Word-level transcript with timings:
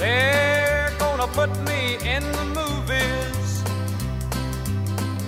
They're 0.00 0.94
gonna 0.98 1.26
put 1.26 1.50
me 1.68 1.96
in 1.96 2.22
the 2.32 2.44
movies. 2.56 3.62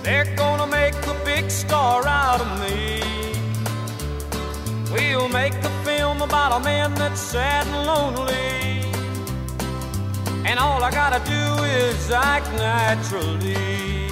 They're 0.01 0.35
gonna 0.35 0.65
make 0.65 0.95
a 1.05 1.13
big 1.23 1.51
star 1.51 2.07
out 2.07 2.41
of 2.41 2.59
me. 2.59 3.03
We'll 4.91 5.29
make 5.29 5.53
a 5.53 5.69
film 5.85 6.23
about 6.23 6.59
a 6.59 6.63
man 6.63 6.95
that's 6.95 7.21
sad 7.21 7.67
and 7.67 7.85
lonely. 7.85 8.81
And 10.49 10.57
all 10.57 10.83
I 10.83 10.89
gotta 10.89 11.23
do 11.29 11.63
is 11.65 12.09
act 12.09 12.51
naturally. 12.53 14.09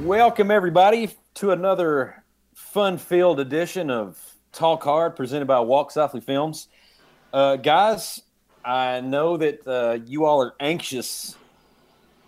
Welcome, 0.00 0.50
everybody, 0.50 1.10
to 1.34 1.50
another 1.50 2.24
fun 2.54 2.96
filled 2.96 3.40
edition 3.40 3.90
of 3.90 4.18
Talk 4.52 4.84
Hard 4.84 5.16
presented 5.16 5.48
by 5.48 5.60
Walk 5.60 5.90
Softly 5.90 6.22
Films. 6.22 6.68
Uh, 7.30 7.56
guys, 7.56 8.22
I 8.64 9.00
know 9.00 9.36
that 9.36 9.66
uh, 9.66 9.98
you 10.06 10.24
all 10.24 10.40
are 10.42 10.54
anxious 10.60 11.36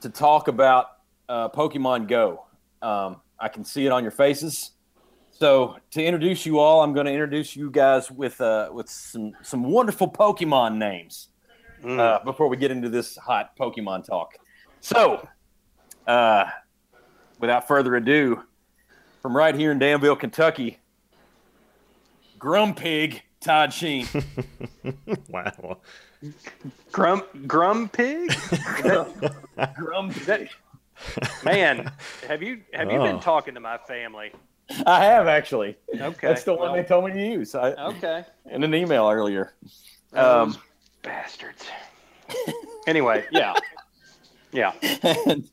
to 0.01 0.09
talk 0.11 0.48
about 0.48 0.87
uh, 1.29 1.48
Pokemon 1.48 2.09
Go. 2.09 2.45
Um, 2.83 3.20
I 3.38 3.48
can 3.48 3.65
see 3.65 3.87
it 3.87 3.92
on 3.92 4.02
your 4.02 4.11
faces. 4.11 4.73
So, 5.30 5.77
to 5.92 6.05
introduce 6.05 6.47
you 6.47 6.59
all, 6.59 6.83
I'm 6.83 6.92
going 6.92 7.06
to 7.06 7.12
introduce 7.12 7.56
you 7.56 7.70
guys 7.70 8.11
with 8.11 8.41
uh, 8.41 8.70
with 8.73 8.89
some 8.89 9.33
some 9.42 9.65
wonderful 9.65 10.11
Pokemon 10.11 10.77
names 10.77 11.28
uh, 11.84 12.23
before 12.25 12.48
we 12.48 12.56
get 12.56 12.70
into 12.70 12.89
this 12.89 13.16
hot 13.16 13.56
Pokemon 13.56 14.05
talk. 14.05 14.34
So, 14.80 15.27
uh, 16.06 16.45
without 17.41 17.66
further 17.66 17.97
ado, 17.97 18.42
from 19.23 19.37
right 19.37 19.55
here 19.55 19.73
in 19.73 19.78
Danville, 19.78 20.16
Kentucky, 20.16 20.78
Grumpig 22.39 23.23
Todd 23.41 23.73
Sheen. 23.73 24.06
Wow. 25.28 25.78
Grum 26.92 27.23
Grum 27.46 27.88
Pig? 27.88 28.30
Grumpig. 29.56 30.48
Man, 31.44 31.91
have 32.28 32.42
you 32.42 32.61
have 32.72 32.91
you 32.91 32.98
Oh. 33.00 33.05
been 33.05 33.20
talking 33.20 33.55
to 33.55 33.61
my 33.61 33.78
family? 33.78 34.33
I 34.86 35.05
have 35.05 35.27
actually. 35.27 35.77
Okay. 35.94 36.27
That's 36.28 36.44
the 36.44 36.55
one 36.55 36.72
well, 36.72 36.72
they 36.75 36.84
told 36.84 37.05
me 37.05 37.12
to 37.12 37.20
use 37.20 37.55
I, 37.55 37.72
Okay. 37.72 38.25
in 38.50 38.62
an 38.64 38.75
email 38.75 39.08
earlier. 39.11 39.53
Um, 40.14 40.25
Um, 40.25 40.56
bastards. 41.03 41.66
anyway, 42.86 43.25
yeah. 43.31 43.55
Yeah. 44.53 44.72
and 45.27 45.50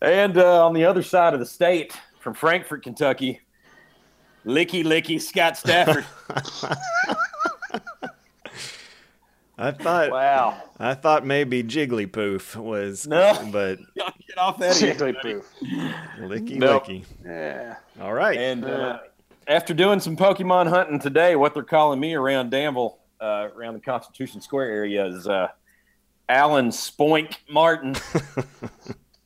and 0.00 0.38
uh, 0.38 0.66
on 0.66 0.72
the 0.72 0.86
other 0.86 1.02
side 1.02 1.34
of 1.34 1.40
the 1.40 1.46
state, 1.46 1.92
from 2.20 2.32
Frankfort, 2.32 2.82
Kentucky, 2.82 3.40
Licky 4.46 4.82
Licky 4.82 5.20
Scott 5.20 5.58
Stafford. 5.58 6.06
I 9.56 9.70
thought 9.70 10.10
Wow. 10.10 10.62
I 10.80 10.94
thought 10.94 11.24
maybe 11.24 11.62
Jigglypoof 11.62 12.56
was 12.56 13.06
No. 13.06 13.32
but 13.52 13.78
Get 13.96 14.38
off 14.38 14.58
that. 14.58 14.72
Jigglypuff. 14.74 15.44
licky 16.20 16.56
No. 16.56 16.80
licky. 16.80 17.04
Yeah. 17.24 17.76
All 18.00 18.12
right. 18.12 18.36
And 18.38 18.64
uh, 18.64 18.98
after 19.46 19.72
doing 19.74 20.00
some 20.00 20.16
Pokemon 20.16 20.68
hunting 20.68 20.98
today, 20.98 21.36
what 21.36 21.54
they're 21.54 21.62
calling 21.62 22.00
me 22.00 22.14
around 22.14 22.50
Danville, 22.50 22.98
uh, 23.20 23.48
around 23.54 23.74
the 23.74 23.80
Constitution 23.80 24.40
Square 24.40 24.70
area, 24.70 25.06
is 25.06 25.28
uh, 25.28 25.48
Alan 26.28 26.68
Spoink 26.70 27.36
Martin. 27.48 27.94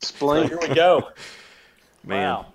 So 0.01 0.13
Splink. 0.25 0.47
here 0.47 0.57
we 0.61 0.73
go. 0.73 1.09
Man, 2.05 2.23
Wow. 2.35 2.45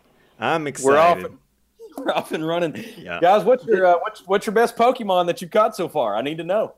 I'm 0.41 0.67
excited. 0.67 0.89
We're 0.89 0.99
off. 0.99 1.17
excited. 1.19 1.39
We're 1.99 2.11
off 2.13 2.33
and 2.33 2.47
running, 2.49 2.83
Yeah. 2.97 3.19
guys. 3.21 3.45
What's 3.45 3.67
your 3.67 3.85
uh, 3.87 3.99
what's 3.99 4.27
what's 4.27 4.47
your 4.47 4.55
best 4.55 4.77
Pokemon 4.77 5.27
that 5.27 5.43
you've 5.43 5.51
caught 5.51 5.77
so 5.77 5.87
far? 5.87 6.17
I 6.17 6.23
need 6.23 6.39
to 6.39 6.45
know. 6.45 6.75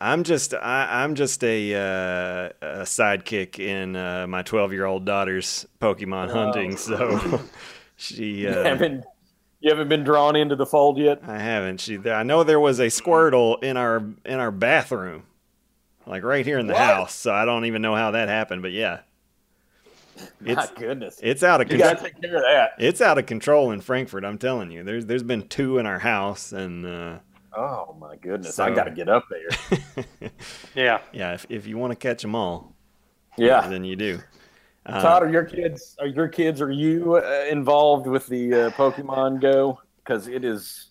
I'm 0.00 0.24
just 0.24 0.54
I, 0.54 1.02
I'm 1.04 1.14
just 1.14 1.42
a, 1.42 1.74
uh, 1.74 2.52
a 2.60 2.82
sidekick 2.82 3.58
in 3.58 3.96
uh, 3.96 4.26
my 4.26 4.42
12 4.42 4.72
year 4.72 4.84
old 4.84 5.04
daughter's 5.04 5.66
Pokemon 5.80 6.30
hunting. 6.30 6.76
So 6.76 7.20
she 7.96 8.46
You 8.46 8.48
uh, 8.48 8.62
haven't 8.62 9.04
you 9.60 9.70
haven't 9.70 9.88
been 9.88 10.04
drawn 10.04 10.36
into 10.36 10.56
the 10.56 10.66
fold 10.66 10.98
yet. 10.98 11.22
I 11.22 11.38
haven't. 11.38 11.80
She 11.80 11.98
I 12.08 12.22
know 12.22 12.44
there 12.44 12.60
was 12.60 12.78
a 12.78 12.86
Squirtle 12.86 13.62
in 13.62 13.76
our 13.76 13.98
in 14.24 14.38
our 14.38 14.50
bathroom, 14.50 15.24
like 16.06 16.22
right 16.24 16.44
here 16.46 16.58
in 16.58 16.66
the 16.66 16.74
What? 16.74 16.76
house. 16.76 17.14
So 17.14 17.32
I 17.32 17.44
don't 17.44 17.64
even 17.66 17.82
know 17.82 17.94
how 17.94 18.12
that 18.12 18.28
happened. 18.28 18.62
But 18.62 18.72
yeah, 18.72 19.00
My 20.40 20.52
it's 20.52 20.70
goodness, 20.70 21.22
it's 21.22 21.42
out 21.42 21.60
of 21.60 21.68
you 21.68 21.78
control. 21.78 21.96
take 21.96 22.20
care 22.20 22.36
of 22.36 22.42
that. 22.42 22.70
It's 22.78 23.00
out 23.00 23.18
of 23.18 23.26
control 23.26 23.70
in 23.70 23.80
Frankfort. 23.80 24.24
I'm 24.24 24.38
telling 24.38 24.70
you. 24.70 24.82
There's 24.84 25.06
there's 25.06 25.22
been 25.22 25.48
two 25.48 25.78
in 25.78 25.86
our 25.86 25.98
house, 26.00 26.52
and 26.52 26.86
uh, 26.86 27.18
Oh 27.56 27.96
my 27.98 28.16
goodness, 28.16 28.56
So- 28.56 28.64
I 28.64 28.70
got 28.70 28.84
to 28.84 28.90
get 28.90 29.08
up 29.08 29.24
there. 29.30 30.30
Yeah. 30.74 31.00
yeah, 31.12 31.32
if 31.34 31.46
if 31.48 31.66
you 31.66 31.78
want 31.78 31.92
to 31.92 31.96
catch 31.96 32.20
them 32.22 32.34
all, 32.34 32.76
Yeah, 33.38 33.66
then 33.66 33.82
you 33.84 33.96
do. 33.96 34.20
Uh, 34.84 35.00
Todd, 35.02 35.22
are 35.22 35.30
your 35.30 35.44
kids 35.44 35.96
are 35.98 36.06
your 36.06 36.28
kids 36.28 36.60
are 36.60 36.70
you 36.70 37.16
uh, 37.16 37.46
involved 37.50 38.06
with 38.06 38.26
the 38.26 38.52
uh, 38.52 38.70
Pokemon 38.70 39.40
Go? 39.40 39.80
Because 40.04 40.28
it 40.28 40.44
is, 40.44 40.90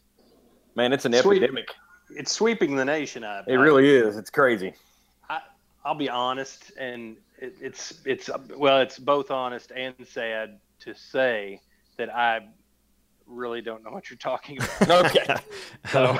man, 0.75 0.91
it's 0.91 1.05
an 1.05 1.13
Sweet. 1.13 1.37
epidemic. 1.43 1.69
It's 2.09 2.31
sweeping 2.31 2.75
the 2.75 2.83
nation. 2.85 3.23
I, 3.23 3.43
It 3.47 3.55
really 3.55 3.87
is. 3.89 4.17
It's 4.17 4.29
crazy. 4.31 4.73
I, 5.29 5.39
I'll 5.85 5.95
be 5.95 6.09
honest, 6.09 6.71
and 6.79 7.15
it, 7.37 7.53
it's 7.61 8.01
it's 8.05 8.29
well, 8.57 8.79
it's 8.81 8.97
both 8.99 9.29
honest 9.31 9.71
and 9.71 9.93
sad 10.05 10.59
to 10.79 10.93
say 10.95 11.61
that 11.97 12.13
I 12.13 12.47
really 13.27 13.61
don't 13.61 13.83
know 13.83 13.91
what 13.91 14.09
you're 14.09 14.17
talking 14.17 14.57
about. 14.79 15.05
Okay, 15.15 15.35
so 15.91 16.17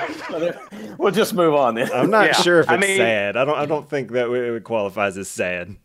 we'll 0.98 1.12
just 1.12 1.34
move 1.34 1.54
on 1.54 1.74
then. 1.74 1.90
I'm 1.92 2.10
not 2.10 2.26
Yeah, 2.26 2.32
sure 2.34 2.60
if 2.60 2.68
I 2.68 2.74
it's 2.74 2.86
mean- 2.86 2.96
sad. 2.98 3.36
I 3.36 3.44
don't. 3.44 3.58
I 3.58 3.66
don't 3.66 3.88
think 3.88 4.12
that 4.12 4.26
it 4.28 4.50
would 4.50 4.64
qualifies 4.64 5.16
as 5.16 5.28
sad. 5.28 5.76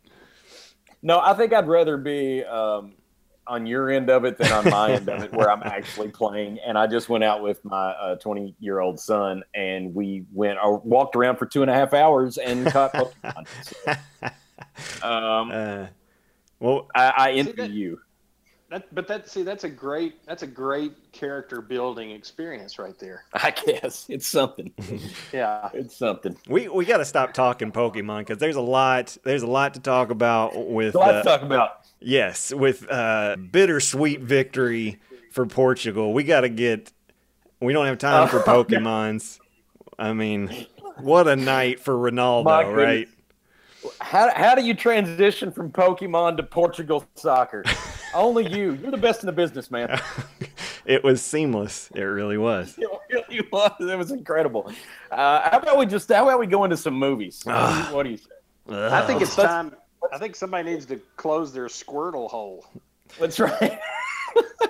No, 1.02 1.18
I 1.20 1.34
think 1.34 1.52
I'd 1.52 1.66
rather 1.66 1.96
be 1.96 2.44
um, 2.44 2.92
on 3.48 3.66
your 3.66 3.90
end 3.90 4.08
of 4.08 4.24
it 4.24 4.38
than 4.38 4.52
on 4.52 4.70
my 4.70 4.92
end 4.92 5.08
of 5.08 5.22
it, 5.24 5.32
where 5.32 5.50
I'm 5.50 5.62
actually 5.64 6.08
playing. 6.10 6.58
And 6.64 6.78
I 6.78 6.86
just 6.86 7.08
went 7.08 7.24
out 7.24 7.42
with 7.42 7.64
my 7.64 8.16
20 8.20 8.54
year 8.60 8.78
old 8.78 9.00
son, 9.00 9.42
and 9.54 9.92
we 9.94 10.24
went 10.32 10.58
or 10.62 10.78
walked 10.78 11.16
around 11.16 11.36
for 11.38 11.46
two 11.46 11.62
and 11.62 11.70
a 11.70 11.74
half 11.74 11.92
hours 11.92 12.38
and 12.38 12.66
caught 12.66 12.92
Pokemon. 12.92 13.46
So, 15.00 15.06
um, 15.08 15.50
Uh, 15.52 15.86
well, 16.60 16.88
I, 16.94 17.12
I 17.16 17.32
envy 17.32 17.52
that- 17.52 17.70
you. 17.70 17.98
That, 18.72 18.94
but 18.94 19.06
that 19.08 19.28
see, 19.28 19.42
that's 19.42 19.64
a 19.64 19.68
great 19.68 20.24
that's 20.24 20.42
a 20.42 20.46
great 20.46 20.94
character 21.12 21.60
building 21.60 22.10
experience 22.12 22.78
right 22.78 22.98
there. 22.98 23.24
I 23.34 23.50
guess 23.50 24.06
it's 24.08 24.26
something. 24.26 24.72
Yeah. 25.32 25.68
It's 25.74 25.96
something. 25.96 26.36
we 26.48 26.68
we 26.68 26.86
got 26.86 26.98
to 26.98 27.04
stop 27.04 27.34
talking 27.34 27.70
Pokemon 27.70 28.20
because 28.20 28.38
there's 28.38 28.56
a 28.56 28.62
lot. 28.62 29.16
There's 29.24 29.42
a 29.42 29.46
lot 29.46 29.74
to 29.74 29.80
talk 29.80 30.10
about 30.10 30.70
with. 30.70 30.94
So 30.94 31.00
let's 31.00 31.26
uh, 31.26 31.36
talk 31.36 31.42
about. 31.42 31.86
Yes, 32.00 32.52
with 32.52 32.90
uh, 32.90 33.36
bittersweet 33.36 34.20
victory 34.20 35.00
for 35.32 35.44
Portugal. 35.44 36.14
We 36.14 36.24
got 36.24 36.40
to 36.42 36.48
get. 36.48 36.92
We 37.60 37.74
don't 37.74 37.86
have 37.86 37.98
time 37.98 38.28
for 38.28 38.40
Oh, 38.46 38.64
Pokemons. 38.64 39.38
I 39.98 40.14
mean, 40.14 40.66
what 40.98 41.28
a 41.28 41.36
night 41.36 41.78
for 41.78 41.94
Ronaldo, 41.94 42.74
right? 42.74 43.08
How, 44.00 44.32
how 44.34 44.54
do 44.54 44.64
you 44.64 44.74
transition 44.74 45.52
from 45.52 45.70
Pokemon 45.70 46.36
to 46.38 46.42
Portugal 46.42 47.04
soccer? 47.16 47.64
Only 48.14 48.46
you. 48.48 48.74
You're 48.74 48.90
the 48.90 48.96
best 48.96 49.22
in 49.22 49.26
the 49.26 49.32
business, 49.32 49.70
man. 49.70 50.00
it 50.86 51.02
was 51.02 51.22
seamless. 51.22 51.90
It 51.94 52.02
really 52.02 52.38
was. 52.38 52.78
It 53.14 53.26
really 53.28 53.46
was. 53.52 53.72
It 53.78 53.98
was 53.98 54.10
incredible. 54.10 54.72
Uh, 55.10 55.50
how 55.50 55.58
about 55.58 55.76
we 55.76 55.84
just? 55.84 56.10
How 56.10 56.22
about 56.26 56.40
we 56.40 56.46
go 56.46 56.64
into 56.64 56.78
some 56.78 56.94
movies? 56.94 57.42
Ah. 57.46 57.90
what 57.92 58.04
do 58.04 58.10
you 58.10 58.16
say? 58.16 58.30
I 58.70 59.06
think 59.06 59.20
it's 59.20 59.36
time. 59.36 59.74
I 60.10 60.16
think 60.16 60.34
somebody 60.34 60.70
needs 60.70 60.86
to 60.86 60.98
close 61.16 61.52
their 61.52 61.66
Squirtle 61.66 62.30
hole. 62.30 62.66
That's 63.20 63.38
right. 63.38 63.78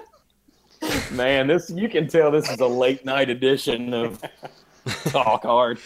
Man, 1.12 1.46
this 1.46 1.70
you 1.70 1.88
can 1.88 2.08
tell 2.08 2.32
this 2.32 2.50
is 2.50 2.58
a 2.58 2.66
late 2.66 3.04
night 3.04 3.30
edition 3.30 3.94
of 3.94 4.20
Talk 5.04 5.44
Hard. 5.44 5.78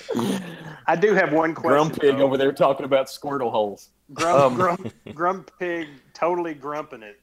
I 0.86 0.96
do 0.96 1.12
have 1.12 1.32
one 1.32 1.54
question. 1.54 1.92
Grumpig 1.94 2.16
though. 2.18 2.24
over 2.24 2.38
there 2.38 2.52
talking 2.52 2.84
about 2.86 3.06
Squirtle 3.08 3.50
holes. 3.50 3.90
Grump, 4.14 4.40
Um, 4.42 4.54
grump, 4.54 4.92
Grumpig 5.08 5.88
totally 6.14 6.54
grumping 6.54 7.02
it. 7.02 7.20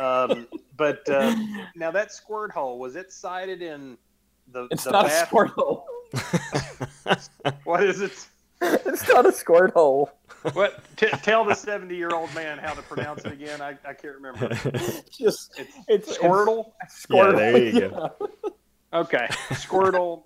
Um, 0.00 0.48
but 0.76 1.08
uh, 1.10 1.34
now 1.76 1.90
that 1.90 2.10
squirt 2.12 2.50
hole 2.52 2.78
was 2.78 2.96
it 2.96 3.12
sighted 3.12 3.60
in 3.62 3.98
the? 4.50 4.66
It's 4.70 4.84
the 4.84 4.92
not 4.92 5.06
bath- 5.06 5.24
a 5.24 5.26
squirt 5.26 5.50
hole. 5.50 5.86
What 7.64 7.82
is 7.84 8.00
it? 8.00 8.12
It's 8.62 9.08
not 9.08 9.24
a 9.26 9.32
squirt 9.32 9.72
hole. 9.72 10.10
What? 10.52 10.82
T- 10.96 11.08
tell 11.22 11.44
the 11.44 11.54
seventy-year-old 11.54 12.34
man 12.34 12.58
how 12.58 12.72
to 12.74 12.82
pronounce 12.82 13.24
it 13.24 13.32
again. 13.32 13.60
I, 13.60 13.70
I 13.86 13.94
can't 13.94 14.16
remember. 14.16 14.48
Just 15.10 15.58
It's 15.58 15.76
it's 15.88 16.18
Squirtle. 16.18 16.72
It's 16.82 17.06
Squirtle. 17.06 17.32
Yeah, 17.32 17.52
there 17.52 17.58
you 17.64 17.80
go. 17.88 18.10
Okay, 18.92 19.26
Squirtle. 19.50 20.24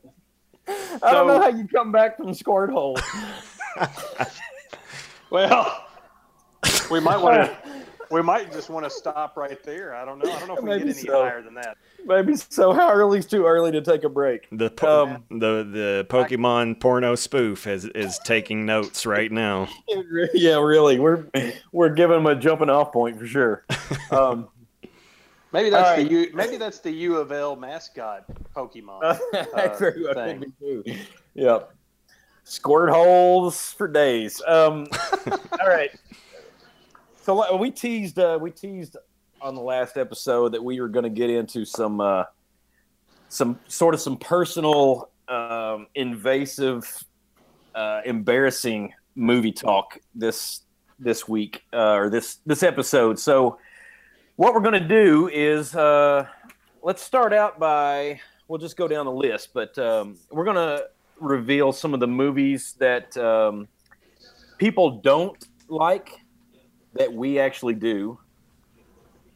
I 0.67 1.13
don't 1.13 1.27
know 1.27 1.41
how 1.41 1.49
you 1.49 1.69
come 1.69 1.93
back 1.93 2.17
from 2.17 2.33
squirt 2.35 2.71
hole. 2.71 2.99
Well, 5.31 5.85
we 6.91 7.01
might 7.01 7.19
want 7.19 7.37
to. 7.51 7.74
We 8.11 8.23
might 8.23 8.53
just 8.53 8.71
want 8.71 8.85
to 8.85 8.91
stop 8.91 9.37
right 9.37 9.63
there. 9.63 9.95
I 9.95 10.05
don't 10.05 10.19
know. 10.19 10.31
I 10.33 10.39
don't 10.39 10.49
know 10.49 10.57
if 10.57 10.63
we 10.63 10.71
can 10.71 10.79
Maybe 10.79 10.93
get 10.93 10.97
any 10.99 11.07
so. 11.09 11.23
higher 11.23 11.43
than 11.43 11.55
that. 11.55 11.77
Maybe 12.07 12.37
so. 12.37 12.73
How 12.73 12.91
early 12.93 13.19
is 13.19 13.27
too 13.27 13.47
early 13.47 13.73
to 13.73 13.81
take 13.81 14.05
a 14.05 14.09
break? 14.09 14.47
The 14.53 14.71
po- 14.71 15.05
Um, 15.07 15.25
the 15.31 15.65
the 15.65 16.07
Pokemon 16.11 16.81
porno 16.81 17.15
spoof 17.15 17.67
is 17.67 17.85
is 17.87 18.19
taking 18.25 18.67
notes 18.67 19.07
right 19.07 19.31
now. 19.33 19.69
yeah, 20.35 20.59
really. 20.61 20.99
We're 20.99 21.27
we're 21.73 21.89
giving 21.91 22.17
them 22.17 22.27
a 22.27 22.35
jumping 22.35 22.71
off 22.71 22.93
point 22.93 23.19
for 23.19 23.27
sure. 23.27 23.65
Um, 24.11 24.49
Maybe 25.53 25.71
that's 25.71 25.89
All 26.01 26.05
the. 26.05 26.11
U. 26.11 26.31
Maybe 26.35 26.57
that's 26.57 26.81
the 26.81 26.91
U 26.91 27.17
of 27.17 27.31
L 27.31 27.55
mascot 27.55 28.25
Pokemon. 28.57 29.03
uh, 29.35 29.77
very 29.79 30.03
well 30.03 30.15
thing. 30.15 30.41
could 30.61 30.85
be. 30.85 30.99
Yep. 31.35 31.71
Squirt 32.43 32.91
holes 32.91 33.73
for 33.73 33.87
days. 33.89 34.43
Um, 34.47 34.87
all 35.61 35.69
right. 35.69 35.91
So 37.25 37.57
we 37.57 37.71
teased 37.71 38.19
uh, 38.19 38.39
we 38.39 38.51
teased 38.51 38.99
on 39.41 39.55
the 39.55 39.63
last 39.63 39.97
episode 39.97 40.53
that 40.53 40.63
we 40.63 40.79
were 40.79 40.89
going 40.89 41.05
to 41.05 41.09
get 41.09 41.31
into 41.31 41.65
some 41.65 41.99
uh, 41.99 42.25
some 43.31 43.59
sort 43.67 43.95
of 43.95 44.03
some 44.03 44.19
personal 44.19 45.09
um, 45.27 45.87
invasive 45.95 47.03
uh, 47.75 48.03
embarrassing 48.05 48.93
movie 49.15 49.53
talk 49.53 49.99
this 50.15 50.65
this 50.99 51.27
week 51.27 51.63
uh, 51.73 51.95
or 51.95 52.11
this 52.11 52.41
this 52.45 52.63
episode. 52.63 53.19
So 53.19 53.59
what 54.37 54.53
we're 54.53 54.61
going 54.61 54.83
to 54.83 54.87
do 54.87 55.31
is 55.33 55.75
uh, 55.75 56.27
let's 56.83 57.01
start 57.01 57.33
out 57.33 57.59
by 57.59 58.21
we'll 58.49 58.59
just 58.59 58.77
go 58.77 58.87
down 58.87 59.07
the 59.07 59.13
list, 59.13 59.55
but 59.55 59.79
um, 59.79 60.19
we're 60.31 60.45
going 60.45 60.57
to 60.57 60.89
reveal 61.19 61.73
some 61.73 61.95
of 61.95 62.01
the 62.01 62.07
movies 62.07 62.75
that 62.81 63.17
um, 63.17 63.67
people 64.59 65.01
don't 65.01 65.43
like 65.71 66.21
that 66.95 67.13
we 67.13 67.39
actually 67.39 67.75
do, 67.75 68.19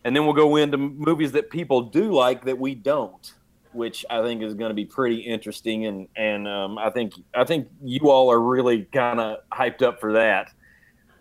and 0.05 0.15
then 0.15 0.25
we'll 0.25 0.35
go 0.35 0.57
into 0.57 0.77
movies 0.77 1.33
that 1.33 1.51
people 1.51 1.83
do 1.83 2.13
like 2.13 2.45
that 2.45 2.59
we 2.59 2.75
don't, 2.75 3.35
which 3.73 4.05
I 4.11 4.23
think 4.23 4.43
is 4.43 4.55
going 4.55 4.71
to 4.71 4.75
be 4.75 4.85
pretty 4.85 5.21
interesting, 5.21 5.87
and 5.87 6.09
and 6.17 6.49
um, 6.49 6.79
I 6.79 6.91
think 6.91 7.15
I 7.35 7.45
think 7.45 7.69
you 7.83 8.11
all 8.11 8.31
are 8.31 8.41
really 8.41 8.85
kind 8.93 9.21
of 9.21 9.39
hyped 9.53 9.83
up 9.83 10.01
for 10.01 10.15
that, 10.15 10.53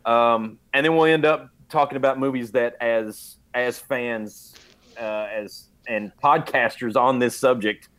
um, 0.06 0.60
and 0.74 0.86
then 0.86 0.95
we'll 0.95 1.06
end 1.06 1.25
up 1.25 1.50
talking 1.69 1.98
about 1.98 2.19
movies 2.19 2.51
that 2.51 2.75
as 2.81 3.38
as 3.54 3.80
fans 3.80 4.54
uh, 5.00 5.28
as 5.34 5.66
and 5.88 6.12
podcasters 6.22 6.95
on 6.95 7.19
this 7.19 7.36
subject 7.38 7.89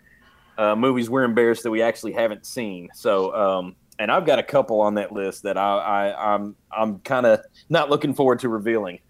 uh, 0.58 0.74
movies 0.74 1.08
we're 1.08 1.24
embarrassed 1.24 1.62
that 1.62 1.70
we 1.70 1.80
actually 1.80 2.12
haven't 2.12 2.44
seen. 2.44 2.88
So, 2.92 3.34
um, 3.34 3.76
and 3.98 4.10
I've 4.10 4.24
got 4.26 4.38
a 4.38 4.42
couple 4.42 4.80
on 4.80 4.94
that 4.94 5.12
list 5.12 5.42
that 5.42 5.58
I, 5.58 5.78
I 5.78 6.34
I'm 6.34 6.56
I'm 6.70 6.98
kind 7.00 7.26
of 7.26 7.40
not 7.68 7.90
looking 7.90 8.14
forward 8.14 8.38
to 8.40 8.48
revealing. 8.48 9.00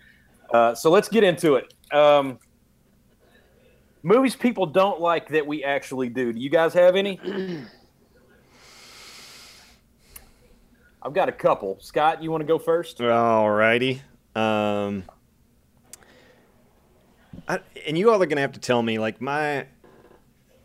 Uh, 0.52 0.74
so 0.74 0.90
let's 0.90 1.08
get 1.08 1.24
into 1.24 1.56
it. 1.56 1.74
Um, 1.92 2.38
movies 4.02 4.34
people 4.34 4.66
don't 4.66 5.00
like 5.00 5.28
that 5.28 5.46
we 5.46 5.62
actually 5.64 6.08
do. 6.08 6.32
Do 6.32 6.40
you 6.40 6.50
guys 6.50 6.72
have 6.74 6.96
any? 6.96 7.20
I've 11.02 11.14
got 11.14 11.28
a 11.28 11.32
couple. 11.32 11.78
Scott, 11.80 12.22
you 12.22 12.30
want 12.30 12.40
to 12.40 12.46
go 12.46 12.58
first? 12.58 12.98
Alrighty. 12.98 14.00
Um, 14.34 15.04
I, 17.46 17.60
and 17.86 17.96
you 17.96 18.10
all 18.10 18.22
are 18.22 18.26
gonna 18.26 18.40
have 18.40 18.52
to 18.52 18.60
tell 18.60 18.82
me 18.82 18.98
like 18.98 19.20
my 19.20 19.66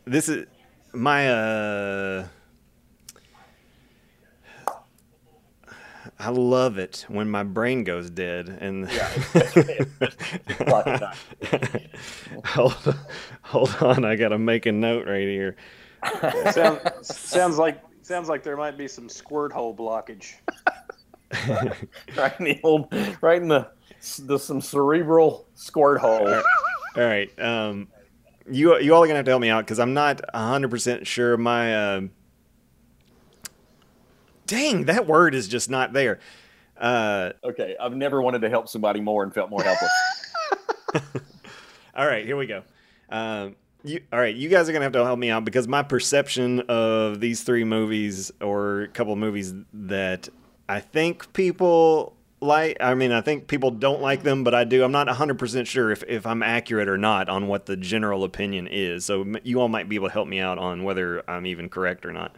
this 0.04 0.28
is 0.28 0.46
my 0.92 1.28
uh 1.28 2.26
I 6.24 6.30
love 6.30 6.78
it 6.78 7.04
when 7.08 7.28
my 7.28 7.42
brain 7.42 7.84
goes 7.84 8.10
dead 8.10 8.48
and 8.48 8.88
hold, 12.44 12.96
hold 13.42 13.76
on 13.80 14.04
I 14.04 14.16
gotta 14.16 14.38
make 14.38 14.66
a 14.66 14.72
note 14.72 15.06
right 15.06 15.28
here 15.28 15.56
Sound, 16.52 16.80
sounds 17.02 17.58
like 17.58 17.80
sounds 18.02 18.28
like 18.28 18.42
there 18.42 18.56
might 18.56 18.76
be 18.76 18.88
some 18.88 19.08
squirt 19.08 19.52
hole 19.52 19.74
blockage. 19.74 20.34
right 22.16 22.38
in 22.38 22.44
the 22.44 22.60
old, 22.62 22.92
right 23.20 23.40
in 23.40 23.48
the, 23.48 23.68
the 24.20 24.38
some 24.38 24.60
cerebral 24.60 25.46
squirt 25.54 26.00
hole. 26.00 26.28
All 26.28 26.42
right. 26.96 27.30
Um, 27.38 27.88
you 28.50 28.78
you 28.78 28.94
all 28.94 29.02
are 29.02 29.06
gonna 29.06 29.16
have 29.16 29.24
to 29.24 29.30
help 29.30 29.40
me 29.40 29.48
out 29.48 29.64
because 29.64 29.78
I'm 29.78 29.94
not 29.94 30.20
hundred 30.34 30.70
percent 30.70 31.06
sure. 31.06 31.36
My 31.36 31.74
uh, 31.74 32.00
dang, 34.46 34.84
that 34.86 35.06
word 35.06 35.34
is 35.34 35.48
just 35.48 35.70
not 35.70 35.92
there. 35.92 36.18
Uh, 36.76 37.32
Okay, 37.44 37.76
I've 37.80 37.96
never 37.96 38.20
wanted 38.20 38.40
to 38.40 38.50
help 38.50 38.68
somebody 38.68 39.00
more 39.00 39.22
and 39.22 39.32
felt 39.32 39.50
more 39.50 39.62
helpless. 39.62 39.90
all 41.96 42.06
right, 42.06 42.24
here 42.24 42.36
we 42.36 42.46
go. 42.46 42.62
Um, 43.10 43.56
you 43.84 44.00
all 44.12 44.18
right? 44.18 44.34
You 44.34 44.48
guys 44.48 44.68
are 44.68 44.72
gonna 44.72 44.84
have 44.84 44.92
to 44.92 45.04
help 45.04 45.18
me 45.18 45.30
out 45.30 45.44
because 45.44 45.68
my 45.68 45.82
perception 45.82 46.60
of 46.68 47.20
these 47.20 47.42
three 47.42 47.64
movies 47.64 48.32
or 48.40 48.82
a 48.82 48.88
couple 48.88 49.12
of 49.12 49.18
movies 49.18 49.54
that 49.74 50.28
I 50.68 50.80
think 50.80 51.32
people 51.34 52.16
like. 52.40 52.78
I 52.80 52.94
mean, 52.94 53.12
I 53.12 53.20
think 53.20 53.46
people 53.46 53.70
don't 53.70 54.00
like 54.00 54.22
them, 54.22 54.42
but 54.42 54.54
I 54.54 54.64
do. 54.64 54.82
I'm 54.84 54.92
not 54.92 55.06
100 55.06 55.38
percent 55.38 55.68
sure 55.68 55.90
if 55.90 56.02
if 56.04 56.26
I'm 56.26 56.42
accurate 56.42 56.88
or 56.88 56.96
not 56.96 57.28
on 57.28 57.46
what 57.46 57.66
the 57.66 57.76
general 57.76 58.24
opinion 58.24 58.68
is. 58.68 59.04
So 59.04 59.26
you 59.42 59.60
all 59.60 59.68
might 59.68 59.88
be 59.88 59.96
able 59.96 60.08
to 60.08 60.12
help 60.12 60.28
me 60.28 60.40
out 60.40 60.58
on 60.58 60.82
whether 60.82 61.22
I'm 61.28 61.44
even 61.44 61.68
correct 61.68 62.06
or 62.06 62.12
not. 62.12 62.34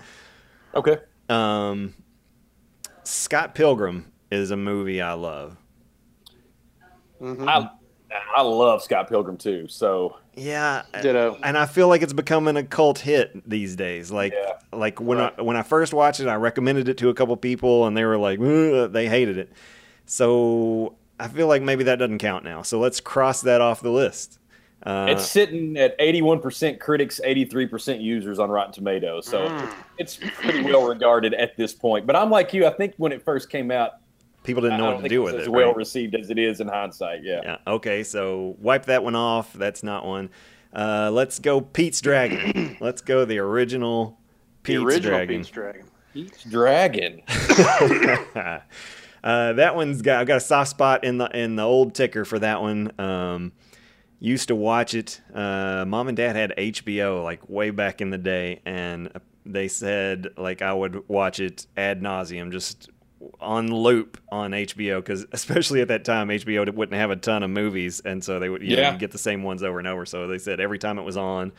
Okay. 0.75 0.99
Um, 1.29 1.95
Scott 3.05 3.55
Pilgrim 3.55 4.13
is 4.31 4.51
a 4.51 4.57
movie 4.57 5.01
I 5.01 5.13
love. 5.15 5.57
Mhm. 7.21 7.49
I 7.49 7.71
I 8.37 8.43
love 8.43 8.83
Scott 8.83 9.09
Pilgrim 9.09 9.37
too. 9.37 9.67
So 9.69 10.17
Yeah, 10.35 10.83
Ditto. 11.03 11.39
and 11.43 11.57
I 11.59 11.67
feel 11.67 11.89
like 11.89 12.03
it's 12.03 12.13
becoming 12.13 12.57
a 12.57 12.63
cult 12.63 12.99
hit 13.01 13.49
these 13.49 13.75
days. 13.77 14.11
Like, 14.13 14.33
Yeah. 14.33 14.53
like 14.73 15.01
when 15.01 15.19
I 15.19 15.31
when 15.41 15.57
I 15.57 15.63
first 15.63 15.93
watched 15.95 16.21
it, 16.21 16.29
I 16.29 16.35
recommended 16.37 16.89
it 16.89 16.99
to 16.99 17.09
a 17.09 17.15
couple 17.15 17.37
people, 17.37 17.87
and 17.87 17.97
they 17.97 18.05
were 18.05 18.19
like, 18.19 18.39
they 18.93 19.09
hated 19.09 19.39
it. 19.39 19.51
So 20.05 20.95
I 21.19 21.29
feel 21.29 21.47
like 21.49 21.63
maybe 21.63 21.85
that 21.85 21.99
doesn't 21.99 22.19
count 22.19 22.45
now. 22.45 22.63
So 22.63 22.79
let's 22.79 23.01
cross 23.01 23.41
that 23.43 23.61
off 23.61 23.81
the 23.81 23.91
list. 23.91 24.39
Uh, 24.83 25.07
it's 25.09 25.27
sitting 25.27 25.77
at 25.79 25.99
81% 25.99 26.79
critics, 26.79 27.21
83% 27.25 28.01
users 28.01 28.39
on 28.39 28.51
Rotten 28.51 28.73
Tomatoes. 28.73 29.27
So 29.27 29.49
Mm. 29.49 29.73
it's 29.99 30.17
pretty 30.17 30.63
well 30.63 30.87
regarded 30.87 31.35
at 31.35 31.57
this 31.57 31.73
point. 31.75 32.07
But 32.07 32.15
I'm 32.15 32.31
like 32.31 32.53
you. 32.55 32.67
I 32.67 32.71
think 32.71 32.95
when 32.97 33.11
it 33.11 33.23
first 33.25 33.51
came 33.51 33.71
out, 33.71 33.93
people 34.45 34.63
didn't 34.63 34.79
know 34.79 34.85
what 34.87 34.97
to 34.97 35.01
think 35.03 35.09
do 35.11 35.23
it 35.23 35.25
was 35.25 35.33
with 35.33 35.41
as 35.43 35.47
it. 35.49 35.51
well 35.51 35.69
right? 35.69 35.77
received 35.77 36.15
as 36.15 36.31
it 36.31 36.39
is 36.39 36.61
in 36.61 36.69
hindsight. 36.69 37.25
Yeah. 37.25 37.41
Yeah. 37.43 37.57
Okay. 37.67 38.05
So 38.05 38.55
wipe 38.61 38.85
that 38.87 39.03
one 39.03 39.17
off. 39.17 39.53
That's 39.55 39.83
not 39.83 40.05
one. 40.07 40.31
Uh, 40.73 41.11
let's 41.13 41.39
go 41.41 41.61
Pete's 41.61 42.01
Dragon. 42.01 42.77
let's 42.81 43.01
go 43.01 43.25
the 43.25 43.39
original 43.39 44.19
The 44.63 44.75
Pete's 44.75 44.83
original 44.85 45.11
Dragon. 45.11 45.37
Pete's 45.39 45.51
Dragon. 45.51 45.87
Pete's 46.13 46.45
Dragon. 46.45 47.23
uh, 49.25 49.53
that 49.55 49.75
one's 49.75 50.03
got 50.03 50.21
I've 50.21 50.27
got 50.27 50.37
a 50.37 50.41
soft 50.41 50.71
spot 50.71 51.05
in 51.05 51.19
the 51.19 51.27
in 51.37 51.57
the 51.57 51.63
old 51.65 51.95
ticker 51.95 52.25
for 52.25 52.39
that 52.39 52.61
one. 52.61 52.93
Um, 53.01 53.53
used 54.19 54.49
to 54.49 54.55
watch 54.55 54.95
it. 54.95 55.21
Uh, 55.35 55.85
Mom 55.87 56.09
and 56.09 56.17
Dad 56.17 56.37
had 56.37 56.55
HBO 56.57 57.23
like 57.23 57.49
way 57.49 57.71
back 57.71 58.01
in 58.01 58.11
the 58.11 58.19
day, 58.19 58.61
and 58.65 59.11
they 59.45 59.69
said 59.69 60.29
like 60.37 60.63
I 60.63 60.73
would 60.73 61.09
watch 61.09 61.41
it 61.41 61.67
ad 61.77 62.01
nauseum, 62.03 62.51
just 62.51 62.91
on 63.41 63.69
loop 63.69 64.19
on 64.31 64.53
HBO 64.53 64.99
because 64.99 65.27
especially 65.33 65.81
at 65.81 65.89
that 65.89 66.05
time 66.05 66.29
HBO 66.29 66.73
wouldn't 66.75 66.97
have 66.99 67.11
a 67.11 67.17
ton 67.17 67.43
of 67.43 67.51
movies, 67.51 68.01
and 68.05 68.23
so 68.23 68.39
they 68.39 68.49
would 68.49 68.63
you 68.63 68.77
know, 68.77 68.83
Yeah. 68.83 68.91
you'd 68.93 69.01
get 69.01 69.11
the 69.11 69.19
same 69.19 69.43
ones 69.43 69.63
over 69.63 69.79
and 69.79 69.89
over. 69.89 70.07
So 70.07 70.27
they 70.27 70.39
said 70.39 70.61
every 70.61 70.79
time 70.79 70.99
it 70.99 71.03
was 71.03 71.17
on, 71.17 71.53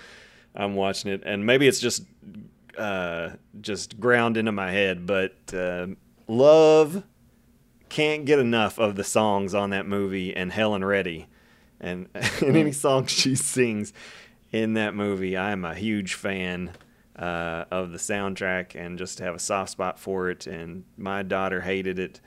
I'm 0.55 0.75
watching 0.75 1.11
it, 1.11 1.23
and 1.25 1.45
maybe 1.45 1.67
it's 1.67 1.79
just 1.79 2.03
uh, 2.77 3.31
just 3.61 3.99
ground 3.99 4.37
into 4.37 4.51
my 4.51 4.71
head, 4.71 5.05
but 5.07 5.33
uh, 5.53 5.87
love 6.27 7.03
can't 7.89 8.25
get 8.25 8.37
enough 8.37 8.77
of 8.77 8.95
the 8.95 9.03
songs 9.03 9.53
on 9.55 9.69
that 9.71 9.87
movie 9.87 10.35
and 10.35 10.51
Helen 10.51 10.83
Reddy, 10.83 11.25
and, 11.79 12.07
in 12.41 12.55
any 12.55 12.71
song 12.71 13.05
she 13.07 13.35
sings 13.35 13.93
in 14.51 14.73
that 14.75 14.95
movie. 14.95 15.35
I 15.37 15.51
am 15.51 15.65
a 15.65 15.75
huge 15.75 16.13
fan 16.13 16.71
uh, 17.17 17.65
of 17.71 17.91
the 17.91 17.97
soundtrack 17.97 18.75
and 18.75 18.97
just 18.97 19.19
have 19.19 19.35
a 19.35 19.39
soft 19.39 19.71
spot 19.71 19.99
for 19.99 20.29
it. 20.29 20.47
And 20.47 20.83
my 20.97 21.23
daughter 21.23 21.61
hated 21.61 21.99
it. 21.99 22.21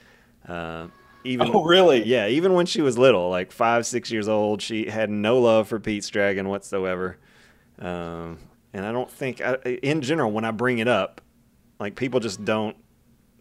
Uh, 0.47 0.89
even 1.25 1.51
Oh, 1.55 1.65
really? 1.65 2.03
yeah, 2.05 2.29
even 2.29 2.55
when 2.55 2.67
she 2.67 2.81
was 2.81 2.97
little, 2.97 3.29
like 3.29 3.53
five, 3.53 3.87
six 3.87 4.11
years 4.11 4.27
old, 4.29 4.63
she 4.63 4.87
had 4.89 5.11
no 5.11 5.39
love 5.39 5.69
for 5.69 5.79
Pete's 5.79 6.09
Dragon 6.09 6.49
whatsoever. 6.49 7.19
Um, 7.79 8.39
and 8.73 8.87
I 8.87 8.93
don't 8.93 9.11
think, 9.11 9.41
I, 9.41 9.55
in 9.83 10.01
general, 10.03 10.31
when 10.31 10.45
I 10.45 10.51
bring 10.51 10.79
it 10.79 10.89
up, 10.89 11.21
like 11.79 11.95
people 11.97 12.21
just 12.21 12.45
don't 12.45 12.77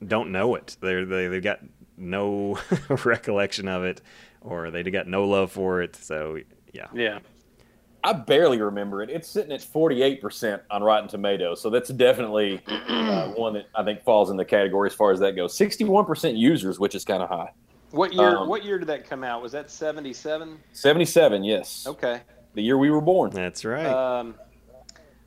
don't 0.06 0.32
know 0.32 0.56
it. 0.56 0.78
They're 0.82 1.06
they 1.06 1.28
they've 1.28 1.44
got 1.44 1.60
no 1.98 2.58
recollection 3.06 3.68
of 3.68 3.84
it, 3.84 4.02
or 4.42 4.72
they 4.72 4.84
got 4.84 5.08
no 5.08 5.28
love 5.28 5.52
for 5.52 5.82
it. 5.82 5.96
So 5.96 6.40
yeah, 6.74 6.88
Yeah. 6.94 7.20
I 8.02 8.14
barely 8.14 8.62
remember 8.62 9.04
it. 9.04 9.10
It's 9.10 9.28
sitting 9.28 9.52
at 9.52 9.60
48% 9.60 10.62
on 10.72 10.82
Rotten 10.82 11.10
Tomatoes. 11.10 11.60
So 11.62 11.70
that's 11.70 11.90
definitely 11.90 12.62
uh, 12.66 13.32
one 13.36 13.54
that 13.56 13.66
I 13.76 13.84
think 13.84 14.04
falls 14.04 14.30
in 14.30 14.38
the 14.38 14.46
category 14.46 14.90
as 14.90 14.96
far 14.96 15.12
as 15.12 15.20
that 15.20 15.36
goes. 15.36 15.58
61% 15.58 16.38
users, 16.38 16.80
which 16.80 16.96
is 16.96 17.04
kind 17.04 17.22
of 17.22 17.28
high. 17.28 17.52
What 17.92 18.14
year? 18.14 18.38
Um, 18.38 18.48
what 18.48 18.64
year 18.64 18.78
did 18.80 18.88
that 18.88 19.10
come 19.10 19.24
out? 19.24 19.42
Was 19.42 19.52
that 19.54 19.72
seventy 19.72 20.14
seven? 20.14 20.60
77, 20.74 21.44
yes. 21.44 21.86
Okay. 21.88 22.22
The 22.54 22.62
year 22.62 22.78
we 22.78 22.90
were 22.92 23.02
born. 23.02 23.32
That's 23.32 23.66
right. 23.66 23.86
Um, 23.86 24.36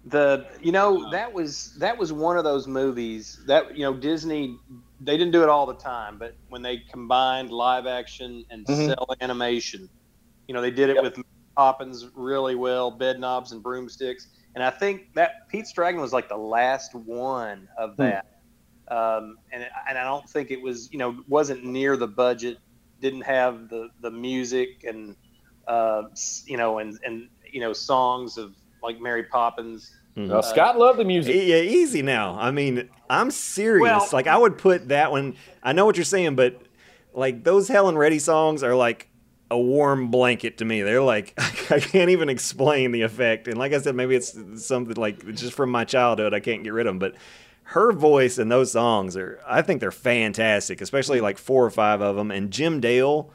the 0.07 0.47
you 0.61 0.73
know 0.73 1.11
that 1.11 1.33
was 1.33 1.75
that 1.79 1.97
was 1.97 2.13
one 2.13 2.37
of 2.37 2.45
those 2.45 2.67
movies 2.67 3.41
that 3.47 3.77
you 3.77 3.85
know 3.85 3.95
Disney 3.95 4.57
they 5.05 5.17
didn't 5.17 5.33
do 5.33 5.43
it 5.43 5.49
all 5.49 5.67
the 5.67 5.77
time, 5.77 6.19
but 6.19 6.35
when 6.49 6.63
they 6.63 6.83
combined 6.91 7.51
live 7.51 7.87
action 7.87 8.45
and 8.51 8.69
Mhm. 8.69 8.95
cell 8.97 9.07
animation, 9.21 9.89
you 10.49 10.55
know 10.55 10.63
they 10.63 10.71
did 10.71 10.91
it 10.91 10.99
Yep. 10.99 11.01
with 11.01 11.17
Poppins 11.57 12.07
really 12.15 12.55
well, 12.57 12.91
Bed 12.91 13.19
Knobs 13.21 13.53
and 13.53 13.63
Broomsticks, 13.63 14.27
and 14.55 14.65
I 14.65 14.71
think 14.71 15.03
that 15.15 15.33
Pete's 15.51 15.73
Dragon 15.73 16.01
was 16.01 16.13
like 16.13 16.29
the 16.29 16.37
last 16.37 16.95
one 16.95 17.69
of 17.79 17.97
Hmm. 17.99 18.17
that. 18.17 18.25
Um, 18.91 19.37
and 19.53 19.67
and 19.89 19.99
I 19.99 20.05
don't 20.05 20.29
think 20.29 20.51
it 20.51 20.63
was 20.63 20.89
you 20.93 20.99
know 20.99 21.17
wasn't 21.29 21.65
near 21.65 21.97
the 21.97 22.09
budget, 22.09 22.59
didn't 23.01 23.23
have 23.23 23.69
the 23.69 23.89
the 24.01 24.11
music 24.11 24.69
and 24.85 25.17
uh, 25.69 26.03
you 26.47 26.57
know 26.57 26.79
and 26.79 26.99
and 27.05 27.29
you 27.53 27.61
know 27.61 27.73
songs 27.73 28.37
of 28.39 28.55
like 28.83 29.01
Mary 29.01 29.25
Poppins. 29.25 29.89
Mhm. 30.17 30.31
Uh, 30.31 30.43
Scott 30.43 30.79
loved 30.79 30.99
the 30.99 31.05
music. 31.05 31.35
Yeah, 31.35 31.57
easy 31.57 32.03
now. 32.03 32.37
I 32.39 32.51
mean, 32.51 32.89
I'm 33.09 33.31
serious. 33.31 33.83
Well- 33.83 34.09
like 34.13 34.27
I 34.27 34.37
would 34.37 34.59
put 34.59 34.89
that 34.89 35.11
one. 35.11 35.35
I 35.63 35.73
know 35.73 35.87
what 35.87 35.97
you're 35.97 36.05
saying, 36.05 36.35
but 36.37 36.61
like 37.15 37.45
those 37.45 37.69
Helen 37.69 37.97
Reddy 37.97 38.19
songs 38.19 38.63
are 38.63 38.75
like 38.75 39.09
a 39.51 39.59
warm 39.59 40.11
blanket 40.11 40.59
to 40.59 40.65
me. 40.65 40.83
They're 40.83 41.03
like 41.03 41.35
I 41.71 41.81
can't 41.81 42.11
even 42.11 42.29
explain 42.29 42.93
the 42.93 43.03
effect. 43.03 43.49
And 43.49 43.57
like 43.57 43.73
I 43.73 43.79
said, 43.79 43.95
maybe 43.95 44.15
it's 44.15 44.37
something 44.57 44.97
like 44.97 45.27
just 45.35 45.55
from 45.55 45.71
my 45.71 45.85
childhood. 45.85 46.35
I 46.35 46.41
can't 46.41 46.63
get 46.65 46.73
rid 46.73 46.87
of 46.87 46.91
them, 46.91 46.99
but. 46.99 47.15
Her 47.65 47.93
voice 47.93 48.37
and 48.37 48.51
those 48.53 48.73
songs 48.73 49.17
are, 49.17 49.41
I 49.49 49.63
think 49.63 49.81
they're 49.81 49.91
fantastic, 49.93 50.83
especially 50.83 51.23
like 51.23 51.39
four 51.39 51.65
or 51.65 51.71
five 51.71 52.03
of 52.03 52.17
them. 52.17 52.31
And 52.31 52.51
Jim 52.51 52.81
Dale 52.81 53.31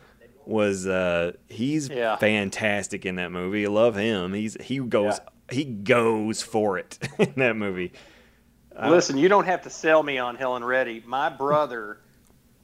was, 0.45 0.85
uh, 0.85 1.31
he's 1.47 1.89
Yeah. 1.89 2.17
fantastic 2.17 3.03
in 3.03 3.15
that 3.15 3.31
movie. 3.31 3.65
I 3.65 3.69
love 3.69 3.95
him. 3.95 4.33
He's 4.33 4.55
he 4.61 4.77
goes 4.79 5.19
he 5.51 5.65
goes 5.65 6.41
for 6.41 6.77
it 6.77 6.97
in 7.19 7.33
that 7.37 7.55
movie. 7.55 7.93
Uh, 8.75 8.89
Listen, 8.89 9.17
you 9.17 9.27
don't 9.27 9.45
have 9.45 9.63
to 9.63 9.69
sell 9.69 10.03
me 10.03 10.17
on 10.17 10.35
Helen 10.35 10.63
Reddy. 10.63 11.03
My 11.05 11.29
brother, 11.29 11.99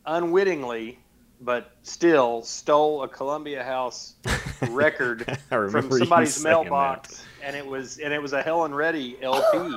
unwittingly, 0.05 0.99
but 1.41 1.71
still, 1.81 2.43
stole 2.43 3.03
a 3.03 3.07
Columbia 3.07 3.63
House 3.63 4.15
record 4.69 5.37
from 5.49 5.91
somebody's 5.91 6.43
mailbox, 6.43 7.23
and 7.41 7.55
it 7.55 7.65
was 7.65 7.97
and 7.97 8.13
it 8.13 8.21
was 8.21 8.33
a 8.33 8.41
Helen 8.41 8.73
Reddy 8.73 9.17
LP. 9.21 9.75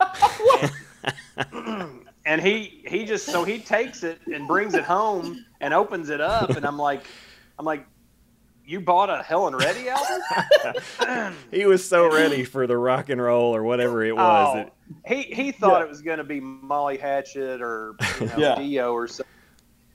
and, 1.52 2.00
and 2.24 2.40
he 2.40 2.84
he 2.86 3.04
just 3.04 3.26
so 3.26 3.44
he 3.44 3.58
takes 3.58 4.04
it 4.04 4.20
and 4.32 4.46
brings 4.46 4.74
it 4.74 4.84
home 4.84 5.44
and 5.60 5.74
opens 5.74 6.08
it 6.08 6.20
up, 6.20 6.50
and 6.50 6.64
I'm 6.64 6.78
like, 6.78 7.02
I'm 7.58 7.66
like, 7.66 7.84
you 8.68 8.80
bought 8.80 9.08
a 9.08 9.22
Helen 9.22 9.56
Reddy 9.56 9.88
album? 9.88 11.32
He 11.50 11.64
was 11.64 11.86
so 11.88 12.12
ready 12.12 12.44
for 12.44 12.66
the 12.66 12.76
rock 12.76 13.08
and 13.08 13.20
roll 13.20 13.54
or 13.56 13.62
whatever 13.62 14.04
it 14.04 14.14
was. 14.14 14.56
Oh, 14.56 14.60
It- 14.60 14.72
he 15.06 15.22
he 15.34 15.52
thought 15.52 15.78
Yeah. 15.80 15.84
it 15.84 15.88
was 15.88 16.02
going 16.02 16.18
to 16.18 16.24
be 16.24 16.40
Molly 16.40 16.96
Hatchet 16.98 17.60
or 17.62 17.94
you 18.20 18.26
know, 18.26 18.32
Yeah. 18.38 18.54
Dio 18.56 18.92
or 18.92 19.06
something, 19.08 19.32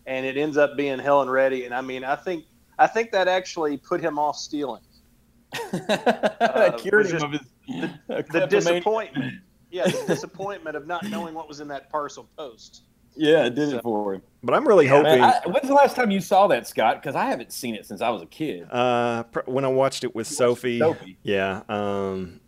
and 0.07 0.25
it 0.25 0.37
ends 0.37 0.57
up 0.57 0.75
being 0.77 0.99
Helen 0.99 1.29
Reddy. 1.29 1.65
And 1.65 1.73
I 1.73 1.81
mean, 1.81 2.03
I 2.03 2.15
think 2.15 2.45
I 2.79 2.87
think 2.87 3.11
that 3.11 3.27
actually 3.27 3.77
put 3.77 4.01
him 4.01 4.17
off 4.19 4.35
stealing. 4.37 4.81
Uh, 5.73 6.71
cured 6.77 7.07
him 7.11 7.23
of 7.23 7.31
his 7.31 7.41
The 7.67 7.89
kleptomania. 8.07 8.47
disappointment, 8.47 9.33
yeah, 9.71 9.85
the 9.85 10.03
disappointment 10.07 10.75
of 10.75 10.87
not 10.87 11.03
knowing 11.09 11.33
what 11.35 11.47
was 11.47 11.59
in 11.59 11.67
that 11.69 11.89
parcel 11.91 12.27
post. 12.37 12.83
Yeah, 13.15 13.45
it 13.45 13.55
did 13.55 13.73
it 13.73 13.83
for 13.83 14.15
him. 14.15 14.21
but 14.43 14.53
I'm 14.55 14.67
really 14.67 14.85
Yeah, 14.85 14.91
hoping. 14.91 15.21
Man, 15.21 15.33
I, 15.45 15.47
when's 15.49 15.67
the 15.67 15.73
last 15.73 15.95
time 15.95 16.09
you 16.11 16.19
saw 16.19 16.47
that, 16.47 16.67
Scott? 16.67 17.01
Because 17.01 17.15
I 17.15 17.25
haven't 17.25 17.51
seen 17.51 17.75
it 17.75 17.85
since 17.85 18.01
I 18.01 18.09
was 18.09 18.21
a 18.21 18.25
kid. 18.25 18.67
uh, 18.71 19.23
pr- 19.23 19.41
when 19.45 19.65
I 19.65 19.67
watched 19.69 20.03
it 20.03 20.15
with 20.15 20.27
Sophie, 20.27 20.79
Sophie. 20.79 21.17
yeah, 21.23 21.61
um, 21.69 22.39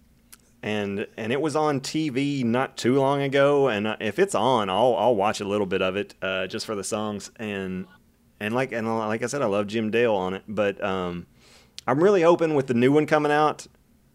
and 0.63 1.05
and 1.17 1.31
it 1.31 1.39
was 1.41 1.55
on 1.55 1.79
TV 1.81 2.43
not 2.43 2.77
too 2.77 2.95
long 2.99 3.21
ago. 3.21 3.67
And 3.67 3.85
uh, 3.87 3.97
if 3.99 4.17
it's 4.19 4.33
on, 4.35 4.69
I'll 4.69 4.95
I'll 4.95 5.15
watch 5.15 5.39
a 5.39 5.45
little 5.45 5.67
bit 5.67 5.81
of 5.81 5.95
it 5.95 6.15
uh, 6.21 6.47
just 6.47 6.65
for 6.65 6.75
the 6.75 6.83
songs 6.83 7.29
and 7.37 7.85
and 8.39 8.53
like 8.55 8.71
and 8.71 8.87
like 8.97 9.21
I 9.23 9.27
said, 9.27 9.41
I 9.41 9.45
love 9.45 9.67
Jim 9.67 9.91
Dale 9.91 10.13
on 10.15 10.33
it. 10.33 10.43
But 10.47 10.83
um, 10.83 11.27
I'm 11.85 12.03
really 12.03 12.23
hoping 12.23 12.55
with 12.55 12.67
the 12.67 12.73
new 12.73 12.91
one 12.91 13.05
coming 13.05 13.31
out 13.31 13.67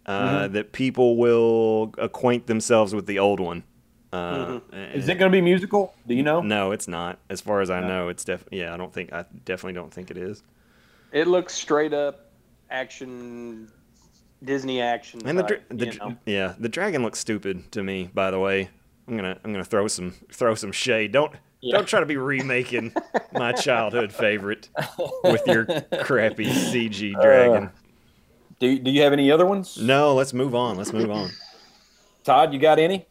uh, 0.06 0.12
Mm-hmm. 0.46 0.54
that 0.54 0.72
people 0.72 1.16
will 1.16 1.94
acquaint 1.98 2.46
themselves 2.48 2.92
with 2.94 3.06
the 3.06 3.18
old 3.20 3.38
one. 3.38 3.62
Uh, 4.12 4.58
Mhm. 4.72 4.94
Is 4.94 5.08
it 5.08 5.16
going 5.18 5.30
to 5.30 5.36
be 5.36 5.40
musical? 5.40 5.94
Do 6.06 6.14
you 6.14 6.22
know? 6.22 6.40
No, 6.40 6.72
it's 6.72 6.88
not. 6.88 7.18
As 7.28 7.40
far 7.40 7.60
as 7.60 7.70
I 7.70 7.80
No. 7.80 7.86
know, 7.88 8.08
it's 8.08 8.24
def. 8.24 8.44
Yeah, 8.50 8.74
I 8.74 8.76
don't 8.76 8.92
think. 8.92 9.12
I 9.12 9.24
definitely 9.44 9.74
don't 9.74 9.92
think 9.94 10.10
it 10.10 10.16
is. 10.16 10.42
It 11.12 11.26
looks 11.28 11.54
straight 11.54 11.92
up 11.92 12.26
action, 12.70 13.70
Disney 14.42 14.80
action. 14.80 15.20
And 15.26 15.38
the, 15.38 15.42
dra- 15.42 15.58
type, 15.58 15.66
the 15.70 15.86
dra- 15.86 16.08
know. 16.10 16.16
yeah, 16.26 16.54
the 16.58 16.68
dragon 16.68 17.02
looks 17.02 17.18
stupid 17.18 17.70
to 17.72 17.82
me. 17.82 18.10
By 18.12 18.30
the 18.30 18.38
way, 18.38 18.68
I'm 19.08 19.16
gonna 19.16 19.38
I'm 19.44 19.52
gonna 19.52 19.64
throw 19.64 19.86
some 19.88 20.14
throw 20.32 20.54
some 20.54 20.72
shade. 20.72 21.12
Don't 21.12 21.32
Yeah. 21.60 21.76
don't 21.76 21.86
try 21.86 22.00
to 22.00 22.06
be 22.06 22.16
remaking 22.16 22.92
my 23.32 23.52
childhood 23.52 24.12
favorite 24.12 24.68
with 25.24 25.42
your 25.46 25.66
crappy 26.04 26.46
CG 26.46 27.12
dragon. 27.20 27.70
Do, 28.60 28.78
do 28.78 28.90
you 28.90 29.02
have 29.02 29.12
any 29.12 29.30
other 29.32 29.46
ones? 29.46 29.78
no, 29.80 30.14
let's 30.14 30.32
move 30.32 30.54
on. 30.54 30.76
Let's 30.76 30.92
move 30.92 31.10
on. 31.10 31.30
Todd, 32.24 32.52
you 32.52 32.58
got 32.60 32.78
any 32.78 33.06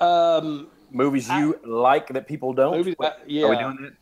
um, 0.00 0.68
movies 0.90 1.28
you 1.28 1.58
like 1.64 2.08
that 2.08 2.26
people 2.26 2.52
don't? 2.52 2.76
movies, 2.76 2.94
uh, 3.00 3.10
yeah, 3.26 3.44
Are 3.46 3.50
we 3.50 3.56
doing 3.56 3.78
that? 3.82 3.92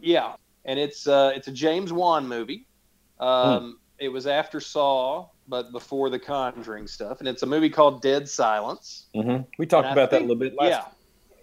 Yeah, 0.00 0.34
and 0.64 0.78
it's 0.78 1.06
uh, 1.06 1.32
it's 1.34 1.48
a 1.48 1.52
James 1.52 1.92
Wan 1.92 2.26
movie. 2.28 2.66
Um, 3.20 3.62
Hmm. 3.62 3.70
It 3.98 4.08
was 4.10 4.26
after 4.26 4.60
Saw, 4.60 5.28
but 5.48 5.72
before 5.72 6.10
the 6.10 6.18
Conjuring 6.18 6.86
stuff, 6.86 7.20
and 7.20 7.28
it's 7.28 7.42
a 7.42 7.46
movie 7.46 7.70
called 7.70 8.02
Dead 8.02 8.28
Silence. 8.28 9.06
hmm 9.14 9.38
We 9.58 9.64
talked 9.64 9.86
And 9.86 9.98
I 9.98 10.02
about 10.02 10.10
that 10.10 10.18
a 10.18 10.20
little 10.20 10.36
bit 10.36 10.54
last. 10.54 10.68
yeah, 10.68 10.84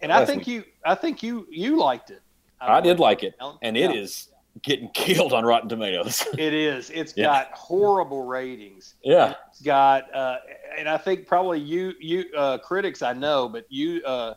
and 0.03 0.11
I 0.11 0.23
think 0.23 0.45
week. 0.45 0.47
you, 0.47 0.63
I 0.85 0.93
think 0.93 1.23
you, 1.23 1.47
you 1.49 1.79
liked 1.79 2.11
it. 2.11 2.21
I 2.61 2.79
did 2.79 2.99
like 2.99 3.23
it, 3.23 3.33
Alan? 3.41 3.57
and 3.63 3.75
it 3.75 3.89
Yeah. 3.89 4.01
is 4.01 4.29
getting 4.61 4.89
killed 4.93 5.33
on 5.33 5.43
Rotten 5.45 5.69
Tomatoes. 5.69 6.25
It 6.37 6.53
is. 6.53 6.89
It's 6.91 7.13
Yeah. 7.17 7.25
got 7.25 7.51
horrible 7.53 8.23
ratings. 8.25 8.95
yeah, 9.03 9.33
It's 9.49 9.61
got, 9.61 10.13
uh, 10.15 10.37
and 10.77 10.87
I 10.87 10.97
think 10.97 11.27
probably 11.27 11.59
you, 11.59 11.93
you 11.99 12.25
uh, 12.37 12.57
critics, 12.59 13.01
I 13.01 13.13
know, 13.13 13.49
but 13.49 13.65
you, 13.69 14.01
uh, 14.05 14.35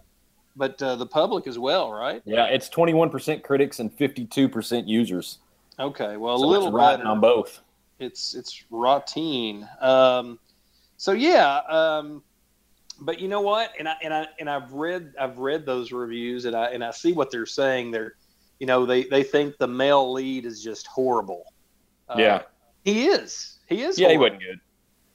but 0.56 0.80
uh, 0.82 0.96
the 0.96 1.06
public 1.06 1.46
as 1.46 1.58
well, 1.58 1.92
right? 1.92 2.22
yeah. 2.24 2.46
It's 2.46 2.68
twenty 2.70 2.94
one 2.94 3.10
percent 3.10 3.42
critics 3.44 3.78
and 3.78 3.92
fifty 3.92 4.24
two 4.24 4.48
percent 4.48 4.88
users. 4.88 5.38
Okay, 5.78 6.16
well, 6.16 6.34
a 6.36 6.38
little 6.46 6.70
better. 6.72 7.04
on 7.04 7.20
both. 7.20 7.60
it's 7.98 8.34
it's 8.34 8.64
routine. 8.70 9.68
Um, 9.82 10.38
so 10.96 11.12
yeah, 11.12 11.58
um, 11.68 12.22
but 13.02 13.20
you 13.20 13.28
know 13.28 13.42
what? 13.42 13.72
And 13.78 13.86
I 13.86 13.96
and 14.02 14.14
I 14.14 14.26
and 14.40 14.48
I've 14.48 14.72
read 14.72 15.12
I've 15.20 15.36
read 15.36 15.66
those 15.66 15.92
reviews 15.92 16.46
and 16.46 16.56
I 16.56 16.68
and 16.70 16.82
I 16.82 16.90
see 16.90 17.12
what 17.12 17.30
they're 17.30 17.44
saying. 17.44 17.90
They're 17.90 18.14
you 18.58 18.66
know 18.66 18.86
they 18.86 19.04
they 19.04 19.22
think 19.22 19.58
the 19.58 19.68
male 19.68 20.12
lead 20.12 20.44
is 20.44 20.62
just 20.62 20.86
horrible. 20.86 21.44
Uh, 22.08 22.16
yeah, 22.18 22.42
he 22.84 23.06
is. 23.06 23.58
He 23.68 23.82
is. 23.82 23.98
yeah. 23.98 24.10
He 24.10 24.18
wasn't 24.18 24.40
good. 24.40 24.60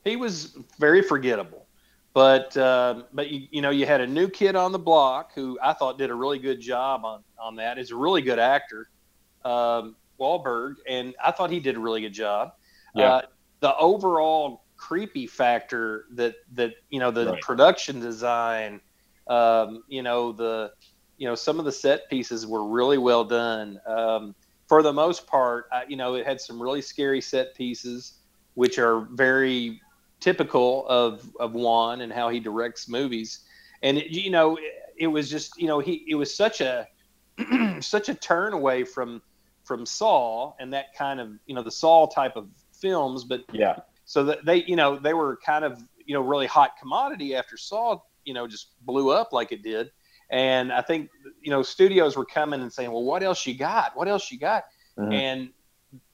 He 0.03 0.15
was 0.15 0.57
very 0.79 1.01
forgettable. 1.01 1.65
But 2.13 2.57
um, 2.57 3.05
but 3.13 3.29
you, 3.29 3.47
you 3.51 3.61
know 3.61 3.69
you 3.69 3.85
had 3.85 4.01
a 4.01 4.07
new 4.07 4.27
kid 4.27 4.55
on 4.55 4.73
the 4.73 4.79
block 4.79 5.31
who 5.33 5.57
I 5.63 5.71
thought 5.73 5.97
did 5.97 6.09
a 6.09 6.13
really 6.15 6.39
good 6.39 6.59
job 6.59 7.05
on 7.05 7.23
on 7.39 7.55
that. 7.55 7.77
He's 7.77 7.91
a 7.91 7.95
really 7.95 8.21
good 8.21 8.37
actor, 8.39 8.89
um, 9.45 9.95
Wahlberg, 10.19 10.75
and 10.89 11.15
I 11.23 11.31
thought 11.31 11.49
he 11.51 11.61
did 11.61 11.77
a 11.77 11.79
really 11.79 12.01
good 12.01 12.13
job. 12.13 12.53
Yeah. 12.95 13.13
Uh, 13.13 13.21
the 13.61 13.77
overall 13.77 14.63
creepy 14.75 15.25
factor 15.25 16.05
that 16.11 16.35
that 16.55 16.73
you 16.89 16.99
know 16.99 17.11
the 17.11 17.27
Right. 17.27 17.41
production 17.41 18.01
design, 18.01 18.81
um, 19.27 19.83
you 19.87 20.03
know 20.03 20.33
the 20.33 20.73
you 21.21 21.27
know 21.27 21.35
some 21.35 21.59
of 21.59 21.65
the 21.65 21.71
set 21.71 22.09
pieces 22.09 22.47
were 22.47 22.67
really 22.67 22.97
well 22.97 23.23
done. 23.23 23.79
Um, 23.85 24.33
for 24.67 24.81
the 24.81 24.91
most 24.91 25.27
part, 25.27 25.67
I, 25.71 25.83
you 25.87 25.95
know 25.95 26.15
it 26.15 26.25
had 26.25 26.41
some 26.41 26.59
really 26.59 26.81
scary 26.81 27.21
set 27.21 27.53
pieces, 27.53 28.13
which 28.55 28.79
are 28.79 29.01
very 29.11 29.79
typical 30.19 30.87
of 30.87 31.29
of 31.39 31.53
Wan 31.53 32.01
and 32.01 32.11
how 32.11 32.29
he 32.29 32.39
directs 32.39 32.89
movies. 32.89 33.41
And 33.83 33.99
it, 33.99 34.09
you 34.09 34.31
know, 34.31 34.57
it, 34.57 34.63
it 34.97 35.07
was 35.07 35.29
just 35.29 35.61
you 35.61 35.67
know 35.67 35.77
he 35.77 36.03
it 36.09 36.15
was 36.15 36.35
such 36.35 36.59
a 36.59 36.87
such 37.81 38.09
a 38.09 38.15
turn 38.15 38.53
away 38.53 38.83
from 38.83 39.21
from 39.63 39.85
Saw 39.85 40.55
and 40.59 40.73
that 40.73 40.95
kind 40.97 41.19
of 41.19 41.33
you 41.45 41.53
know 41.53 41.61
the 41.61 41.69
Saw 41.69 42.07
type 42.07 42.35
of 42.35 42.49
films, 42.73 43.25
but 43.25 43.43
Yeah, 43.51 43.81
so 44.05 44.23
that 44.23 44.43
they 44.43 44.63
you 44.63 44.75
know 44.75 44.97
they 44.97 45.13
were 45.13 45.37
kind 45.45 45.65
of 45.65 45.83
you 46.03 46.15
know 46.15 46.21
really 46.21 46.47
hot 46.47 46.71
commodity 46.79 47.35
after 47.35 47.57
Saw 47.57 47.99
you 48.25 48.33
know 48.33 48.47
just 48.47 48.69
blew 48.87 49.11
up 49.11 49.33
like 49.33 49.51
it 49.51 49.61
did. 49.61 49.91
And 50.31 50.71
I 50.71 50.81
think 50.81 51.09
you 51.41 51.51
know 51.51 51.61
studios 51.61 52.15
were 52.15 52.25
coming 52.25 52.61
and 52.61 52.71
saying, 52.71 52.91
well, 52.91 53.03
what 53.03 53.21
else 53.21 53.45
you 53.45 53.55
got? 53.57 53.95
What 53.95 54.07
else 54.07 54.31
you 54.31 54.39
got? 54.39 54.63
Mhm. 54.97 55.13
And 55.13 55.49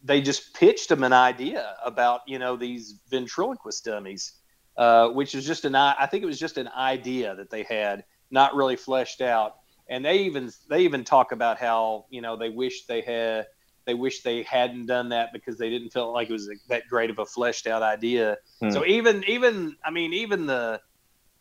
they 0.03 0.21
just 0.21 0.55
pitched 0.55 0.89
them 0.89 1.03
an 1.03 1.13
idea 1.13 1.75
about 1.85 2.21
you 2.27 2.39
know 2.39 2.55
these 2.55 2.99
ventriloquist 3.09 3.85
dummies, 3.85 4.33
uh, 4.75 5.09
which 5.09 5.35
is 5.35 5.45
just 5.45 5.65
an 5.65 5.75
i- 5.75 6.07
think 6.07 6.23
it 6.23 6.27
was 6.27 6.39
just 6.39 6.57
an 6.57 6.67
idea 6.69 7.35
that 7.35 7.49
they 7.51 7.63
had, 7.63 8.03
not 8.31 8.55
really 8.55 8.75
fleshed 8.75 9.21
out. 9.21 9.57
And 9.89 10.03
they 10.03 10.19
even 10.23 10.51
they 10.69 10.81
even 10.81 11.03
talk 11.03 11.31
about 11.31 11.59
how 11.59 12.05
you 12.09 12.21
know 12.21 12.35
they 12.35 12.49
wish 12.49 12.85
they 12.85 13.01
had 13.01 13.45
they 13.85 13.93
wish 13.93 14.21
they 14.21 14.43
hadn't 14.43 14.87
done 14.87 15.09
that 15.09 15.31
because 15.31 15.57
they 15.57 15.69
didn't 15.69 15.91
feel 15.91 16.11
like 16.11 16.29
it 16.29 16.33
was 16.33 16.49
a, 16.49 16.55
that 16.67 16.83
great 16.89 17.09
of 17.09 17.19
a 17.19 17.25
fleshed 17.25 17.67
out 17.67 17.83
idea. 17.83 18.37
Hmm. 18.59 18.71
So 18.71 18.85
even 18.85 19.23
even 19.27 19.77
I 19.85 19.91
mean 19.91 20.11
even 20.13 20.47
the 20.47 20.81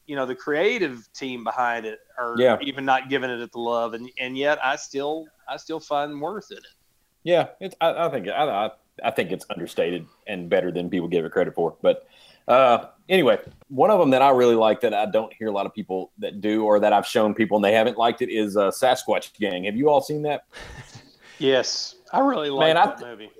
you 0.06 0.16
know 0.16 0.26
the 0.26 0.34
creative 0.34 1.08
team 1.12 1.44
behind 1.44 1.86
it 1.86 1.98
are 2.18 2.34
Yeah. 2.38 2.58
even 2.60 2.84
not 2.84 3.08
giving 3.08 3.30
it 3.30 3.52
the 3.52 3.58
love, 3.58 3.94
and 3.94 4.10
and 4.18 4.36
yet 4.36 4.58
I 4.64 4.76
still 4.76 5.26
I 5.48 5.56
still 5.56 5.80
find 5.80 6.20
worth 6.20 6.50
in 6.50 6.58
it. 6.58 6.64
Yeah, 7.24 7.48
it's. 7.60 7.74
I, 7.80 8.06
I 8.06 8.08
think 8.10 8.28
I, 8.28 8.32
I 8.66 8.70
I 9.04 9.10
think 9.10 9.32
it's 9.32 9.44
understated 9.50 10.06
and 10.26 10.48
better 10.48 10.70
than 10.72 10.88
people 10.90 11.08
give 11.08 11.24
it 11.24 11.32
credit 11.32 11.54
for. 11.54 11.76
But 11.82 12.06
uh, 12.48 12.86
anyway, 13.08 13.38
one 13.68 13.90
of 13.90 13.98
them 13.98 14.10
that 14.10 14.22
I 14.22 14.30
really 14.30 14.54
like 14.54 14.80
that 14.82 14.94
I 14.94 15.06
don't 15.06 15.32
hear 15.34 15.48
a 15.48 15.52
lot 15.52 15.66
of 15.66 15.74
people 15.74 16.12
that 16.18 16.40
do, 16.40 16.64
or 16.64 16.78
that 16.80 16.92
I've 16.92 17.06
shown 17.06 17.34
people 17.34 17.56
and 17.56 17.64
they 17.64 17.72
haven't 17.72 17.98
liked 17.98 18.22
it, 18.22 18.30
is 18.30 18.56
uh, 18.56 18.70
Sasquatch 18.70 19.36
Gang. 19.38 19.64
Have 19.64 19.74
you 19.76 19.88
all 19.88 20.00
seen 20.00 20.22
that? 20.22 20.44
Yes, 21.38 21.96
I 22.14 22.20
really 22.20 22.48
like 22.48 22.68
Man, 22.74 22.76
I 22.78 22.86
that 22.86 22.98
th- 22.98 23.10
movie. 23.10 23.30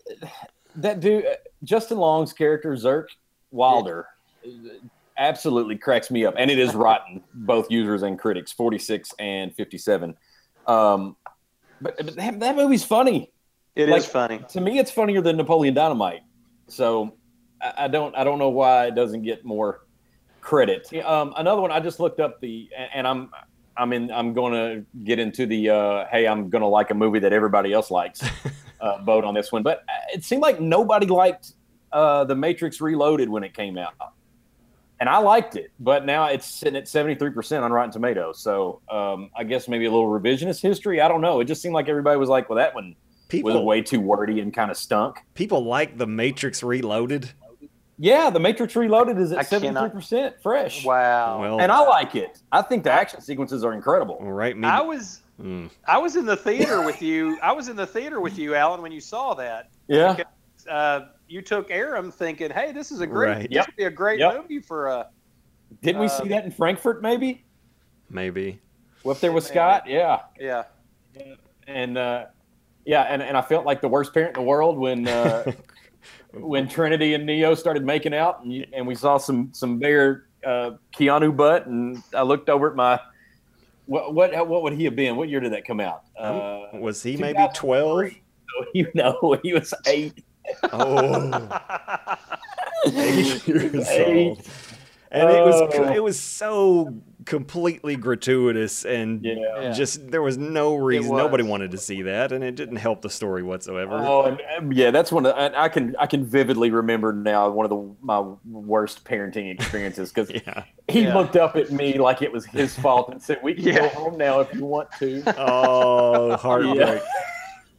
That 0.75 1.01
dude, 1.01 1.25
Justin 1.65 1.97
Long's 1.97 2.35
character 2.35 2.73
Zerk 2.75 3.07
Wilder, 3.51 4.07
uh, 4.47 4.51
absolutely 5.19 5.77
cracks 5.77 6.11
me 6.11 6.25
up, 6.25 6.35
and 6.39 6.51
it 6.51 6.59
is 6.59 6.75
rotten. 6.75 7.23
both 7.35 7.71
users 7.71 8.03
and 8.03 8.19
critics, 8.19 8.53
forty 8.53 8.79
six 8.79 9.13
and 9.19 9.55
fifty 9.55 9.79
seven. 9.79 10.17
Um, 10.67 11.17
but, 11.81 11.97
but 11.97 12.17
that, 12.17 12.41
that 12.41 12.57
movie's 12.57 12.85
funny. 12.85 13.31
It 13.75 13.89
is 13.91 13.93
like- 13.93 14.03
funny. 14.05 14.41
to 14.49 14.61
me 14.63 14.79
it's 14.79 14.91
funnier 14.91 15.21
than 15.21 15.37
napoleon 15.37 15.75
dynamite 15.75 16.23
so 16.67 17.13
i, 17.61 17.85
I 17.85 17.89
don't 17.89 18.17
i 18.17 18.25
don't 18.25 18.39
know 18.39 18.49
why 18.49 18.87
it 18.87 18.95
doesn't 18.95 19.21
get 19.21 19.45
more 19.45 19.85
credit 20.41 20.91
um, 21.05 21.35
another 21.37 21.61
one 21.61 21.71
i 21.71 21.79
just 21.79 22.01
looked 22.01 22.19
up 22.19 22.41
the 22.41 22.71
and 22.95 23.07
i'm 23.07 23.29
i'm 23.77 23.93
in 23.93 24.11
i'm 24.11 24.33
going 24.33 24.55
to 24.55 24.87
get 25.05 25.19
into 25.19 25.45
the 25.45 25.69
uh, 25.69 26.07
hey 26.11 26.27
i'm 26.27 26.49
going 26.49 26.63
to 26.63 26.67
like 26.69 26.91
a 26.91 26.95
movie 26.95 27.19
that 27.19 27.35
everybody 27.35 27.75
else 27.75 27.91
likes 27.91 28.23
uh, 28.81 29.03
vote 29.03 29.25
on 29.25 29.35
this 29.35 29.53
one 29.53 29.63
but 29.63 29.85
it 30.15 30.25
seemed 30.25 30.41
like 30.41 30.59
nobody 30.59 31.07
liked 31.07 31.53
uh, 31.93 32.25
the 32.25 32.35
matrix 32.35 32.81
reloaded 32.81 33.29
when 33.29 33.45
it 33.45 33.53
came 33.53 33.77
out 33.77 33.93
and 35.01 35.09
i 35.09 35.19
liked 35.19 35.57
it 35.57 35.71
but 35.81 36.05
now 36.07 36.27
it's 36.27 36.47
sitting 36.47 36.77
at 36.77 36.85
73% 36.85 37.63
on 37.63 37.73
rotten 37.73 37.91
tomatoes 37.93 38.39
so 38.41 38.81
um, 38.91 39.31
i 39.37 39.45
guess 39.45 39.69
maybe 39.69 39.85
a 39.87 39.91
little 39.91 40.09
revisionist 40.09 40.61
history 40.63 41.01
i 41.01 41.09
don't 41.09 41.21
know 41.21 41.41
it 41.41 41.45
just 41.47 41.61
seemed 41.63 41.75
like 41.75 41.89
everybody 41.89 42.19
was 42.19 42.29
like 42.29 42.49
well 42.49 42.57
that 42.57 42.75
one 42.75 42.89
was 42.89 42.95
People 43.29 43.65
way 43.65 43.83
too 43.83 44.01
wordy 44.01 44.41
and 44.41 44.55
kind 44.55 44.71
of 44.71 44.77
stunk. 44.77 45.19
people 45.35 45.65
like 45.65 45.99
the 45.99 46.07
Matrix 46.07 46.63
Reloaded. 46.63 47.29
Yeah, 47.99 48.31
the 48.31 48.39
Matrix 48.39 48.77
Reloaded 48.77 49.19
is 49.19 49.33
I 49.33 49.41
at 49.41 49.47
seventy 49.49 49.69
three 49.71 49.75
cannot- 49.75 49.93
percent 49.95 50.37
fresh. 50.43 50.85
Wow. 50.85 51.41
Well, 51.41 51.61
And 51.61 51.73
I 51.73 51.81
like 51.81 52.15
it. 52.15 52.39
I 52.53 52.63
think 52.63 52.85
the 52.85 52.93
action 52.93 53.21
sequences 53.21 53.65
are 53.65 53.73
incredible. 53.73 54.19
Right, 54.21 54.57
me. 54.57 54.69
I 54.69 54.81
was 54.83 55.23
Mm. 55.43 55.71
I 55.89 55.99
was 55.99 56.15
in 56.15 56.25
the 56.25 56.37
theater 56.37 56.83
with 56.83 57.03
you. 57.03 57.37
I 57.43 57.51
was 57.53 57.67
in 57.69 57.75
the 57.77 57.87
theater 57.87 58.21
with 58.21 58.39
you, 58.39 58.55
Alan, 58.55 58.81
when 58.81 58.93
you 58.93 59.01
saw 59.01 59.35
that. 59.35 59.71
Yeah, 59.89 60.17
Uh, 60.71 61.01
you 61.29 61.43
took 61.43 61.71
Aram 61.71 62.11
thinking, 62.11 62.51
"Hey, 62.51 62.73
this 62.73 62.91
is 62.93 63.01
a 63.01 63.07
great, 63.07 63.29
Right. 63.29 63.41
this 63.43 63.57
Yep. 63.57 63.67
would 63.67 63.77
be 63.77 63.85
a 63.85 63.91
great 63.91 64.19
Yep. 64.21 64.35
movie 64.43 64.61
for 64.61 64.87
a." 64.89 65.09
didn't 65.83 66.01
we 66.01 66.07
Uh, 66.07 66.11
see 66.11 66.29
that 66.29 66.45
in 66.45 66.51
Frankfort? 66.53 67.03
Maybe 67.03 67.45
Maybe. 68.09 68.61
If 69.05 69.21
there 69.21 69.33
was 69.33 69.45
Maybe. 69.45 69.55
Scott. 69.55 69.83
Yeah, 69.89 70.21
Yeah, 70.39 70.63
and 71.67 71.99
uh, 71.99 72.27
yeah, 72.85 73.03
and, 73.03 73.21
and 73.23 73.37
I 73.37 73.43
felt 73.43 73.67
like 73.67 73.81
the 73.81 73.89
worst 73.89 74.15
parent 74.15 74.37
in 74.37 74.43
the 74.43 74.49
world 74.49 74.79
when 74.79 75.09
uh, 75.09 75.45
when 76.33 76.69
Trinity 76.69 77.15
and 77.15 77.27
Neo 77.27 77.55
started 77.55 77.85
making 77.85 78.15
out, 78.15 78.43
and, 78.43 78.53
you, 78.53 78.65
and 78.73 78.87
we 78.87 78.95
saw 78.95 79.19
some 79.19 79.51
some 79.53 79.79
bare 79.79 80.27
uh, 80.45 80.73
Keanu 80.97 81.37
butt, 81.37 81.67
and 81.67 82.01
I 82.15 82.23
looked 82.23 82.49
over 82.49 82.71
at 82.71 82.77
my. 82.77 83.01
What, 83.87 84.15
what 84.15 84.49
what 84.49 84.63
would 84.63 84.73
he 84.73 84.85
have 84.85 84.97
been? 84.97 85.17
What 85.17 85.29
year 85.29 85.41
did 85.41 85.53
that 85.53 85.65
come 85.65 85.79
out? 85.81 86.03
Uh, 86.19 86.67
Was 86.75 87.03
he 87.03 87.17
maybe 87.17 87.39
2003. 87.55 87.55
twelve? 87.55 88.13
you 88.75 88.89
know, 88.95 89.39
he 89.43 89.53
was 89.53 89.73
eight. 89.87 90.25
Oh, 90.73 91.49
eight 92.87 93.47
years 93.49 93.89
Eight. 93.89 94.29
old. 94.29 94.43
And 95.13 95.31
it 95.31 95.41
was 95.45 95.75
Oh. 95.79 95.93
it 95.93 96.03
was 96.03 96.19
so 96.19 96.95
completely 97.25 97.97
gratuitous 97.97 98.85
and 98.85 99.25
Yeah. 99.25 99.35
Yeah. 99.61 99.73
just 99.73 100.11
there 100.11 100.21
was 100.23 100.37
no 100.37 100.75
reason 100.77 101.11
was. 101.13 101.19
nobody 101.19 101.43
wanted 101.45 101.71
to 101.73 101.79
see 101.79 102.03
that 102.03 102.33
and 102.33 102.45
it 102.45 102.55
didn't 102.57 102.77
help 102.77 103.03
the 103.03 103.09
story 103.11 103.43
whatsoever. 103.43 103.95
Oh, 103.95 104.23
and, 104.25 104.41
um, 104.59 104.73
yeah, 104.73 104.91
that's 104.91 105.11
one. 105.13 105.25
Of, 105.27 105.35
and 105.39 105.55
I 105.57 105.69
can 105.69 105.95
I 105.99 106.07
can 106.07 106.25
vividly 106.25 106.71
remember 106.71 107.13
now 107.13 107.49
one 107.51 107.65
of 107.65 107.71
the 107.71 107.95
my 108.03 108.21
worst 108.51 109.05
parenting 109.05 109.51
experiences 109.53 110.13
because 110.13 110.31
yeah. 110.47 110.65
he 110.89 111.03
Yeah. 111.05 111.17
looked 111.17 111.37
up 111.37 111.57
at 111.57 111.71
me 111.71 111.99
like 111.99 112.21
it 112.21 112.33
was 112.33 112.45
his 112.45 112.75
fault 112.79 113.09
and 113.11 113.23
said, 113.23 113.39
"We 113.43 113.55
can 113.55 113.75
go 113.75 113.89
home 113.89 114.19
now 114.19 114.41
if 114.41 114.53
you 114.55 114.65
want 114.67 114.89
to." 114.99 115.23
Oh, 115.39 116.37
heartbreak. 116.37 117.03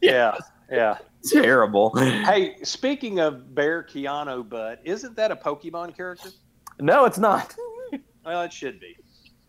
yeah, 0.00 0.36
yeah. 0.70 0.98
Terrible. 1.30 1.94
Hey, 1.96 2.56
speaking 2.62 3.18
of 3.20 3.54
bare 3.54 3.82
Keanu 3.82 4.48
butt, 4.48 4.80
isn't 4.84 5.16
that 5.16 5.30
a 5.32 5.36
Pokemon 5.36 5.96
character? 5.96 6.30
No, 6.80 7.04
it's 7.04 7.18
not. 7.18 7.54
Well, 8.24 8.42
it 8.42 8.52
should 8.52 8.78
be. 8.78 8.96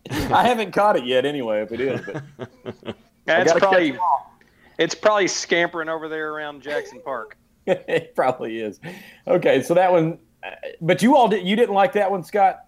I 0.10 0.48
haven't 0.48 0.72
caught 0.72 0.96
it 0.98 1.06
yet. 1.06 1.26
Anyway, 1.26 1.62
if 1.62 1.72
it 1.72 1.80
is, 1.82 2.02
but 2.06 2.24
I 2.38 2.94
That's 3.26 3.50
gotta 3.52 3.60
catch 3.60 3.60
probably 3.60 3.92
them 3.92 4.00
all. 4.00 4.34
it's 4.80 4.96
probably 4.96 5.28
scampering 5.28 5.90
over 5.90 6.08
there 6.10 6.34
around 6.34 6.62
Jackson 6.64 7.02
Park. 7.04 7.38
it 7.68 8.16
probably 8.16 8.60
is. 8.62 8.80
Okay, 9.28 9.62
so 9.62 9.74
that 9.76 9.92
one. 9.92 10.18
uh, 10.44 10.50
But 10.82 11.04
you 11.04 11.16
all 11.16 11.28
did. 11.28 11.46
You 11.46 11.56
didn't 11.56 11.76
like 11.76 11.94
that 11.94 12.10
one, 12.10 12.24
Scott? 12.24 12.62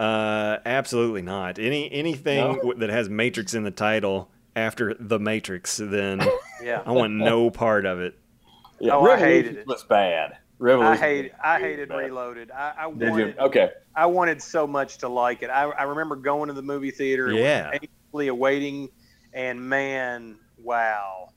Uh, 0.00 0.56
absolutely 0.66 1.22
not. 1.22 1.58
Any 1.58 1.90
anything 1.92 2.58
No? 2.62 2.74
that 2.78 2.90
has 2.90 3.08
Matrix 3.08 3.54
in 3.54 3.62
the 3.62 3.70
title 3.70 4.30
after 4.56 4.94
the 4.98 5.18
Matrix, 5.20 5.76
then 5.76 6.20
Yeah, 6.62 6.82
I 6.86 6.92
want 6.92 7.12
no 7.12 7.50
part 7.50 7.86
of 7.86 8.00
it. 8.00 8.14
Yeah, 8.80 8.94
Oh, 8.94 9.06
I 9.06 9.18
hated 9.18 9.56
it. 9.58 9.66
Was 9.66 9.84
bad. 9.84 10.32
I 10.32 10.36
Revolution. 10.58 11.02
hate 11.02 11.32
I 11.42 11.58
hated 11.58 11.88
bad. 11.90 11.96
Reloaded. 11.98 12.50
I, 12.50 12.72
I 12.78 12.90
Did 12.90 13.02
you? 13.02 13.10
wanted 13.10 13.38
Okay. 13.38 13.70
I 13.94 14.06
wanted 14.06 14.40
so 14.42 14.66
much 14.66 14.98
to 14.98 15.08
like 15.08 15.42
it. 15.42 15.50
I, 15.50 15.64
I 15.64 15.82
remember 15.84 16.16
going 16.16 16.48
to 16.48 16.54
the 16.54 16.62
movie 16.62 16.90
theater, 16.90 17.28
and 17.28 17.36
Yeah. 17.38 17.70
anxiously 17.72 18.28
awaiting, 18.28 18.88
and 19.32 19.60
man, 19.60 20.36
wow, 20.58 21.30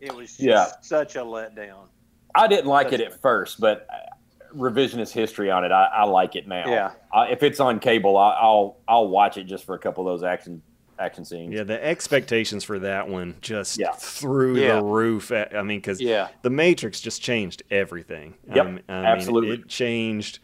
it 0.00 0.14
was 0.14 0.28
just 0.30 0.40
Yeah. 0.40 0.66
such 0.82 1.16
a 1.16 1.20
letdown. 1.20 1.88
I 2.34 2.46
didn't 2.48 2.66
like 2.66 2.92
it 2.92 2.98
That's 2.98 3.14
at 3.14 3.22
first, 3.22 3.60
but 3.60 3.86
uh, 3.90 4.54
revisionist 4.54 5.12
history 5.12 5.50
on 5.50 5.64
it, 5.64 5.72
I, 5.72 5.84
I 5.86 6.04
like 6.04 6.36
it 6.36 6.46
now. 6.46 6.68
Yeah. 6.68 6.90
I, 7.12 7.28
if 7.28 7.42
it's 7.42 7.60
on 7.60 7.78
cable, 7.78 8.16
I, 8.18 8.32
I'll 8.32 8.78
I'll 8.86 9.08
watch 9.08 9.36
it 9.38 9.44
just 9.44 9.64
for 9.64 9.74
a 9.74 9.78
couple 9.78 10.06
of 10.06 10.12
those 10.18 10.24
action 10.24 10.62
action 10.98 11.24
scenes. 11.24 11.54
Yeah, 11.54 11.64
the 11.64 11.82
expectations 11.84 12.64
for 12.64 12.78
that 12.80 13.08
one 13.08 13.34
just 13.40 13.78
Yeah. 13.78 13.92
through 13.92 14.56
Yeah. 14.58 14.76
the 14.76 14.82
roof. 14.84 15.30
I 15.32 15.48
I 15.54 15.62
mean, 15.62 15.78
because 15.78 16.00
Yeah, 16.00 16.28
the 16.42 16.50
Matrix 16.50 17.00
just 17.00 17.22
changed 17.22 17.62
everything. 17.70 18.34
Yep, 18.54 18.56
I 18.66 18.70
mean, 18.70 18.82
I 18.88 18.94
mean, 18.96 19.04
absolutely. 19.06 19.50
it 19.54 19.68
changed 19.68 20.38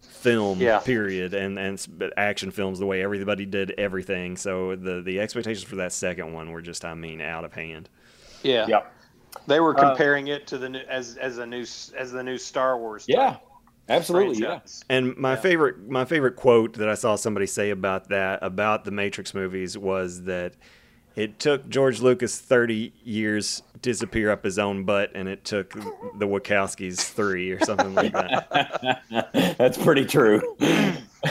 film. 0.00 0.60
Yeah. 0.60 0.78
Period. 0.80 1.34
And 1.34 1.58
and 1.58 2.12
action 2.16 2.50
films, 2.50 2.78
the 2.78 2.86
way 2.86 3.02
everybody 3.02 3.46
did 3.46 3.72
everything. 3.78 4.36
So 4.36 4.76
the 4.76 5.02
the 5.02 5.20
expectations 5.20 5.64
for 5.64 5.76
that 5.76 5.92
second 5.92 6.32
one 6.32 6.50
were 6.52 6.62
just, 6.62 6.84
I 6.84 6.94
mean, 6.94 7.20
out 7.20 7.44
of 7.44 7.52
hand. 7.52 7.88
yeah. 8.42 8.66
Yep. 8.66 8.92
They 9.46 9.60
were 9.60 9.76
Uh, 9.78 9.88
comparing 9.90 10.28
it 10.28 10.46
to 10.48 10.58
the 10.58 10.68
new, 10.68 10.78
as 10.88 11.16
as 11.16 11.38
a 11.38 11.46
new 11.46 11.60
as 11.62 12.10
the 12.12 12.22
new 12.22 12.38
Star 12.38 12.78
Wars. 12.78 13.04
Yeah. 13.06 13.32
type 13.32 13.40
Absolutely. 13.88 14.42
Yeah. 14.42 14.60
And 14.88 15.16
my 15.16 15.32
Yeah. 15.34 15.40
favorite 15.40 15.88
my 15.88 16.04
favorite 16.04 16.36
quote 16.36 16.74
that 16.74 16.88
I 16.88 16.94
saw 16.94 17.16
somebody 17.16 17.46
say 17.46 17.70
about 17.70 18.08
that 18.08 18.40
about 18.42 18.84
the 18.84 18.90
Matrix 18.90 19.32
movies 19.34 19.78
was 19.78 20.24
that 20.24 20.54
it 21.14 21.38
took 21.38 21.68
George 21.68 22.00
Lucas 22.02 22.38
30 22.38 22.92
years 23.04 23.62
to 23.74 23.78
disappear 23.80 24.30
up 24.30 24.44
his 24.44 24.58
own 24.58 24.84
butt 24.84 25.12
and 25.14 25.28
it 25.28 25.44
took 25.44 25.72
the 26.18 26.26
Wachowskis 26.26 27.00
3 27.12 27.52
or 27.52 27.64
something 27.64 27.94
like 27.94 28.12
that. 28.12 29.02
That's 29.58 29.78
pretty 29.78 30.04
true. 30.04 30.56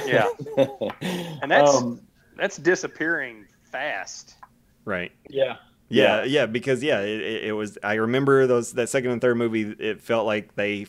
Yeah, 0.05 0.27
and 1.41 1.51
that's 1.51 1.75
Um, 1.75 2.01
that's 2.37 2.57
disappearing 2.57 3.45
fast. 3.71 4.35
Right. 4.85 5.11
yeah. 5.29 5.57
Yeah, 5.87 6.23
yeah, 6.23 6.47
because 6.47 6.81
yeah, 6.83 7.01
it, 7.01 7.21
it, 7.21 7.43
it 7.45 7.51
was. 7.51 7.77
I 7.83 7.93
remember 7.93 8.47
those 8.47 8.73
that 8.73 8.89
second 8.89 9.11
and 9.11 9.21
third 9.21 9.37
movie. 9.37 9.61
It 9.79 10.01
felt 10.01 10.25
like 10.25 10.55
they 10.55 10.87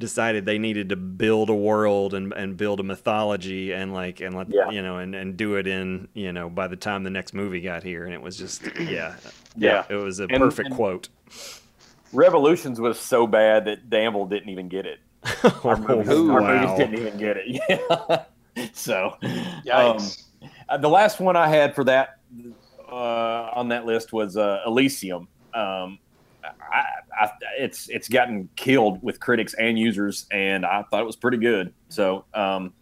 decided 0.00 0.44
they 0.46 0.58
needed 0.58 0.88
to 0.88 0.96
build 0.96 1.48
a 1.50 1.54
world 1.54 2.14
and, 2.14 2.32
and 2.32 2.56
build 2.56 2.80
a 2.80 2.82
mythology 2.82 3.72
and 3.72 3.92
like 3.94 4.20
and 4.20 4.34
let 4.34 4.48
Yeah. 4.52 4.68
you 4.70 4.82
know 4.82 4.96
and, 4.98 5.14
and 5.14 5.36
do 5.36 5.54
it 5.54 5.68
in 5.68 6.08
you 6.14 6.32
know 6.32 6.50
by 6.50 6.66
the 6.66 6.74
time 6.76 7.04
the 7.04 7.10
next 7.10 7.34
movie 7.34 7.60
got 7.60 7.84
here 7.84 8.04
and 8.06 8.12
it 8.14 8.20
was 8.20 8.36
just 8.36 8.62
yeah 8.80 9.14
Yeah. 9.56 9.84
it 9.88 9.94
was 9.94 10.18
a 10.18 10.24
And- 10.24 10.38
perfect 10.38 10.66
and- 10.68 10.74
quote. 10.76 11.08
Revolutions 12.12 12.80
was 12.80 12.98
so 12.98 13.26
bad 13.26 13.66
that 13.66 13.88
Danville 13.88 14.26
didn't 14.26 14.48
even 14.48 14.68
get 14.68 14.84
it. 14.86 14.98
Our 15.64 15.76
movies, 15.76 16.08
Oh, 16.10 16.30
our 16.32 16.40
wow. 16.40 16.62
movies 16.62 16.78
didn't 16.78 16.98
even 16.98 17.18
get 17.18 17.36
it. 17.36 17.60
Yeah. 18.56 18.66
so, 18.72 19.16
um, 19.22 19.30
Yikes. 19.64 20.24
uh, 20.68 20.76
the 20.76 20.88
last 20.88 21.20
one 21.20 21.36
I 21.36 21.46
had 21.46 21.72
for 21.74 21.84
that 21.84 22.18
uh, 22.90 23.50
on 23.54 23.68
that 23.68 23.86
list 23.86 24.12
was 24.12 24.36
uh, 24.36 24.60
Elysium. 24.66 25.28
Um, 25.54 25.98
I, 26.44 26.84
I, 27.24 27.30
it's 27.58 27.88
it's 27.88 28.08
gotten 28.08 28.48
killed 28.56 29.02
with 29.02 29.20
critics 29.20 29.54
and 29.54 29.78
users, 29.78 30.26
and 30.30 30.64
I 30.66 30.82
thought 30.90 31.00
it 31.02 31.06
was 31.06 31.16
pretty 31.16 31.38
good. 31.38 31.72
So 31.88 32.24
um, 32.34 32.72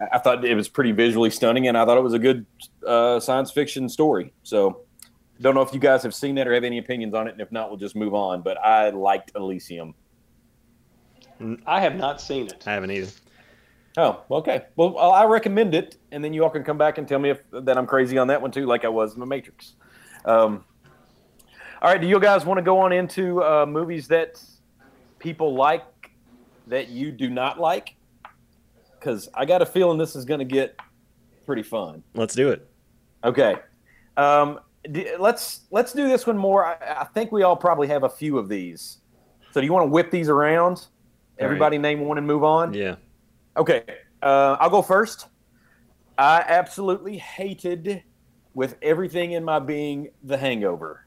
I- 0.00 0.16
I 0.16 0.18
thought 0.18 0.44
it 0.44 0.54
was 0.54 0.68
pretty 0.68 0.92
visually 0.92 1.30
stunning, 1.30 1.68
and 1.68 1.78
I 1.78 1.84
thought 1.84 1.96
it 1.96 2.02
was 2.02 2.14
a 2.14 2.18
good 2.18 2.44
uh, 2.86 3.20
science 3.20 3.50
fiction 3.52 3.88
story. 3.88 4.32
So 4.42 4.80
Don't 5.40 5.54
know 5.54 5.62
if 5.62 5.72
you 5.72 5.78
guys 5.80 6.02
have 6.02 6.14
seen 6.14 6.34
that 6.36 6.46
or 6.48 6.54
have 6.54 6.64
any 6.64 6.78
opinions 6.78 7.14
on 7.14 7.26
it, 7.28 7.32
and 7.32 7.40
if 7.40 7.50
not, 7.52 7.68
we'll 7.68 7.78
just 7.78 7.94
move 7.96 8.14
on. 8.14 8.42
But 8.42 8.58
I 8.58 8.90
liked 8.90 9.32
Elysium. 9.36 9.94
I 11.66 11.80
have 11.80 11.96
not 11.96 12.20
seen 12.20 12.46
it. 12.46 12.62
I 12.66 12.72
haven't 12.74 12.90
either. 12.92 13.10
Oh, 13.96 14.22
okay. 14.30 14.64
Well, 14.76 14.98
I 14.98 15.24
recommend 15.24 15.74
it, 15.74 15.96
and 16.10 16.24
then 16.24 16.32
you 16.32 16.42
all 16.42 16.50
can 16.50 16.64
come 16.64 16.78
back 16.78 16.98
and 16.98 17.06
tell 17.06 17.18
me 17.18 17.30
if 17.30 17.40
that 17.52 17.76
I'm 17.78 17.86
crazy 17.86 18.18
on 18.18 18.26
that 18.28 18.40
one 18.42 18.50
too, 18.50 18.66
like 18.66 18.84
I 18.84 18.88
was 18.88 19.14
in 19.14 19.20
the 19.20 19.26
Matrix. 19.26 19.74
Um, 20.24 20.64
all 21.84 21.90
right, 21.90 22.00
do 22.00 22.06
you 22.06 22.18
guys 22.18 22.46
want 22.46 22.56
to 22.56 22.62
go 22.62 22.78
on 22.78 22.92
into 22.92 23.42
uh, 23.42 23.66
movies 23.66 24.08
that 24.08 24.42
people 25.18 25.54
like 25.54 25.84
that 26.66 26.88
you 26.88 27.12
do 27.12 27.28
not 27.28 27.60
like? 27.60 27.94
Because 28.98 29.28
I 29.34 29.44
got 29.44 29.60
a 29.60 29.66
feeling 29.66 29.98
this 29.98 30.16
is 30.16 30.24
going 30.24 30.38
to 30.38 30.46
get 30.46 30.80
pretty 31.44 31.62
fun. 31.62 32.02
Let's 32.14 32.34
do 32.34 32.48
it. 32.48 32.66
Okay, 33.22 33.56
um, 34.16 34.60
d- 34.90 35.10
let's 35.18 35.66
let's 35.70 35.92
do 35.92 36.08
this 36.08 36.26
one 36.26 36.38
more. 36.38 36.64
I, 36.64 37.02
I 37.02 37.04
think 37.04 37.32
we 37.32 37.42
all 37.42 37.54
probably 37.54 37.88
have 37.88 38.04
a 38.04 38.08
few 38.08 38.38
of 38.38 38.48
these. 38.48 39.02
So 39.50 39.60
do 39.60 39.66
you 39.66 39.72
want 39.74 39.84
to 39.84 39.90
whip 39.90 40.10
these 40.10 40.30
around? 40.30 40.86
Everybody 41.38 41.76
name 41.76 42.00
one 42.00 42.16
and 42.16 42.26
move 42.26 42.44
on. 42.44 42.72
Yeah. 42.72 42.96
Okay, 43.58 43.82
uh, 44.22 44.56
I'll 44.58 44.70
go 44.70 44.80
first. 44.80 45.26
I 46.16 46.42
absolutely 46.48 47.18
hated, 47.18 48.04
with 48.54 48.78
everything 48.80 49.32
in 49.32 49.44
my 49.44 49.58
being, 49.58 50.08
The 50.22 50.38
Hangover. 50.38 51.03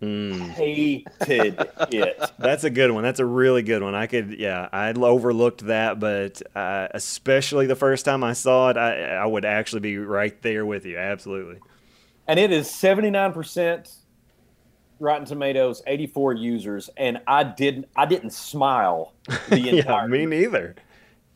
Mm. 0.00 0.48
Hated 0.50 1.68
it. 1.90 2.30
That's 2.38 2.64
a 2.64 2.70
good 2.70 2.90
one. 2.90 3.02
That's 3.02 3.20
a 3.20 3.26
really 3.26 3.62
good 3.62 3.82
one. 3.82 3.94
I 3.94 4.06
could, 4.06 4.38
yeah, 4.38 4.68
I 4.72 4.92
overlooked 4.92 5.66
that, 5.66 6.00
but 6.00 6.40
uh, 6.54 6.88
especially 6.92 7.66
the 7.66 7.76
first 7.76 8.06
time 8.06 8.24
I 8.24 8.32
saw 8.32 8.70
it, 8.70 8.78
I, 8.78 9.16
I 9.16 9.26
would 9.26 9.44
actually 9.44 9.80
be 9.80 9.98
right 9.98 10.40
there 10.40 10.64
with 10.64 10.86
you. 10.86 10.96
Absolutely. 10.96 11.58
And 12.26 12.38
it 12.38 12.50
is 12.50 12.68
79% 12.68 13.94
Rotten 15.00 15.26
Tomatoes, 15.26 15.82
84 15.86 16.34
users, 16.34 16.90
and 16.96 17.20
I 17.26 17.42
didn't 17.42 17.86
I 17.96 18.06
didn't 18.06 18.30
smile 18.30 19.14
the 19.48 19.58
yeah, 19.60 19.72
entire 19.72 20.08
me 20.08 20.26
neither. 20.26 20.76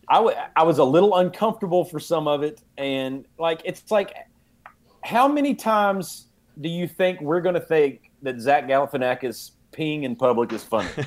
I, 0.09 0.17
w- 0.17 0.37
I 0.55 0.63
was 0.63 0.79
a 0.79 0.85
little 0.85 1.17
uncomfortable 1.17 1.85
for 1.85 1.99
some 1.99 2.29
of 2.29 2.43
it 2.43 2.61
and 2.77 3.25
like 3.39 3.63
it's 3.65 3.91
like 3.91 4.15
how 5.03 5.27
many 5.27 5.55
times 5.55 6.27
do 6.61 6.69
you 6.69 6.87
think 6.87 7.23
we're 7.23 7.41
going 7.41 7.55
to 7.55 7.61
think 7.61 8.11
that 8.25 8.41
Zach 8.41 8.67
Galifianakis 8.67 9.53
peeing 9.73 10.03
in 10.03 10.17
public 10.17 10.53
is 10.53 10.63
funny? 10.65 10.89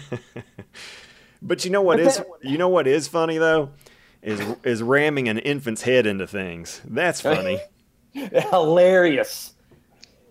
But 1.39 1.63
you 1.63 1.69
know 1.69 1.83
what 1.83 1.97
But 1.97 2.07
is 2.07 2.17
that- 2.17 2.25
you 2.41 2.57
know 2.57 2.67
what 2.69 2.87
is 2.87 3.07
funny 3.07 3.37
though 3.37 3.69
is 4.23 4.41
is 4.63 4.81
ramming 4.81 5.29
an 5.29 5.37
infant's 5.37 5.83
head 5.83 6.07
into 6.07 6.25
things. 6.25 6.81
That's 6.83 7.21
funny. 7.21 7.59
Hilarious. 8.13 9.53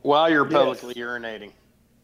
While 0.03 0.29
you're 0.31 0.44
Yes. 0.51 0.53
publicly 0.53 0.94
urinating. 0.94 1.53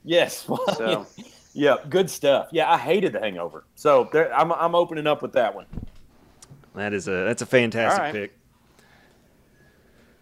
Yes. 0.05 0.49
So 0.77 1.07
yeah, 1.53 1.77
good 1.91 2.09
stuff. 2.09 2.49
Yeah, 2.53 2.71
I 2.71 2.79
hated 2.79 3.13
The 3.13 3.19
Hangover. 3.21 3.65
So 3.75 4.09
there, 4.13 4.33
I'm 4.33 4.53
I'm 4.53 4.77
opening 4.77 5.09
up 5.09 5.21
with 5.21 5.33
that 5.33 5.53
one. 5.55 5.67
that 6.77 6.93
is 6.93 7.09
a 7.09 7.25
that's 7.25 7.43
a 7.43 7.47
fantastic 7.47 7.99
All 7.99 8.05
right. 8.07 8.15
pick. 8.15 8.39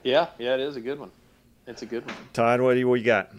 yeah, 0.03 0.29
yeah, 0.39 0.55
it 0.55 0.61
is 0.61 0.77
a 0.77 0.81
good 0.81 0.99
one. 0.99 1.11
It's 1.67 1.83
a 1.83 1.87
good 1.87 2.07
one. 2.07 2.17
Todd, 2.33 2.63
what 2.63 2.73
do 2.73 2.79
you 2.79 2.89
what 2.89 2.99
you 3.01 3.05
got? 3.07 3.31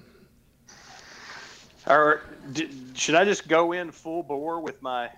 Or 1.87 2.21
d- 2.53 2.69
should 2.93 3.15
I 3.15 3.25
just 3.25 3.47
go 3.47 3.71
in 3.71 3.91
full 3.91 4.23
bore 4.23 4.59
with 4.61 4.81
my 4.81 5.09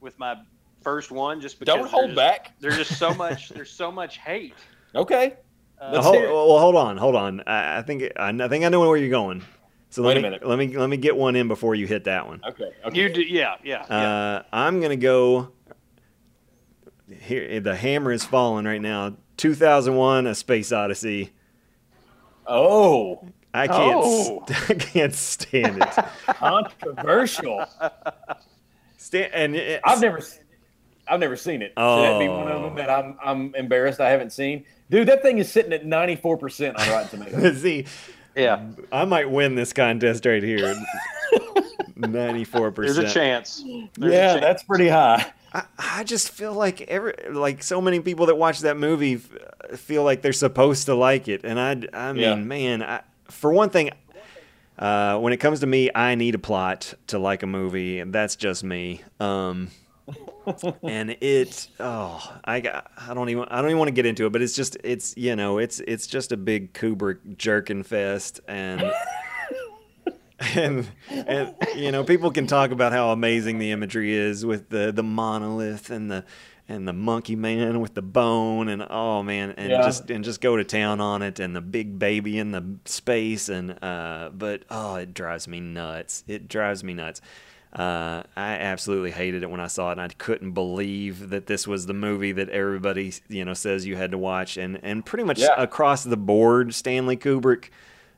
with 0.00 0.18
my 0.18 0.36
first 0.82 1.10
one? 1.10 1.40
Just 1.40 1.58
because 1.60 1.74
Don't 1.76 1.88
hold 1.88 2.04
there's- 2.10 2.16
back. 2.16 2.52
There's 2.60 2.76
just 2.76 2.98
so 2.98 3.14
much. 3.14 3.50
There's 3.50 3.70
so 3.70 3.90
much 3.92 4.18
hate. 4.18 4.54
Okay. 4.94 5.34
Uh, 5.80 5.90
Let's 5.92 6.04
hold, 6.06 6.16
hear 6.16 6.26
it. 6.26 6.32
well, 6.32 6.58
hold 6.58 6.74
on, 6.74 6.96
hold 6.96 7.14
on. 7.14 7.40
I, 7.46 7.78
I 7.78 7.82
think 7.82 8.02
I, 8.16 8.30
I 8.30 8.48
think 8.48 8.64
I 8.64 8.68
know 8.68 8.80
where 8.80 8.96
you're 8.96 9.08
going. 9.10 9.44
So 9.90 10.02
let 10.02 10.08
Wait 10.08 10.12
a 10.16 10.20
me 10.20 10.22
minute. 10.22 10.46
let 10.46 10.58
me 10.58 10.76
let 10.76 10.90
me 10.90 10.96
get 10.96 11.16
one 11.16 11.36
in 11.36 11.46
before 11.48 11.74
you 11.74 11.86
hit 11.86 12.04
that 12.04 12.26
one. 12.26 12.40
Okay. 12.46 12.72
Okay. 12.84 12.98
you 13.00 13.08
do, 13.12 13.22
yeah, 13.22 13.54
yeah, 13.62 13.84
yeah. 13.88 13.96
Uh, 13.96 14.42
I'm 14.52 14.80
gonna 14.80 14.96
go. 14.96 15.52
Here, 17.20 17.60
the 17.60 17.74
hammer 17.74 18.12
is 18.12 18.24
falling 18.24 18.66
right 18.66 18.82
now. 18.82 19.16
2001: 19.38 20.26
A 20.26 20.34
Space 20.34 20.72
Odyssey. 20.72 21.32
oh, 22.46 23.26
I 23.58 23.66
can't. 23.68 24.00
Oh. 24.02 24.44
St- 24.46 24.70
I 24.70 24.74
can't 24.74 25.14
stand 25.14 25.82
it. 25.82 25.88
controversial. 26.26 27.64
Stand, 28.96 29.32
and 29.34 29.56
it, 29.56 29.80
I've 29.84 30.00
never, 30.00 30.20
I've 31.06 31.20
never 31.20 31.36
seen 31.36 31.62
it. 31.62 31.72
So 31.76 32.02
that'd 32.02 32.18
be 32.18 32.28
one 32.28 32.48
of 32.48 32.56
Oh. 32.62 32.62
them 32.66 32.74
that 32.76 32.90
I'm, 32.90 33.16
I'm 33.22 33.54
embarrassed 33.54 34.00
I 34.00 34.10
haven't 34.10 34.32
seen. 34.32 34.64
Dude, 34.90 35.08
that 35.08 35.22
thing 35.22 35.38
is 35.38 35.50
sitting 35.50 35.72
at 35.72 35.84
94 35.86 36.36
percent 36.38 36.76
on 36.78 36.88
Rotten 36.88 37.08
Tomatoes. 37.20 37.60
see. 37.62 37.86
yeah. 38.34 38.64
I 38.90 39.04
might 39.04 39.30
win 39.30 39.54
this 39.54 39.72
contest 39.72 40.24
right 40.26 40.42
here. 40.42 40.74
94 41.96 42.70
percent. 42.72 42.96
There's 42.96 43.10
a 43.10 43.12
chance. 43.14 43.62
There's 43.96 44.12
a 44.12 44.16
yeah, 44.16 44.28
chance. 44.32 44.40
that's 44.40 44.62
pretty 44.62 44.88
high. 44.88 45.32
I, 45.52 45.64
I 45.78 46.04
just 46.04 46.30
feel 46.30 46.52
like 46.52 46.82
every 46.82 47.14
like 47.30 47.62
so 47.62 47.80
many 47.80 48.00
people 48.00 48.26
that 48.26 48.36
watch 48.36 48.60
that 48.60 48.76
movie 48.76 49.14
f- 49.14 49.78
feel 49.80 50.04
like 50.04 50.22
they're 50.22 50.32
supposed 50.32 50.86
to 50.86 50.94
like 50.94 51.26
it, 51.28 51.40
and 51.44 51.58
I 51.58 51.82
I 51.92 52.12
mean, 52.12 52.22
Yeah. 52.22 52.34
man, 52.34 52.82
I, 52.82 53.00
for 53.30 53.52
one 53.52 53.70
thing, 53.70 53.90
uh, 54.78 55.18
when 55.18 55.32
it 55.32 55.38
comes 55.38 55.60
to 55.60 55.66
me, 55.66 55.90
I 55.94 56.14
need 56.14 56.34
a 56.34 56.38
plot 56.38 56.94
to 57.08 57.18
like 57.18 57.42
a 57.42 57.46
movie, 57.46 57.98
and 58.00 58.12
that's 58.12 58.36
just 58.36 58.62
me. 58.62 59.02
Um, 59.18 59.70
and 60.82 61.16
it, 61.20 61.68
oh, 61.80 62.36
I 62.44 62.60
got, 62.60 62.90
I 62.96 63.14
don't 63.14 63.28
even, 63.28 63.44
I 63.44 63.56
don't 63.56 63.66
even 63.66 63.78
want 63.78 63.88
to 63.88 63.94
get 63.94 64.06
into 64.06 64.26
it, 64.26 64.30
but 64.30 64.40
it's 64.40 64.54
just, 64.54 64.76
it's 64.84 65.16
you 65.16 65.36
know, 65.36 65.58
it's 65.58 65.80
it's 65.80 66.06
just 66.06 66.32
a 66.32 66.36
big 66.36 66.72
Kubrick 66.72 67.36
jerkin 67.36 67.82
fest, 67.82 68.40
and. 68.48 68.82
and 70.54 70.86
and 71.10 71.52
you 71.74 71.90
know 71.90 72.04
people 72.04 72.30
can 72.30 72.46
talk 72.46 72.70
about 72.70 72.92
how 72.92 73.10
amazing 73.10 73.58
the 73.58 73.72
imagery 73.72 74.14
is 74.14 74.46
with 74.46 74.68
the 74.68 74.92
the 74.92 75.02
monolith 75.02 75.90
and 75.90 76.08
the 76.08 76.24
and 76.68 76.86
the 76.86 76.92
monkey 76.92 77.34
man 77.34 77.80
with 77.80 77.94
the 77.94 78.02
bone 78.02 78.68
and 78.68 78.84
oh 78.90 79.22
man 79.22 79.52
and 79.56 79.70
Yeah. 79.70 79.82
just 79.82 80.10
and 80.10 80.22
just 80.24 80.40
go 80.40 80.56
to 80.56 80.64
town 80.64 81.00
on 81.00 81.22
it 81.22 81.40
and 81.40 81.56
the 81.56 81.60
big 81.60 81.98
baby 81.98 82.38
in 82.38 82.50
the 82.52 82.62
space 82.84 83.48
and 83.48 83.82
uh 83.82 84.30
but 84.32 84.64
oh 84.70 84.96
it 84.96 85.14
drives 85.14 85.48
me 85.48 85.60
nuts 85.60 86.24
it 86.28 86.48
drives 86.48 86.84
me 86.84 86.94
nuts 86.94 87.20
uh, 87.70 88.22
I 88.34 88.52
absolutely 88.54 89.10
hated 89.10 89.42
it 89.42 89.50
when 89.50 89.60
I 89.60 89.66
saw 89.66 89.90
it, 89.90 89.92
and 89.92 90.00
I 90.00 90.08
couldn't 90.08 90.52
believe 90.52 91.28
that 91.28 91.44
this 91.48 91.68
was 91.68 91.84
the 91.84 91.92
movie 91.92 92.32
that 92.32 92.48
everybody, 92.48 93.12
you 93.28 93.44
know, 93.44 93.52
says 93.52 93.84
you 93.84 93.94
had 93.94 94.10
to 94.12 94.16
watch. 94.18 94.56
And 94.56 94.80
and 94.82 95.04
pretty 95.04 95.24
much 95.24 95.38
Yeah. 95.38 95.50
across 95.54 96.02
the 96.02 96.16
board, 96.16 96.74
Stanley 96.74 97.18
Kubrick, 97.18 97.64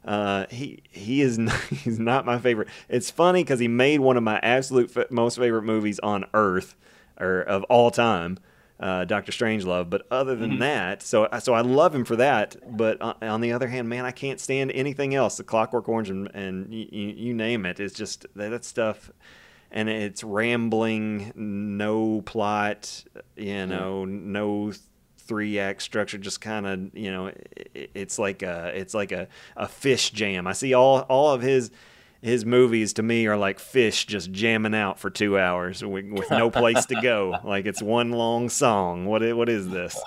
uh, 0.05 0.47
he 0.51 0.85
he 0.89 1.21
is 1.21 1.37
not, 1.37 1.61
he's 1.71 1.99
not 1.99 2.25
my 2.25 2.39
favorite. 2.39 2.69
It's 2.89 3.11
funny 3.11 3.43
because 3.43 3.59
he 3.59 3.67
made 3.67 3.99
one 3.99 4.17
of 4.17 4.23
my 4.23 4.39
absolute 4.41 4.97
f- 4.97 5.11
most 5.11 5.37
favorite 5.37 5.65
movies 5.65 5.99
on 5.99 6.27
Earth, 6.33 6.77
or 7.20 7.42
of 7.42 7.64
all 7.64 7.90
time, 7.90 8.38
uh, 8.80 9.04
Doctor 9.04 9.33
Strangelove. 9.33 9.90
But 9.90 10.06
other 10.11 10.35
than 10.35 10.59
that, 10.59 11.02
so 11.02 11.28
so 11.40 11.54
I 11.54 11.61
love 11.61 11.94
him 11.94 12.04
for 12.04 12.16
that. 12.16 12.56
But 12.76 13.00
on, 13.00 13.16
on 13.22 13.40
the 13.40 13.52
other 13.52 13.68
hand, 13.68 13.88
man, 13.88 14.04
I 14.04 14.11
can't 14.11 14.40
stand 14.40 14.72
anything 14.72 15.14
else. 15.14 15.37
The 15.37 15.44
Clockwork 15.44 15.88
Orange 15.88 16.11
and, 16.11 16.28
and 16.35 16.72
you, 16.72 16.87
you 16.90 17.35
name 17.35 17.66
it. 17.66 17.78
It's 17.78 17.94
just 17.94 18.26
that, 18.35 18.50
that 18.50 18.64
stuff. 18.64 19.11
And 19.72 19.88
it's 19.88 20.24
rambling, 20.24 21.33
no 21.37 22.22
plot, 22.22 23.04
you 23.37 23.66
know, 23.66 24.04
no 24.04 24.72
three 25.30 25.61
act 25.61 25.80
structure 25.80 26.18
just 26.18 26.40
kind 26.40 26.66
of 26.66 26.90
you 26.92 27.09
know 27.09 27.30
it's 27.72 28.18
like 28.18 28.42
a 28.42 28.72
it's 28.74 28.94
like 28.94 29.12
a, 29.12 29.28
a 29.56 29.68
fish 29.68 30.11
jam 30.11 30.44
i 30.48 30.52
see 30.52 30.74
all 30.74 31.02
all 31.02 31.33
of 31.33 31.40
his 31.40 31.70
his 32.22 32.44
movies 32.44 32.92
to 32.94 33.02
me 33.02 33.26
are 33.26 33.37
like 33.37 33.59
fish 33.59 34.04
just 34.06 34.30
jamming 34.30 34.74
out 34.74 34.98
for 34.98 35.09
two 35.11 35.38
hours 35.38 35.83
with, 35.83 36.04
with 36.11 36.30
no 36.30 36.50
place 36.50 36.85
to 36.87 37.00
go. 37.00 37.37
Like 37.44 37.66
it's 37.66 37.83
one 37.83 38.11
long 38.12 38.48
song. 38.48 39.06
What 39.06 39.22
what 39.37 39.48
is 39.48 39.68
this? 39.68 39.98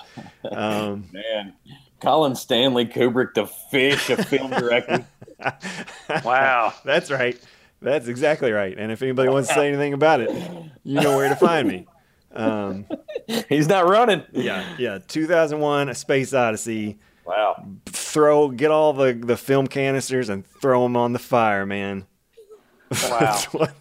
Um 0.49 1.05
Man, 1.13 1.53
Colin 1.99 2.35
Stanley 2.35 2.85
Kubrick, 2.85 3.33
the 3.33 3.47
fish 3.47 4.09
of 4.09 4.25
film 4.25 4.51
directing. 4.51 5.05
Wow. 6.23 6.73
that's 6.85 7.11
right. 7.11 7.37
That's 7.81 8.07
exactly 8.07 8.51
right. 8.51 8.77
And 8.77 8.91
if 8.93 9.01
anybody 9.01 9.29
wants 9.29 9.49
to 9.49 9.55
say 9.55 9.67
anything 9.67 9.93
about 9.93 10.21
it 10.21 10.29
you 10.83 11.01
know 11.01 11.17
where 11.17 11.29
to 11.29 11.35
find 11.35 11.67
me. 11.67 11.87
Um 12.33 12.85
He's 13.49 13.67
not 13.67 13.87
running. 13.87 14.23
yeah 14.31 14.75
yeah. 14.77 14.99
2001 15.07 15.89
a 15.89 15.95
space 15.95 16.33
odyssey 16.33 16.97
Wow. 17.25 17.65
throw 17.85 18.49
get 18.49 18.69
all 18.71 18.93
the 18.93 19.13
the 19.13 19.37
film 19.37 19.67
canisters 19.67 20.29
and 20.29 20.45
throw 20.45 20.83
them 20.83 20.95
on 20.97 21.13
the 21.13 21.19
fire, 21.19 21.65
man. 21.65 22.05
Wow. 23.09 23.19
That's 23.19 23.45
what 23.53 23.73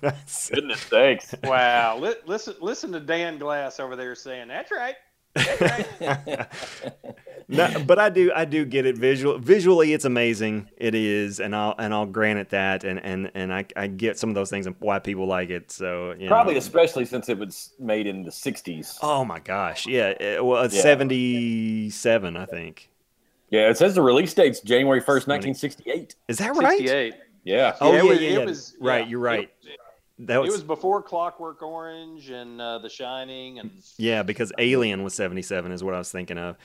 Goodness 0.55 0.81
sakes. 0.81 1.35
Wow. 1.45 1.99
Li- 1.99 2.15
listen, 2.25 2.55
listen 2.63 2.93
to 2.93 3.01
Dan 3.01 3.37
Glass 3.39 3.79
over 3.79 3.95
there 3.95 4.15
saying, 4.15 4.49
"That's 4.49 4.71
right." 4.73 4.95
That's 5.35 6.01
right. 6.01 6.49
No, 7.49 7.69
but 7.87 7.99
I 7.99 8.09
do 8.09 8.33
I 8.35 8.47
do 8.47 8.65
get 8.65 8.87
it 8.87 8.97
visual 8.97 9.37
visually 9.39 9.93
it's 9.93 10.07
amazing. 10.07 10.71
It 10.79 10.95
is 10.95 11.39
and 11.41 11.55
I'll 11.55 11.75
and 11.77 11.93
I'll 11.93 12.07
grant 12.07 12.39
it 12.39 12.49
that 12.51 12.85
and 12.85 12.99
and 13.05 13.31
and 13.35 13.53
I, 13.53 13.67
I 13.77 13.89
get 13.89 14.19
some 14.19 14.31
of 14.31 14.35
those 14.35 14.49
things 14.49 14.67
and 14.67 14.75
why 14.79 15.01
people 15.01 15.27
like 15.27 15.51
it. 15.51 15.71
So 15.71 16.15
you 16.19 16.29
Probably 16.29 16.55
know. 16.55 16.59
especially 16.59 17.05
since 17.05 17.29
it 17.29 17.37
was 17.39 17.75
made 17.79 18.07
in 18.07 18.23
the 18.23 18.31
60s. 18.31 18.97
Oh 19.03 19.25
my 19.27 19.39
gosh. 19.41 19.87
Yeah. 19.87 20.11
It, 20.11 20.43
well 20.43 20.63
it's 20.63 20.75
Yeah. 20.77 20.83
77 20.83 22.37
I 22.37 22.47
think. 22.47 22.89
Yeah, 23.53 23.69
it 23.69 23.77
says 23.77 23.95
the 23.95 24.03
release 24.03 24.33
date's 24.35 24.61
January 24.61 25.01
first, 25.01 25.29
nineteen 25.29 25.55
sixty-eight. 25.55 26.17
Is 26.27 26.39
that 26.39 26.57
right? 26.57 26.79
68. 26.79 27.15
Yeah. 27.45 27.77
Oh 27.81 27.93
Yeah, 27.93 27.99
yeah, 27.99 28.03
it 28.03 28.09
was- 28.09 28.21
yeah, 28.21 28.29
it 28.29 28.33
yeah. 28.41 28.45
was- 28.45 28.77
right. 28.81 29.05
yeah, 29.05 29.11
You're 29.11 29.21
right. 29.21 29.51
It, 29.63 29.79
that 30.27 30.41
was, 30.41 30.49
it 30.51 30.53
was 30.53 30.63
before 30.63 31.03
Clockwork 31.03 31.63
Orange 31.63 32.31
and 32.31 32.61
uh, 32.61 32.79
The 32.79 32.89
Shining, 32.89 33.59
and 33.59 33.71
yeah, 33.99 34.23
because 34.23 34.53
Alien 34.59 35.03
was 35.03 35.15
77 35.15 35.73
is 35.73 35.83
what 35.85 35.95
I 35.95 35.99
was 35.99 36.13
thinking 36.13 36.39
of. 36.39 36.57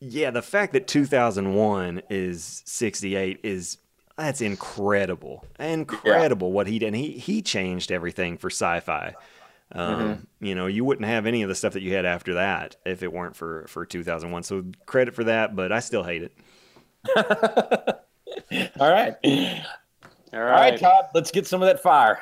Yeah, 0.00 0.30
the 0.30 0.40
fact 0.42 0.72
that 0.72 0.86
2001 0.86 2.02
is 2.08 2.62
68 2.66 3.40
is 3.42 3.78
that's 4.16 4.40
incredible, 4.40 5.44
incredible 5.58 6.52
what 6.52 6.66
he 6.66 6.78
did. 6.78 6.86
And 6.88 6.96
he 6.96 7.10
he 7.12 7.42
changed 7.42 7.92
everything 7.92 8.38
for 8.38 8.48
sci-fi. 8.48 9.14
Um, 9.74 10.26
You 10.40 10.54
know, 10.54 10.66
you 10.66 10.84
wouldn't 10.84 11.06
have 11.06 11.26
any 11.26 11.42
of 11.42 11.48
the 11.48 11.54
stuff 11.54 11.72
that 11.72 11.82
you 11.82 11.94
had 11.94 12.06
after 12.06 12.34
that 12.34 12.76
if 12.84 13.02
it 13.02 13.12
weren't 13.12 13.36
for 13.36 13.66
for 13.68 13.84
2001. 13.84 14.42
So 14.44 14.64
credit 14.86 15.14
for 15.14 15.24
that, 15.24 15.56
but 15.56 15.72
I 15.72 15.80
still 15.80 16.02
hate 16.04 16.22
it. 16.22 16.32
All 18.80 18.90
right. 18.90 19.14
all 20.32 20.40
All 20.40 20.40
right, 20.40 20.78
Todd. 20.78 21.06
Let's 21.14 21.30
get 21.30 21.46
some 21.46 21.62
of 21.62 21.66
that 21.66 21.82
fire. 21.82 22.20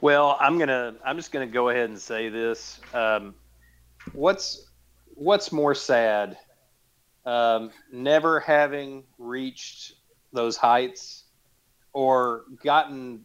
Well, 0.00 0.36
I'm 0.40 0.58
gonna. 0.58 0.94
I'm 1.04 1.16
just 1.16 1.32
gonna 1.32 1.46
go 1.46 1.70
ahead 1.70 1.88
and 1.88 1.98
say 1.98 2.28
this. 2.28 2.80
Um, 2.92 3.34
what's 4.12 4.70
What's 5.14 5.52
more 5.52 5.74
sad? 5.74 6.36
Um, 7.24 7.70
never 7.92 8.40
having 8.40 9.04
reached 9.18 9.94
those 10.32 10.56
heights, 10.56 11.24
or 11.92 12.44
gotten 12.62 13.24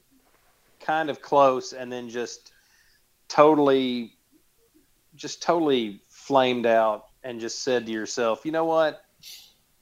kind 0.79 1.09
of 1.09 1.21
close 1.21 1.73
and 1.73 1.91
then 1.91 2.07
just 2.09 2.48
totally, 3.29 4.13
just 5.15 5.41
totally 5.41 6.01
flamed 6.09 6.65
out 6.65 7.05
and 7.23 7.39
just 7.39 7.63
said 7.63 7.85
to 7.85 7.91
yourself, 7.91 8.45
you 8.45 8.51
know 8.51 8.65
what? 8.65 9.01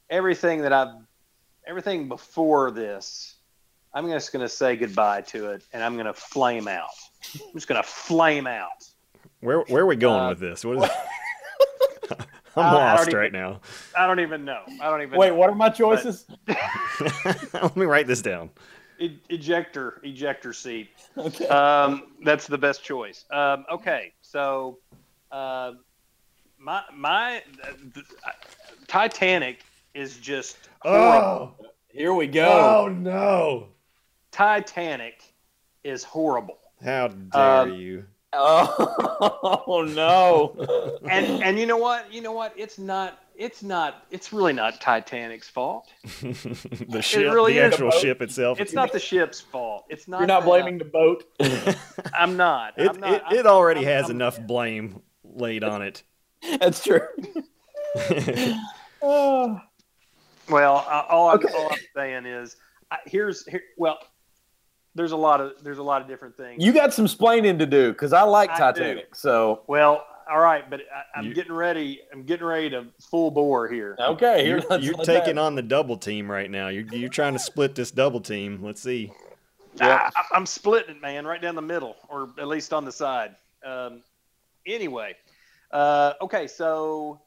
Everything 0.09 0.61
that 0.61 0.71
I've, 0.73 0.93
everything 1.65 2.07
before 2.07 2.71
this, 2.71 3.35
I'm 3.93 4.07
just 4.09 4.31
going 4.31 4.43
to 4.45 4.49
say 4.49 4.75
goodbye 4.75 5.21
to 5.21 5.51
it 5.51 5.63
and 5.73 5.83
I'm 5.83 5.95
going 5.95 6.05
to 6.05 6.13
flame 6.13 6.67
out. 6.67 6.89
I'm 7.35 7.53
just 7.53 7.67
going 7.67 7.81
to 7.81 7.87
flame 7.87 8.45
out. 8.47 8.87
Where 9.41 9.59
where 9.61 9.83
are 9.83 9.87
we 9.87 9.95
going 9.95 10.23
Uh, 10.25 10.29
with 10.29 10.39
this? 10.39 10.63
What 10.65 10.77
is 10.83 10.89
I'm 12.55 12.63
I- 12.65 12.69
I 12.69 12.73
lost 12.93 13.09
don't 13.11 13.19
right 13.19 13.27
even- 13.27 13.39
now. 13.39 13.61
I 13.95 14.07
don't 14.07 14.19
even 14.19 14.45
know. 14.45 14.61
I 14.81 14.89
don't 14.89 15.01
even 15.03 15.17
Wait, 15.19 15.29
know. 15.29 15.35
what 15.35 15.49
are 15.49 15.55
my 15.55 15.69
choices? 15.69 16.25
Let 17.53 17.75
me 17.77 17.85
write 17.85 18.07
this 18.07 18.21
down. 18.21 18.49
E- 18.99 19.19
ejector, 19.29 19.99
ejector 20.03 20.53
seat. 20.53 20.89
Okay. 21.17 21.47
Um, 21.47 22.11
that's 22.23 22.45
the 22.47 22.57
best 22.57 22.83
choice. 22.83 23.25
Um, 23.31 23.65
okay, 23.71 24.13
so 24.21 24.77
uh, 25.31 25.73
my 26.59 26.81
my 26.93 27.37
uh, 27.63 27.67
th- 27.93 28.05
uh, 28.25 28.31
Titanic 28.87 29.63
is 29.95 30.17
just 30.17 30.57
horrible. 30.81 31.55
Here 31.89 32.13
we 32.13 32.27
go. 32.27 32.83
Oh 32.83 32.87
no! 32.87 33.69
Titanic 34.31 35.23
is 35.83 36.03
horrible. 36.03 36.57
How 36.83 37.07
dare 37.07 37.61
Um, 37.63 37.73
you? 37.73 38.05
Oh, 38.33 39.83
no. 39.95 40.53
And 41.09 41.41
and 41.43 41.57
you 41.57 41.65
know 41.65 41.77
what? 41.77 42.13
You 42.13 42.21
know 42.21 42.33
what? 42.33 42.53
It's 42.55 42.77
not. 42.77 43.17
It's 43.37 43.61
not. 43.61 44.05
It's 44.09 44.33
really 44.33 44.53
not 44.53 44.81
Titanic's 44.81 45.47
fault. 45.47 45.89
the 46.21 47.01
ship, 47.01 47.31
really 47.33 47.53
the 47.53 47.65
is. 47.67 47.73
actual 47.73 47.91
ship 47.91 48.21
itself. 48.21 48.59
It's 48.59 48.73
not 48.73 48.91
the 48.91 48.99
ship's 48.99 49.39
fault. 49.39 49.85
It's 49.89 50.07
not. 50.07 50.19
You're 50.21 50.27
not 50.27 50.39
the- 50.41 50.45
blaming 50.47 50.77
the 50.79 50.85
boat. 50.85 51.23
I'm 52.13 52.35
not. 52.35 52.73
It, 52.77 52.89
I'm 52.89 52.99
not 52.99 53.13
it, 53.13 53.23
I'm- 53.25 53.35
it 53.37 53.45
already 53.45 53.81
I'm- 53.81 53.89
has 53.89 54.05
I'm- 54.05 54.11
enough 54.15 54.39
blame 54.41 55.01
laid 55.23 55.63
on 55.63 55.81
it. 55.83 56.01
That's 56.59 56.83
true. 56.83 57.01
Well, 60.49 60.85
uh, 60.89 61.03
all, 61.09 61.29
I'm, 61.29 61.35
Okay. 61.35 61.53
all 61.53 61.69
I'm 61.71 61.77
saying 61.95 62.25
is, 62.25 62.55
I, 62.89 62.97
here's 63.05 63.45
here. 63.47 63.61
Well, 63.77 63.97
there's 64.95 65.11
a 65.11 65.17
lot 65.17 65.41
of 65.41 65.61
there's 65.61 65.77
a 65.77 65.83
lot 65.83 66.01
of 66.01 66.07
different 66.07 66.37
things. 66.37 66.63
You 66.63 66.71
got 66.71 66.93
some 66.93 67.05
splaining 67.05 67.59
to 67.59 67.65
do 67.65 67.91
because 67.91 68.13
I 68.13 68.21
like 68.23 68.49
I 68.51 68.71
do. 68.71 68.79
Titanic. 68.79 69.13
So 69.15 69.63
well, 69.67 70.05
all 70.29 70.39
right, 70.39 70.69
but 70.69 70.81
I, 70.81 71.19
I'm 71.19 71.25
You- 71.25 71.33
getting 71.33 71.53
ready. 71.53 72.01
I'm 72.13 72.23
getting 72.23 72.45
ready 72.45 72.69
to 72.71 72.85
full 73.09 73.31
bore 73.31 73.67
here. 73.67 73.95
okay, 73.99 74.43
here, 74.45 74.61
You're, 74.69 74.79
you're 74.79 74.93
taking 75.03 75.35
have- 75.37 75.45
on 75.45 75.55
the 75.55 75.61
double 75.61 75.97
team 75.97 76.29
right 76.29 76.49
now. 76.49 76.67
You're, 76.69 76.85
you're 76.93 77.09
trying 77.09 77.33
to 77.33 77.39
split 77.39 77.75
this 77.75 77.91
double 77.91 78.19
team. 78.21 78.59
Let's 78.63 78.81
see. 78.81 79.11
I, 79.79 80.11
I- 80.15 80.35
I'm 80.35 80.45
splitting 80.45 80.95
it, 80.95 81.01
man, 81.01 81.25
right 81.25 81.41
down 81.41 81.55
the 81.55 81.61
middle, 81.61 81.95
or 82.09 82.29
at 82.39 82.47
least 82.47 82.73
on 82.73 82.83
the 82.85 82.91
side. 82.91 83.35
Um, 83.65 84.01
anyway, 84.65 85.15
uh, 85.71 86.13
okay, 86.21 86.47
so 86.47 87.21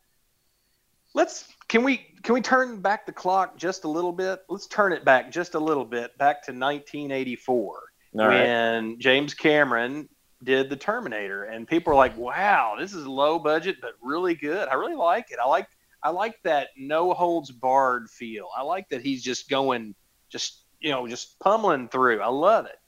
let's 1.14 1.48
can 1.68 1.82
we 1.82 2.06
can 2.22 2.34
we 2.34 2.40
turn 2.40 2.80
back 2.80 3.06
the 3.06 3.12
clock 3.12 3.56
just 3.56 3.84
a 3.84 3.88
little 3.88 4.12
bit? 4.12 4.40
Let's 4.48 4.66
turn 4.66 4.92
it 4.92 5.04
back 5.04 5.30
just 5.30 5.54
a 5.54 5.58
little 5.58 5.84
bit, 5.84 6.16
back 6.18 6.42
to 6.44 6.52
1984. 6.52 7.78
All 8.18 8.26
right. 8.26 8.40
when 8.40 8.98
James 8.98 9.34
Cameron 9.34 10.08
did 10.42 10.70
the 10.70 10.76
Terminator, 10.76 11.44
and 11.44 11.68
people 11.68 11.92
are 11.92 11.96
like, 11.96 12.16
"Wow, 12.16 12.76
this 12.78 12.94
is 12.94 13.06
low 13.06 13.38
budget 13.38 13.76
but 13.80 13.92
really 14.02 14.34
good. 14.34 14.68
I 14.68 14.74
really 14.74 14.94
like 14.94 15.30
it. 15.30 15.38
I 15.42 15.48
like 15.48 15.68
I 16.02 16.10
like 16.10 16.42
that 16.44 16.68
no 16.76 17.12
holds 17.12 17.50
barred 17.50 18.08
feel. 18.10 18.48
I 18.56 18.62
like 18.62 18.88
that 18.88 19.02
he's 19.02 19.22
just 19.22 19.48
going, 19.48 19.94
just 20.28 20.64
you 20.80 20.90
know, 20.90 21.06
just 21.06 21.38
pummeling 21.40 21.88
through. 21.88 22.20
I 22.20 22.28
love 22.28 22.66
it. 22.66 22.78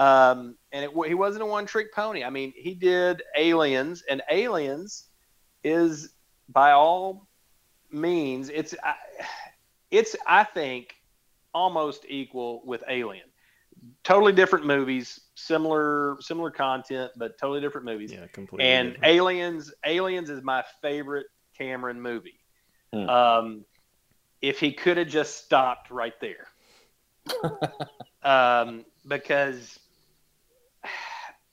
Um, 0.00 0.56
and 0.70 0.84
it, 0.84 0.90
he 1.06 1.14
wasn't 1.14 1.42
a 1.42 1.46
one 1.46 1.66
trick 1.66 1.92
pony. 1.92 2.22
I 2.22 2.30
mean, 2.30 2.52
he 2.56 2.74
did 2.74 3.22
Aliens, 3.36 4.04
and 4.08 4.22
Aliens 4.30 5.08
is 5.64 6.12
by 6.48 6.72
all 6.72 7.26
means, 7.90 8.48
it's 8.48 8.74
I, 8.82 8.94
it's 9.90 10.14
I 10.26 10.44
think 10.44 10.94
almost 11.54 12.04
equal 12.08 12.62
with 12.64 12.84
Alien 12.88 13.27
totally 14.04 14.32
different 14.32 14.66
movies, 14.66 15.20
similar 15.34 16.16
similar 16.20 16.50
content, 16.50 17.12
but 17.16 17.38
totally 17.38 17.60
different 17.60 17.86
movies. 17.86 18.12
Yeah, 18.12 18.26
completely. 18.32 18.66
and 18.66 18.94
different. 18.94 19.14
Aliens, 19.14 19.72
Aliens 19.84 20.30
is 20.30 20.42
my 20.42 20.64
favorite 20.82 21.26
Cameron 21.56 22.00
movie. 22.00 22.40
Hmm. 22.92 23.08
Um, 23.08 23.64
if 24.40 24.60
he 24.60 24.72
could 24.72 24.96
have 24.96 25.08
just 25.08 25.44
stopped 25.44 25.90
right 25.90 26.14
there, 26.20 26.46
um, 28.22 28.84
because, 29.06 29.78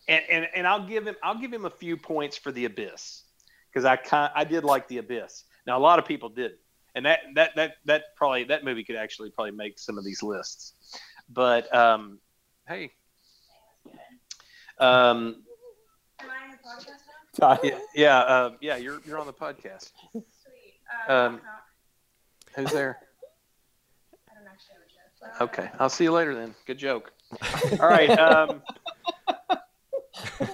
and, 0.08 0.24
and 0.30 0.48
and 0.56 0.68
I'll 0.68 0.88
give 0.88 1.06
him 1.08 1.16
I'll 1.24 1.40
give 1.40 1.52
him 1.52 1.66
a 1.66 1.70
few 1.70 1.98
points 1.98 2.38
for 2.38 2.52
the 2.52 2.66
Abyss 2.66 3.24
because 3.70 3.86
I 3.86 3.96
kind 3.96 4.32
I 4.36 4.44
did 4.44 4.64
like 4.64 4.88
the 4.88 5.00
Abyss. 5.00 5.44
Now 5.68 5.78
a 5.78 5.82
lot 5.82 6.00
of 6.00 6.06
people 6.06 6.30
didn't, 6.30 6.60
and 6.94 7.06
that 7.06 7.22
that 7.34 7.56
that 7.56 7.74
that 7.86 8.04
probably 8.16 8.46
that 8.46 8.64
movie 8.64 8.84
could 8.84 8.96
actually 8.96 9.32
probably 9.32 9.52
make 9.52 9.80
some 9.80 9.98
of 9.98 10.06
these 10.06 10.24
lists. 10.24 10.74
But 11.30 11.74
um, 11.76 12.20
hey, 12.68 12.92
um, 14.80 15.44
Am 16.22 16.30
I 16.30 16.46
in 16.46 16.52
the 16.52 16.58
podcast 16.58 17.40
now? 17.40 17.60
yeah, 17.64 17.80
yeah, 17.96 18.18
uh, 18.20 18.52
yeah, 18.62 18.76
you're 18.78 19.00
you're 19.06 19.20
on 19.20 19.28
the 19.28 19.34
podcast. 19.34 19.92
Sweet. 20.12 20.24
Uh, 21.10 21.14
Um, 21.14 21.34
knock, 21.34 21.42
knock. 21.44 22.56
Who's 22.56 22.72
there? 22.72 23.00
I 24.30 24.34
don't 24.36 24.48
actually 24.48 24.76
have 24.76 24.84
a 24.84 25.48
joke. 25.50 25.60
but- 25.60 25.66
Okay, 25.66 25.70
I'll 25.80 25.90
see 25.90 26.04
you 26.06 26.12
later 26.12 26.34
then. 26.36 26.56
Good 26.66 26.78
joke. 26.78 27.12
All 27.82 27.90
right. 27.90 28.10
Um, 28.12 28.62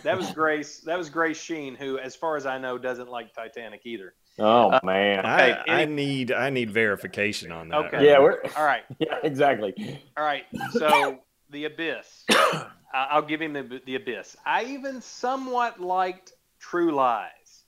that 0.04 0.18
was 0.18 0.32
Grace. 0.32 0.80
That 0.80 0.98
was 0.98 1.10
Grace 1.10 1.40
Sheen, 1.40 1.76
who, 1.76 2.00
as 2.00 2.16
far 2.16 2.36
as 2.38 2.46
I 2.46 2.58
know, 2.58 2.78
doesn't 2.78 3.10
like 3.10 3.34
Titanic 3.34 3.82
either. 3.86 4.14
Oh 4.40 4.72
Uh, 4.72 4.80
man. 4.84 5.26
I, 5.26 5.52
okay, 5.62 5.72
I 5.72 5.86
need 5.86 6.32
I 6.32 6.50
need 6.50 6.72
verification 6.72 7.52
on 7.52 7.70
that. 7.70 7.78
Okay. 7.86 7.98
right 7.98 8.06
yeah, 8.06 8.20
we're 8.20 8.42
All 8.58 8.64
right. 8.64 8.84
yeah, 9.00 9.16
exactly. 9.24 10.00
All 10.18 10.24
right. 10.24 10.46
So 10.72 11.20
the 11.50 11.66
Abyss. 11.66 12.24
I- 12.30 12.68
I'll 12.94 13.22
give 13.22 13.42
him 13.42 13.54
the, 13.54 13.82
the 13.86 13.96
Abyss. 13.96 14.36
I 14.46 14.66
even 14.66 15.02
somewhat 15.02 15.80
liked 15.80 16.34
True 16.60 16.92
Lies, 16.94 17.64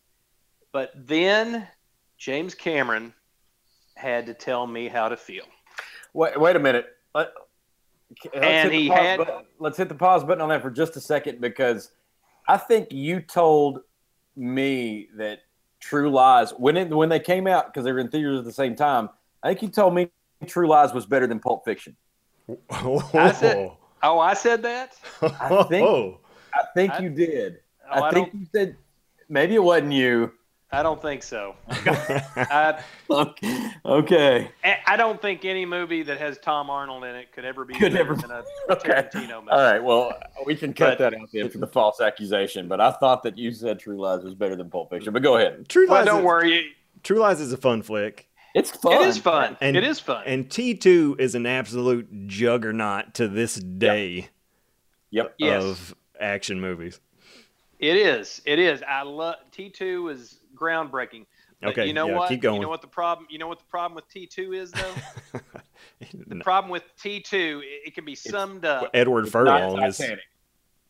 but 0.74 0.92
then 0.96 1.66
James 2.18 2.54
Cameron 2.56 3.14
had 3.96 4.26
to 4.26 4.34
tell 4.34 4.68
me 4.68 4.88
how 4.90 5.08
to 5.10 5.16
feel. 5.16 5.46
Wait, 6.14 6.40
wait 6.40 6.56
a 6.56 6.60
minute. 6.60 6.88
Let, 7.16 7.30
And 8.34 8.72
he 8.72 8.88
had- 8.90 9.18
button- 9.20 9.46
let's 9.60 9.78
hit 9.78 9.88
the 9.90 9.96
pause 9.96 10.24
button 10.24 10.42
on 10.42 10.50
that 10.50 10.62
for 10.62 10.70
just 10.72 10.96
a 10.98 11.02
second 11.02 11.40
because 11.40 11.92
I 12.48 12.58
think 12.58 12.92
you 12.92 13.22
told 13.22 13.80
me 14.36 15.08
that 15.16 15.40
True 15.84 16.10
Lies 16.10 16.52
when 16.52 16.78
it, 16.78 16.90
when 16.90 17.10
they 17.10 17.20
came 17.20 17.46
out 17.46 17.66
because 17.68 17.84
they 17.84 17.92
were 17.92 18.00
in 18.00 18.08
theaters 18.10 18.40
at 18.40 18.46
the 18.46 18.54
same 18.54 18.76
time. 18.76 19.10
I 19.44 19.50
think 19.50 19.62
you 19.64 19.68
told 19.68 19.94
me 19.94 20.10
True 20.48 20.68
Lies 20.68 20.94
was 20.94 21.06
better 21.06 21.28
than 21.28 21.40
Pulp 21.40 21.66
Fiction. 21.66 21.96
I 23.14 23.32
said- 23.34 23.72
Oh, 24.06 24.20
I 24.20 24.34
said 24.34 24.64
that. 24.64 24.94
I 25.22 25.64
think- 25.64 25.88
Oh. 25.88 26.20
I 26.54 26.64
think 26.76 26.94
I- 26.94 27.00
you 27.00 27.10
did. 27.10 27.60
Oh, 27.94 28.02
I, 28.02 28.08
I, 28.08 28.12
think 28.12 28.32
don't. 28.32 28.40
you 28.42 28.48
said 28.54 28.76
maybe 29.28 29.56
it 29.56 29.64
wasn't 29.64 29.92
you. 29.94 30.32
I 30.74 30.82
don't 30.84 31.02
think 31.02 31.22
so. 31.24 31.56
I, 31.70 32.82
Okay. 33.10 33.72
okay. 33.86 34.52
I 34.88 34.98
don't 34.98 35.22
think 35.22 35.46
any 35.46 35.66
movie 35.66 36.02
that 36.04 36.18
has 36.20 36.38
Tom 36.40 36.70
Arnold 36.70 37.04
in 37.04 37.16
it 37.16 37.32
could 37.32 37.46
ever 37.46 37.64
be 37.64 37.76
Could 37.76 37.94
better 37.94 38.12
ever- 38.12 38.16
than 38.16 38.32
a 38.32 38.44
Okay. 38.74 38.90
Tarantino 38.90 39.40
movie. 39.42 39.52
All 39.52 39.60
right. 39.60 39.84
Well, 39.84 40.14
we 40.46 40.56
can 40.56 40.74
cut 40.74 40.98
But- 40.98 41.12
that 41.12 41.22
out 41.22 41.30
then 41.32 41.50
for 41.50 41.60
the 41.60 41.68
false 41.68 42.02
accusation. 42.02 42.68
But 42.68 42.82
I 42.82 42.92
thought 42.92 43.22
that 43.24 43.38
you 43.38 43.52
said 43.52 43.80
True 43.80 44.00
Lies 44.02 44.24
was 44.24 44.34
better 44.34 44.56
than 44.56 44.70
Pulp 44.70 44.90
Fiction. 44.90 45.14
But 45.14 45.22
go 45.22 45.38
ahead. 45.38 45.70
True 45.70 45.86
Well, 45.88 46.00
Lies. 46.00 46.06
don't 46.08 46.20
is, 46.22 46.26
worry. 46.26 46.74
True 47.04 47.20
Lies 47.20 47.40
is 47.40 47.54
a 47.54 47.58
fun 47.58 47.84
flick. 47.84 48.28
It's 48.56 48.72
fun. 48.72 48.94
It 48.94 49.08
is 49.08 49.18
fun. 49.18 49.58
And- 49.62 49.78
it 49.78 49.84
is 49.84 50.00
fun. 50.00 50.24
And 50.26 50.50
T2 50.50 51.20
is 51.20 51.36
an 51.36 51.46
absolute 51.46 52.28
juggernaut 52.28 53.14
to 53.16 53.28
this 53.28 53.56
day 53.56 54.30
Yep. 55.12 55.36
Yes. 55.38 55.64
of 55.64 55.96
action 56.20 56.60
movies. 56.60 57.00
It 57.80 57.96
is. 57.98 58.42
It 58.46 58.58
is. 58.60 58.82
I 58.88 59.02
love 59.04 59.36
T 59.52 59.70
two 59.70 60.08
is 60.08 60.40
groundbreaking. 60.56 61.26
But 61.62 61.70
Okay, 61.72 61.88
You 61.88 61.94
know 61.94 62.08
yeah, 62.08 62.18
what? 62.18 62.30
keep 62.30 62.42
going. 62.42 62.56
You 62.56 62.62
know 62.62 62.70
what 62.70 62.82
the 62.82 62.88
problem? 62.88 63.28
You 63.30 63.38
know 63.40 63.48
what 63.48 63.60
the 63.60 63.66
problem 63.66 63.96
with 63.96 64.08
T 64.10 64.28
two 64.28 64.54
is 64.54 64.72
though. 64.72 64.94
the 66.28 66.36
No, 66.36 66.44
problem 66.44 66.70
with 66.72 66.84
T 67.02 67.20
two, 67.22 67.62
it, 67.64 67.88
it 67.90 67.96
can 67.96 68.04
be 68.06 68.16
summed 68.16 68.66
up. 68.66 68.90
Edward 68.94 69.30
Furlong 69.32 69.82
is 69.84 70.02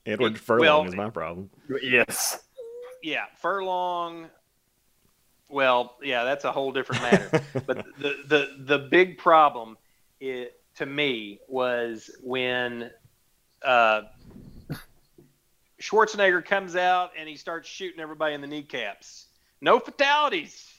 Edward 0.06 0.34
It- 0.36 0.38
Furlong 0.39 0.60
well- 0.62 0.86
is 0.86 0.95
my 0.95 1.10
problem. 1.10 1.49
Yes. 1.82 2.39
Yeah, 3.04 3.26
furlong. 3.41 4.30
Well, 5.49 5.97
yeah, 6.02 6.23
that's 6.23 6.45
a 6.45 6.52
whole 6.52 6.71
different 6.71 7.02
matter. 7.04 7.41
but 7.67 7.86
the 7.99 8.15
the 8.28 8.47
the 8.60 8.80
big 8.80 9.17
problem, 9.19 9.78
it, 10.19 10.60
to 10.78 10.86
me, 10.88 11.39
was 11.47 12.10
when 12.23 12.89
uh, 13.62 14.04
Schwarzenegger 15.82 16.43
comes 16.43 16.76
out 16.76 17.12
and 17.17 17.28
he 17.28 17.36
starts 17.36 17.67
shooting 17.67 17.99
everybody 17.99 18.34
in 18.34 18.41
the 18.41 18.47
kneecaps. 18.47 19.28
No 19.63 19.80
fatalities. 19.80 20.69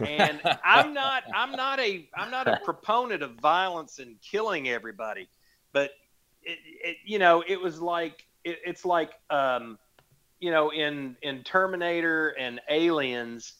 and 0.00 0.40
I'm 0.64 0.94
not 0.94 1.24
I'm 1.32 1.52
not 1.52 1.78
a 1.78 2.08
I'm 2.16 2.30
not 2.30 2.48
a 2.48 2.58
proponent 2.64 3.22
of 3.22 3.32
violence 3.34 3.98
and 3.98 4.16
killing 4.22 4.68
everybody, 4.68 5.28
but 5.72 5.90
it, 6.42 6.58
it 6.64 6.96
you 7.04 7.18
know 7.18 7.44
it 7.46 7.60
was 7.60 7.80
like 7.80 8.24
it, 8.42 8.58
it's 8.64 8.86
like 8.86 9.10
um, 9.28 9.78
you 10.40 10.50
know 10.50 10.72
in 10.72 11.16
in 11.20 11.44
Terminator 11.44 12.30
and 12.30 12.62
Aliens, 12.70 13.52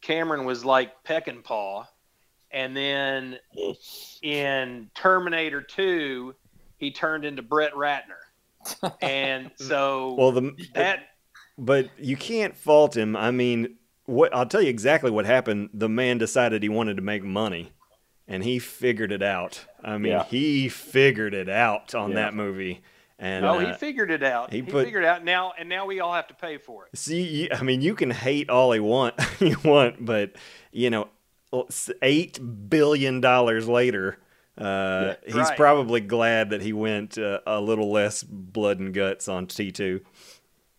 Cameron 0.00 0.44
was 0.44 0.64
like 0.64 1.04
Peckinpah, 1.04 1.86
and 2.50 2.76
then 2.76 3.38
in 4.20 4.90
Terminator 4.96 5.62
Two, 5.62 6.34
he 6.76 6.90
turned 6.90 7.24
into 7.24 7.42
Brett 7.42 7.72
Ratner, 7.74 8.90
and 9.00 9.52
so 9.56 10.14
Well, 10.18 10.32
the 10.32 10.52
that 10.74 11.04
but 11.56 11.88
you 11.98 12.16
can't 12.16 12.56
fault 12.56 12.96
him. 12.96 13.14
I 13.14 13.30
mean, 13.30 13.76
what 14.12 14.34
I'll 14.34 14.46
tell 14.46 14.62
you 14.62 14.68
exactly 14.68 15.10
what 15.10 15.26
happened. 15.26 15.70
The 15.74 15.88
man 15.88 16.18
decided 16.18 16.62
he 16.62 16.68
wanted 16.68 16.96
to 16.96 17.02
make 17.02 17.22
money, 17.24 17.72
and 18.28 18.44
he 18.44 18.58
figured 18.58 19.12
it 19.12 19.22
out. 19.22 19.64
I 19.82 19.98
mean, 19.98 20.12
Yeah. 20.12 20.24
he 20.24 20.68
figured 20.68 21.34
it 21.34 21.48
out 21.48 21.94
on 21.94 22.10
Yeah. 22.10 22.16
that 22.16 22.34
movie. 22.34 22.82
And 23.18 23.44
oh 23.44 23.54
uh, 23.60 23.66
he 23.66 23.72
figured 23.74 24.10
it 24.10 24.22
out. 24.24 24.50
he 24.50 24.56
He, 24.56 24.62
put- 24.62 24.84
figured 24.84 25.04
it 25.04 25.06
out 25.06 25.24
now, 25.24 25.52
and 25.56 25.68
now 25.68 25.86
we 25.86 26.00
all 26.00 26.12
have 26.12 26.26
to 26.28 26.34
pay 26.34 26.58
for 26.58 26.86
it. 26.86 26.98
See, 26.98 27.22
you- 27.22 27.48
I 27.52 27.62
mean, 27.62 27.80
you 27.80 27.94
can 27.94 28.10
hate 28.10 28.50
all 28.50 28.74
you 28.74 28.82
want, 28.82 29.14
you 29.40 29.56
want, 29.64 30.04
but 30.04 30.32
you 30.72 30.90
know, 30.90 31.08
eight 32.02 32.40
billion 32.68 33.20
dollars 33.20 33.68
later, 33.68 34.18
uh, 34.58 35.14
he's 35.24 35.34
Right. 35.34 35.56
probably 35.56 36.00
glad 36.00 36.50
that 36.50 36.62
he 36.62 36.72
went 36.72 37.16
uh, 37.16 37.40
a 37.46 37.60
little 37.60 37.90
less 37.92 38.22
blood 38.24 38.80
and 38.80 38.92
guts 38.92 39.28
on 39.28 39.46
T 39.46 39.70
two. 39.70 40.00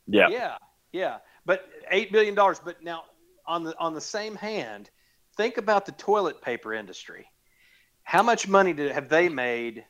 Yeah. 0.08 0.28
Yeah, 0.30 0.58
yeah. 0.91 1.17
But 1.46 1.67
eight 1.91 2.12
billion 2.12 2.36
dollars. 2.36 2.60
But 2.63 2.84
now, 2.84 3.04
on 3.45 3.63
the 3.63 3.77
on 3.79 3.93
the 3.93 4.01
same 4.01 4.36
hand, 4.36 4.89
think 5.38 5.58
about 5.58 5.86
the 5.86 5.91
toilet 5.93 6.41
paper 6.41 6.73
industry. 6.73 7.27
How 8.03 8.21
much 8.23 8.47
money 8.47 8.73
did 8.73 8.91
have 8.91 9.10
they 9.10 9.29
made 9.29 9.86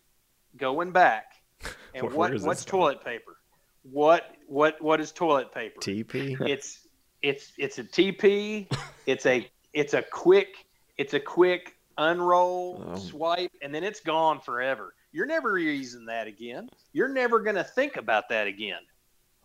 going 0.58 0.92
back? 0.92 1.34
And 1.96 2.04
what 2.06 2.16
where 2.16 2.34
is 2.34 2.44
what's 2.44 2.64
this 2.64 2.72
going? 2.72 2.82
toilet 2.96 3.06
paper? 3.06 3.38
What 3.84 4.36
what 4.48 4.82
what 4.82 5.00
is 5.00 5.12
toilet 5.12 5.54
paper? 5.54 5.80
TP. 5.80 6.40
It's 6.48 6.88
it's 7.22 7.52
it's 7.58 7.78
a 7.80 7.84
TP. 7.84 8.68
It's 9.06 9.26
a 9.26 9.48
it's 9.74 9.94
a 9.94 10.02
quick 10.02 10.66
it's 10.98 11.14
a 11.14 11.20
quick 11.20 11.76
unroll 11.98 12.84
Oh. 12.88 12.96
swipe 12.98 13.52
and 13.62 13.74
then 13.76 13.84
it's 13.84 14.00
gone 14.00 14.40
forever. 14.40 14.94
You're 15.12 15.26
never 15.28 15.58
using 15.60 16.06
that 16.08 16.26
again. 16.28 16.70
You're 16.94 17.10
never 17.10 17.40
gonna 17.42 17.64
think 17.64 17.98
about 17.98 18.30
that 18.30 18.48
again. 18.48 18.80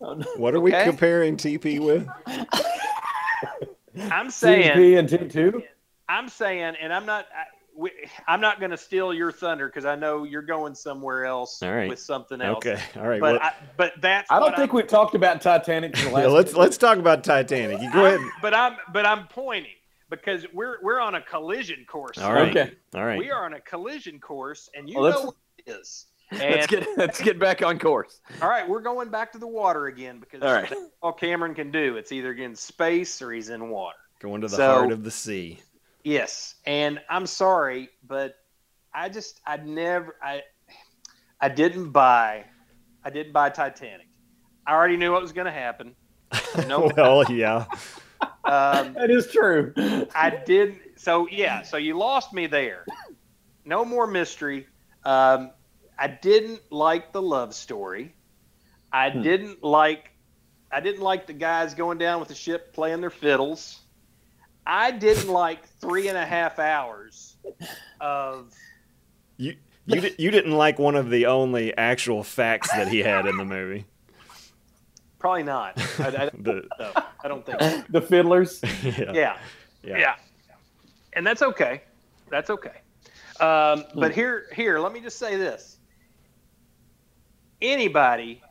Oh, 0.01 0.15
what 0.37 0.55
are 0.55 0.61
we 0.61 0.71
comparing 0.71 1.37
TP 1.37 1.81
with? 1.81 2.07
I'm 4.01 4.31
saying 4.31 4.77
CP 4.77 4.99
and 4.99 5.09
T2. 5.09 5.63
I'm 6.09 6.29
saying, 6.29 6.75
and 6.81 6.93
I'm 6.93 7.07
not. 7.07 7.27
I, 7.35 7.45
we, 7.77 7.93
I'm 8.27 8.41
not 8.41 8.59
going 8.59 8.73
to 8.73 8.77
steal 8.77 9.15
your 9.15 9.31
thunder 9.31 9.69
because 9.69 9.85
I 9.85 9.95
know 9.95 10.25
you're 10.25 10.43
going 10.43 10.75
somewhere 10.75 11.27
else 11.27 11.63
All 11.63 11.73
right. 11.73 11.89
with 11.89 12.01
something 12.01 12.41
else. 12.41 12.57
Okay, 12.67 12.81
all 12.97 13.07
right. 13.07 13.21
But 13.21 13.35
well, 13.35 13.43
I, 13.43 13.53
but 13.77 13.93
that's. 14.01 14.31
I 14.33 14.41
don't 14.41 14.57
think 14.57 14.71
I'm, 14.73 14.77
we've 14.77 14.87
talked 14.89 15.15
about 15.15 15.41
Titanic 15.41 15.97
for 15.97 16.07
the 16.07 16.11
last. 16.11 16.23
yeah, 16.25 16.29
let's 16.29 16.55
let's 16.55 16.77
talk 16.77 16.99
about 16.99 17.23
Titanic. 17.23 17.81
You 17.81 17.93
go 17.93 18.07
ahead. 18.07 18.19
I'm- 18.21 18.33
But 18.43 18.55
I'm 18.55 18.77
but 18.93 19.07
I'm 19.07 19.29
pointing 19.29 19.71
because 20.11 20.45
we're 20.53 20.79
we're 20.83 20.99
on 21.01 21.15
a 21.15 21.21
collision 21.23 21.85
course. 21.87 22.19
All 22.19 22.33
right. 22.33 22.57
Okay. 22.57 22.73
All 22.95 23.05
right. 23.05 23.19
We 23.19 23.31
are 23.31 23.45
on 23.45 23.53
a 23.55 23.61
collision 23.61 24.19
course, 24.19 24.69
and 24.75 24.89
you 24.91 24.99
Well, 24.99 25.13
know 25.13 25.25
what 25.27 25.35
it 25.67 25.71
is. 25.71 26.07
Let's 26.33 26.67
get 26.67 26.87
let's 26.97 27.21
get 27.21 27.39
back 27.39 27.63
on 27.63 27.79
course. 27.79 28.21
all 28.43 28.49
right, 28.49 28.69
we're 28.69 28.83
going 28.83 29.09
back 29.09 29.33
to 29.33 29.39
the 29.39 29.47
water 29.47 29.87
again 29.87 30.19
because 30.21 30.43
All 30.43 30.53
right. 30.53 30.69
that's 30.69 30.81
all 31.03 31.13
Cameron 31.13 31.55
can 31.55 31.71
do. 31.71 31.97
It's 31.97 32.13
either 32.13 32.33
in 32.35 32.55
space 32.55 33.23
or 33.23 33.33
he's 33.33 33.49
in 33.49 33.69
water. 33.71 33.97
Going 34.21 34.41
to 34.43 34.49
the 34.49 34.57
So- 34.57 34.75
heart 34.75 34.93
of 34.93 35.05
the 35.05 35.11
sea. 35.11 35.61
Yes, 36.05 36.55
and 36.65 37.01
I'm 37.11 37.27
sorry, 37.27 37.89
but 38.07 38.37
I 38.95 39.09
just 39.09 39.41
I 39.47 39.57
never 39.59 40.17
I 40.23 40.43
I 41.41 41.49
didn't 41.49 41.91
buy 41.91 42.45
I 43.05 43.11
didn't 43.11 43.33
buy 43.33 43.51
Titanic. 43.51 44.07
I 44.67 44.73
already 44.75 44.97
knew 44.97 45.13
what 45.13 45.23
was 45.23 45.33
going 45.33 45.47
to 45.47 45.51
happen. 45.53 45.95
No, 46.67 46.91
well, 46.97 47.25
yeah. 47.33 47.65
um, 48.45 48.95
That 48.95 49.11
is 49.11 49.31
true. 49.31 49.73
I 50.15 50.43
didn't. 50.45 50.79
So 50.97 51.27
yeah, 51.31 51.63
so 51.63 51.77
you 51.77 51.97
lost 51.97 52.33
me 52.33 52.47
there. 52.47 52.85
No 53.65 53.85
more 53.85 54.07
mystery. 54.07 54.67
Um, 55.05 55.51
I 55.99 56.07
didn't 56.09 56.61
like 56.71 57.13
the 57.13 57.21
love 57.23 57.55
story. 57.55 58.15
I 58.93 59.11
Hmm. 59.11 59.23
didn't 59.23 59.63
like. 59.65 60.11
I 60.71 60.81
didn't 60.81 61.01
like 61.03 61.27
the 61.27 61.33
guys 61.33 61.73
going 61.75 61.97
down 61.99 62.21
with 62.21 62.29
the 62.29 62.35
ship 62.35 62.75
playing 62.75 63.01
their 63.01 63.11
fiddles. 63.11 63.81
I 64.67 64.91
didn't 64.91 65.29
like 65.29 65.67
three 65.81 66.09
and 66.09 66.19
a 66.19 66.27
half 66.27 66.59
hours 66.59 67.37
of 68.03 68.53
You 69.39 69.57
you 69.87 70.01
di- 70.03 70.15
you 70.19 70.31
didn't 70.31 70.53
like 70.53 70.79
one 70.79 70.95
of 70.95 71.09
the 71.09 71.25
only 71.27 71.75
actual 71.77 72.23
facts 72.23 72.71
that 72.73 72.89
he 72.89 72.99
had 72.99 73.25
in 73.27 73.39
the 73.39 73.47
movie. 73.47 73.87
probably 75.19 75.43
not. 75.43 75.81
I, 76.01 76.07
I, 76.09 76.31
The- 76.39 76.69
no, 76.79 76.93
I 77.25 77.29
don't 77.29 77.47
think. 77.47 77.61
So. 77.61 77.83
the 77.89 78.03
fiddlers. 78.03 78.61
yeah. 78.85 79.39
Yeah. 79.83 79.99
yeah, 79.99 80.15
and 81.15 81.27
that's 81.27 81.41
okay. 81.41 81.83
That's 82.31 82.51
okay. 82.51 82.83
Um, 83.41 83.85
but 83.95 84.13
here, 84.15 84.47
here, 84.55 84.79
let 84.81 84.93
me 84.93 85.01
just 85.01 85.19
say 85.19 85.37
this: 85.37 85.78
anybody 87.63 88.43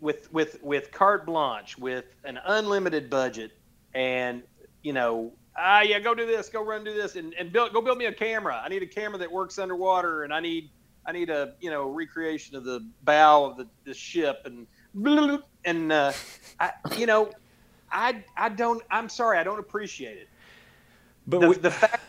with 0.00 0.32
with 0.32 0.62
with 0.62 0.92
carte 0.92 1.26
blanche, 1.26 1.78
with 1.78 2.06
an 2.24 2.38
unlimited 2.46 3.10
budget, 3.10 3.52
and 3.94 4.42
you 4.82 4.92
know, 4.92 5.32
ah, 5.56 5.80
yeah, 5.82 5.98
go 5.98 6.14
do 6.14 6.26
this, 6.26 6.48
go 6.48 6.64
run, 6.64 6.84
do 6.84 6.94
this, 6.94 7.16
and 7.16 7.34
and 7.34 7.52
build, 7.52 7.72
go 7.72 7.82
build 7.82 7.98
me 7.98 8.06
a 8.06 8.12
camera. 8.12 8.60
I 8.64 8.68
need 8.68 8.82
a 8.82 8.86
camera 8.86 9.18
that 9.18 9.30
works 9.30 9.58
underwater, 9.58 10.24
and 10.24 10.32
I 10.32 10.40
need 10.40 10.70
I 11.06 11.12
need 11.12 11.30
a 11.30 11.54
you 11.60 11.70
know 11.70 11.88
recreation 11.88 12.56
of 12.56 12.64
the 12.64 12.86
bow 13.04 13.44
of 13.44 13.56
the, 13.56 13.66
the 13.84 13.94
ship, 13.94 14.46
and 14.46 14.66
and 15.64 15.92
uh, 15.92 16.12
I, 16.60 16.72
you 16.96 17.06
know, 17.06 17.30
I 17.92 18.24
I 18.36 18.50
don't. 18.50 18.82
I'm 18.90 19.08
sorry, 19.08 19.38
I 19.38 19.44
don't 19.44 19.60
appreciate 19.60 20.18
it 20.18 20.28
But 21.26 21.40
the, 21.40 21.48
we, 21.48 21.56
the 21.56 21.70
fact 21.70 22.04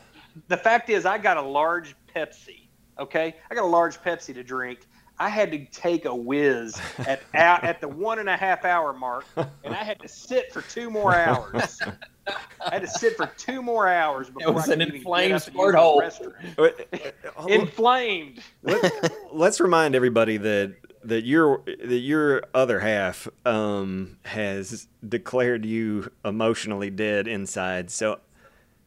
the 0.47 0.57
fact 0.57 0.89
is 0.89 1.05
I 1.05 1.17
got 1.17 1.37
a 1.37 1.41
large 1.41 1.95
Pepsi. 2.15 2.67
Okay, 2.99 3.35
I 3.49 3.55
got 3.55 3.63
a 3.63 3.67
large 3.67 4.01
Pepsi 4.01 4.33
to 4.35 4.43
drink. 4.43 4.87
I 5.19 5.29
had 5.29 5.51
to 5.51 5.65
take 5.65 6.05
a 6.05 6.15
whiz 6.15 6.79
at 6.99 7.21
at, 7.33 7.63
at 7.63 7.81
the 7.81 7.87
one 7.87 8.19
and 8.19 8.29
a 8.29 8.37
half 8.37 8.63
hour 8.63 8.93
mark, 8.93 9.25
and 9.35 9.75
I 9.75 9.83
had 9.83 9.99
to 9.99 10.07
sit 10.07 10.53
for 10.53 10.61
two 10.61 10.89
more 10.89 11.13
hours. 11.13 11.79
I 12.27 12.73
had 12.73 12.81
to 12.81 12.87
sit 12.87 13.17
for 13.17 13.27
two 13.37 13.61
more 13.61 13.87
hours 13.87 14.29
before 14.29 14.53
was 14.53 14.69
I 14.69 14.73
an 14.73 14.79
could 14.79 14.87
even 14.89 14.97
inflamed 14.97 15.29
get 15.29 15.41
up 15.41 15.47
and 15.47 15.53
squirt 15.53 15.65
use 15.65 15.73
the 15.73 15.79
hole. 15.79 16.01
restroom. 16.01 16.57
Wait. 16.57 17.53
Inflamed. 17.53 18.39
Let, 18.63 19.13
let's 19.33 19.59
remind 19.59 19.95
everybody 19.95 20.37
that 20.37 20.75
that 21.03 21.25
your 21.25 21.63
that 21.65 21.99
your 21.99 22.43
other 22.53 22.79
half 22.79 23.27
um, 23.45 24.17
has 24.25 24.87
declared 25.07 25.65
you 25.65 26.11
emotionally 26.23 26.89
dead 26.89 27.27
inside. 27.27 27.89
So 27.89 28.19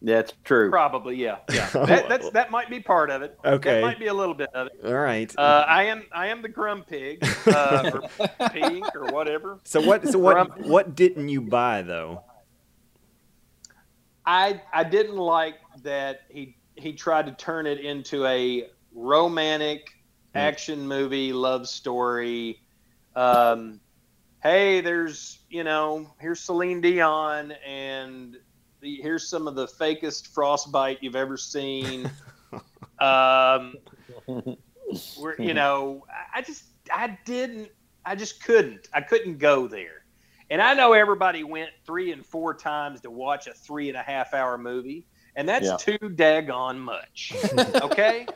That's 0.04 0.32
true. 0.44 0.68
Probably, 0.68 1.14
yeah, 1.16 1.36
yeah. 1.52 1.68
That, 1.72 2.08
that's 2.08 2.28
that 2.30 2.50
might 2.50 2.68
be 2.68 2.80
part 2.80 3.08
of 3.08 3.22
it. 3.22 3.38
Okay. 3.44 3.74
that 3.76 3.82
might 3.82 3.98
be 4.00 4.08
a 4.08 4.14
little 4.14 4.34
bit 4.34 4.50
of 4.52 4.66
it. 4.66 4.72
all 4.84 4.94
right. 4.94 5.32
Uh, 5.38 5.64
I 5.68 5.84
am 5.84 6.04
I 6.12 6.26
am 6.26 6.42
the 6.42 6.48
grum 6.48 6.82
pig, 6.82 7.24
uh, 7.46 7.90
or 8.18 8.28
pink, 8.50 8.84
or 8.96 9.06
whatever. 9.12 9.60
so 9.64 9.80
what? 9.80 10.06
So 10.08 10.18
what? 10.18 10.34
Grump- 10.34 10.58
What 10.66 10.94
didn't 10.96 11.28
you 11.28 11.40
buy 11.40 11.82
though? 11.82 12.24
I 14.26 14.60
I 14.72 14.84
didn't 14.84 15.16
like 15.16 15.56
that 15.82 16.22
he 16.30 16.56
he 16.76 16.92
tried 16.92 17.26
to 17.26 17.32
turn 17.32 17.66
it 17.66 17.78
into 17.80 18.24
a 18.26 18.68
romantic 18.94 19.90
action 20.34 20.86
movie 20.86 21.32
love 21.32 21.68
story. 21.68 22.60
Um, 23.14 23.80
hey, 24.42 24.80
there's 24.80 25.38
you 25.48 25.64
know 25.64 26.12
here's 26.20 26.40
Celine 26.40 26.80
Dion 26.80 27.52
and 27.66 28.34
The, 28.34 28.40
here's 28.82 29.28
some 29.28 29.46
of 29.46 29.54
the 29.54 29.66
fakest 29.66 30.28
frostbite 30.28 30.98
you've 31.00 31.16
ever 31.16 31.36
seen. 31.36 32.10
um, 32.98 33.74
we're, 35.18 35.36
you 35.38 35.54
know, 35.54 36.04
I- 36.08 36.38
I 36.38 36.42
just, 36.42 36.64
I 36.92 37.18
didn't, 37.24 37.70
I 38.04 38.14
just 38.16 38.42
couldn't, 38.44 38.88
I 38.92 39.00
couldn't 39.00 39.38
go 39.38 39.66
there. 39.68 40.04
And 40.50 40.60
I 40.60 40.74
know 40.74 40.92
everybody 40.92 41.44
went 41.44 41.70
three 41.86 42.12
and 42.12 42.24
four 42.26 42.52
times 42.54 43.00
to 43.02 43.10
watch 43.10 43.46
a 43.46 43.54
three 43.54 43.88
and 43.88 43.96
a 43.96 44.02
half 44.02 44.34
hour 44.34 44.58
movie, 44.58 45.06
and 45.34 45.48
that's 45.48 45.66
Yeah. 45.66 45.76
too 45.78 45.98
daggone 45.98 46.78
much. 46.78 47.32
Okay. 47.82 48.26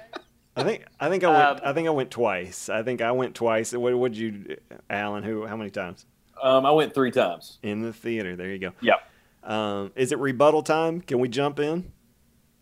I 0.58 0.62
think 0.64 0.86
I 0.98 1.10
think 1.10 1.22
I 1.22 1.28
went 1.28 1.60
Um, 1.60 1.68
I 1.68 1.72
think 1.74 1.86
I 1.86 1.90
went 1.90 2.10
twice. 2.10 2.70
I 2.70 2.82
think 2.82 3.02
I 3.02 3.12
went 3.12 3.34
twice. 3.34 3.74
What 3.74 3.94
would 3.98 4.16
you, 4.16 4.56
Alan? 4.88 5.22
Who? 5.22 5.44
How 5.46 5.54
many 5.54 5.68
times? 5.68 6.06
Um, 6.42 6.64
I 6.64 6.70
went 6.70 6.94
three 6.94 7.10
times. 7.10 7.58
In 7.62 7.82
the 7.82 7.92
theater. 7.92 8.36
There 8.36 8.48
you 8.48 8.58
go. 8.58 8.72
Yep. 8.80 9.00
Um, 9.46 9.92
is 9.94 10.12
it 10.12 10.18
rebuttal 10.18 10.62
time? 10.62 11.00
Can 11.00 11.20
we 11.20 11.28
jump 11.28 11.58
in? 11.58 11.92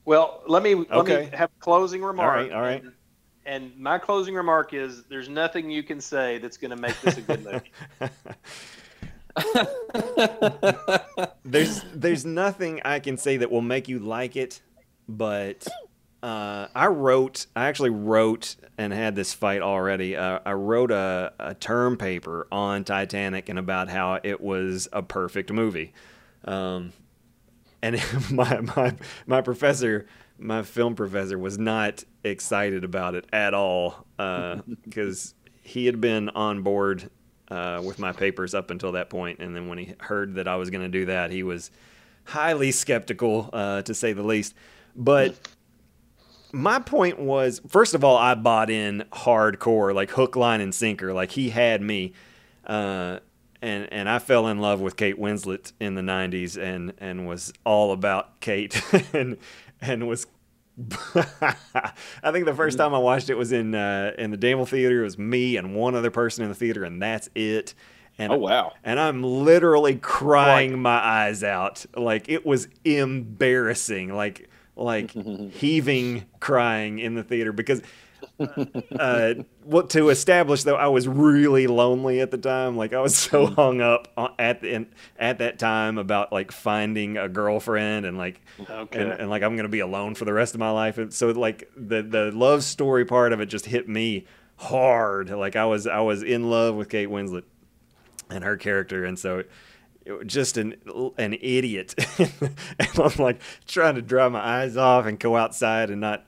Well, 0.04 0.42
let 0.46 0.62
me 0.62 0.74
let 0.74 0.92
Okay. 0.92 1.28
me 1.30 1.36
have 1.36 1.50
a 1.50 1.60
closing 1.60 2.02
remark. 2.02 2.36
right, 2.36 2.52
all 2.52 2.60
right. 2.60 2.84
And, 2.84 2.92
and 3.46 3.78
my 3.78 3.98
closing 3.98 4.34
remark 4.34 4.74
is: 4.74 5.04
there's 5.08 5.28
nothing 5.28 5.70
you 5.70 5.82
can 5.82 6.00
say 6.00 6.38
that's 6.38 6.58
going 6.58 6.70
to 6.70 6.76
make 6.76 7.00
this 7.00 7.16
a 7.16 7.22
good 7.22 7.42
movie. 7.42 7.72
there's 11.44 11.82
there's 11.94 12.24
nothing 12.24 12.80
I 12.84 13.00
can 13.00 13.16
say 13.16 13.38
that 13.38 13.50
will 13.50 13.62
make 13.62 13.88
you 13.88 13.98
like 13.98 14.36
it, 14.36 14.60
but 15.08 15.66
uh, 16.22 16.68
I 16.74 16.86
wrote 16.86 17.46
I 17.56 17.66
actually 17.66 17.90
wrote 17.90 18.56
and 18.78 18.92
had 18.92 19.16
this 19.16 19.34
fight 19.34 19.62
already. 19.62 20.16
Uh, 20.16 20.40
I 20.44 20.52
wrote 20.52 20.90
a, 20.90 21.32
a 21.38 21.54
term 21.54 21.96
paper 21.96 22.46
on 22.52 22.84
Titanic 22.84 23.48
and 23.48 23.58
about 23.58 23.88
how 23.88 24.20
it 24.22 24.40
was 24.40 24.88
a 24.92 25.02
perfect 25.02 25.52
movie. 25.52 25.92
Um, 26.44 26.92
and 27.82 28.02
my 28.30 28.60
my 28.60 28.94
my 29.26 29.40
professor, 29.40 30.06
my 30.38 30.62
film 30.62 30.94
professor, 30.94 31.38
was 31.38 31.58
not 31.58 32.04
excited 32.22 32.84
about 32.84 33.14
it 33.14 33.26
at 33.32 33.54
all 33.54 34.06
because 34.84 35.34
he 35.62 35.86
had 35.86 36.00
been 36.00 36.28
on 36.30 36.62
board 36.62 37.10
uh, 37.48 37.80
with 37.84 37.98
my 37.98 38.12
papers 38.12 38.54
up 38.54 38.70
until 38.70 38.92
that 38.92 39.10
point, 39.10 39.38
and 39.40 39.54
then 39.54 39.68
when 39.68 39.78
he 39.78 39.94
heard 40.00 40.34
that 40.34 40.48
I 40.48 40.56
was 40.56 40.70
going 40.70 40.82
to 40.82 40.88
do 40.88 41.06
that, 41.06 41.30
he 41.30 41.42
was 41.42 41.70
highly 42.24 42.72
skeptical, 42.72 43.50
uh, 43.52 43.82
to 43.82 43.94
say 43.94 44.12
the 44.12 44.22
least. 44.22 44.54
But 44.96 45.36
my 46.52 46.78
point 46.78 47.18
was, 47.18 47.60
first 47.68 47.94
of 47.94 48.04
all, 48.04 48.16
I 48.16 48.34
bought 48.34 48.70
in 48.70 49.04
hardcore, 49.12 49.94
like 49.94 50.10
hook, 50.10 50.36
line, 50.36 50.60
and 50.60 50.74
sinker. 50.74 51.12
Like 51.12 51.32
he 51.32 51.50
had 51.50 51.82
me. 51.82 52.12
Uh, 52.66 53.18
and 53.64 53.92
and 53.92 54.08
I 54.08 54.18
fell 54.18 54.46
in 54.46 54.58
love 54.58 54.80
with 54.80 54.96
Kate 54.96 55.18
Winslet 55.18 55.72
in 55.80 55.94
the 55.94 56.02
'90s, 56.02 56.56
and 56.60 56.92
and 56.98 57.26
was 57.26 57.52
all 57.64 57.92
about 57.92 58.40
Kate, 58.40 58.80
and 59.12 59.36
and 59.80 60.06
was. 60.06 60.26
I 61.14 62.32
think 62.32 62.46
the 62.46 62.54
first 62.54 62.78
time 62.78 62.94
I 62.94 62.98
watched 62.98 63.30
it 63.30 63.36
was 63.36 63.52
in 63.52 63.74
uh, 63.76 64.12
in 64.18 64.32
the 64.32 64.36
Danville 64.36 64.66
Theater. 64.66 65.00
It 65.00 65.04
was 65.04 65.18
me 65.18 65.56
and 65.56 65.74
one 65.74 65.94
other 65.94 66.10
person 66.10 66.42
in 66.42 66.48
the 66.50 66.54
theater, 66.56 66.82
and 66.84 67.00
that's 67.00 67.28
it. 67.34 67.74
And 68.18 68.32
Oh 68.32 68.36
wow. 68.36 68.72
and 68.82 68.98
I'm 68.98 69.22
literally 69.22 69.96
crying 69.96 70.78
my 70.80 70.98
eyes 70.98 71.42
out. 71.44 71.84
Like 71.96 72.28
it 72.28 72.44
was 72.44 72.68
embarrassing. 72.84 74.12
Like 74.14 74.48
like 74.76 75.10
heaving 75.52 76.26
crying 76.40 76.98
in 76.98 77.14
the 77.14 77.22
theater 77.22 77.52
because 77.52 77.80
uh 78.98 79.34
what 79.64 79.90
to 79.90 80.08
establish 80.08 80.62
though 80.64 80.76
I 80.76 80.88
was 80.88 81.06
really 81.08 81.66
lonely 81.66 82.20
at 82.20 82.30
the 82.30 82.38
time. 82.38 82.76
Like 82.76 82.92
I 82.92 83.00
was 83.00 83.16
so 83.16 83.46
hung 83.46 83.80
up 83.80 84.08
on, 84.16 84.32
at 84.38 84.60
the 84.60 84.72
in, 84.74 84.86
at 85.18 85.38
that 85.38 85.58
time 85.58 85.98
about 85.98 86.32
like 86.32 86.52
finding 86.52 87.16
a 87.16 87.28
girlfriend 87.28 88.06
and 88.06 88.18
like 88.18 88.40
Okay. 88.68 89.00
and, 89.00 89.12
and 89.12 89.30
like 89.30 89.42
I'm 89.42 89.56
gonna 89.56 89.68
be 89.68 89.80
alone 89.80 90.14
for 90.14 90.24
the 90.24 90.32
rest 90.32 90.54
of 90.54 90.60
my 90.60 90.70
life. 90.70 90.98
And 90.98 91.12
so 91.12 91.28
like 91.28 91.70
the 91.76 92.02
the 92.02 92.30
love 92.32 92.64
story 92.64 93.04
part 93.04 93.32
of 93.32 93.40
it 93.40 93.46
just 93.46 93.66
hit 93.66 93.88
me 93.88 94.26
hard. 94.56 95.30
Like 95.30 95.56
I 95.56 95.66
was 95.66 95.86
I 95.86 96.00
was 96.00 96.22
in 96.22 96.50
love 96.50 96.74
with 96.74 96.88
Kate 96.88 97.08
Winslet 97.08 97.44
and 98.30 98.44
her 98.44 98.56
character, 98.56 99.04
and 99.04 99.18
so 99.18 99.38
it 99.40 99.50
just 100.26 100.56
an 100.56 100.74
an 101.16 101.34
idiot. 101.40 101.94
and 102.18 102.90
I'm 102.98 103.12
like 103.18 103.40
trying 103.66 103.94
to 103.94 104.02
dry 104.02 104.28
my 104.28 104.40
eyes 104.40 104.76
off 104.76 105.06
and 105.06 105.18
go 105.18 105.36
outside 105.36 105.90
and 105.90 106.00
not 106.00 106.26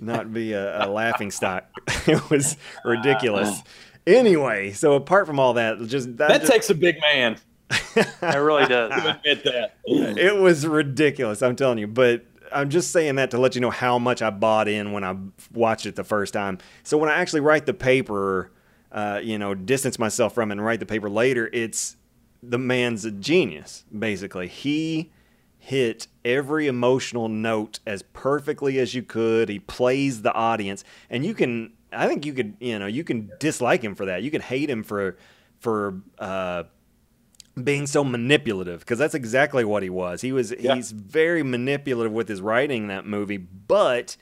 not 0.00 0.32
be 0.32 0.52
a, 0.52 0.86
a 0.86 0.88
laughing 0.88 1.30
stock. 1.30 1.64
it 2.06 2.30
was 2.30 2.56
ridiculous. 2.84 3.62
Anyway, 4.06 4.72
so 4.72 4.94
apart 4.94 5.26
from 5.26 5.38
all 5.38 5.54
that, 5.54 5.78
just 5.86 6.16
that, 6.16 6.28
That 6.28 6.40
just- 6.40 6.52
takes 6.52 6.70
a 6.70 6.74
big 6.74 6.96
man 7.00 7.36
It 7.96 8.36
really 8.36 8.66
does. 8.66 8.90
to 9.02 9.10
admit 9.16 9.44
that. 9.44 9.74
it 9.86 10.36
was 10.36 10.66
ridiculous. 10.66 11.42
I'm 11.42 11.56
telling 11.56 11.78
you, 11.78 11.86
but. 11.86 12.24
I'm 12.54 12.68
just 12.68 12.90
saying 12.90 13.14
that 13.14 13.30
to 13.30 13.38
let 13.38 13.54
you 13.54 13.62
know 13.62 13.70
how 13.70 13.98
much 13.98 14.20
I 14.20 14.28
bought 14.28 14.68
in 14.68 14.92
when 14.92 15.04
I 15.04 15.16
watched 15.54 15.86
it 15.86 15.96
the 15.96 16.04
first 16.04 16.34
time. 16.34 16.58
So 16.82 16.98
when 16.98 17.08
I 17.08 17.14
actually 17.14 17.40
write 17.40 17.64
the 17.64 17.72
paper, 17.72 18.50
uh, 18.90 19.20
you 19.22 19.38
know, 19.38 19.54
distance 19.54 19.98
myself 19.98 20.34
from 20.34 20.50
it 20.50 20.56
and 20.56 20.62
write 20.62 20.78
the 20.78 20.84
paper 20.84 21.08
later, 21.08 21.48
it's 21.50 21.96
the 22.42 22.58
man's 22.58 23.06
a 23.06 23.10
genius. 23.10 23.86
Basically, 23.98 24.48
he 24.48 25.10
hit 25.64 26.08
every 26.24 26.66
emotional 26.66 27.28
note 27.28 27.78
as 27.86 28.02
perfectly 28.02 28.80
as 28.80 28.96
you 28.96 29.02
could. 29.04 29.48
He 29.48 29.60
plays 29.60 30.22
the 30.22 30.32
audience, 30.32 30.82
and 31.08 31.24
you 31.24 31.34
can. 31.34 31.72
I 31.92 32.08
think 32.08 32.26
you 32.26 32.32
could, 32.32 32.56
you 32.58 32.78
know, 32.78 32.86
you 32.86 33.04
can 33.04 33.30
dislike 33.38 33.82
him 33.82 33.94
for 33.94 34.06
that. 34.06 34.22
You 34.22 34.30
can 34.32 34.40
hate 34.40 34.68
him 34.68 34.82
for 34.82 35.16
for 35.60 36.00
uh, 36.18 36.64
being 37.62 37.86
so 37.86 38.02
manipulative 38.02 38.80
because 38.80 38.98
that's 38.98 39.14
exactly 39.14 39.64
what 39.64 39.82
he 39.84 39.90
was. 39.90 40.20
He 40.22 40.32
was 40.32 40.52
Yeah. 40.58 40.74
he's 40.74 40.90
very 40.90 41.42
manipulative 41.44 42.12
with 42.12 42.28
his 42.28 42.40
writing 42.40 42.82
in 42.82 42.88
that 42.88 43.06
movie, 43.06 43.36
but 43.36 44.16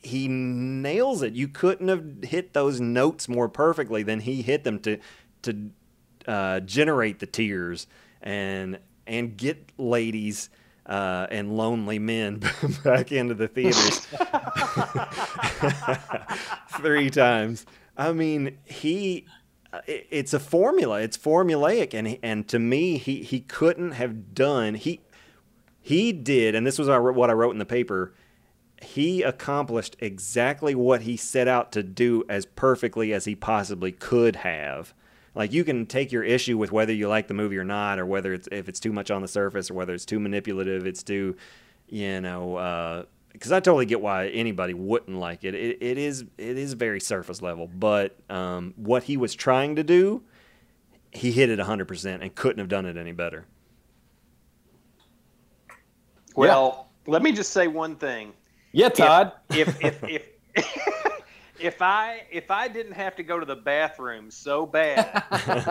he 0.00 0.28
nails 0.28 1.22
it. 1.22 1.32
You 1.32 1.48
couldn't 1.48 1.88
have 1.88 2.22
hit 2.22 2.52
those 2.52 2.80
notes 2.80 3.28
more 3.28 3.48
perfectly 3.48 4.02
than 4.04 4.20
he 4.20 4.42
hit 4.42 4.62
them 4.62 4.78
to 4.80 4.98
to 5.42 5.70
uh, 6.28 6.60
generate 6.60 7.18
the 7.18 7.26
tears 7.26 7.88
and 8.22 8.78
and 9.06 9.36
get 9.36 9.72
ladies 9.78 10.50
uh, 10.90 11.26
and 11.30 11.56
lonely 11.56 11.98
men 11.98 12.42
back 12.84 13.12
into 13.12 13.32
the 13.34 13.48
theaters 13.48 14.06
three 16.80 17.08
times. 17.10 17.64
I 17.96 18.12
mean, 18.12 18.58
he 18.64 19.26
uh, 19.72 19.80
it- 19.86 20.06
it's 20.10 20.34
a 20.34 20.40
formula. 20.40 21.00
It's 21.00 21.16
formulaic, 21.16 21.94
and 21.94 22.18
and 22.22 22.46
to 22.48 22.58
me, 22.58 22.98
he 22.98 23.22
he 23.22 23.40
couldn't 23.40 23.92
have 23.92 24.34
done 24.34 24.74
he 24.74 25.00
he 25.80 26.12
did, 26.12 26.54
and 26.54 26.66
this 26.66 26.78
was 26.78 26.88
what 26.88 27.30
I 27.30 27.32
wrote 27.32 27.52
in 27.52 27.58
the 27.58 27.64
paper. 27.64 28.12
He 28.82 29.22
accomplished 29.22 29.96
exactly 30.00 30.74
what 30.74 31.02
he 31.02 31.16
set 31.16 31.46
out 31.48 31.70
to 31.72 31.82
do 31.82 32.24
as 32.30 32.46
perfectly 32.46 33.12
as 33.12 33.26
he 33.26 33.34
possibly 33.34 33.92
could 33.92 34.36
have. 34.36 34.94
Like 35.40 35.54
you 35.54 35.64
can 35.64 35.86
take 35.86 36.12
your 36.12 36.22
issue 36.22 36.58
with 36.58 36.70
whether 36.70 36.92
you 36.92 37.08
like 37.08 37.26
the 37.26 37.32
movie 37.32 37.56
or 37.56 37.64
not, 37.64 37.98
or 37.98 38.04
whether 38.04 38.34
it's 38.34 38.46
if 38.52 38.68
it's 38.68 38.78
too 38.78 38.92
much 38.92 39.10
on 39.10 39.22
the 39.22 39.26
surface, 39.26 39.70
or 39.70 39.74
whether 39.74 39.94
it's 39.94 40.04
too 40.04 40.20
manipulative, 40.20 40.86
it's 40.86 41.02
too, 41.02 41.34
you 41.88 42.20
know, 42.20 43.06
because 43.32 43.50
I 43.50 43.60
totally 43.60 43.86
get 43.86 44.02
why 44.02 44.28
anybody 44.28 44.74
wouldn't 44.74 45.16
like 45.16 45.44
it. 45.44 45.54
It, 45.54 45.78
it 45.80 45.96
is 45.96 46.26
it 46.36 46.58
is 46.58 46.74
very 46.74 47.00
surface 47.00 47.40
level, 47.40 47.66
but 47.68 48.18
um, 48.28 48.74
what 48.76 49.04
he 49.04 49.16
was 49.16 49.34
trying 49.34 49.76
to 49.76 49.82
do, 49.82 50.22
he 51.10 51.32
hit 51.32 51.48
it 51.48 51.58
hundred 51.58 51.88
percent 51.88 52.22
and 52.22 52.34
couldn't 52.34 52.58
have 52.58 52.68
done 52.68 52.84
it 52.84 52.98
any 52.98 53.12
better. 53.12 53.46
Well, 56.36 56.90
let 57.06 57.22
me 57.22 57.32
just 57.32 57.52
say 57.52 57.66
one 57.66 57.96
thing. 57.96 58.34
Yeah, 58.72 58.90
Todd. 58.90 59.32
If 59.48 59.82
if 59.82 60.04
if 60.04 60.22
if 60.54 61.19
I 61.82 62.22
if 62.30 62.50
I 62.50 62.68
didn't 62.68 62.92
have 62.92 63.16
to 63.16 63.22
go 63.22 63.38
to 63.38 63.46
the 63.46 63.56
bathroom 63.56 64.30
so 64.30 64.66
bad 64.66 65.24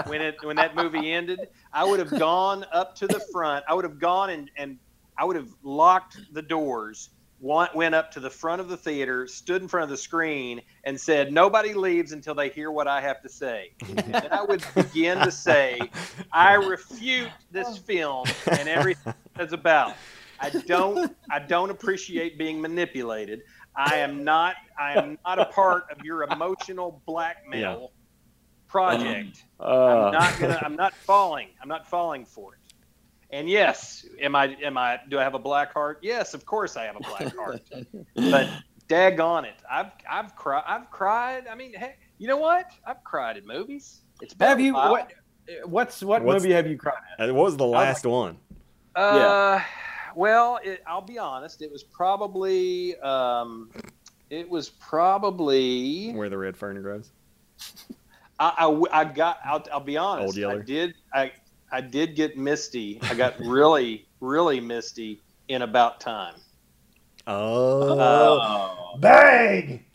when 0.08 0.22
it 0.22 0.38
when 0.44 0.56
that 0.58 0.76
movie 0.76 1.12
ended, 1.12 1.50
I 1.74 1.86
would 1.86 2.00
have 2.00 2.18
gone 2.18 2.66
up 2.72 2.96
to 2.96 3.08
the 3.08 3.20
front. 3.32 3.66
I 3.68 3.74
would 3.74 3.86
have 3.86 4.00
gone 4.00 4.30
and 4.30 4.52
and 4.58 4.78
I 5.18 5.26
would 5.26 5.36
have 5.36 5.50
locked 5.64 6.18
the 6.32 6.42
doors. 6.42 7.10
Went, 7.42 7.74
went 7.74 7.96
up 7.96 8.12
to 8.12 8.20
the 8.20 8.30
front 8.30 8.60
of 8.60 8.68
the 8.68 8.76
theater, 8.76 9.26
stood 9.26 9.62
in 9.62 9.70
front 9.70 9.86
of 9.86 9.90
the 9.90 9.98
screen, 9.98 10.62
and 10.84 11.00
said, 11.00 11.32
"Nobody 11.32 11.74
leaves 11.74 12.12
until 12.12 12.36
they 12.36 12.50
hear 12.50 12.70
what 12.70 12.88
I 12.88 13.00
have 13.00 13.22
to 13.22 13.30
say." 13.30 13.72
and 13.98 14.28
I 14.30 14.44
would 14.44 14.64
begin 14.76 15.20
to 15.20 15.32
say, 15.32 15.80
"I 16.34 16.56
refute 16.56 17.32
this 17.50 17.78
film 17.78 18.28
and 18.52 18.68
everything 18.68 19.14
it's 19.38 19.54
about." 19.54 19.96
I 20.42 20.50
don't 20.50 21.16
I 21.30 21.40
don't 21.40 21.70
appreciate 21.70 22.38
being 22.38 22.62
manipulated. 22.62 23.42
I 23.80 23.96
am 23.98 24.26
not 24.26 24.56
I 24.78 24.94
am 24.96 25.18
not 25.26 25.40
a 25.40 25.46
part 25.46 25.86
of 25.90 26.04
your 26.04 26.24
emotional 26.24 27.02
blackmail 27.06 27.94
project. 28.68 29.44
Uh, 29.60 30.06
I'm 30.08 30.12
not 30.14 30.40
gonna 30.40 30.60
I'm 30.62 30.76
not 30.76 30.94
falling. 30.94 31.48
I'm 31.62 31.70
not 31.70 31.88
falling 31.88 32.26
for 32.26 32.56
it. 32.56 32.74
And 33.32 33.50
yes, 33.50 34.06
am 34.20 34.36
I 34.36 34.48
am 34.62 34.78
I 34.78 35.00
do 35.10 35.18
I 35.18 35.24
have 35.24 35.34
a 35.34 35.40
black 35.40 35.72
heart? 35.74 36.00
Yes, 36.02 36.34
of 36.34 36.46
course 36.46 36.76
I 36.76 36.84
have 36.86 36.98
a 36.98 37.00
black 37.00 37.36
heart. 37.36 37.62
but 38.16 38.50
daggone 38.90 39.46
it. 39.46 39.56
I've 39.72 39.92
I've 40.10 40.36
cried 40.36 40.64
I've 40.68 40.92
cried. 40.92 41.48
I 41.48 41.56
mean, 41.56 41.74
hey, 41.74 41.96
you 42.18 42.28
know 42.28 42.38
what? 42.38 42.70
I've 42.86 43.02
cried 43.06 43.38
at 43.38 43.46
movies. 43.46 44.02
It's 44.22 44.36
have 44.40 44.60
you 44.60 44.74
what? 44.74 45.14
What's 45.64 46.04
what 46.04 46.22
What's- 46.22 46.44
movie 46.44 46.54
have 46.54 46.68
you 46.68 46.78
cried 46.78 46.96
at? 47.18 47.34
What 47.34 47.46
was 47.46 47.56
the 47.58 47.66
last 47.66 48.06
one? 48.06 48.38
Uh, 48.96 49.62
well, 50.20 50.60
it, 50.62 50.84
I'll 50.86 51.02
be 51.02 51.18
honest. 51.18 51.62
It 51.62 51.72
was 51.72 51.82
probably, 51.82 53.00
um, 53.00 53.70
it 54.30 54.50
was 54.50 54.70
probably. 54.70 56.12
Where 56.12 56.30
the 56.30 56.38
red 56.38 56.58
fern 56.58 56.82
grows. 56.82 57.12
I, 58.38 58.54
I, 58.68 59.02
I 59.02 59.04
got. 59.06 59.40
I'll, 59.46 59.66
I'll 59.72 59.80
be 59.80 59.96
honest. 59.96 60.26
Old 60.28 60.36
Yeller. 60.36 60.60
I 60.62 60.66
did. 60.66 60.94
I, 61.14 61.32
I 61.72 61.80
did 61.82 62.16
get 62.16 62.38
misty. 62.38 63.00
I 63.04 63.16
got 63.16 63.40
really, 63.40 64.08
really 64.20 64.60
misty 64.60 65.22
in 65.48 65.62
about 65.62 66.02
time. 66.02 66.36
Oh, 67.26 67.98
Oh, 68.00 68.98
bang! 69.00 69.86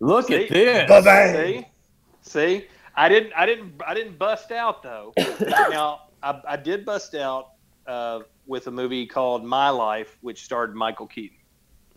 look 0.00 0.30
at 0.30 0.48
See? 0.48 0.54
this. 0.54 1.34
See, 1.34 1.66
see, 2.22 2.66
I 2.94 3.08
didn't, 3.08 3.32
I 3.36 3.44
didn't, 3.44 3.74
I 3.86 3.92
didn't 3.92 4.18
bust 4.18 4.52
out 4.52 4.82
though. 4.82 5.12
now, 5.70 6.02
I, 6.22 6.40
I 6.48 6.56
did 6.56 6.84
bust 6.84 7.14
out 7.14 7.48
uh, 7.86 8.20
with 8.46 8.66
a 8.66 8.70
movie 8.70 9.06
called 9.06 9.44
My 9.44 9.70
Life, 9.70 10.16
which 10.20 10.44
starred 10.44 10.74
Michael 10.74 11.06
Keaton. 11.06 11.36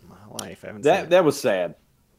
My 0.08 0.16
life. 0.46 0.64
I 0.64 0.68
haven't 0.68 0.84
seen 0.84 0.94
That 0.94 1.10
that 1.12 1.24
was 1.24 1.40
sad. 1.40 1.76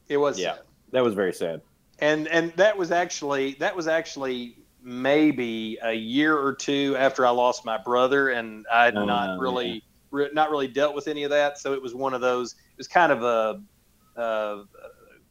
It 0.08 0.16
was, 0.16 0.38
Yeah. 0.38 0.54
sad. 0.54 0.62
That 0.92 1.04
was 1.04 1.14
very 1.14 1.32
sad. 1.32 1.60
and 1.98 2.28
and 2.28 2.52
that 2.52 2.76
was 2.78 2.90
actually 2.90 3.54
that 3.60 3.74
was 3.76 3.86
actually 3.86 4.56
maybe 4.82 5.78
a 5.82 5.92
year 5.92 6.36
or 6.38 6.54
two 6.54 6.96
after 6.98 7.26
I 7.26 7.30
lost 7.30 7.64
my 7.64 7.76
brother, 7.76 8.30
and 8.30 8.64
I 8.72 8.84
had 8.86 8.96
Oh, 8.96 9.04
not 9.04 9.38
really, 9.38 9.84
re- 10.10 10.30
not 10.32 10.50
really 10.50 10.68
dealt 10.68 10.94
with 10.94 11.06
any 11.08 11.24
of 11.24 11.30
that. 11.30 11.58
So 11.58 11.74
it 11.74 11.82
was 11.82 11.94
one 11.94 12.14
of 12.14 12.20
those. 12.22 12.52
It 12.54 12.78
was 12.78 12.88
kind 12.88 13.12
of 13.12 13.22
a, 13.22 13.60
a 14.16 14.64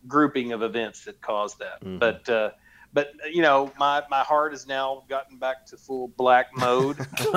grouping 0.08 0.52
of 0.52 0.62
events 0.62 1.04
that 1.06 1.20
caused 1.22 1.58
that. 1.60 1.82
Mhm. 1.84 2.00
But 2.00 2.30
uh, 2.30 2.52
but 2.94 3.12
you 3.32 3.42
know, 3.42 3.72
my 3.78 4.02
my 4.10 4.22
heart 4.22 4.52
has 4.52 4.68
now 4.68 5.04
gotten 5.10 5.38
back 5.38 5.66
to 5.68 5.78
full 5.78 6.08
black 6.18 6.48
mode. 6.56 7.00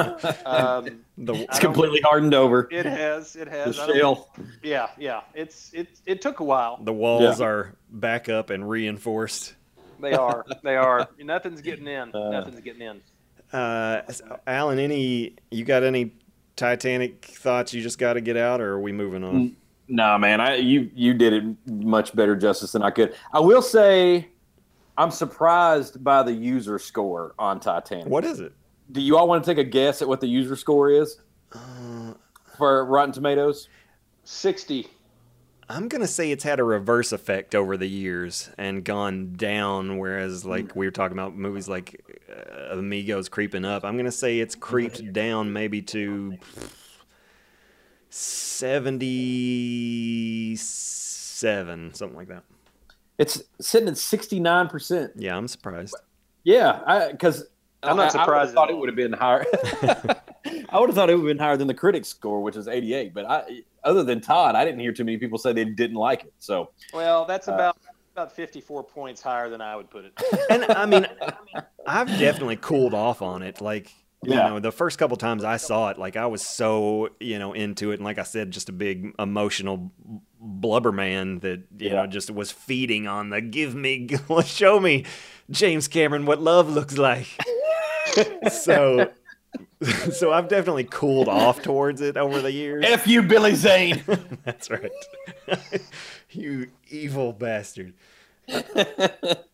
um, 0.47 1.01
the, 1.19 1.35
It's 1.35 1.59
completely 1.59 2.01
hardened 2.01 2.35
over. 2.35 2.69
it 2.71 2.87
has, 2.87 3.37
it 3.37 3.49
has. 3.49 3.79
I 3.79 3.87
don't- 3.87 3.97
shell. 3.97 4.29
Yeah, 4.63 4.89
yeah. 4.99 5.21
It's 5.35 5.73
it 5.75 6.01
it 6.07 6.21
took 6.23 6.41
a 6.41 6.45
while. 6.45 6.79
the 6.83 6.93
walls 6.93 7.41
Yeah. 7.41 7.47
are 7.47 7.75
back 7.91 8.29
up 8.29 8.51
and 8.51 8.69
reinforced. 8.69 9.55
They 10.01 10.15
are, 10.15 10.45
they 10.65 10.77
are. 10.77 11.09
Nothing's 11.19 11.61
getting 11.61 11.87
in. 11.87 12.15
Uh, 12.15 12.31
Nothing's 12.31 12.61
getting 12.61 12.83
in. 12.83 13.01
Uh, 13.53 14.03
Alan, 14.47 14.79
any 14.79 15.37
you 15.51 15.65
got 15.65 15.83
any 15.85 16.13
Titanic 16.57 17.25
thoughts 17.25 17.73
you 17.75 17.83
just 17.83 17.99
got 17.99 18.15
to 18.15 18.21
get 18.21 18.37
out, 18.37 18.61
or 18.61 18.73
are 18.73 18.81
we 18.81 18.93
moving 18.93 19.23
on? 19.25 19.35
Mm. 19.35 19.55
Nah, 19.89 20.17
man, 20.19 20.41
I 20.41 20.57
you 20.57 20.91
you 20.95 21.13
did 21.13 21.33
it 21.35 21.45
much 21.67 22.15
better 22.17 22.35
justice 22.35 22.73
than 22.73 22.83
I 22.83 22.91
could. 22.91 23.15
I 23.33 23.41
will 23.41 23.61
say, 23.63 24.29
I'm 24.99 25.11
surprised 25.11 26.03
by 26.05 26.23
the 26.23 26.33
user 26.33 26.79
score 26.79 27.35
on 27.39 27.61
Titanic. 27.61 28.07
What 28.09 28.25
is 28.25 28.41
it? 28.41 28.53
Do 28.91 29.01
you 29.01 29.17
all 29.17 29.27
want 29.27 29.43
to 29.45 29.51
take 29.51 29.59
a 29.59 29.65
guess 29.69 30.03
at 30.03 30.09
what 30.09 30.21
the 30.21 30.27
user 30.27 30.55
score 30.57 30.91
is 30.91 31.19
Uh, 31.53 32.15
for 32.59 32.85
Rotten 32.85 33.13
Tomatoes? 33.13 33.69
Sixty. 34.25 34.89
I'm 35.69 35.89
gonna 35.89 36.07
say 36.07 36.31
it's 36.31 36.45
had 36.45 36.61
a 36.61 36.65
reverse 36.65 37.13
effect 37.13 37.55
over 37.55 37.77
the 37.79 37.89
years 37.89 38.51
and 38.59 38.85
gone 38.85 39.33
down, 39.35 39.97
whereas 39.99 40.45
like 40.45 40.77
we 40.77 40.87
were 40.87 40.91
talking 40.91 41.17
about 41.17 41.35
movies 41.35 41.69
like 41.69 41.99
uh, 42.31 42.75
Amigos 42.77 43.31
creeping 43.31 43.65
up. 43.65 43.83
I'm 43.85 43.97
gonna 43.97 44.13
say 44.13 44.41
it's 44.41 44.55
creeped 44.55 45.13
down 45.15 45.53
maybe 45.55 45.81
to 45.83 46.37
seventy-seven, 50.63 51.95
something 51.95 52.17
like 52.17 52.29
that. 52.29 52.45
It's 53.23 53.41
sitting 53.61 53.89
at 53.89 53.97
69 53.97 54.69
percent. 54.69 55.13
Yeah, 55.17 55.37
I'm 55.37 55.47
surprised. 55.47 55.95
Yeah, 56.45 57.09
because 57.13 57.45
I'm 57.85 57.97
not 57.97 58.11
surprised 58.11 58.51
I, 58.51 58.55
thought 58.55 58.71
it 58.71 58.77
would 58.77 58.89
have 58.89 58.97
been 58.97 59.13
higher. 59.13 59.45
I 60.71 60.81
would 60.81 60.89
have 60.89 60.97
thought 60.97 61.09
it 61.09 61.15
would 61.15 61.29
have 61.29 61.37
been 61.37 61.39
higher 61.39 61.57
than 61.57 61.69
the 61.69 61.75
critics 61.75 62.09
score, 62.09 62.43
which 62.43 62.57
is 62.57 62.67
88. 62.67 63.15
But 63.15 63.27
I, 63.31 63.63
other 63.85 64.03
than 64.03 64.21
Todd, 64.21 64.57
I 64.57 64.65
didn't 64.65 64.81
hear 64.81 64.93
too 64.93 65.05
many 65.05 65.19
people 65.19 65.39
say 65.39 65.53
they 65.53 65.65
didn't 65.65 65.97
like 65.97 66.25
it. 66.25 66.33
So 66.39 66.71
Well, 66.93 67.25
that's 67.25 67.47
Uh, 67.49 67.53
about 67.55 67.77
about 68.15 68.33
54 68.35 68.83
points 68.85 69.23
higher 69.23 69.49
than 69.49 69.61
I 69.61 69.77
would 69.77 69.89
put 69.89 70.05
it. 70.05 70.13
And 70.51 70.65
I 70.65 70.85
mean, 70.85 71.07
I've 71.87 72.09
definitely 72.19 72.57
cooled 72.57 72.93
off 72.93 73.23
on 73.23 73.43
it. 73.43 73.61
Like, 73.61 73.91
you 74.25 74.35
Yeah. 74.35 74.49
know, 74.49 74.59
the 74.61 74.73
first 74.73 74.99
couple 74.99 75.17
times 75.17 75.45
I 75.45 75.57
saw 75.57 75.91
it, 75.91 75.97
like 75.99 76.17
I 76.17 76.27
was 76.27 76.45
so, 76.45 77.09
you 77.21 77.39
know, 77.39 77.53
into 77.53 77.93
it. 77.93 77.95
And 77.95 78.05
like 78.05 78.19
I 78.19 78.25
said, 78.25 78.51
just 78.51 78.69
a 78.69 78.73
big 78.73 79.15
emotional 79.19 79.93
blubber 80.43 80.93
man 80.93 81.39
that, 81.41 81.63
you 81.79 81.89
Yeah. 81.91 81.93
know, 82.03 82.07
just 82.07 82.31
was 82.31 82.51
feeding 82.51 83.07
on 83.07 83.31
the 83.31 83.41
give 83.41 83.75
me, 83.75 84.09
show 84.45 84.81
me, 84.81 85.05
James 85.51 85.89
Cameron, 85.89 86.27
what 86.27 86.41
love 86.41 86.69
looks 86.69 86.99
like. 86.99 87.29
so, 88.51 89.11
so 90.13 90.33
I've 90.33 90.49
definitely 90.49 90.85
cooled 90.85 91.29
off 91.29 91.63
towards 91.63 92.01
it 92.01 92.17
over 92.17 92.41
the 92.41 92.53
years. 92.53 92.85
F 92.87 93.07
you, 93.07 93.23
Billy 93.23 93.55
Zane. 93.55 94.03
That's 94.45 94.71
right. 94.71 94.91
you 96.31 96.69
evil 96.89 97.33
bastard. 97.33 97.95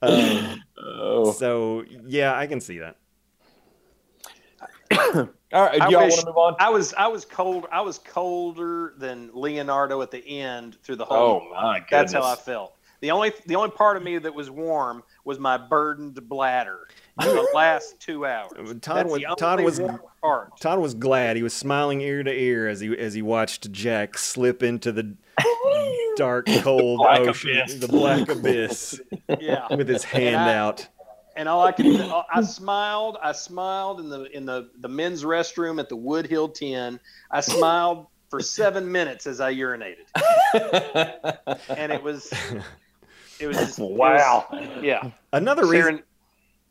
Um, 0.03 0.63
oh. 0.79 1.33
so 1.33 1.85
yeah, 2.07 2.35
I 2.37 2.47
can 2.47 2.61
see 2.61 2.79
that. 2.79 2.97
All 5.53 5.63
right, 5.63 5.75
do 5.75 5.83
I 5.83 5.89
y'all 5.89 6.05
wish- 6.05 6.13
want 6.15 6.21
to 6.21 6.27
move 6.27 6.37
on? 6.37 6.57
I 6.61 6.71
was 6.71 6.95
I 6.95 7.07
was 7.09 7.25
cold. 7.25 7.67
I 7.73 7.81
was 7.81 7.99
colder 7.99 8.95
than 8.99 9.31
Leonardo 9.33 10.03
at 10.03 10.11
the 10.11 10.19
end 10.41 10.77
through 10.83 10.97
the 10.97 11.05
whole. 11.05 11.43
Oh 11.45 11.51
my 11.55 11.81
goodness! 11.81 12.13
That's 12.13 12.13
how 12.13 12.23
I 12.23 12.35
felt. 12.37 12.75
The 13.01 13.11
only 13.13 13.33
the 13.47 13.55
only 13.55 13.71
part 13.71 13.97
of 13.97 14.03
me 14.03 14.19
that 14.19 14.35
was 14.35 14.51
warm 14.51 15.03
was 15.25 15.39
my 15.39 15.57
burdened 15.57 16.29
bladder 16.29 16.89
for 17.23 17.29
the 17.29 17.49
last 17.55 18.01
two 18.01 18.27
hours. 18.27 18.51
Todd 18.81 19.07
That's 19.07 19.11
was 19.11 19.23
Todd 19.39 19.61
was 19.61 19.81
part. 20.21 20.61
Todd 20.61 20.81
was 20.81 20.95
glad. 20.95 21.37
He 21.37 21.43
was 21.45 21.55
smiling 21.55 22.01
ear 22.01 22.23
to 22.25 22.33
ear 22.33 22.67
as 22.67 22.81
he 22.81 22.97
as 22.99 23.15
he 23.15 23.23
watched 23.23 23.71
Jack 23.71 24.19
slip 24.19 24.63
into 24.65 24.91
the 24.91 25.15
dark, 26.17 26.47
cold 26.63 26.99
black 26.99 27.21
ocean, 27.21 27.57
abyss. 27.59 27.75
the 27.77 27.89
black 27.89 28.29
abyss, 28.29 29.01
Yeah. 29.41 29.67
with 29.75 29.89
his 29.89 30.03
hand 30.05 30.37
I- 30.37 30.55
out. 30.57 30.89
And 31.39 31.49
all 31.49 31.63
I 31.65 31.71
could, 31.73 31.87
I 31.87 32.43
smiled. 32.43 33.17
I 33.23 33.33
smiled 33.33 34.01
in 34.01 34.09
the 34.11 34.25
in 34.37 34.45
the 34.45 34.71
the 34.81 34.89
men's 34.89 35.23
restroom 35.25 35.79
at 35.81 35.89
the 35.89 35.97
Woodhill 35.97 36.53
Ten. 36.53 36.99
I 37.31 37.41
smiled 37.41 38.09
for 38.29 38.41
seven 38.41 38.91
minutes 38.93 39.27
as 39.27 39.41
I 39.41 39.55
urinated, 39.55 40.05
and 41.71 41.93
it 41.93 42.03
was, 42.03 42.31
it 43.41 43.47
was 43.47 43.57
just, 43.57 43.79
it 43.79 43.83
was- 43.83 43.91
wow. 43.99 44.47
yeah, 44.83 45.11
Another 45.33 45.65
reason. 45.65 45.99
Seren, 45.99 46.03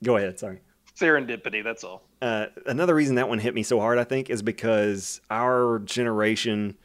Go 0.03 0.17
ahead. 0.17 0.37
Sorry. 0.37 0.59
serendipity. 0.99 1.63
That's 1.63 1.83
all. 1.83 2.03
uh, 2.21 2.47
another 2.67 2.93
reason 2.93 3.15
that 3.15 3.27
one 3.29 3.39
hit 3.39 3.55
me 3.55 3.63
so 3.63 3.79
hard, 3.79 3.97
I 3.97 4.03
think, 4.03 4.29
is 4.29 4.41
because 4.43 5.21
our 5.31 5.79
generation, 5.79 6.77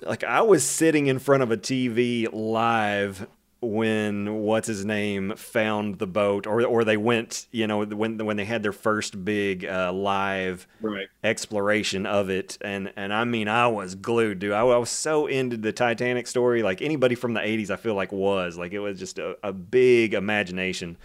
like 0.00 0.24
I 0.24 0.40
was 0.42 0.64
sitting 0.64 1.06
in 1.08 1.18
front 1.18 1.42
of 1.42 1.50
a 1.52 1.56
TV 1.56 2.26
live 2.32 3.28
when 3.60 4.34
what's 4.42 4.68
his 4.68 4.84
name 4.84 5.34
found 5.36 5.98
the 5.98 6.06
boat, 6.06 6.46
or 6.46 6.64
or 6.64 6.84
they 6.84 6.96
went, 6.96 7.46
you 7.50 7.66
know, 7.66 7.84
when 7.84 8.18
when 8.24 8.36
they 8.36 8.44
had 8.44 8.62
their 8.62 8.72
first 8.72 9.24
big 9.24 9.64
uh, 9.64 9.92
live 9.92 10.66
Right. 10.80 11.08
exploration 11.24 12.06
of 12.06 12.30
it, 12.30 12.56
and 12.60 12.92
and 12.96 13.12
I 13.12 13.24
mean, 13.24 13.48
I 13.48 13.66
was 13.66 13.94
glued, 13.96 14.38
dude. 14.38 14.52
I, 14.52 14.60
I 14.60 14.76
was 14.76 14.90
so 14.90 15.26
into 15.26 15.56
the 15.56 15.72
Titanic 15.72 16.26
story. 16.28 16.62
Like 16.62 16.82
anybody 16.82 17.14
from 17.16 17.34
the 17.34 17.40
'80s, 17.40 17.70
I 17.70 17.76
feel 17.76 17.94
like 17.94 18.12
was 18.12 18.56
like 18.56 18.72
it 18.72 18.80
was 18.80 18.98
just 18.98 19.18
a, 19.18 19.36
a 19.42 19.52
big 19.52 20.14
imagination 20.14 20.96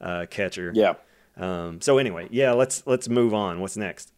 uh, 0.00 0.26
catcher. 0.28 0.72
Yeah. 0.74 0.94
Um, 1.36 1.80
so 1.80 1.98
anyway, 1.98 2.26
yeah, 2.30 2.52
let's 2.52 2.84
let's 2.86 3.08
move 3.08 3.32
on. 3.32 3.60
What's 3.60 3.76
next? 3.76 4.12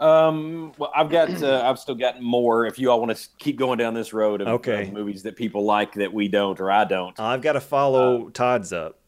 Um. 0.00 0.72
Well, 0.78 0.92
I've 0.94 1.10
got. 1.10 1.42
Uh, 1.42 1.62
I've 1.64 1.78
still 1.78 1.94
got 1.96 2.22
more. 2.22 2.66
If 2.66 2.78
you 2.78 2.90
all 2.90 3.00
want 3.00 3.16
to 3.16 3.28
keep 3.38 3.56
going 3.56 3.78
down 3.78 3.94
this 3.94 4.12
road 4.12 4.40
of, 4.40 4.48
Okay. 4.48 4.84
of 4.88 4.92
movies 4.92 5.22
that 5.24 5.34
people 5.36 5.64
like 5.64 5.94
that 5.94 6.12
we 6.12 6.28
don't 6.28 6.58
or 6.60 6.70
I 6.70 6.84
don't. 6.84 7.18
I've 7.18 7.42
got 7.42 7.54
to 7.54 7.60
follow 7.60 8.28
Todd's 8.30 8.72
up. 8.72 8.98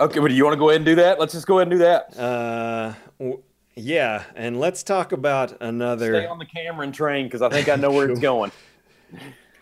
Okay. 0.00 0.18
Well, 0.18 0.28
do 0.28 0.34
you 0.34 0.44
want 0.44 0.54
to 0.54 0.58
go 0.58 0.70
ahead 0.70 0.80
and 0.80 0.86
do 0.86 0.96
that? 0.96 1.20
Let's 1.20 1.32
just 1.32 1.46
go 1.46 1.58
ahead 1.58 1.68
and 1.68 1.78
do 1.78 1.84
that. 1.84 2.18
Uh, 2.18 2.94
w- 3.20 3.42
yeah, 3.76 4.24
and 4.34 4.58
let's 4.58 4.82
talk 4.82 5.12
about 5.12 5.50
Stay 5.50 5.56
another. 5.60 6.28
on 6.28 6.38
the 6.38 6.46
Cameron 6.46 6.90
train 6.92 7.26
because 7.26 7.42
I 7.42 7.48
think 7.48 7.68
I 7.68 7.76
know 7.76 7.90
where 7.92 8.10
it's 8.10 8.20
going. 8.32 8.50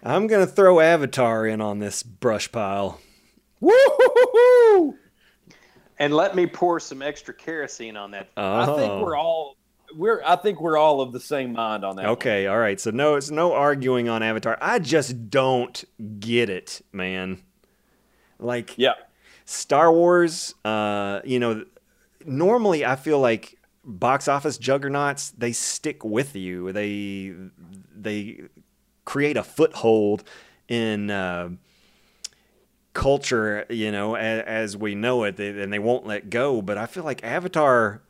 I'm 0.03 0.27
gonna 0.27 0.47
throw 0.47 0.81
Avatar 0.81 1.47
in 1.47 1.61
on 1.61 1.79
this 1.79 2.03
brush 2.03 2.51
pile. 2.51 3.01
Woo! 3.61 4.97
And 5.99 6.12
let 6.15 6.35
me 6.35 6.47
pour 6.47 6.81
some 6.81 7.03
extra 7.03 7.33
kerosene 7.35 7.97
on 7.97 8.11
that. 8.12 8.29
I 8.37 8.67
think 8.67 8.79
Oh. 8.93 9.03
we're 9.05 9.17
all 9.17 9.57
we're. 9.97 10.22
I 10.24 10.36
think 10.36 10.61
we're 10.61 10.76
all 10.76 11.01
of 11.01 11.12
the 11.12 11.20
same 11.20 11.53
mind 11.53 11.84
on 11.84 11.97
that. 11.97 12.03
one. 12.03 12.12
Okay, 12.12 12.47
all 12.47 12.59
right. 12.59 12.80
So 12.80 12.90
no, 12.90 13.14
it's 13.16 13.30
no 13.30 13.53
arguing 13.53 14.09
on 14.09 14.22
Avatar. 14.22 14.59
I 14.61 14.78
just 14.78 15.30
don't 15.30 15.84
get 16.20 16.51
it, 16.51 16.80
man. 16.92 17.42
Like 18.38 18.74
Yeah. 18.76 18.95
Star 19.45 19.92
Wars, 19.92 20.55
uh, 20.64 21.20
you 21.24 21.38
know, 21.38 21.64
normally 22.24 22.84
I 22.84 22.97
feel 22.97 23.20
like 23.20 23.59
box 23.84 24.28
office 24.28 24.57
juggernauts 24.57 25.30
they 25.32 25.53
stick 25.53 26.05
with 26.05 26.34
you. 26.34 26.72
They 26.72 27.34
they 27.95 28.40
create 29.05 29.36
a 29.36 29.42
foothold 29.42 30.24
in 30.68 31.11
uh, 31.11 31.51
culture, 32.95 33.66
you 33.68 33.92
know, 33.92 34.14
as, 34.14 34.42
as 34.47 34.76
we 34.76 34.95
know 34.95 35.24
it, 35.24 35.36
they, 35.36 35.49
and 35.49 35.72
they 35.72 35.78
won't 35.78 36.07
let 36.07 36.30
go. 36.30 36.62
But 36.62 36.78
I 36.78 36.86
feel 36.86 37.05
like 37.05 37.22
Avatar 37.22 38.03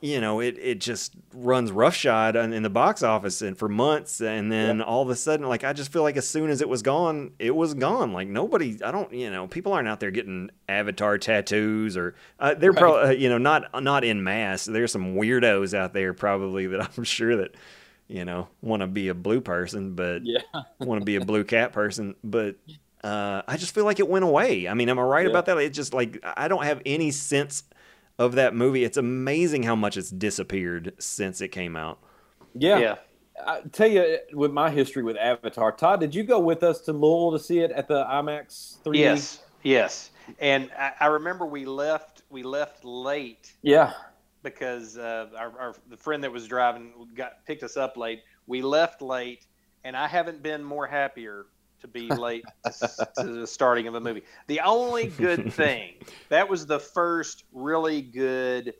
you 0.00 0.20
know, 0.20 0.40
it, 0.40 0.58
it 0.58 0.80
just 0.80 1.14
runs 1.32 1.72
roughshod 1.72 2.36
in 2.36 2.52
in 2.52 2.62
the 2.62 2.70
box 2.70 3.02
office 3.02 3.40
and 3.42 3.56
for 3.58 3.68
months, 3.68 4.20
and 4.20 4.52
then 4.52 4.82
all 4.82 5.02
of 5.02 5.08
a 5.08 5.16
sudden, 5.16 5.48
like 5.48 5.64
I 5.64 5.72
just 5.72 5.90
feel 5.92 6.02
like 6.02 6.16
as 6.16 6.28
soon 6.28 6.50
as 6.50 6.60
it 6.60 6.68
was 6.68 6.82
gone, 6.82 7.32
it 7.38 7.54
was 7.54 7.72
gone. 7.74 8.12
Like 8.12 8.28
nobody, 8.28 8.78
I 8.84 8.90
don't, 8.90 9.12
you 9.12 9.30
know, 9.30 9.46
people 9.46 9.72
aren't 9.72 9.88
out 9.88 10.00
there 10.00 10.10
getting 10.10 10.50
Avatar 10.68 11.16
tattoos 11.18 11.96
or 11.96 12.14
uh, 12.38 12.54
they're 12.54 12.72
Right. 12.72 12.78
probably, 12.80 13.08
uh, 13.08 13.10
you 13.18 13.28
know, 13.28 13.38
not 13.38 13.82
not 13.82 14.04
in 14.04 14.22
mass. 14.22 14.66
There's 14.66 14.92
some 14.92 15.14
weirdos 15.16 15.72
out 15.72 15.94
there 15.94 16.12
probably 16.12 16.66
that 16.66 16.90
I'm 16.98 17.04
sure 17.04 17.36
that, 17.36 17.54
you 18.06 18.24
know, 18.24 18.48
want 18.60 18.82
to 18.82 18.86
be 18.86 19.08
a 19.08 19.14
blue 19.14 19.40
person, 19.40 19.94
but 19.94 20.22
Yeah. 20.24 20.40
want 20.78 21.00
to 21.00 21.04
be 21.04 21.16
a 21.16 21.24
blue 21.24 21.44
cat 21.54 21.72
person, 21.72 22.14
but. 22.22 22.56
Uh, 23.04 23.42
I 23.46 23.56
just 23.56 23.72
feel 23.72 23.84
like 23.84 24.00
it 24.00 24.08
went 24.08 24.24
away. 24.24 24.66
I 24.66 24.74
mean, 24.74 24.88
am 24.88 24.98
I 24.98 25.02
right 25.02 25.24
Yeah. 25.26 25.30
about 25.30 25.46
that? 25.46 25.58
It's 25.58 25.76
just 25.76 25.94
like 25.94 26.18
I 26.24 26.48
don't 26.48 26.64
have 26.64 26.82
any 26.84 27.12
sense 27.12 27.62
of 28.18 28.32
that 28.34 28.54
movie. 28.54 28.84
It's 28.84 28.96
amazing 28.96 29.64
how 29.64 29.76
much 29.76 29.96
it's 29.96 30.10
disappeared 30.10 30.94
since 30.98 31.40
it 31.40 31.48
came 31.48 31.76
out. 31.76 31.98
Yeah. 32.54 32.78
yeah. 32.78 32.94
I 33.46 33.60
tell 33.72 33.88
you, 33.88 34.18
with 34.32 34.50
my 34.52 34.70
history 34.70 35.02
with 35.02 35.16
Avatar, 35.18 35.70
Todd, 35.72 36.00
did 36.00 36.14
you 36.14 36.22
go 36.22 36.38
with 36.38 36.62
us 36.62 36.80
to 36.82 36.92
Louisville 36.92 37.32
to 37.32 37.38
see 37.38 37.58
it 37.58 37.70
at 37.70 37.86
the 37.86 38.04
IMAX 38.04 38.78
3D? 38.82 38.96
Yes, 38.98 39.42
yes. 39.62 40.10
And 40.40 40.70
I, 40.78 40.92
I 41.00 41.06
remember 41.06 41.44
we 41.44 41.66
left. 41.66 42.22
We 42.30 42.42
left 42.42 42.84
late 42.84 43.52
Yeah. 43.62 43.92
because 44.42 44.96
uh, 44.96 45.28
our, 45.36 45.58
our 45.60 45.74
the 45.90 45.96
friend 45.98 46.24
that 46.24 46.32
was 46.32 46.46
driving 46.48 46.92
got 47.14 47.44
picked 47.46 47.62
us 47.62 47.76
up 47.76 47.96
late. 47.98 48.22
We 48.46 48.62
left 48.62 49.02
late, 49.02 49.44
and 49.84 49.94
I 49.96 50.08
haven't 50.08 50.42
been 50.42 50.64
more 50.64 50.86
happier 50.86 51.46
to 51.86 51.92
be 51.92 52.08
late 52.14 52.44
to, 52.64 53.22
the 53.22 53.46
starting 53.46 53.86
of 53.86 53.94
a 53.94 54.00
movie. 54.00 54.22
The 54.46 54.60
only 54.60 55.06
good 55.08 55.52
thing 55.52 55.94
that 56.28 56.48
was 56.48 56.66
the 56.66 56.78
first 56.78 57.44
really 57.52 58.02
good 58.02 58.74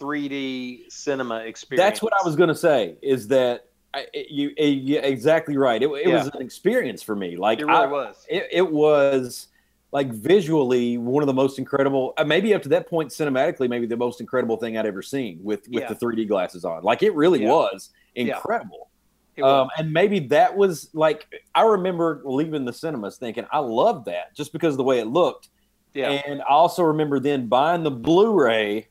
3D 0.00 0.90
cinema 0.90 1.38
experience. 1.38 1.84
That's 1.84 2.02
what 2.02 2.12
I 2.20 2.24
was 2.24 2.36
going 2.36 2.48
to 2.48 2.54
say. 2.54 2.96
Is 3.02 3.28
that 3.28 3.66
I, 3.92 4.06
it- 4.12 4.30
you? 4.30 4.52
it- 4.56 4.82
yeah, 4.82 5.00
exactly 5.00 5.56
right. 5.56 5.82
It, 5.82 5.86
it 5.88 6.08
was 6.12 6.28
an 6.28 6.42
experience 6.42 7.02
for 7.02 7.14
me. 7.16 7.36
Like 7.36 7.60
It 7.60 7.66
really 7.66 7.78
I- 7.78 7.86
was. 7.86 8.26
It, 8.28 8.48
it 8.50 8.70
was 8.72 9.48
like 9.92 10.08
visually 10.12 10.98
one 10.98 11.22
of 11.22 11.28
the 11.28 11.32
most 11.32 11.58
incredible. 11.58 12.14
uh, 12.16 12.24
Maybe 12.24 12.52
up 12.52 12.62
to 12.62 12.68
that 12.70 12.88
point, 12.90 13.10
cinematically, 13.10 13.68
maybe 13.68 13.86
the 13.86 13.96
most 13.96 14.20
incredible 14.20 14.56
thing 14.56 14.76
I'd 14.76 14.86
ever 14.86 15.02
seen 15.02 15.38
with 15.42 15.68
with 15.68 15.82
Yeah. 15.84 15.88
the 15.88 15.94
3D 15.94 16.26
glasses 16.26 16.64
on. 16.64 16.82
Like 16.82 17.02
it 17.04 17.14
really 17.14 17.42
Yeah. 17.42 17.50
was 17.50 17.90
Yeah. 18.16 18.34
incredible. 18.36 18.88
It 19.36 19.42
was. 19.42 19.62
Um, 19.62 19.68
and 19.78 19.92
maybe 19.92 20.20
that 20.20 20.56
was 20.56 20.90
like 20.92 21.26
I 21.54 21.62
remember 21.62 22.22
leaving 22.24 22.64
the 22.64 22.72
cinemas 22.72 23.16
thinking 23.16 23.46
I 23.50 23.58
love 23.58 24.04
that 24.04 24.34
just 24.34 24.52
because 24.52 24.74
of 24.74 24.78
the 24.78 24.84
way 24.84 25.00
it 25.00 25.06
looked. 25.06 25.48
yeah. 25.92 26.10
And 26.10 26.40
I 26.42 26.50
also 26.50 26.82
remember 26.82 27.18
then 27.20 27.46
buying 27.46 27.82
the 27.82 27.90
Blu-ray 27.90 28.88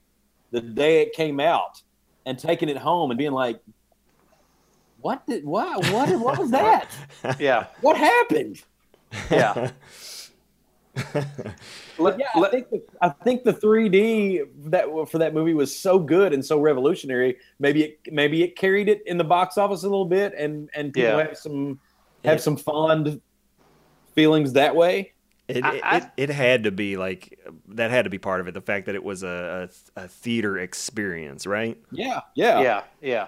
the 0.52 0.62
day 0.62 1.02
it 1.02 1.14
came 1.14 1.40
out 1.40 1.82
and 2.26 2.38
taking 2.38 2.70
it 2.70 2.78
home 2.78 3.12
and 3.12 3.18
being 3.18 3.32
like, 3.32 3.60
"What 5.02 5.26
did 5.28 5.46
what 5.46 5.86
what 5.92 6.10
what 6.20 6.38
was 6.38 6.52
that? 6.52 6.90
yeah. 7.40 7.68
What 7.82 7.98
happened?" 7.98 8.62
Yeah. 9.32 9.72
But 11.98 12.20
yeah, 12.20 12.26
I 12.36 12.50
think 12.50 12.70
the, 12.72 12.84
I 13.02 13.10
think 13.10 13.44
the 13.44 13.54
3D 13.54 14.48
that 14.72 14.86
for 15.10 15.20
that 15.20 15.34
movie 15.34 15.54
was 15.54 15.74
so 15.76 16.00
good 16.00 16.34
and 16.34 16.44
so 16.44 16.60
revolutionary. 16.60 17.38
Maybe 17.60 17.84
it 17.84 18.00
maybe 18.12 18.44
it 18.44 18.56
carried 18.56 18.90
it 18.90 19.04
in 19.06 19.18
the 19.18 19.24
box 19.24 19.58
office 19.58 19.84
a 19.84 19.90
little 19.90 20.06
bit, 20.06 20.34
and 20.36 20.70
and 20.74 20.92
people 20.94 21.12
Yeah. 21.12 21.28
have 21.28 21.38
some 21.38 21.80
have 22.26 22.42
some 22.42 22.58
fond 22.58 23.22
feelings 24.16 24.54
that 24.54 24.76
way. 24.76 25.14
It, 25.48 25.64
I- 25.64 25.76
it, 25.76 25.84
I- 25.84 25.98
it, 25.98 26.04
it 26.18 26.30
had 26.30 26.64
to 26.64 26.72
be 26.72 26.98
like 26.98 27.40
that 27.70 27.92
had 27.92 28.06
to 28.06 28.10
be 28.10 28.18
part 28.20 28.42
of 28.42 28.48
it. 28.48 28.54
The 28.54 28.62
fact 28.62 28.88
that 28.88 28.96
it 28.96 29.04
was 29.04 29.24
a, 29.24 29.70
a, 29.96 30.02
a 30.04 30.08
theater 30.08 30.58
experience, 30.58 31.46
right? 31.46 31.78
Yeah, 31.92 32.22
yeah, 32.36 32.62
yeah. 32.62 32.84
Yeah. 33.02 33.28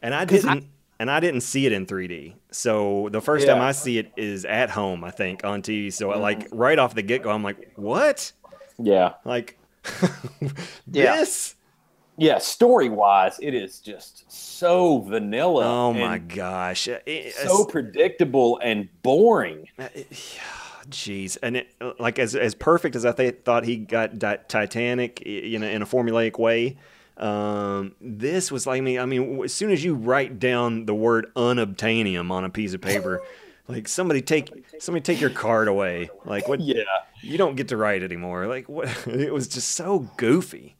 And 0.00 0.14
I- 0.14 0.24
didn't 0.24 0.66
and 0.98 1.10
I 1.10 1.20
didn't 1.20 1.40
see 1.42 1.66
it 1.66 1.72
in 1.72 1.86
3D. 1.86 2.34
So 2.50 3.08
the 3.10 3.20
first 3.20 3.46
Yeah. 3.46 3.54
time 3.54 3.62
I 3.62 3.72
see 3.72 3.98
it 3.98 4.12
is 4.16 4.44
at 4.44 4.70
home, 4.70 5.04
I 5.04 5.10
think, 5.10 5.44
on 5.44 5.62
TV. 5.62 5.92
So 5.92 6.08
Mm-hmm. 6.10 6.20
like 6.20 6.48
right 6.52 6.78
off 6.78 6.94
the 6.94 7.02
get 7.02 7.22
go, 7.22 7.30
I'm 7.30 7.42
like, 7.42 7.72
what? 7.76 8.32
yeah. 8.78 9.14
Like 9.24 9.58
Yeah. 10.90 11.16
this? 11.16 11.56
Yeah, 12.18 12.38
story 12.38 12.88
wise, 12.90 13.38
it 13.40 13.54
is 13.54 13.80
just 13.80 14.30
so 14.30 14.98
vanilla. 15.00 15.64
Oh 15.64 15.92
my 15.92 16.18
gosh. 16.18 16.86
It- 16.88 17.34
So 17.34 17.64
predictable 17.64 18.60
and 18.62 18.88
boring. 19.02 19.68
Uh, 19.78 19.88
it- 19.94 20.08
Jeez, 20.90 21.38
and 21.44 21.56
it, 21.58 21.68
like 22.00 22.18
as 22.18 22.34
as 22.34 22.56
perfect 22.56 22.96
as 22.96 23.06
I 23.06 23.12
th- 23.12 23.36
thought 23.44 23.64
he 23.64 23.76
got 23.76 24.18
Di- 24.18 24.40
Titanic, 24.48 25.24
you 25.24 25.58
know, 25.60 25.66
in 25.68 25.80
a 25.80 25.86
formulaic 25.86 26.40
way. 26.40 26.76
Um, 27.22 27.94
this 28.00 28.50
was 28.50 28.66
like 28.66 28.82
me. 28.82 28.98
I 28.98 29.06
mean, 29.06 29.44
as 29.44 29.54
soon 29.54 29.70
as 29.70 29.84
you 29.84 29.94
write 29.94 30.40
down 30.40 30.86
the 30.86 30.94
word 30.94 31.32
unobtainium 31.36 32.32
on 32.32 32.44
a 32.44 32.50
piece 32.50 32.74
of 32.74 32.80
paper, 32.80 33.22
like 33.68 33.86
somebody 33.86 34.20
take 34.20 34.50
somebody 34.80 35.02
take 35.04 35.20
your 35.20 35.30
card 35.30 35.68
away. 35.68 36.10
Like 36.24 36.48
what? 36.48 36.60
Yeah. 36.60 36.82
You 37.20 37.38
don't 37.38 37.54
get 37.54 37.68
to 37.68 37.76
write 37.76 38.02
anymore. 38.02 38.48
Like 38.48 38.68
what? 38.68 38.88
It 39.06 39.32
was 39.32 39.46
just 39.46 39.70
so 39.70 40.10
goofy. 40.16 40.74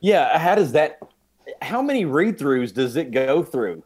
Yeah. 0.00 0.36
How 0.36 0.56
does 0.56 0.72
that? 0.72 0.98
How 1.62 1.80
many 1.80 2.04
read 2.04 2.36
throughs 2.36 2.74
does 2.74 2.96
it 2.96 3.12
go 3.12 3.44
through 3.44 3.84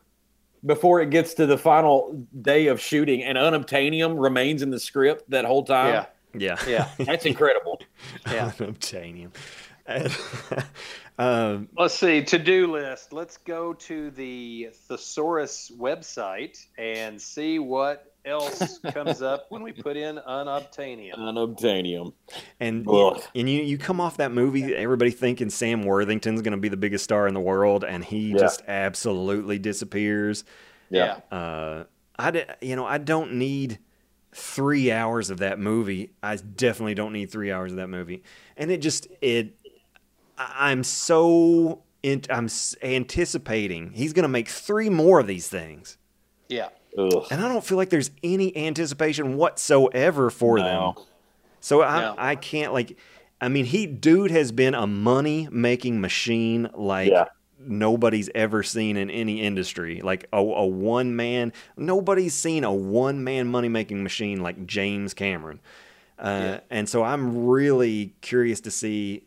before 0.65 1.03
it 1.03 1.11
gets 1.11 1.35
to 1.35 1.45
the 1.45 1.59
final 1.59 2.27
day 2.41 2.69
of 2.69 2.81
shooting 2.81 3.23
and 3.23 3.37
unobtainium 3.37 4.19
remains 4.19 4.63
in 4.63 4.71
the 4.71 4.81
script 4.81 5.29
that 5.29 5.45
whole 5.45 5.63
time? 5.65 5.93
Yeah. 5.93 6.07
Yeah, 6.37 6.59
Yeah. 6.67 6.89
That's 6.99 7.27
incredible. 7.27 7.81
Yeah. 8.27 8.51
unobtainium. 8.59 9.31
Um, 11.19 11.69
Let's 11.77 11.95
see, 11.95 12.23
to 12.25 12.39
do 12.39 12.73
list. 12.73 13.13
Let's 13.13 13.37
go 13.37 13.73
to 13.75 14.11
the 14.11 14.71
Thesaurus 14.89 15.71
website 15.79 16.59
and 16.77 17.21
see 17.21 17.59
what 17.59 18.13
else 18.25 18.79
comes 18.93 19.23
up 19.23 19.47
when 19.51 19.63
we 19.63 19.71
put 19.73 19.97
in 19.97 20.17
unobtainium. 20.17 21.15
Unobtainium. 21.19 22.13
And 22.59 22.87
Ugh. 22.89 23.23
and 23.35 23.49
you 23.49 23.63
you 23.63 23.79
come 23.79 24.01
off 24.01 24.17
that 24.17 24.33
movie, 24.33 24.75
everybody 24.75 25.11
thinking 25.11 25.51
Sam 25.51 25.83
Worthington's 25.83 26.43
going 26.43 26.53
to 26.53 26.59
be 26.59 26.69
the 26.69 26.77
biggest 26.77 27.05
star 27.05 27.29
in 27.29 27.35
the 27.35 27.41
world, 27.41 27.85
and 27.85 28.05
he 28.05 28.31
Yeah. 28.31 28.39
just 28.39 28.63
absolutely 28.67 29.59
disappears. 29.59 30.45
Yeah. 30.91 31.21
Uh, 31.31 31.85
I 32.19 32.31
di- 32.31 32.47
you 32.61 32.77
know 32.77 32.87
I 32.87 32.99
don't 32.99 33.35
need 33.35 33.79
three 34.33 34.91
hours 34.91 35.31
of 35.31 35.39
that 35.39 35.61
movie. 35.61 36.11
I 36.23 36.35
definitely 36.37 36.95
don't 36.95 37.13
need 37.13 37.31
three 37.31 37.53
hours 37.53 37.71
of 37.73 37.77
that 37.77 37.89
movie, 37.89 38.23
and 38.57 38.71
it 38.71 38.79
just 38.79 39.07
it. 39.21 39.55
I- 40.39 40.71
I'm 40.71 40.83
so 40.85 41.83
in, 42.03 42.23
I'm 42.31 42.49
anticipating 42.83 43.93
he's 43.93 44.13
going 44.13 44.25
to 44.25 44.29
make 44.29 44.49
three 44.49 44.91
more 44.91 45.21
of 45.21 45.27
these 45.27 45.49
things, 45.49 45.97
Yeah. 46.49 46.69
Ugh. 46.99 47.27
and 47.31 47.45
I 47.45 47.49
don't 47.49 47.65
feel 47.65 47.77
like 47.77 47.91
there's 47.91 48.11
any 48.23 48.57
anticipation 48.57 49.37
whatsoever 49.37 50.31
for 50.31 50.59
them. 50.61 50.93
So 51.61 51.83
I 51.83 52.01
No. 52.03 52.15
I 52.19 52.37
can't 52.37 52.73
like 52.73 52.97
I 53.41 53.49
mean 53.49 53.65
he 53.65 53.87
dude 53.87 54.31
has 54.31 54.53
been 54.53 54.75
a 54.75 54.87
money 54.87 55.49
making 55.51 56.01
machine 56.01 56.69
like 56.75 57.11
Yeah. 57.11 57.25
nobody's 57.59 58.29
ever 58.35 58.63
seen 58.63 58.97
in 58.97 59.11
any 59.11 59.41
industry. 59.41 60.01
Like 60.03 60.27
a, 60.33 60.39
a 60.39 60.67
one 60.67 61.17
man 61.17 61.53
nobody's 61.77 62.35
seen 62.35 62.65
a 62.65 62.73
one 62.73 63.25
man 63.25 63.49
money 63.49 63.69
making 63.69 64.03
machine 64.03 64.41
like 64.43 64.67
James 64.67 65.15
Cameron. 65.15 65.61
Uh, 66.19 66.41
Yeah. 66.43 66.61
and 66.71 66.89
so 66.89 67.03
I'm 67.03 67.47
really 67.47 68.15
curious 68.21 68.61
to 68.61 68.71
see 68.71 69.25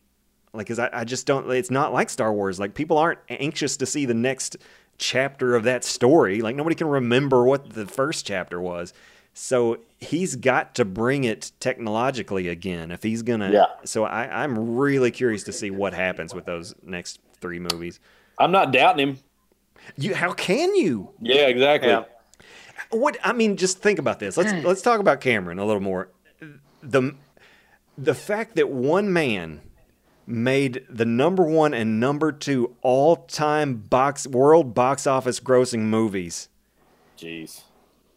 like 0.54 0.68
cuz 0.68 0.80
I, 0.80 0.90
I 0.92 1.04
just 1.04 1.26
don't 1.26 1.50
it's 1.52 1.72
not 1.72 1.94
like 1.94 2.10
Star 2.10 2.34
Wars. 2.34 2.60
Like 2.60 2.74
people 2.74 2.98
aren't 2.98 3.20
anxious 3.30 3.78
to 3.78 3.86
see 3.86 4.06
the 4.06 4.14
next 4.14 4.58
chapter 4.98 5.56
of 5.56 5.64
that 5.64 5.84
story. 5.84 6.42
Like 6.42 6.56
nobody 6.56 6.76
can 6.76 6.88
remember 6.88 7.44
what 7.46 7.74
the 7.74 7.86
first 7.86 8.26
chapter 8.26 8.60
was. 8.62 8.94
So 9.34 9.78
he's 10.00 10.36
got 10.36 10.74
to 10.76 10.86
bring 10.86 11.24
it 11.24 11.52
technologically 11.60 12.48
again 12.48 12.90
if 12.90 13.04
he's 13.04 13.22
gonna. 13.22 13.52
Yeah. 13.52 13.66
So 13.86 14.04
I, 14.04 14.44
I'm 14.44 14.76
really 14.78 15.12
curious 15.12 15.44
to 15.44 15.54
see 15.54 15.70
what 15.70 15.94
happens 15.94 16.34
with 16.34 16.46
those 16.46 16.74
next 16.84 17.20
three 17.40 17.60
movies. 17.60 18.00
I'm 18.40 18.52
not 18.52 18.72
doubting 18.72 19.10
him. 19.10 19.20
You, 19.96 20.16
how 20.16 20.34
can 20.34 20.76
you? 20.76 21.12
Yeah, 21.22 21.48
exactly. 21.48 21.90
Yeah. 21.90 22.06
What 22.90 23.18
I 23.24 23.34
mean, 23.34 23.58
just 23.58 23.80
think 23.80 24.00
about 24.00 24.18
this. 24.20 24.38
Let's 24.38 24.52
let's 24.66 24.82
talk 24.82 25.00
about 25.00 25.22
Cameron 25.22 25.60
a 25.60 25.66
little 25.66 25.84
more. 25.84 26.10
The 26.82 27.16
the 27.96 28.16
fact 28.16 28.56
that 28.56 28.70
one 28.70 29.14
man 29.14 29.62
made 30.30 30.86
the 30.90 31.06
number 31.06 31.44
one 31.44 31.74
and 31.74 32.00
number 32.00 32.32
two 32.34 32.76
all 32.82 33.16
time 33.16 33.76
box 33.78 34.28
world 34.28 34.74
box 34.74 35.08
office 35.08 35.40
grossing 35.40 35.82
movies. 35.84 36.50
Jeez. 37.18 37.64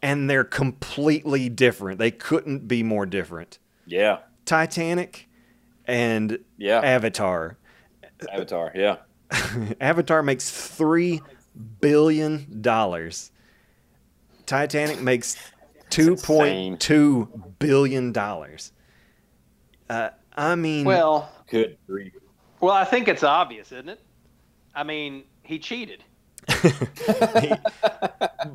and 0.03 0.29
they're 0.29 0.43
completely 0.43 1.47
different. 1.49 1.97
They 1.99 2.11
couldn't 2.11 2.67
be 2.67 2.83
more 2.83 3.05
different. 3.07 3.57
Yeah. 3.87 4.19
Titanic 4.45 5.27
and 5.87 6.37
Yeah. 6.57 6.79
Avatar. 6.81 7.57
Avatar. 8.31 8.71
Yeah. 8.75 8.97
Avatar 9.81 10.21
makes 10.21 10.49
three 10.51 11.21
billion 11.79 12.61
dollars. 12.61 13.31
Titanic 14.45 15.01
makes 15.01 15.37
two 15.89 16.15
point 16.15 16.79
two 16.79 17.27
billion 17.59 18.11
dollars. 18.11 18.71
Uh, 19.89 20.09
I 20.35 20.55
mean, 20.55 20.85
Well, 20.85 21.29
Good 21.51 21.77
grief. 21.85 22.13
well, 22.59 22.73
I 22.73 22.85
think 22.85 23.07
it's 23.07 23.23
obvious, 23.23 23.71
isn't 23.71 23.89
it? 23.89 23.99
I 24.73 24.83
mean, 24.83 25.23
he 25.43 25.59
cheated. 25.59 26.03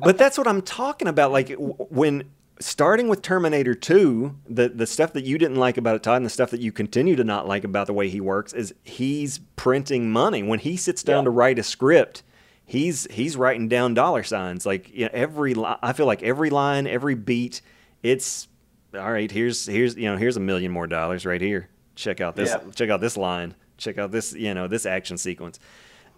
but 0.01 0.17
that's 0.17 0.37
what 0.37 0.47
I'm 0.47 0.61
talking 0.61 1.07
about. 1.07 1.31
Like 1.31 1.53
when 1.57 2.29
starting 2.59 3.07
with 3.07 3.21
Terminator 3.21 3.75
2, 3.75 4.35
the 4.49 4.69
the 4.69 4.87
stuff 4.87 5.13
that 5.13 5.23
you 5.23 5.37
didn't 5.37 5.57
like 5.57 5.77
about 5.77 5.95
it, 5.95 6.03
Todd, 6.03 6.17
and 6.17 6.25
the 6.25 6.29
stuff 6.29 6.49
that 6.51 6.59
you 6.61 6.71
continue 6.71 7.15
to 7.15 7.23
not 7.23 7.47
like 7.47 7.63
about 7.63 7.87
the 7.87 7.93
way 7.93 8.09
he 8.09 8.19
works 8.21 8.53
is 8.53 8.73
he's 8.83 9.39
printing 9.55 10.11
money. 10.11 10.43
When 10.43 10.59
he 10.59 10.75
sits 10.77 11.03
down 11.03 11.19
Yeah. 11.19 11.25
to 11.25 11.29
write 11.31 11.59
a 11.59 11.63
script, 11.63 12.23
he's 12.65 13.07
he's 13.11 13.37
writing 13.37 13.67
down 13.67 13.93
dollar 13.93 14.23
signs. 14.23 14.65
Like 14.65 14.89
you 14.93 15.05
know, 15.05 15.11
every 15.13 15.53
li- 15.53 15.75
I 15.81 15.93
feel 15.93 16.07
like 16.07 16.23
every 16.23 16.49
line, 16.49 16.87
every 16.87 17.15
beat, 17.15 17.61
it's 18.03 18.47
all 18.93 19.11
right. 19.11 19.29
Here's 19.31 19.65
here's 19.65 19.95
you 19.95 20.09
know 20.09 20.17
here's 20.17 20.37
a 20.37 20.41
million 20.41 20.71
more 20.71 20.87
dollars 20.87 21.25
right 21.25 21.41
here. 21.41 21.69
Check 21.97 22.21
out 22.21 22.35
this. 22.35 22.49
Yeah. 22.49 22.71
Check 22.73 22.89
out 22.89 23.01
this 23.01 23.17
line. 23.17 23.55
Check 23.77 23.97
out 23.97 24.11
this 24.11 24.33
you 24.33 24.53
know 24.53 24.67
this 24.67 24.85
action 24.85 25.17
sequence, 25.17 25.59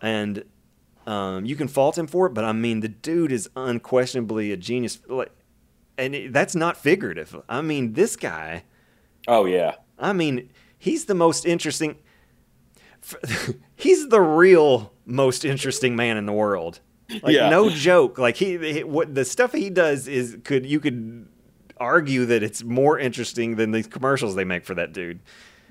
and 0.01 0.43
um, 1.07 1.45
you 1.45 1.55
can 1.55 1.67
fault 1.67 1.97
him 1.97 2.05
for 2.05 2.27
it, 2.27 2.34
but 2.36 2.43
I 2.45 2.51
mean, 2.51 2.82
the 2.82 2.88
dude 2.88 3.32
is 3.32 3.49
unquestionably 3.55 4.51
a 4.51 4.57
genius. 4.57 4.99
Like, 5.07 5.32
and 5.97 6.13
it, 6.13 6.34
that's 6.34 6.53
not 6.55 6.77
figurative. 6.77 7.36
I 7.49 7.61
mean, 7.61 7.93
this 7.93 8.15
guy. 8.15 8.63
Oh 9.27 9.45
yeah. 9.45 9.75
I 9.97 10.13
mean, 10.13 10.49
he's 10.77 11.05
the 11.05 11.15
most 11.15 11.45
interesting. 11.45 11.97
He's 13.75 14.09
the 14.09 14.21
real 14.21 14.91
most 15.05 15.45
interesting 15.45 15.95
man 15.95 16.17
in 16.17 16.25
the 16.25 16.34
world. 16.34 16.80
Like, 17.23 17.34
Yeah. 17.34 17.49
no 17.49 17.69
joke. 17.69 18.17
Like 18.17 18.36
he, 18.36 18.57
he, 18.57 18.84
what 18.84 19.15
the 19.15 19.23
stuff 19.25 19.53
he 19.53 19.69
does 19.69 20.07
is 20.07 20.38
could 20.43 20.65
you 20.65 20.80
could 20.80 21.27
argue 21.77 22.25
that 22.25 22.43
it's 22.43 22.61
more 22.63 22.99
interesting 22.99 23.55
than 23.55 23.71
these 23.71 23.88
commercials 23.88 24.36
they 24.36 24.43
make 24.43 24.65
for 24.65 24.75
that 24.75 24.91
dude. 24.93 25.21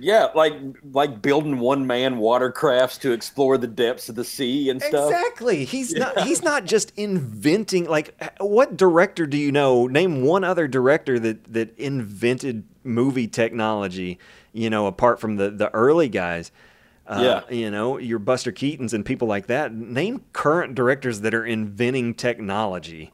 Yeah, 0.00 0.28
like 0.34 0.54
like 0.92 1.20
building 1.20 1.58
one 1.58 1.86
man 1.86 2.16
watercrafts 2.16 3.00
to 3.00 3.12
explore 3.12 3.58
the 3.58 3.66
depths 3.66 4.08
of 4.08 4.14
the 4.14 4.24
sea 4.24 4.70
and 4.70 4.80
stuff. 4.80 5.10
Exactly. 5.10 5.64
He's 5.64 5.92
not 5.92 6.20
he's 6.20 6.42
not 6.42 6.64
just 6.64 6.92
inventing 6.96 7.84
like 7.88 8.14
what 8.40 8.76
director 8.76 9.26
do 9.26 9.36
you 9.36 9.50
know? 9.50 9.86
Name 9.88 10.22
one 10.22 10.44
other 10.44 10.68
director 10.68 11.18
that 11.18 11.52
that 11.52 11.76
invented 11.78 12.62
movie 12.84 13.26
technology, 13.26 14.18
you 14.52 14.70
know, 14.70 14.86
apart 14.86 15.20
from 15.20 15.36
the 15.36 15.50
the 15.50 15.72
early 15.74 16.08
guys. 16.08 16.52
Uh, 17.06 17.42
Yeah. 17.48 17.54
you 17.56 17.70
know, 17.70 17.96
your 17.98 18.18
Buster 18.18 18.52
Keatons 18.52 18.92
and 18.92 19.02
people 19.04 19.26
like 19.26 19.46
that. 19.46 19.72
Name 19.72 20.20
current 20.34 20.74
directors 20.74 21.22
that 21.22 21.32
are 21.34 21.44
inventing 21.44 22.12
technology. 22.14 23.12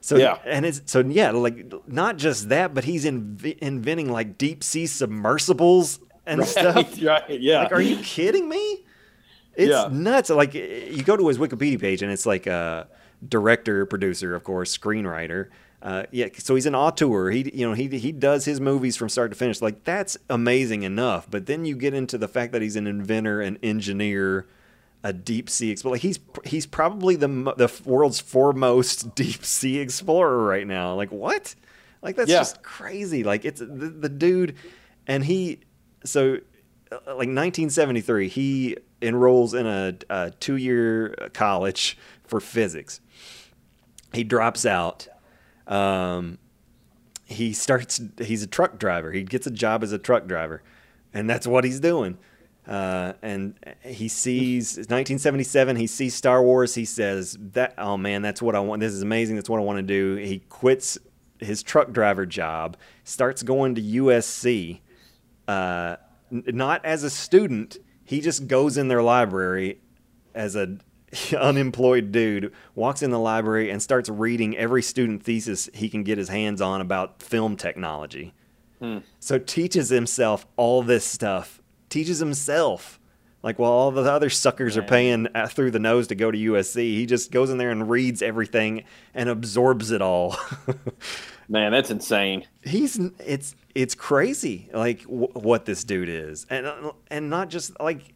So 0.00 0.16
Yeah. 0.16 0.38
and 0.46 0.64
it's 0.64 0.80
so 0.86 1.00
yeah, 1.00 1.30
like 1.32 1.72
not 1.88 2.16
just 2.18 2.48
that, 2.48 2.72
but 2.72 2.84
he's 2.84 3.04
inv- 3.04 3.58
inventing 3.58 4.10
like 4.10 4.38
deep 4.38 4.62
sea 4.64 4.86
submersibles 4.86 5.98
and 6.26 6.44
stuff. 6.44 6.76
Right, 6.76 7.02
right, 7.28 7.40
yeah. 7.40 7.62
Like, 7.64 7.72
are 7.72 7.80
you 7.80 7.96
kidding 7.98 8.48
me? 8.48 8.84
It's 9.54 9.70
Yeah. 9.70 9.88
nuts. 9.90 10.30
Like 10.30 10.54
you 10.54 11.02
go 11.04 11.16
to 11.16 11.28
his 11.28 11.38
Wikipedia 11.38 11.80
page 11.80 12.02
and 12.02 12.10
it's 12.10 12.24
like 12.26 12.46
a 12.46 12.88
director, 13.26 13.84
producer, 13.86 14.34
of 14.34 14.44
course, 14.44 14.76
screenwriter. 14.76 15.48
Uh, 15.82 16.04
yeah, 16.12 16.28
so 16.38 16.54
he's 16.54 16.66
an 16.66 16.76
auteur. 16.76 17.30
He, 17.30 17.50
you 17.52 17.66
know, 17.68 17.74
he 17.74 17.88
he 17.98 18.12
does 18.12 18.44
his 18.44 18.60
movies 18.60 18.96
from 18.96 19.08
start 19.08 19.32
to 19.32 19.36
finish. 19.36 19.60
Like 19.60 19.82
that's 19.84 20.16
amazing 20.30 20.84
enough. 20.84 21.28
But 21.30 21.46
then 21.46 21.64
you 21.64 21.74
get 21.76 21.92
into 21.92 22.16
the 22.18 22.28
fact 22.28 22.52
that 22.52 22.62
he's 22.62 22.76
an 22.76 22.86
inventor, 22.86 23.40
an 23.40 23.58
engineer, 23.64 24.46
a 25.02 25.12
deep 25.12 25.50
sea 25.50 25.70
explorer. 25.72 25.94
Like 25.96 26.02
he's 26.02 26.20
he's 26.44 26.66
probably 26.66 27.16
the 27.16 27.26
the 27.26 27.68
world's 27.84 28.20
foremost 28.20 29.14
deep 29.16 29.44
sea 29.44 29.78
explorer 29.78 30.38
right 30.46 30.66
now. 30.68 30.94
Like 30.94 31.10
what? 31.10 31.54
Like 32.00 32.14
that's 32.14 32.30
Yeah. 32.30 32.38
just 32.38 32.62
crazy. 32.62 33.24
Like 33.24 33.44
it's 33.44 33.58
the, 33.60 33.66
the 33.66 34.08
dude, 34.08 34.54
and 35.08 35.24
he 35.24 35.58
so 36.04 36.38
uh, 36.90 36.96
like 37.06 37.28
1973 37.28 38.28
he 38.28 38.76
enrolls 39.00 39.54
in 39.54 39.66
a, 39.66 39.94
a 40.10 40.30
two-year 40.30 41.30
college 41.32 41.98
for 42.24 42.40
physics. 42.40 43.00
He 44.12 44.24
drops 44.24 44.66
out 44.66 45.08
um, 45.66 46.38
he 47.24 47.52
starts 47.52 48.00
he's 48.18 48.42
a 48.42 48.46
truck 48.46 48.78
driver. 48.78 49.12
He 49.12 49.22
gets 49.22 49.46
a 49.46 49.50
job 49.50 49.82
as 49.82 49.92
a 49.92 49.98
truck 49.98 50.26
driver 50.26 50.62
and 51.14 51.28
that's 51.28 51.46
what 51.46 51.64
he's 51.64 51.80
doing. 51.80 52.18
Uh, 52.66 53.14
and 53.22 53.54
he 53.84 54.06
sees 54.06 54.76
1977 54.76 55.74
he 55.74 55.86
sees 55.88 56.14
star 56.14 56.44
wars 56.44 56.76
he 56.76 56.84
says 56.84 57.36
that 57.40 57.74
oh 57.76 57.96
man 57.96 58.22
that's 58.22 58.40
what 58.40 58.54
i 58.54 58.60
want 58.60 58.78
this 58.78 58.92
is 58.92 59.02
amazing 59.02 59.34
that's 59.34 59.50
what 59.50 59.58
i 59.58 59.62
want 59.62 59.78
to 59.78 59.82
do. 59.82 60.14
He 60.14 60.38
quits 60.48 60.96
his 61.40 61.62
truck 61.64 61.90
driver 61.90 62.24
job 62.24 62.76
starts 63.02 63.42
going 63.42 63.74
to 63.74 63.82
usc 63.82 64.78
uh, 65.48 65.96
n- 66.30 66.44
not 66.48 66.84
as 66.84 67.02
a 67.04 67.10
student. 67.10 67.78
He 68.04 68.20
just 68.20 68.46
goes 68.48 68.76
in 68.76 68.88
their 68.88 69.02
library 69.02 69.80
as 70.34 70.56
a 70.56 70.78
unemployed 71.38 72.10
dude, 72.12 72.52
walks 72.74 73.02
in 73.02 73.10
the 73.10 73.18
library 73.18 73.70
and 73.70 73.82
starts 73.82 74.08
reading 74.08 74.56
every 74.56 74.82
student 74.82 75.22
thesis 75.22 75.68
he 75.74 75.88
can 75.88 76.02
get 76.02 76.18
his 76.18 76.28
hands 76.28 76.60
on 76.60 76.80
about 76.80 77.22
film 77.22 77.56
technology. 77.56 78.32
So 79.20 79.38
teaches 79.38 79.90
himself 79.90 80.44
all 80.56 80.82
this 80.82 81.04
stuff. 81.04 81.62
Teaches 81.88 82.18
himself. 82.18 82.98
Like 83.42 83.58
while 83.58 83.70
all 83.70 83.90
the 83.92 84.02
other 84.02 84.28
suckers 84.30 84.76
are 84.76 84.82
paying 84.82 85.28
uh, 85.34 85.46
through 85.46 85.70
the 85.70 85.78
nose 85.78 86.08
to 86.08 86.16
go 86.16 86.30
to 86.32 86.38
USC, 86.38 86.76
he 86.76 87.06
just 87.06 87.30
goes 87.30 87.50
in 87.50 87.58
there 87.58 87.70
and 87.70 87.88
reads 87.88 88.22
everything 88.22 88.82
and 89.14 89.28
absorbs 89.28 89.92
it 89.92 90.02
all. 90.02 90.36
Man, 91.52 91.70
that's 91.70 91.90
insane. 91.90 92.46
he's 92.62 92.98
it's 93.18 93.54
it's 93.74 93.94
crazy 93.94 94.70
like 94.72 95.02
w- 95.02 95.28
what 95.34 95.66
this 95.66 95.84
dude 95.84 96.08
is 96.08 96.46
and 96.48 96.64
uh, 96.66 96.92
and 97.10 97.28
not 97.28 97.50
just 97.50 97.78
like 97.78 98.14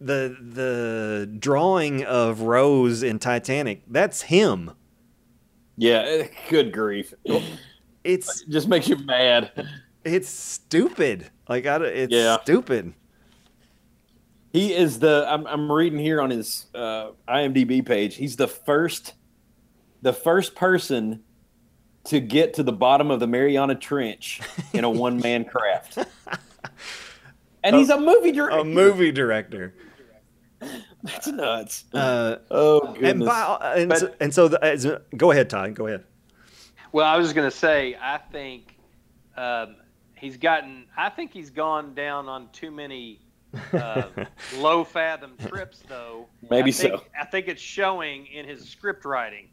the 0.00 0.34
the 0.40 1.30
drawing 1.38 2.02
of 2.04 2.40
rose 2.40 3.02
in 3.02 3.18
titanic 3.18 3.82
that's 3.88 4.22
him 4.22 4.70
Yeah, 5.76 5.98
eh, 6.00 6.28
good 6.48 6.72
grief. 6.72 7.12
it's 8.04 8.42
Just 8.46 8.68
makes 8.68 8.88
you 8.88 8.96
mad. 8.96 9.50
it's 10.02 10.28
stupid 10.30 11.30
like 11.50 11.66
I, 11.66 11.76
it's 11.84 12.12
Yeah. 12.12 12.38
stupid 12.42 12.94
He 14.54 14.72
is 14.74 14.98
the. 14.98 15.26
I'm, 15.28 15.46
I'm 15.46 15.70
reading 15.72 15.98
here 15.98 16.20
on 16.20 16.28
his 16.30 16.66
uh, 16.74 17.12
IMDb 17.28 17.84
page. 17.84 18.16
He's 18.16 18.36
the 18.36 18.46
first, 18.48 19.14
the 20.02 20.12
first 20.12 20.54
person 20.54 21.22
to 22.04 22.20
get 22.20 22.54
to 22.54 22.62
the 22.62 22.72
bottom 22.72 23.10
of 23.10 23.20
the 23.20 23.26
Mariana 23.26 23.74
Trench 23.74 24.40
in 24.72 24.84
a 24.84 24.90
one 25.04 25.18
man 25.20 25.44
craft. 25.44 25.98
And 27.64 27.76
he's 27.76 27.90
a 27.90 28.00
movie 28.00 28.32
director. 28.32 28.58
a 28.58 28.64
movie 28.64 29.12
director 29.12 29.74
That's 31.02 31.26
nuts. 31.28 31.84
uh, 31.94 32.38
Oh 32.50 32.92
goodness. 32.94 33.10
and 33.10 33.24
by, 33.24 33.74
and, 33.76 33.88
But- 33.88 33.98
so, 33.98 34.14
and 34.20 34.34
so 34.34 34.48
the, 34.48 34.64
as, 34.64 34.86
go 35.16 35.30
ahead 35.30 35.48
todd 35.50 35.74
go 35.74 35.86
ahead 35.86 36.04
Well, 36.92 37.06
I 37.06 37.16
was 37.16 37.26
just 37.26 37.34
going 37.36 37.48
to 37.50 37.56
say, 37.56 37.96
I 38.00 38.18
think 38.18 38.76
um, 39.36 39.76
he's 40.16 40.36
gotten, 40.36 40.86
I 40.96 41.08
think 41.08 41.32
he's 41.32 41.50
gone 41.50 41.94
down 41.94 42.28
on 42.28 42.48
too 42.52 42.70
many 42.72 43.20
uh, 43.72 44.04
low 44.58 44.82
fathom 44.82 45.34
trips, 45.46 45.82
though. 45.88 46.26
Maybe 46.50 46.70
I 46.70 46.72
think, 46.72 46.94
so. 46.94 47.04
I 47.20 47.26
think 47.26 47.48
it's 47.48 47.60
showing 47.62 48.26
in 48.26 48.46
his 48.48 48.66
script 48.68 49.04
writing 49.04 49.48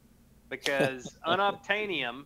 because 0.49 1.17
unobtainium 1.27 2.25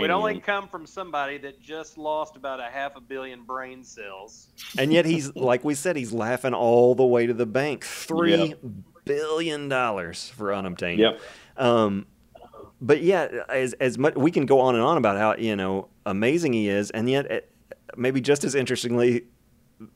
would 0.00 0.10
only 0.10 0.40
come 0.40 0.68
from 0.68 0.86
somebody 0.86 1.38
that 1.38 1.60
just 1.60 1.96
lost 1.96 2.36
about 2.36 2.60
a 2.60 2.64
half 2.64 2.96
a 2.96 3.00
billion 3.00 3.44
brain 3.44 3.84
cells. 3.84 4.48
and 4.78 4.92
yet 4.92 5.04
he's 5.04 5.34
like 5.36 5.64
we 5.64 5.74
said 5.74 5.96
he's 5.96 6.12
laughing 6.12 6.54
all 6.54 6.94
the 6.94 7.04
way 7.04 7.26
to 7.26 7.34
the 7.34 7.46
bank 7.46 7.84
Three 7.84 8.54
billion 9.04 9.68
dollars 9.68 10.30
for 10.30 10.48
unobtainium. 10.48 10.98
Yep. 10.98 11.20
Um, 11.56 12.06
but 12.80 13.02
yeah, 13.02 13.28
as 13.48 13.72
as 13.74 13.98
much 13.98 14.14
we 14.14 14.30
can 14.30 14.46
go 14.46 14.60
on 14.60 14.74
and 14.74 14.84
on 14.84 14.96
about 14.96 15.16
how 15.16 15.36
you 15.36 15.56
know 15.56 15.88
amazing 16.04 16.52
he 16.52 16.68
is, 16.68 16.90
and 16.90 17.08
yet 17.08 17.30
eh, 17.30 17.40
maybe 17.96 18.20
just 18.20 18.44
as 18.44 18.54
interestingly, 18.54 19.24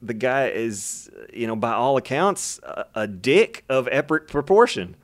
the 0.00 0.14
guy 0.14 0.48
is 0.48 1.10
you 1.32 1.46
know 1.46 1.56
by 1.56 1.72
all 1.72 1.96
accounts 1.96 2.58
a, 2.62 2.86
a 2.94 3.06
dick 3.06 3.64
of 3.68 3.88
epic 3.90 4.28
proportion. 4.28 4.96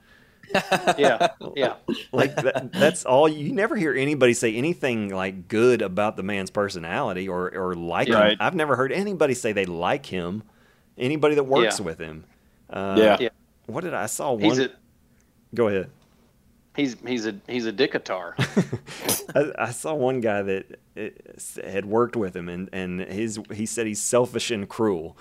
Yeah, 0.99 1.29
yeah. 1.57 1.75
Like 2.13 2.35
that, 2.37 2.71
that's 2.73 3.05
all. 3.05 3.29
You 3.29 3.53
never 3.53 3.77
hear 3.77 3.95
anybody 3.95 4.35
say 4.35 4.55
anything 4.55 5.09
like 5.09 5.49
good 5.49 5.83
about 5.83 6.17
the 6.17 6.23
man's 6.23 6.51
personality 6.51 7.29
or 7.29 7.51
or 7.55 7.75
like 7.75 8.09
him. 8.09 8.15
Right. 8.15 8.37
I've 8.41 8.55
never 8.55 8.77
heard 8.77 8.93
anybody 8.93 9.35
say 9.35 9.53
they 9.53 9.67
like 9.67 10.07
him. 10.07 10.43
Anybody 10.97 11.35
that 11.35 11.45
works 11.45 11.79
Yeah. 11.81 11.85
with 11.85 11.99
him. 11.99 12.25
Uh, 12.71 12.95
Yeah. 12.99 13.17
Yeah. 13.21 13.29
What 13.67 13.83
did 13.85 13.95
I, 13.95 14.05
I 14.05 14.07
saw? 14.07 14.33
One. 14.33 14.43
He's 14.43 14.59
a 14.59 14.71
go 15.55 15.69
ahead. 15.69 15.91
he's 16.77 16.97
he's 17.07 17.27
a 17.27 17.35
he's 17.49 17.67
a 17.67 17.73
dickatar. 17.73 18.35
I, 19.35 19.67
I 19.67 19.71
saw 19.71 19.95
one 19.95 20.21
guy 20.21 20.43
that 20.43 20.79
uh, 20.97 21.09
had 21.69 21.87
worked 21.87 22.15
with 22.17 22.37
him, 22.37 22.49
and, 22.49 22.69
and 22.73 23.01
his 23.01 23.41
he 23.53 23.67
said 23.67 23.87
he's 23.87 24.01
selfish 24.03 24.51
and 24.51 24.69
cruel, 24.69 25.17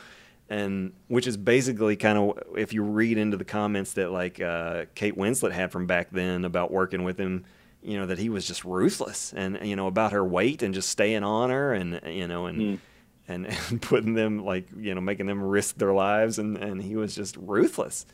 and 0.53 0.93
which 1.07 1.27
is 1.27 1.35
basically 1.37 1.95
kind 1.95 2.17
of 2.17 2.39
if 2.57 2.73
you 2.73 2.83
read 2.83 3.17
into 3.17 3.37
the 3.37 3.45
comments 3.45 3.93
that 3.93 4.11
like 4.11 4.39
uh, 4.41 4.85
Kate 4.95 5.15
Winslet 5.17 5.51
had 5.51 5.71
from 5.71 5.87
back 5.87 6.09
then 6.11 6.45
about 6.45 6.71
working 6.71 7.03
with 7.03 7.17
him, 7.19 7.45
you 7.81 7.97
know 7.97 8.05
that 8.05 8.19
he 8.19 8.29
was 8.29 8.45
just 8.47 8.63
ruthless, 8.63 9.33
and 9.35 9.59
you 9.63 9.75
know 9.75 9.87
about 9.87 10.11
her 10.11 10.23
weight 10.23 10.61
and 10.63 10.73
just 10.73 10.89
staying 10.89 11.23
on 11.23 11.49
her, 11.49 11.73
and 11.73 11.99
you 12.05 12.27
know 12.27 12.45
and. 12.47 12.79
And, 13.25 13.47
and 13.69 13.81
putting 13.81 14.15
them 14.15 14.43
like 14.43 14.67
you 14.77 14.93
know 14.93 14.99
making 14.99 15.27
them 15.27 15.41
risk 15.41 15.77
their 15.77 15.93
lives 15.93 16.39
and, 16.39 16.57
and 16.57 16.81
he 16.81 16.97
was 16.97 17.15
just 17.15 17.37
ruthless 17.37 18.05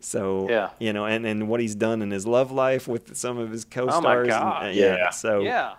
So 0.00 0.48
Yeah. 0.50 0.70
you 0.80 0.92
know, 0.92 1.06
and, 1.06 1.24
and 1.24 1.46
what 1.48 1.60
he's 1.60 1.76
done 1.76 2.02
in 2.02 2.10
his 2.10 2.26
love 2.26 2.50
life 2.50 2.88
with 2.88 3.16
some 3.16 3.38
of 3.38 3.52
his 3.52 3.64
co-stars. 3.64 4.04
Oh 4.04 4.18
and- 4.18 4.28
God. 4.28 4.64
uh, 4.66 4.68
yeah. 4.70 4.96
Yeah. 4.96 5.10
So 5.10 5.40
Yeah. 5.42 5.74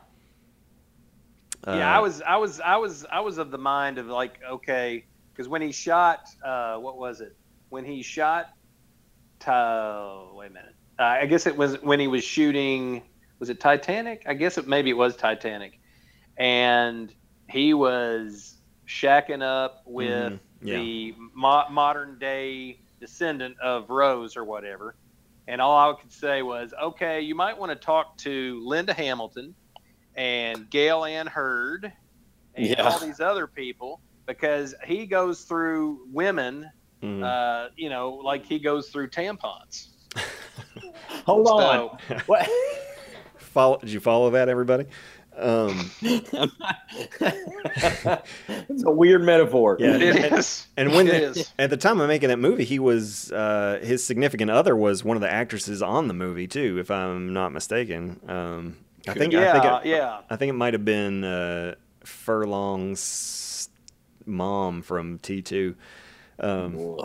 uh, 1.67 1.73
yeah, 1.77 1.93
I 1.93 1.99
was, 1.99 2.21
I 2.21 2.37
was, 2.37 2.61
I 2.61 2.77
was, 2.77 3.05
I 3.11 3.19
was 3.19 3.37
of 3.37 3.51
the 3.51 3.57
mind 3.57 3.97
of 3.97 4.07
like, 4.07 4.39
okay, 4.49 5.03
because 5.39 5.47
when 5.47 5.61
he 5.61 5.71
shot, 5.71 6.27
uh, 6.43 6.75
what 6.79 6.97
was 6.97 7.21
it? 7.21 7.33
When 7.69 7.85
he 7.85 8.03
shot, 8.03 8.49
uh, 9.47 10.23
wait 10.33 10.47
a 10.47 10.53
minute. 10.53 10.75
Uh, 10.99 11.03
I 11.03 11.27
guess 11.27 11.47
it 11.47 11.55
was 11.55 11.81
when 11.81 11.97
he 11.97 12.07
was 12.07 12.25
shooting. 12.25 13.03
Was 13.39 13.49
it 13.49 13.61
Titanic? 13.61 14.23
I 14.27 14.33
guess 14.33 14.57
it 14.57 14.67
maybe 14.67 14.89
it 14.89 14.97
was 14.97 15.15
Titanic, 15.15 15.79
and 16.35 17.13
he 17.49 17.73
was 17.73 18.57
shacking 18.85 19.41
up 19.41 19.81
with 19.85 20.33
Mhm, 20.33 20.39
yeah. 20.61 20.75
the 20.75 21.15
mo- 21.33 21.69
modern 21.69 22.19
day 22.19 22.81
descendant 22.99 23.57
of 23.61 23.89
Rose 23.89 24.35
or 24.35 24.43
whatever. 24.43 24.97
And 25.47 25.61
all 25.61 25.93
I 25.93 26.01
could 26.01 26.11
say 26.11 26.41
was, 26.41 26.73
okay, 26.83 27.21
you 27.21 27.33
might 27.33 27.57
want 27.57 27.71
to 27.71 27.77
talk 27.77 28.17
to 28.17 28.61
Linda 28.65 28.93
Hamilton 28.93 29.55
and 30.15 30.69
Gale 30.69 31.05
Anne 31.05 31.27
Hurd 31.27 31.93
and 32.55 32.67
Yeah. 32.67 32.81
all 32.89 32.99
these 32.99 33.21
other 33.21 33.47
people 33.47 34.01
because 34.29 34.75
he 34.85 35.07
goes 35.07 35.41
through 35.41 36.01
women, 36.11 36.69
mm. 37.01 37.23
uh, 37.23 37.69
you 37.75 37.89
know, 37.89 38.11
like 38.11 38.45
he 38.45 38.59
goes 38.59 38.89
through 38.89 39.09
tampons. 39.09 39.87
Hold 41.25 41.47
So, 41.47 41.57
on. 41.57 41.97
What? 42.27 42.47
follow. 43.37 43.79
Did 43.79 43.89
you 43.89 43.99
follow 43.99 44.29
that, 44.31 44.49
everybody? 44.49 44.85
Um, 45.37 45.89
it's 46.01 46.33
a 48.83 48.91
weird 48.91 49.23
metaphor. 49.23 49.77
Yeah. 49.79 49.95
it 49.95 50.33
is. 50.33 50.67
and 50.77 50.91
when 50.91 51.07
it 51.07 51.11
the- 51.33 51.39
is. 51.39 51.53
at 51.57 51.69
the 51.69 51.77
time 51.77 51.99
of 52.01 52.07
making 52.07 52.29
that 52.29 52.39
movie, 52.39 52.65
he 52.65 52.79
was 52.79 53.31
uh, 53.31 53.79
his 53.81 54.05
significant 54.05 54.51
other 54.51 54.75
was 54.75 55.03
one 55.03 55.17
of 55.17 55.21
the 55.21 55.31
actresses 55.31 55.81
on 55.81 56.07
the 56.07 56.13
movie 56.13 56.47
too, 56.47 56.77
if 56.79 56.91
I'm 56.91 57.33
not 57.33 57.51
mistaken. 57.53 58.19
Um, 58.27 58.77
I 59.07 59.13
think 59.13 59.33
yeah, 59.33 59.49
I 59.49 59.53
think 59.59 59.85
it, 59.85 59.89
yeah. 59.89 60.19
I 60.29 60.35
think 60.35 60.49
it 60.49 60.53
might 60.53 60.73
have 60.73 60.85
been 60.85 61.23
uh, 61.23 61.75
Furlong's 62.03 62.99
mom 64.29 64.81
from 64.81 65.19
T2. 65.19 65.75
Um, 66.39 66.97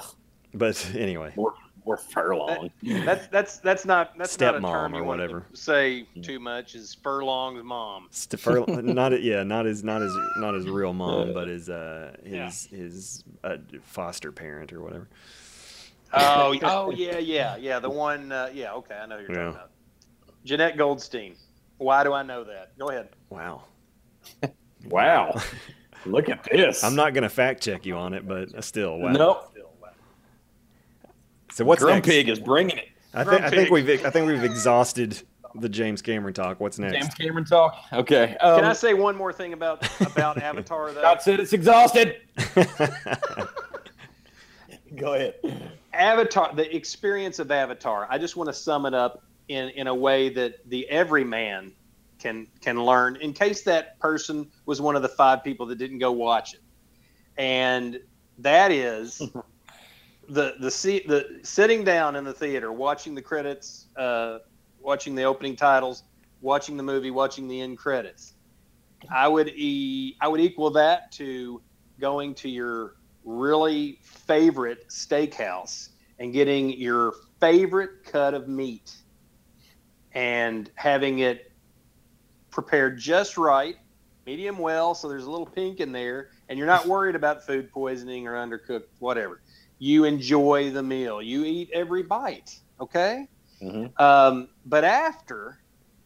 but 0.53 0.91
anyway, 0.95 1.33
more, 1.37 1.55
more 1.85 1.97
furlong. 1.97 2.71
That's 2.83 3.27
that's 3.29 3.59
that's 3.59 3.85
not 3.85 4.17
that's 4.17 4.39
not 4.39 4.55
a 4.55 4.59
Stepmom 4.61 4.71
term 4.71 4.95
or 4.95 4.99
you 4.99 5.05
want 5.05 5.19
to 5.19 5.25
whatever. 5.25 5.47
say 5.55 6.07
too 6.23 6.39
much. 6.39 6.75
Is 6.77 6.95
Furlong's 6.95 7.65
mom? 7.65 8.07
St- 8.11 8.39
Fur- 8.41 8.65
not 8.83 9.21
yeah, 9.23 9.43
not 9.43 9.65
his 9.67 9.83
not 9.83 10.03
his 10.03 10.17
not 10.37 10.55
his 10.55 10.69
real 10.69 10.93
mom, 10.93 11.33
but 11.35 11.49
his 11.49 11.69
uh, 11.69 12.17
Yeah. 12.25 12.45
his 12.47 12.67
his 12.67 13.25
uh, 13.43 13.57
foster 13.83 14.31
parent 14.31 14.73
or 14.73 14.81
whatever. 14.83 15.09
Oh, 16.13 16.57
oh 16.63 16.91
yeah, 16.93 17.19
yeah, 17.19 17.57
yeah. 17.57 17.81
The 17.81 17.91
one, 17.91 18.31
uh, 18.31 18.51
yeah. 18.55 18.73
Okay, 18.75 18.95
I 18.95 19.07
know 19.07 19.17
who 19.19 19.23
you're 19.23 19.33
Yeah. 19.33 19.37
talking 19.53 19.57
about. 19.57 19.71
Jenette 20.47 20.77
Goldstein. 20.77 21.35
Why 21.79 22.05
do 22.05 22.13
I 22.13 22.23
know 22.23 22.45
that? 22.45 22.79
Go 22.79 22.91
ahead. 22.91 23.09
Wow. 23.31 23.65
Wow. 24.89 25.35
Look 26.07 26.29
at 26.29 26.45
this. 26.45 26.85
I'm 26.85 26.95
not 26.95 27.15
gonna 27.15 27.29
fact 27.29 27.63
check 27.63 27.87
you 27.87 27.97
on 27.97 28.15
it, 28.15 28.27
but 28.27 28.65
still, 28.65 28.99
wow. 28.99 29.13
Nope. 29.13 29.51
So 31.53 31.65
what's 31.65 31.81
Drum 31.81 31.95
next? 31.97 32.09
Pig 32.09 32.29
is 32.29 32.41
bringing 32.41 32.79
it. 32.79 32.89
I 33.15 33.23
think 33.23 33.43
I 33.43 33.51
think 33.51 33.71
we've 33.71 33.89
I 33.89 34.11
think 34.11 34.27
we've 34.27 34.43
exhausted 34.43 35.23
the 35.55 35.69
James 35.69 36.03
Cameron 36.03 36.35
talk. 36.35 36.59
What's 36.59 36.81
next? 36.81 36.95
James 36.95 37.15
Cameron 37.15 37.45
talk. 37.45 37.77
Okay. 37.93 38.37
Um, 38.39 38.57
Can 38.59 38.65
I 38.65 38.73
say 38.73 38.93
one 38.95 39.17
more 39.17 39.33
thing 39.33 39.53
about 39.53 39.87
about 40.01 40.39
Avatar 40.43 40.93
though? 40.93 41.03
God 41.03 41.23
said 41.23 41.39
it's 41.39 41.53
exhausted. 41.53 42.17
Go 44.97 45.15
ahead. 45.15 45.35
Avatar, 45.93 46.55
the 46.55 46.75
experience 46.75 47.39
of 47.39 47.51
Avatar. 47.53 48.09
I 48.11 48.19
just 48.19 48.37
want 48.37 48.49
to 48.49 48.55
sum 48.55 48.85
it 48.87 48.95
up 48.95 49.23
in 49.49 49.69
in 49.71 49.87
a 49.87 49.95
way 49.95 50.29
that 50.31 50.69
the 50.69 50.89
everyman 50.89 51.73
can 52.25 52.47
can 52.63 52.83
learn. 52.83 53.17
In 53.17 53.35
case 53.35 53.63
that 53.65 53.99
person 54.01 54.51
was 54.65 54.81
one 54.81 54.97
of 54.97 55.03
the 55.03 55.09
five 55.09 55.45
people 55.45 55.67
that 55.67 55.77
didn't 55.77 55.99
go 55.99 56.11
watch 56.11 56.55
it, 56.55 56.61
and 57.37 58.01
that 58.39 58.73
is 58.73 59.19
the 60.29 60.55
the 60.59 60.71
seat 60.71 61.07
the 61.07 61.41
sitting 61.43 61.85
down 61.85 62.17
in 62.17 62.25
the 62.25 62.33
theater, 62.33 62.73
watching 62.73 63.15
the 63.15 63.21
credits, 63.21 63.89
uh, 63.97 64.39
watching 64.81 65.15
the 65.15 65.23
opening 65.23 65.55
titles, 65.55 66.05
watching 66.41 66.79
the 66.79 66.83
movie, 66.83 67.11
watching 67.11 67.47
the 67.47 67.61
end 67.61 67.77
credits. 67.77 68.35
I 69.15 69.29
would 69.29 69.51
e 69.51 70.17
I 70.21 70.29
would 70.29 70.41
equal 70.41 70.71
that 70.71 71.13
to 71.13 71.61
going 72.01 72.35
to 72.37 72.49
your 72.49 72.95
really 73.25 73.99
favorite 74.03 74.89
steakhouse 74.89 75.91
and 76.19 76.33
getting 76.33 76.71
your 76.71 77.13
favorite 77.39 78.05
cut 78.05 78.33
of 78.33 78.49
meat 78.49 78.97
and 80.13 80.71
having 80.77 81.19
it 81.19 81.54
prepared 82.55 82.99
just 82.99 83.37
right, 83.37 83.77
medium 84.27 84.59
well, 84.59 84.95
so 84.95 85.09
there's 85.09 85.25
a 85.25 85.31
little 85.31 85.47
pink 85.47 85.81
in 85.81 85.93
there, 85.93 86.29
and 86.49 86.59
you're 86.59 86.67
not 86.69 86.87
worried 86.87 87.17
about 87.17 87.45
food 87.45 87.71
poisoning 87.71 88.27
or 88.27 88.35
undercooked, 88.35 88.85
whatever. 88.99 89.43
You 89.79 90.05
enjoy 90.05 90.71
the 90.71 90.83
meal. 90.83 91.21
You 91.21 91.45
eat 91.45 91.69
every 91.75 92.03
bite, 92.03 92.59
okay? 92.81 93.29
Mhm. 93.61 93.99
Um, 94.01 94.49
but 94.65 94.85
after, 94.85 95.59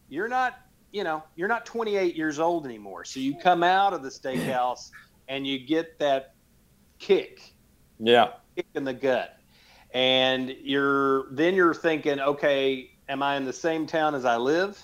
you're 0.09 0.27
not, 0.27 0.55
you 0.91 1.03
know, 1.03 1.23
you're 1.35 1.47
not 1.47 1.65
28 1.65 2.15
years 2.15 2.39
old 2.39 2.65
anymore. 2.65 3.05
So 3.05 3.19
you 3.19 3.37
come 3.37 3.63
out 3.63 3.93
of 3.93 4.01
the 4.03 4.09
steakhouse 4.09 4.89
and 5.27 5.45
you 5.45 5.59
get 5.59 5.97
that 5.99 6.33
kick 6.97 7.53
Yeah. 7.99 8.33
kick 8.55 8.67
in 8.73 8.83
the 8.83 8.93
gut 8.93 9.35
and 9.93 10.49
you're 10.49 11.33
then 11.33 11.55
you're 11.55 11.73
thinking 11.73 12.19
okay 12.19 12.91
am 13.07 13.23
i 13.23 13.35
in 13.37 13.45
the 13.45 13.53
same 13.53 13.87
town 13.87 14.13
as 14.13 14.25
i 14.25 14.35
live 14.37 14.81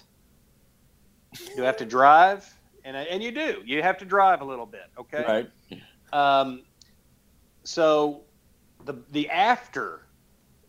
do 1.55 1.63
i 1.63 1.65
have 1.65 1.78
to 1.78 1.86
drive 1.86 2.55
and, 2.86 2.95
and 2.95 3.23
you 3.23 3.32
do. 3.32 3.63
You 3.65 3.82
have 3.82 3.97
to 3.97 4.05
drive 4.05 4.41
a 4.41 4.45
little 4.45 4.67
bit 4.67 4.86
okay? 4.97 5.49
Right. 5.71 5.82
um, 6.13 6.61
so 7.63 8.21
the 8.86 8.93
the 9.11 9.30
after 9.30 10.01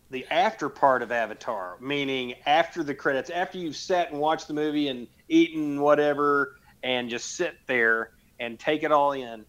the 0.09 0.25
after 0.31 0.67
part 0.69 1.03
of 1.03 1.11
avatar 1.11 1.77
meaning 1.79 2.33
after 2.45 2.81
the 2.81 2.95
credits 2.95 3.29
after 3.29 3.57
you've 3.59 3.75
sat 3.75 4.09
and 4.11 4.19
watched 4.19 4.47
the 4.47 4.53
movie 4.53 4.87
and 4.87 5.05
eaten 5.29 5.79
whatever 5.79 6.55
and 6.81 7.09
just 7.09 7.35
sit 7.35 7.57
there 7.67 8.11
and 8.39 8.57
take 8.57 8.83
it 8.83 8.91
all 8.91 9.11
in 9.11 9.45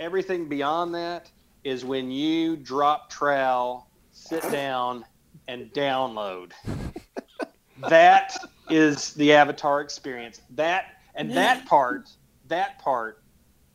everything 0.00 0.48
beyond 0.48 0.94
that 0.94 1.30
is 1.64 1.84
when 1.84 2.10
you 2.10 2.56
drop 2.56 3.10
trowel 3.10 3.88
sit 4.12 4.42
down 4.50 5.04
and 5.48 5.72
download. 5.72 6.52
That 7.88 8.36
is 8.72 9.12
the 9.14 9.32
avatar 9.32 9.80
experience 9.80 10.40
that 10.50 10.96
and 11.14 11.30
that 11.32 11.64
part 11.66 12.08
that 12.48 12.78
part 12.78 13.22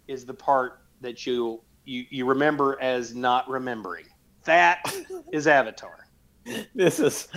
is 0.08 0.26
the 0.26 0.34
part 0.34 0.82
that 1.02 1.26
you 1.26 1.62
you, 1.86 2.06
you 2.10 2.26
remember 2.26 2.78
as 2.82 3.16
not 3.16 3.48
remembering 3.50 4.06
that 4.44 4.82
is 5.32 5.48
avatar 5.48 6.08
This 6.74 7.00
is 7.00 7.28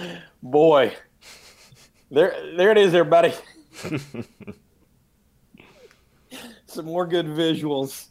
boy. 0.43 0.95
There 2.11 2.35
there 2.57 2.71
it 2.71 2.79
is, 2.79 2.95
everybody. 2.95 3.33
Some 6.67 6.87
more 6.87 7.07
good 7.07 7.27
visuals. 7.27 8.07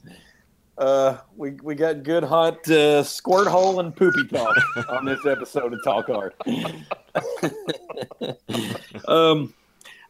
Uh, 0.80 1.18
we 1.36 1.52
we 1.62 1.76
got 1.76 2.04
good 2.04 2.24
hot 2.24 2.66
uh, 2.70 3.04
squirt 3.04 3.48
hole 3.48 3.82
and 3.82 3.94
poopy 3.94 4.26
talk 4.30 4.56
on 4.90 5.04
this 5.04 5.26
episode 5.26 5.74
of 5.74 5.84
Talk 5.84 6.08
Hard. 6.08 6.34
um, 9.06 9.54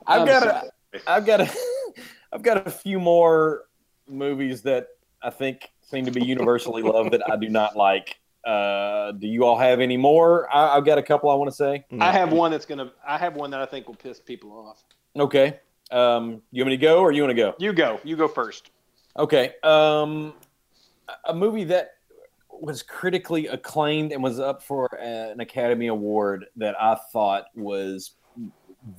I've 0.06 0.28
got 0.28 0.46
a, 0.46 0.70
I've 1.08 1.26
got 1.26 1.42
a, 1.42 1.52
I've 2.32 2.44
got 2.44 2.68
a 2.68 2.70
few 2.70 3.00
more 3.00 3.64
movies 4.08 4.62
that 4.62 4.90
I 5.24 5.32
think 5.32 5.72
seem 5.82 6.06
to 6.06 6.12
be 6.12 6.24
universally 6.24 6.84
loved 6.84 7.14
that 7.14 7.28
I 7.28 7.36
do 7.36 7.50
not 7.50 7.76
like. 7.76 8.20
Uh, 8.46 9.14
do 9.14 9.28
you 9.28 9.46
all 9.46 9.58
have 9.58 9.80
any 9.80 9.98
more? 9.98 10.48
I, 10.56 10.78
I've 10.78 10.86
got 10.86 11.00
a 11.00 11.04
couple 11.04 11.32
I 11.32 11.34
want 11.34 11.50
to 11.50 11.56
say. 11.56 11.84
i 12.00 12.12
have 12.12 12.32
one 12.32 12.52
that's 12.52 12.68
gonna 12.68 12.92
i 13.06 13.18
have 13.18 13.36
one 13.36 13.50
that 13.52 13.60
i 13.60 13.66
think 13.66 13.88
will 13.88 13.96
piss 13.96 14.20
people 14.20 14.52
off 14.52 14.84
Okay. 15.18 15.60
Um, 15.92 16.44
you 16.52 16.64
want 16.64 16.70
me 16.70 16.78
to 16.78 16.82
go 16.82 17.00
or 17.00 17.12
you 17.12 17.24
want 17.24 17.32
to 17.32 17.36
go? 17.36 17.56
you 17.58 17.74
go 17.74 18.00
you 18.04 18.16
go 18.16 18.28
first 18.28 18.70
Okay. 19.18 19.56
Um, 19.64 20.36
a 21.26 21.34
movie 21.34 21.66
that 21.66 21.92
was 22.52 22.84
critically 22.84 23.48
acclaimed 23.48 24.12
and 24.12 24.22
was 24.22 24.40
up 24.40 24.62
for 24.64 24.88
an 25.00 25.40
Academy 25.40 25.88
Award 25.88 26.46
that 26.58 26.80
I 26.82 26.96
thought 27.12 27.46
was 27.56 28.12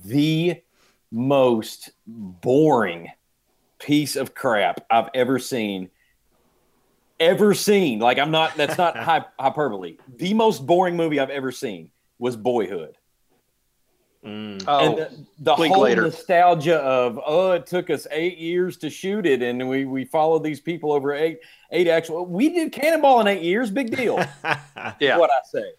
the 0.05 0.61
most 1.11 1.91
boring 2.07 3.11
piece 3.79 4.15
of 4.15 4.33
crap 4.33 4.85
I've 4.89 5.09
ever 5.13 5.39
seen. 5.39 5.89
Ever 7.19 7.53
seen. 7.53 7.99
Like, 7.99 8.17
I'm 8.17 8.31
not, 8.31 8.55
that's 8.55 8.77
not 8.77 8.97
hyperbole. 9.39 9.97
The 10.17 10.33
most 10.33 10.65
boring 10.65 10.95
movie 10.95 11.19
I've 11.19 11.29
ever 11.29 11.51
seen 11.51 11.91
was 12.17 12.35
Boyhood. 12.35 12.97
Mm. 14.23 14.63
oh 14.67 14.79
and 14.79 14.97
the, 14.97 15.25
the 15.39 15.55
whole 15.55 15.81
later. 15.81 16.03
nostalgia 16.03 16.77
of 16.77 17.19
oh 17.25 17.53
it 17.53 17.65
took 17.65 17.89
us 17.89 18.05
eight 18.11 18.37
years 18.37 18.77
to 18.77 18.89
shoot 18.89 19.25
it 19.25 19.41
and 19.41 19.67
we 19.67 19.85
we 19.85 20.05
followed 20.05 20.43
these 20.43 20.59
people 20.59 20.91
over 20.91 21.11
eight 21.11 21.39
eight 21.71 21.87
actual 21.87 22.27
we 22.27 22.49
did 22.49 22.71
cannonball 22.71 23.19
in 23.21 23.27
eight 23.27 23.41
years 23.41 23.71
big 23.71 23.95
deal 23.95 24.17
yeah 24.99 25.17
what 25.17 25.31
i 25.31 25.39
say 25.51 25.73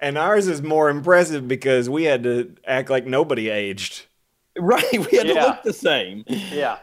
And 0.00 0.16
ours 0.16 0.48
is 0.48 0.62
more 0.62 0.88
impressive 0.88 1.46
because 1.46 1.90
we 1.90 2.04
had 2.04 2.22
to 2.24 2.54
act 2.66 2.90
like 2.90 3.06
nobody 3.06 3.48
aged. 3.50 4.06
Right, 4.58 4.92
we 4.92 5.16
had 5.16 5.28
to 5.28 5.34
look 5.34 5.62
the 5.62 5.72
same. 5.72 6.24
Yeah. 6.26 6.78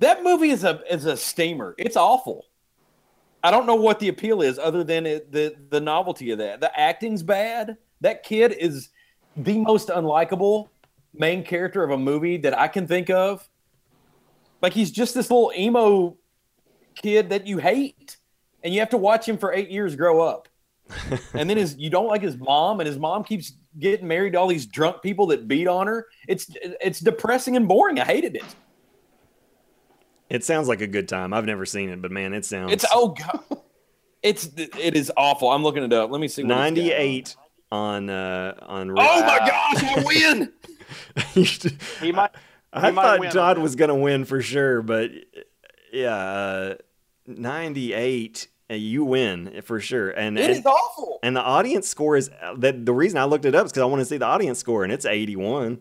That 0.00 0.24
movie 0.24 0.50
is 0.50 0.64
a 0.64 0.82
is 0.90 1.04
a 1.04 1.16
steamer. 1.16 1.76
It's 1.78 1.96
awful. 1.96 2.46
I 3.44 3.52
don't 3.52 3.66
know 3.66 3.76
what 3.76 4.00
the 4.00 4.08
appeal 4.08 4.42
is 4.42 4.58
other 4.58 4.82
than 4.82 5.06
it, 5.06 5.30
the 5.30 5.54
the 5.70 5.80
novelty 5.80 6.32
of 6.32 6.38
that. 6.38 6.60
The 6.60 6.76
acting's 6.76 7.22
bad. 7.22 7.76
That 8.00 8.24
kid 8.24 8.50
is 8.58 8.88
the 9.36 9.58
most 9.58 9.88
unlikable 9.88 10.68
main 11.14 11.44
character 11.44 11.82
of 11.82 11.90
a 11.90 11.98
movie 11.98 12.38
that 12.38 12.58
I 12.58 12.68
can 12.68 12.86
think 12.86 13.10
of. 13.10 13.48
Like 14.60 14.72
he's 14.72 14.90
just 14.90 15.14
this 15.14 15.30
little 15.30 15.52
emo 15.56 16.16
kid 16.94 17.30
that 17.30 17.46
you 17.46 17.58
hate, 17.58 18.16
and 18.62 18.72
you 18.72 18.80
have 18.80 18.90
to 18.90 18.96
watch 18.96 19.28
him 19.28 19.36
for 19.36 19.52
eight 19.52 19.70
years 19.70 19.96
grow 19.96 20.20
up. 20.20 20.48
and 21.34 21.48
then 21.48 21.56
his 21.56 21.76
you 21.76 21.90
don't 21.90 22.06
like 22.06 22.22
his 22.22 22.36
mom, 22.36 22.80
and 22.80 22.86
his 22.86 22.98
mom 22.98 23.24
keeps 23.24 23.52
getting 23.78 24.06
married 24.06 24.34
to 24.34 24.38
all 24.38 24.46
these 24.46 24.66
drunk 24.66 25.02
people 25.02 25.26
that 25.26 25.48
beat 25.48 25.66
on 25.66 25.86
her. 25.86 26.06
It's 26.28 26.50
it's 26.62 27.00
depressing 27.00 27.56
and 27.56 27.66
boring. 27.66 27.98
I 27.98 28.04
hated 28.04 28.36
it. 28.36 28.44
It 30.28 30.44
sounds 30.44 30.68
like 30.68 30.80
a 30.80 30.86
good 30.86 31.08
time. 31.08 31.32
I've 31.34 31.44
never 31.44 31.66
seen 31.66 31.88
it, 31.88 32.00
but 32.00 32.10
man, 32.10 32.32
it 32.32 32.44
sounds 32.44 32.72
It's 32.72 32.84
oh 32.92 33.08
god, 33.08 33.62
it's 34.22 34.50
it 34.56 34.96
is 34.96 35.10
awful. 35.16 35.50
I'm 35.50 35.62
looking 35.62 35.82
it 35.82 35.92
up. 35.92 36.10
Let 36.10 36.20
me 36.20 36.28
see. 36.28 36.42
got. 36.42 36.48
98 36.48 37.36
on 37.72 38.10
uh 38.10 38.54
on 38.60 38.90
Oh 38.90 38.94
my 38.94 39.38
gosh, 39.38 39.82
I 39.82 40.02
win! 40.06 40.52
He 42.00 42.12
might. 42.12 42.30
I 42.72 42.90
might 42.90 43.02
thought 43.02 43.20
win 43.20 43.30
Todd 43.30 43.58
was 43.58 43.76
going 43.76 43.88
to 43.88 43.94
win 43.94 44.24
for 44.24 44.40
sure, 44.40 44.82
but 44.82 45.10
yeah, 45.92 46.14
uh, 46.14 46.74
98 47.26 48.48
uh, 48.70 48.74
you 48.74 49.04
win 49.04 49.60
for 49.62 49.78
sure. 49.80 50.10
And 50.10 50.38
It 50.38 50.44
and, 50.44 50.58
is 50.58 50.64
awful. 50.66 51.18
and 51.22 51.36
the 51.36 51.42
audience 51.42 51.88
score 51.88 52.16
is 52.16 52.30
that 52.58 52.86
the 52.86 52.94
reason 52.94 53.18
I 53.18 53.24
looked 53.24 53.44
it 53.44 53.54
up 53.54 53.66
is 53.66 53.72
cuz 53.72 53.82
I 53.82 53.86
want 53.86 54.00
to 54.00 54.06
see 54.06 54.16
the 54.16 54.24
audience 54.26 54.58
score 54.58 54.84
and 54.84 54.92
it's 54.92 55.04
81. 55.04 55.80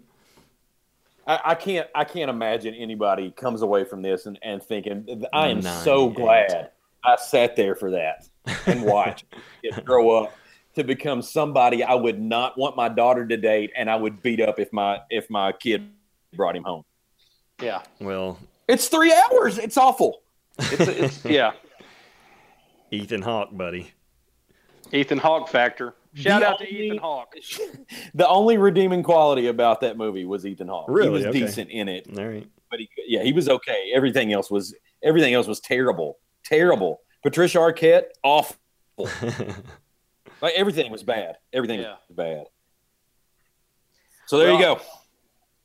I, 1.28 1.39
I 1.46 1.56
can't. 1.56 1.88
I 1.94 2.04
can't 2.04 2.30
imagine 2.30 2.74
anybody 2.74 3.32
comes 3.32 3.62
away 3.62 3.84
from 3.84 4.02
this 4.02 4.26
and, 4.26 4.39
and 4.42 4.62
thinking, 4.62 5.24
"I 5.32 5.50
am 5.50 5.62
so 5.62 6.10
glad 6.10 6.72
I 7.06 7.16
sat 7.18 7.56
there 7.56 7.76
for 7.76 7.92
that 7.92 8.28
and 8.66 8.84
watched 8.84 9.26
it 9.62 9.86
grow 9.86 10.10
up 10.10 10.34
to 10.76 10.84
become 10.84 11.22
somebody 11.22 11.84
I 11.84 11.93
would 11.95 12.19
not 12.22 12.57
want 12.57 12.76
my 12.76 12.89
daughter 12.89 13.26
to 13.28 13.38
date, 13.38 13.72
and 13.76 13.89
I 13.89 13.95
would 13.95 14.22
beat 14.22 14.39
up 14.41 14.59
if 14.59 14.72
my 14.74 14.99
if 15.09 15.30
my 15.30 15.51
kid 15.51 15.89
brought 16.36 16.55
him 16.55 16.63
home." 16.63 16.84
Yeah. 17.61 17.82
Well, 17.99 18.39
It's 18.67 18.88
three 18.88 19.13
hours. 19.13 19.57
It's 19.57 19.78
awful. 19.78 20.22
It's, 20.59 20.80
it's 20.82 21.26
yeah. 21.26 21.51
Ethan 22.91 23.22
Hawke, 23.22 23.55
buddy. 23.55 23.91
Ethan 24.91 25.17
Hawke 25.19 25.47
factor. 25.49 25.95
Shout 26.13 26.41
The 26.41 26.47
out 26.47 26.59
to 26.59 26.65
only- 26.67 26.86
Ethan 26.88 26.97
Hawke. 26.97 27.34
the 28.13 28.28
only 28.28 28.57
redeeming 28.57 29.01
quality 29.03 29.47
about 29.47 29.80
that 29.82 29.95
movie 29.97 30.26
was 30.26 30.45
Ethan 30.45 30.67
Hawke. 30.67 30.88
Really? 30.89 31.07
He 31.07 31.13
was 31.13 31.26
Okay. 31.28 31.39
decent 31.39 31.69
in 31.69 31.88
it. 31.88 32.07
All 32.17 32.26
right. 32.26 32.47
but 32.69 32.80
he, 32.80 32.89
yeah, 33.07 33.24
he 33.24 33.32
was 33.32 33.47
okay. 33.47 33.91
Everything 33.93 34.34
else 34.34 34.51
was 34.51 34.76
everything 35.03 35.34
else 35.34 35.47
was 35.47 35.59
terrible, 35.61 36.17
terrible. 36.43 36.99
Patricia 37.24 37.59
Arquette, 37.59 38.05
awful. 38.24 38.57
Like 40.42 40.54
everything 40.56 40.92
was 40.92 41.04
bad. 41.04 41.38
Everything 41.54 41.80
Yeah. 41.82 41.96
was 42.10 42.16
bad. 42.16 42.46
So 44.26 44.38
there 44.38 44.52
you 44.52 44.60
go. 44.60 44.80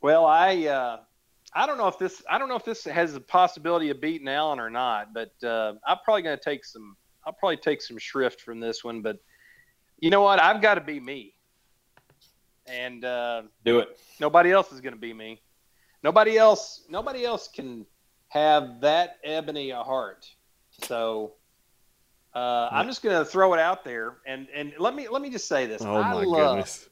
Well, 0.02 0.26
I 0.26 0.66
uh, 0.66 0.98
I 1.54 1.66
don't 1.66 1.78
know 1.78 1.88
if 1.88 1.98
this 1.98 2.22
I 2.28 2.38
don't 2.38 2.48
know 2.48 2.56
if 2.56 2.64
this 2.64 2.84
has 2.84 3.14
the 3.14 3.20
possibility 3.20 3.90
of 3.90 4.00
beating 4.00 4.28
Allen 4.28 4.58
or 4.60 4.70
not, 4.70 5.14
but 5.14 5.32
uh, 5.42 5.74
I'm 5.86 5.98
probably 6.04 6.22
going 6.22 6.36
to 6.36 6.44
take 6.44 6.64
some 6.64 6.96
I'll 7.26 7.32
probably 7.32 7.56
take 7.56 7.80
some 7.82 7.98
shrift 7.98 8.40
from 8.40 8.60
this 8.60 8.84
one. 8.84 9.02
But 9.02 9.18
you 10.00 10.10
know 10.10 10.20
what? 10.20 10.40
I've 10.40 10.60
got 10.60 10.74
to 10.74 10.80
be 10.80 11.00
me, 11.00 11.34
and 12.66 13.04
uh, 13.04 13.42
Do 13.64 13.78
it. 13.80 13.98
nobody 14.20 14.52
else 14.52 14.72
is 14.72 14.80
going 14.80 14.94
to 14.94 15.00
be 15.00 15.12
me. 15.14 15.40
Nobody 16.02 16.36
else 16.36 16.84
nobody 16.90 17.24
else 17.24 17.48
can 17.48 17.86
have 18.28 18.80
that 18.82 19.16
ebony 19.24 19.70
a 19.70 19.82
heart. 19.82 20.26
So. 20.86 21.34
Uh, 22.36 22.68
I'm 22.70 22.86
just 22.86 23.02
going 23.02 23.18
to 23.18 23.24
throw 23.24 23.54
it 23.54 23.60
out 23.60 23.82
there, 23.82 24.18
and, 24.26 24.46
and 24.54 24.74
let 24.78 24.94
me 24.94 25.08
let 25.08 25.22
me 25.22 25.30
just 25.30 25.48
say 25.48 25.64
this. 25.66 25.80
oh 25.82 25.96
I 25.96 26.12
my 26.12 26.22
love, 26.24 26.56
goodness. 26.56 26.88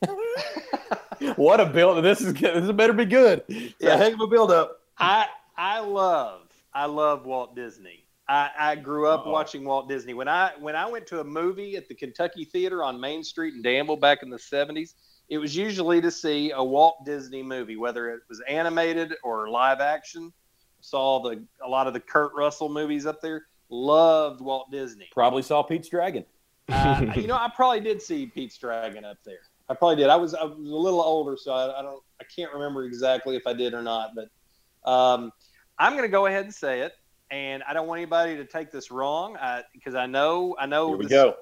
What 1.36 1.58
a 1.60 1.66
build! 1.66 2.04
This 2.04 2.20
is. 2.20 2.32
This 2.34 2.70
better 2.72 2.92
be 2.92 3.04
good. 3.04 3.42
It's 3.48 3.74
Yeah. 3.80 3.94
a 3.94 3.96
heck 3.96 4.14
of 4.14 4.20
a 4.20 4.26
build 4.28 4.52
up. 4.52 4.80
I 4.98 5.26
I 5.56 5.80
love 5.80 6.42
I 6.72 6.86
love 6.86 7.26
Walt 7.26 7.56
Disney. 7.56 8.04
I, 8.28 8.50
I 8.56 8.76
grew 8.76 9.08
up 9.08 9.22
Uh-oh. 9.22 9.30
watching 9.32 9.64
Walt 9.64 9.88
Disney. 9.88 10.14
When 10.14 10.28
I 10.28 10.52
when 10.60 10.76
I 10.76 10.86
went 10.88 11.08
to 11.08 11.18
a 11.20 11.24
movie 11.24 11.76
at 11.76 11.88
the 11.88 11.94
Kentucky 11.96 12.44
Theater 12.44 12.84
on 12.84 13.00
Main 13.00 13.24
Street 13.24 13.54
in 13.54 13.62
Danville 13.62 13.96
back 13.96 14.22
in 14.22 14.30
the 14.30 14.38
seventies, 14.38 14.94
it 15.28 15.38
was 15.38 15.56
usually 15.56 16.00
to 16.02 16.10
see 16.10 16.52
a 16.52 16.62
Walt 16.62 17.04
Disney 17.04 17.42
movie, 17.42 17.76
whether 17.76 18.10
it 18.10 18.20
was 18.28 18.40
animated 18.48 19.14
or 19.24 19.48
live 19.48 19.80
action. 19.80 20.32
Saw 20.80 21.20
the 21.20 21.42
a 21.64 21.68
lot 21.68 21.88
of 21.88 21.94
the 21.94 22.00
Kurt 22.00 22.32
Russell 22.36 22.68
movies 22.68 23.06
up 23.06 23.20
there. 23.20 23.46
Loved 23.70 24.40
Walt 24.40 24.70
Disney. 24.70 25.08
Probably 25.12 25.42
saw 25.42 25.62
Pete's 25.62 25.88
Dragon. 25.88 26.24
Uh, 26.68 27.12
you 27.16 27.26
know, 27.26 27.34
I 27.36 27.50
probably 27.54 27.80
did 27.80 28.00
see 28.02 28.26
Pete's 28.26 28.56
Dragon 28.58 29.04
up 29.04 29.16
there. 29.24 29.38
I 29.68 29.74
probably 29.74 29.96
did. 29.96 30.08
I 30.08 30.16
was 30.16 30.34
I 30.34 30.44
was 30.44 30.52
a 30.56 30.60
little 30.60 31.00
older, 31.02 31.36
so 31.36 31.52
I, 31.52 31.78
I 31.78 31.82
don't 31.82 32.02
I 32.20 32.24
can't 32.24 32.52
remember 32.52 32.84
exactly 32.84 33.36
if 33.36 33.46
I 33.46 33.52
did 33.52 33.74
or 33.74 33.82
not. 33.82 34.10
But 34.14 34.90
um, 34.90 35.32
I'm 35.78 35.92
going 35.92 36.04
to 36.04 36.08
go 36.10 36.26
ahead 36.26 36.44
and 36.44 36.54
say 36.54 36.80
it, 36.80 36.92
and 37.30 37.62
I 37.64 37.72
don't 37.74 37.86
want 37.86 37.98
anybody 37.98 38.36
to 38.36 38.44
take 38.44 38.70
this 38.70 38.90
wrong 38.90 39.36
because 39.74 39.94
I 39.94 40.06
know 40.06 40.56
I 40.58 40.66
know 40.66 40.88
Here 40.88 40.96
we 40.96 41.04
this- 41.04 41.12
go. 41.12 41.34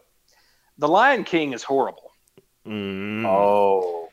The 0.78 0.88
Lion 0.88 1.24
King 1.24 1.52
is 1.54 1.62
horrible. 1.62 2.10
Mm. 2.66 3.24
Oh, 3.26 4.10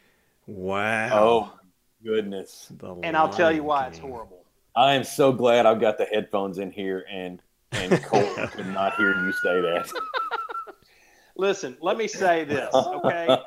Wow. 0.47 1.09
oh, 1.13 1.59
goodness! 2.05 2.67
The 2.77 2.93
And 3.03 3.17
I'll 3.17 3.29
tell 3.29 3.51
you 3.51 3.57
Lion 3.61 3.65
why 3.65 3.87
it's 3.87 3.97
horrible. 3.97 4.45
I 4.75 4.93
am 4.93 5.03
so 5.03 5.31
glad 5.31 5.65
I've 5.65 5.81
got 5.81 5.97
the 5.97 6.05
headphones 6.05 6.59
in 6.59 6.71
here, 6.71 7.05
and 7.11 7.41
and 7.75 8.03
Colton 8.03 8.47
could 8.49 8.67
not 8.67 8.95
hear 8.95 9.13
you 9.25 9.31
say 9.31 9.61
that. 9.61 9.91
Listen, 11.35 11.75
let 11.81 11.97
me 11.97 12.07
say 12.07 12.43
this, 12.43 12.73
okay? 12.73 13.41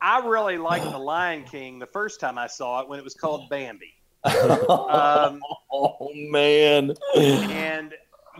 I 0.00 0.26
really 0.26 0.56
liked 0.56 0.90
The 0.90 0.98
Lion 0.98 1.44
King 1.44 1.78
the 1.78 1.86
first 1.86 2.18
time 2.18 2.38
I 2.38 2.46
saw 2.46 2.80
it 2.80 2.88
when 2.88 2.98
it 2.98 3.04
was 3.04 3.14
called 3.14 3.50
Bambi. 3.50 3.92
Um, 4.24 5.40
oh 5.72 6.10
man! 6.30 6.94
and 7.14 7.92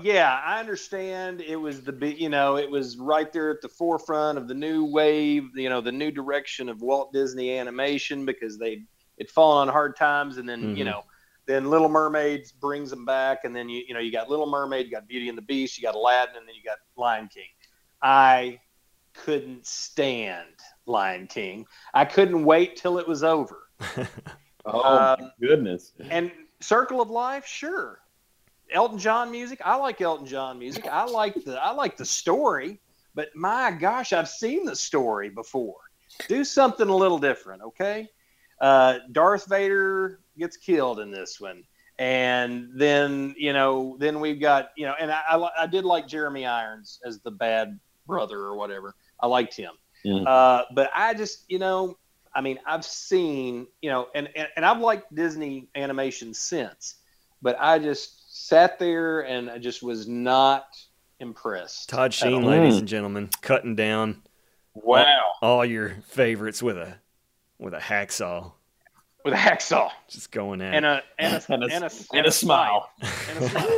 yeah, 0.03 0.41
I 0.45 0.61
understand 0.61 1.43
it 1.43 1.57
was 1.57 1.83
the 1.83 2.15
you 2.19 2.31
know, 2.31 2.57
it 2.57 2.71
was 2.71 2.97
right 2.97 3.31
there 3.33 3.51
at 3.51 3.61
the 3.61 3.69
forefront 3.69 4.39
of 4.39 4.49
the 4.49 4.55
new 4.55 4.85
wave, 4.87 5.45
you 5.55 5.69
know, 5.69 5.81
the 5.83 5.93
new 5.93 6.11
direction 6.11 6.69
of 6.71 6.81
Walt 6.81 7.13
Disney 7.13 7.59
animation 7.59 8.25
because 8.25 8.59
they 8.59 8.83
it 9.19 9.31
fallen 9.31 9.69
on 9.69 9.73
hard 9.73 9.97
times, 9.97 10.39
and 10.39 10.49
then 10.49 10.75
you 10.75 10.85
Mhm. 10.85 10.87
know, 10.87 11.03
then 11.47 11.71
Little 11.71 11.89
Mermaids 11.89 12.53
brings 12.53 12.91
them 12.91 13.05
back, 13.05 13.45
and 13.45 13.55
then 13.55 13.69
you 13.69 13.83
you 13.87 13.95
know 13.95 14.01
you 14.01 14.13
got 14.13 14.29
Little 14.29 14.47
Mermaid, 14.51 14.87
you 14.87 14.93
got 14.93 15.07
Beauty 15.09 15.29
and 15.29 15.39
the 15.39 15.43
Beast, 15.43 15.79
you 15.79 15.83
got 15.83 15.95
Aladdin, 15.95 16.37
and 16.37 16.47
then 16.47 16.55
you 16.55 16.63
got 16.63 16.79
Lion 16.97 17.29
King. 17.33 17.49
I 18.03 18.61
couldn't 19.15 19.67
stand 19.67 20.47
Lion 20.87 21.27
King. 21.27 21.67
I 21.95 22.05
couldn't 22.05 22.45
wait 22.45 22.77
till 22.77 22.99
it 22.99 23.07
was 23.09 23.23
over. 23.25 23.69
Oh 24.69 24.83
my 24.83 25.13
Um, 25.13 25.31
goodness! 25.41 25.93
And 26.11 26.33
Circle 26.59 27.01
of 27.01 27.09
Life, 27.09 27.47
sure. 27.47 28.01
Elton 28.73 28.99
John 28.99 29.31
music, 29.31 29.61
I 29.65 29.77
like 29.77 30.01
Elton 30.01 30.27
John 30.27 30.59
music. 30.59 30.89
I 30.89 31.05
like 31.05 31.35
the 31.45 31.63
I 31.63 31.71
like 31.71 31.97
the 31.97 32.05
story, 32.05 32.81
but 33.15 33.29
my 33.37 33.71
gosh, 33.71 34.13
I've 34.13 34.29
seen 34.29 34.65
the 34.65 34.75
story 34.75 35.29
before. 35.29 35.77
Do 36.27 36.43
something 36.45 36.89
a 36.89 36.97
little 36.97 37.19
different, 37.19 37.63
okay? 37.63 38.09
Uh, 38.61 38.99
Darth 39.13 39.47
Vader 39.49 40.19
gets 40.39 40.57
killed 40.57 41.01
in 41.01 41.11
this 41.11 41.41
one, 41.41 41.63
and 41.99 42.69
then 42.75 43.35
you 43.39 43.53
know, 43.53 43.97
then 43.99 44.21
we've 44.21 44.41
got 44.41 44.71
you 44.77 44.87
know, 44.87 44.95
and 44.99 45.11
I 45.11 45.23
I, 45.31 45.63
I 45.63 45.67
did 45.67 45.85
like 45.85 46.07
Jeremy 46.09 46.47
Irons 46.47 47.01
as 47.05 47.21
the 47.21 47.31
bad 47.31 47.79
brother 48.07 48.39
or 48.41 48.57
whatever. 48.57 48.95
I 49.21 49.27
liked 49.27 49.55
him, 49.57 49.73
Mm. 50.05 50.27
uh, 50.27 50.65
but 50.75 50.91
I 50.95 51.15
just 51.15 51.45
you 51.49 51.59
know, 51.59 51.97
I 52.35 52.41
mean, 52.43 52.59
I've 52.67 52.85
seen, 52.85 53.67
you 53.81 53.91
know, 53.91 54.09
and, 54.15 54.29
and, 54.37 54.49
and 54.57 54.65
I've 54.65 54.81
liked 54.81 55.15
Disney 55.15 55.69
animation 55.75 56.35
since, 56.35 56.97
but 57.41 57.57
I 57.59 57.79
just 57.79 58.47
sat 58.49 58.79
there 58.79 59.21
and 59.23 59.49
I 59.51 59.57
just 59.59 59.83
was 59.83 60.07
not 60.07 60.67
impressed. 61.19 61.89
Todd 61.89 62.13
Sheen, 62.13 62.43
ladies 62.45 62.75
Mm. 62.77 62.79
and 62.81 62.89
gentlemen, 62.89 63.31
cutting 63.41 63.75
down 63.75 64.23
Wow! 64.75 65.33
all 65.41 65.65
your 65.65 65.97
favorites 66.09 66.63
with 66.63 66.77
a 66.77 66.99
with 67.59 67.73
a 67.73 67.79
hacksaw, 67.79 68.53
With 69.27 69.35
a 69.35 69.37
hacksaw 69.37 69.91
just 70.09 70.31
going 70.33 70.61
at. 70.63 70.73
and 70.75 70.85
it. 70.87 70.89
a 70.89 71.03
and 71.23 71.35
a 71.35 71.53
And 71.53 71.63
a- 71.65 71.75
and 71.75 71.85
a, 71.85 71.91
and 72.15 72.27
a 72.27 72.31
smile. 72.31 72.89
And 73.29 73.45
a 73.45 73.49
smile. 73.51 73.69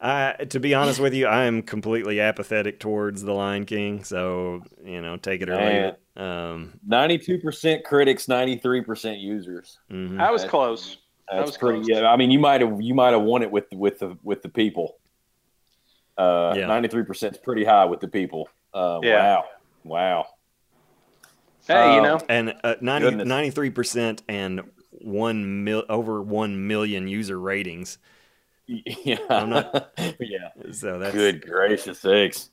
I, 0.00 0.32
to 0.50 0.60
be 0.60 0.74
honest 0.74 1.00
with 1.00 1.12
you, 1.14 1.26
I 1.26 1.44
am 1.44 1.62
completely 1.62 2.20
apathetic 2.20 2.78
towards 2.80 3.22
the 3.22 3.32
Lion 3.32 3.64
King. 3.66 4.04
So 4.04 4.62
you 4.84 5.00
know, 5.02 5.16
take 5.16 5.42
it 5.42 5.48
or 5.50 5.56
leave 5.56 5.64
it. 5.92 6.00
Um, 6.20 6.78
Ninety-two 6.86 7.38
percent 7.40 7.84
critics, 7.84 8.28
ninety-three 8.28 8.82
percent 8.82 9.18
users. 9.18 9.78
mhm. 9.90 10.20
I 10.20 10.30
was 10.30 10.44
close. 10.44 10.98
That's 11.30 11.46
was 11.50 11.56
pretty. 11.58 11.78
close. 11.80 11.88
Yeah, 11.88 12.08
I 12.08 12.16
mean, 12.16 12.30
you 12.30 12.38
might 12.38 12.60
have 12.60 12.80
you 12.80 12.94
might 12.94 13.12
have 13.12 13.22
won 13.22 13.42
it 13.42 13.50
with 13.50 13.64
with 13.72 13.98
the 13.98 14.16
with 14.22 14.42
the 14.42 14.48
people. 14.48 14.96
Uh, 16.16 16.54
Yeah. 16.56 16.66
ninety-three 16.66 17.04
percent 17.04 17.34
is 17.34 17.38
pretty 17.42 17.64
high 17.64 17.84
with 17.86 18.00
the 18.00 18.08
people. 18.08 18.48
Uh, 18.72 19.00
Yeah. 19.02 19.36
Wow, 19.36 19.44
wow. 19.84 20.26
Hey, 21.66 21.94
you 21.94 21.98
Um, 21.98 22.04
know, 22.04 22.20
and 22.28 22.54
uh, 22.62 22.76
90, 22.80 23.24
93% 23.24 24.20
and 24.28 24.60
one 25.06 25.64
mil 25.64 25.84
over 25.88 26.20
1 26.20 26.66
million 26.66 27.08
user 27.08 27.38
ratings. 27.38 27.98
Yeah, 28.68 29.18
I'm 29.30 29.50
not- 29.50 29.92
yeah. 30.18 30.48
So 30.72 30.98
that's 30.98 31.14
Good 31.14 31.46
gracious 31.46 32.00
sakes! 32.00 32.50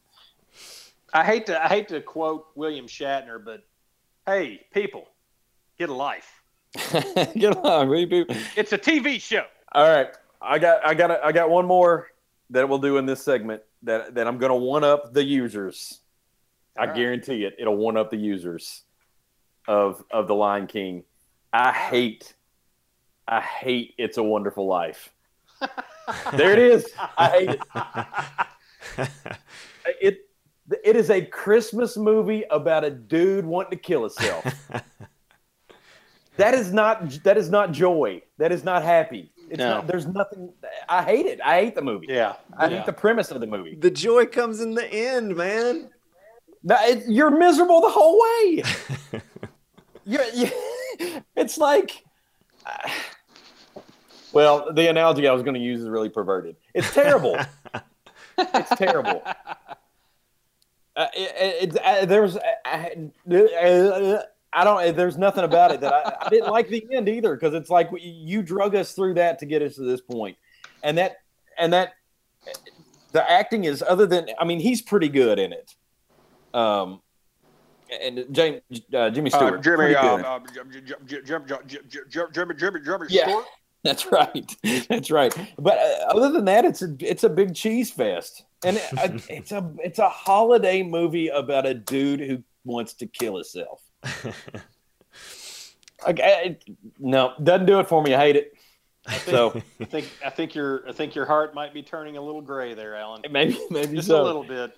I 1.12 1.24
hate 1.24 1.47
to 1.47 1.64
I 1.64 1.68
hate 1.68 1.88
to 1.88 2.01
quote 2.01 2.45
William 2.54 2.86
Shatner, 2.86 3.43
but 3.43 3.64
hey, 4.28 4.62
people, 4.72 5.08
get 5.80 5.89
a 5.89 5.93
life. 5.93 6.43
Get 7.36 7.56
along, 7.56 7.89
will 7.89 7.99
you? 7.99 8.26
It's 8.56 8.74
a 8.74 8.78
TV 8.78 9.20
show. 9.22 9.45
All 9.74 9.88
right, 9.88 10.10
I 10.41 10.58
got, 10.60 10.86
I 10.86 10.93
got, 10.95 11.24
I 11.24 11.32
got 11.32 11.49
one 11.51 11.66
more 11.68 12.08
that 12.51 12.68
we'll 12.70 12.80
do 12.80 12.97
in 12.97 13.06
this 13.08 13.24
segment 13.24 13.62
that 13.84 14.14
that 14.16 14.28
I'm 14.28 14.38
going 14.38 14.51
to 14.51 14.56
one 14.56 14.84
up 14.84 15.14
the 15.14 15.24
users. 15.24 15.99
I 16.78 16.82
All 16.82 16.88
right. 16.88 16.95
guarantee 16.95 17.45
it. 17.45 17.56
It'll 17.60 17.76
one 17.78 17.97
up 17.97 18.10
the 18.12 18.18
users 18.18 18.84
of 19.68 20.04
of 20.12 20.28
the 20.28 20.36
Lion 20.36 20.68
King. 20.68 21.04
I 21.51 21.72
hate, 21.72 22.34
I 23.28 23.41
hate. 23.41 23.93
It's 23.97 24.17
a 24.17 24.24
Wonderful 24.24 24.67
Life. 24.67 25.09
There 26.34 26.51
it 26.51 26.59
is. 26.59 26.91
I 27.17 27.30
hate 27.30 29.07
it. 29.07 29.09
It 30.01 30.17
it 30.84 30.95
is 30.97 31.09
a 31.09 31.21
Christmas 31.24 31.95
movie 31.95 32.43
about 32.51 32.84
a 32.84 32.89
dude 32.89 33.45
wanting 33.45 33.71
to 33.71 33.78
kill 33.78 34.01
himself. 34.01 34.43
that 36.38 36.53
is 36.53 36.74
not 36.74 37.09
that 37.24 37.38
is 37.38 37.49
not 37.49 37.71
joy. 37.71 38.21
That 38.38 38.51
is 38.51 38.65
not 38.65 38.84
happy. 38.84 39.32
It's 39.49 39.59
No. 39.59 39.76
not, 39.76 39.88
there's 39.88 40.05
nothing. 40.05 40.51
I 40.89 41.03
hate 41.03 41.26
it. 41.26 41.39
I 41.41 41.61
hate 41.61 41.76
the 41.76 41.82
movie. 41.82 42.07
Yeah, 42.09 42.34
I 42.57 42.67
yeah. 42.67 42.78
hate 42.80 42.86
the 42.86 42.91
premise 42.93 43.32
of 43.32 43.39
the 43.39 43.47
movie. 43.47 43.76
the 43.76 43.91
joy 43.91 44.26
comes 44.26 44.59
in 44.59 44.74
the 44.74 44.86
end, 44.93 45.38
man. 45.38 45.89
No, 46.63 46.76
it, 46.82 47.03
you're 47.07 47.32
miserable 47.32 47.80
the 47.80 47.89
whole 47.89 48.19
way. 48.21 48.63
you 50.05 50.19
it's 51.38 51.57
like. 51.57 52.03
well, 54.34 54.72
the 54.74 54.89
analogy 54.89 55.28
I 55.28 55.34
was 55.34 55.43
going 55.43 55.55
to 55.55 55.59
use 55.59 55.82
is 55.82 55.89
really 55.89 56.09
perverted. 56.09 56.55
It's 56.74 56.93
terrible. 56.93 57.38
it's 58.38 58.76
terrible. 58.76 59.24
Uh, 60.95 61.07
it, 61.16 61.74
it, 61.74 61.78
uh, 61.84 62.05
there's, 62.05 62.38
I, 62.66 63.09
uh, 63.32 64.22
I 64.53 64.64
don't. 64.64 64.95
There's 64.95 65.18
nothing 65.18 65.43
about 65.43 65.72
it 65.72 65.82
that 65.82 65.93
I, 65.93 66.26
I 66.26 66.30
didn't 66.30 66.51
like 66.51 66.70
the 66.70 66.86
end 66.91 67.09
either 67.09 67.34
because 67.34 67.53
it's 67.55 67.70
like 67.70 67.89
you 67.99 68.43
drug 68.43 68.76
us 68.76 68.93
through 68.93 69.16
that 69.16 69.39
to 69.39 69.45
get 69.45 69.61
us 69.61 69.76
to 69.76 69.82
this 69.82 70.01
point, 70.01 70.38
and 70.84 70.97
that 70.99 71.18
and 71.57 71.74
that 71.74 71.93
the 73.11 73.30
acting 73.30 73.64
is 73.64 73.82
other 73.82 74.05
than 74.05 74.28
I 74.39 74.45
mean 74.45 74.59
he's 74.59 74.82
pretty 74.82 75.09
good 75.09 75.39
in 75.39 75.53
it. 75.53 75.74
Um, 76.53 77.01
and 78.02 78.26
James 78.32 78.62
uh, 78.94 79.10
Jimmy 79.10 79.30
Stewart, 79.30 79.60
Uh, 79.60 79.62
Jimmy, 79.62 79.96
uh, 79.96 80.18
uh, 80.18 80.39
Jim- 80.54 80.72
Jim- 80.72 80.86
Jim- 81.06 81.26
Jim- 81.26 81.44
Jim- 81.68 82.06
Jim- 82.10 82.28
Jimmy, 82.34 82.56
Jimmy, 82.56 82.80
Jimmy 82.84 83.06
Yeah. 83.10 83.24
Stewart. 83.28 83.46
That's 83.84 84.06
right. 84.12 84.56
That's 84.88 85.12
right. 85.12 85.36
But 85.60 85.78
uh, 85.78 86.06
other 86.16 86.32
than 86.32 86.46
that, 86.46 86.64
it's 86.64 86.82
a 86.82 86.96
it's 87.00 87.26
a 87.26 87.30
big 87.30 87.54
cheese 87.54 87.91
fest, 87.91 88.46
and 88.64 88.78
it, 88.78 88.84
uh, 88.98 89.10
it's 89.30 89.52
a 89.52 89.70
it's 89.80 90.00
a 90.00 90.08
holiday 90.08 90.84
movie 90.84 91.28
about 91.28 91.66
a 91.66 91.74
dude 91.74 92.22
who 92.22 92.41
wants 92.64 92.94
to 92.94 93.06
kill 93.08 93.36
himself. 93.36 93.82
Like, 96.06 96.20
I, 96.20 96.30
it, 96.44 96.64
no, 97.00 97.34
doesn't 97.41 97.66
do 97.66 97.80
it 97.80 97.88
for 97.88 98.02
me. 98.04 98.14
I 98.14 98.20
hate 98.20 98.36
it. 98.36 98.54
So 99.26 99.62
I 99.82 99.86
think 99.86 100.08
I 100.26 100.30
think 100.30 100.56
your 100.56 100.88
I 100.88 100.94
think 100.94 101.14
your 101.16 101.26
heart 101.26 101.54
might 101.54 101.74
be 101.74 101.82
turning 101.84 102.16
a 102.18 102.22
little 102.22 102.41
gray 102.41 102.74
there, 102.74 102.96
Alan. 102.96 103.22
maybe 103.30 103.58
maybe 103.70 103.98
Just 103.98 104.08
so. 104.08 104.22
a 104.22 104.24
little 104.24 104.44
bit. 104.46 104.78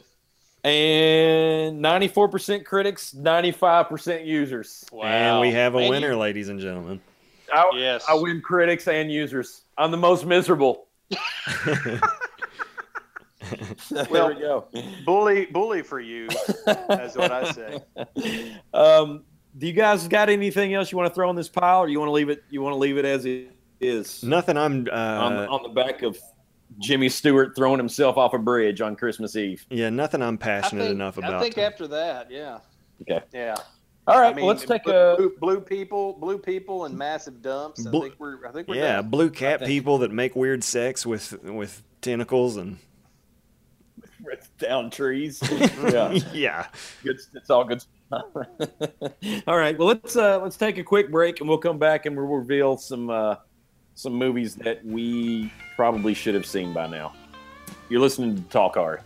And 0.66 1.80
ninety 1.80 2.08
four 2.08 2.28
percent 2.28 2.66
critics, 2.66 3.14
ninety 3.14 3.52
five 3.52 3.88
percent 3.88 4.26
users. 4.26 4.84
Wow. 4.92 5.04
And 5.04 5.40
we 5.42 5.52
have 5.52 5.76
a 5.76 5.80
Man, 5.80 5.90
winner, 5.92 6.12
you- 6.12 6.18
ladies 6.18 6.50
and 6.50 6.60
gentlemen. 6.60 7.00
I, 7.54 7.70
Yes. 7.76 8.04
I 8.10 8.16
win 8.16 8.42
critics 8.42 8.88
and 8.88 9.12
users. 9.12 9.62
I'm 9.78 9.92
the 9.92 9.98
most 9.98 10.26
miserable. 10.26 10.88
there 13.92 14.08
Well, 14.10 14.30
we 14.30 14.40
go. 14.40 14.66
bully, 15.06 15.46
bully 15.46 15.84
for 15.84 16.00
you. 16.00 16.28
That's 16.66 17.16
what 17.16 17.32
I 17.32 17.52
say. 17.52 17.80
Um, 18.74 19.24
do 19.58 19.68
you 19.68 19.74
guys 19.74 20.08
got 20.08 20.30
anything 20.30 20.74
else 20.74 20.92
you 20.92 20.98
want 20.98 21.10
to 21.12 21.16
throw 21.16 21.30
in 21.30 21.36
this 21.36 21.48
pile, 21.48 21.82
or 21.84 21.88
you 21.88 22.00
want 22.00 22.10
to 22.10 22.14
leave 22.14 22.30
it? 22.30 22.44
You 22.50 22.62
want 22.64 22.74
to 22.74 22.78
leave 22.78 22.98
it 22.98 23.06
as 23.06 23.26
it 23.26 23.52
is 23.80 24.22
Nothing 24.24 24.58
I'm. 24.58 24.88
Uh, 24.92 24.96
on, 24.96 25.36
the, 25.38 25.48
on 25.48 25.64
the 25.64 25.70
back 25.70 26.02
of 26.02 26.18
Jimmy 26.80 27.10
Stewart 27.10 27.56
throwing 27.56 27.78
himself 27.78 28.18
off 28.18 28.34
a 28.34 28.38
bridge 28.38 28.82
on 28.82 28.96
Christmas 28.96 29.36
Eve? 29.36 29.66
yeah, 29.70 29.90
nothing 29.90 30.22
I'm 30.22 30.38
passionate 30.38 30.84
think, 30.84 30.96
enough 30.96 31.18
about. 31.18 31.36
I 31.36 31.42
think 31.42 31.58
after 31.58 31.88
that, 31.88 32.30
yeah, 32.32 32.60
Okay. 33.02 33.22
yeah. 33.34 33.56
All 34.08 34.22
right. 34.22 34.32
I 34.32 34.34
mean, 34.36 34.46
well, 34.46 34.54
let's 34.54 34.66
take 34.66 34.84
blue, 34.84 34.94
a. 34.94 35.16
blue, 35.18 35.36
blue 35.40 35.60
people, 35.62 36.14
blue 36.14 36.38
people, 36.38 36.86
and 36.86 36.96
massive 36.96 37.42
dumps. 37.42 37.88
I 37.88 37.90
Blue- 37.90 38.02
think 38.04 38.16
we're, 38.20 38.46
I 38.48 38.52
think 38.52 38.68
we're 38.68 38.76
yeah, 38.76 38.98
done. 38.98 39.10
blue 39.10 39.30
cat 39.32 39.64
people 39.64 39.98
that 40.00 40.12
make 40.12 40.36
weird 40.36 40.64
sex 40.64 41.06
with 41.06 41.42
with 41.44 41.82
tentacles 42.02 42.58
and 42.58 42.78
down 44.60 44.90
trees. 44.92 45.42
yeah, 45.92 46.12
yeah. 46.34 46.68
good. 47.04 47.20
It's 47.34 47.50
all 47.50 47.64
good. 47.64 47.84
all 48.12 49.58
right. 49.58 49.78
Well, 49.78 49.88
let's 49.88 50.16
uh, 50.16 50.40
let's 50.42 50.58
take 50.58 50.78
a 50.78 50.84
quick 50.84 51.12
break, 51.12 51.40
and 51.40 51.50
we'll 51.50 51.58
come 51.58 51.80
back 51.80 52.06
and 52.06 52.16
we'll 52.16 52.28
reveal 52.28 52.78
some 52.78 53.10
uh, 53.10 53.36
some 53.96 54.14
movies 54.14 54.56
that 54.56 54.86
we 54.86 55.52
probably 55.76 56.14
should 56.14 56.36
have 56.36 56.46
seen 56.46 56.74
by 56.74 56.86
now. 56.86 57.14
You're 57.90 58.02
listening 58.02 58.36
to 58.36 58.42
Talk 58.50 58.76
Hard. 58.76 59.02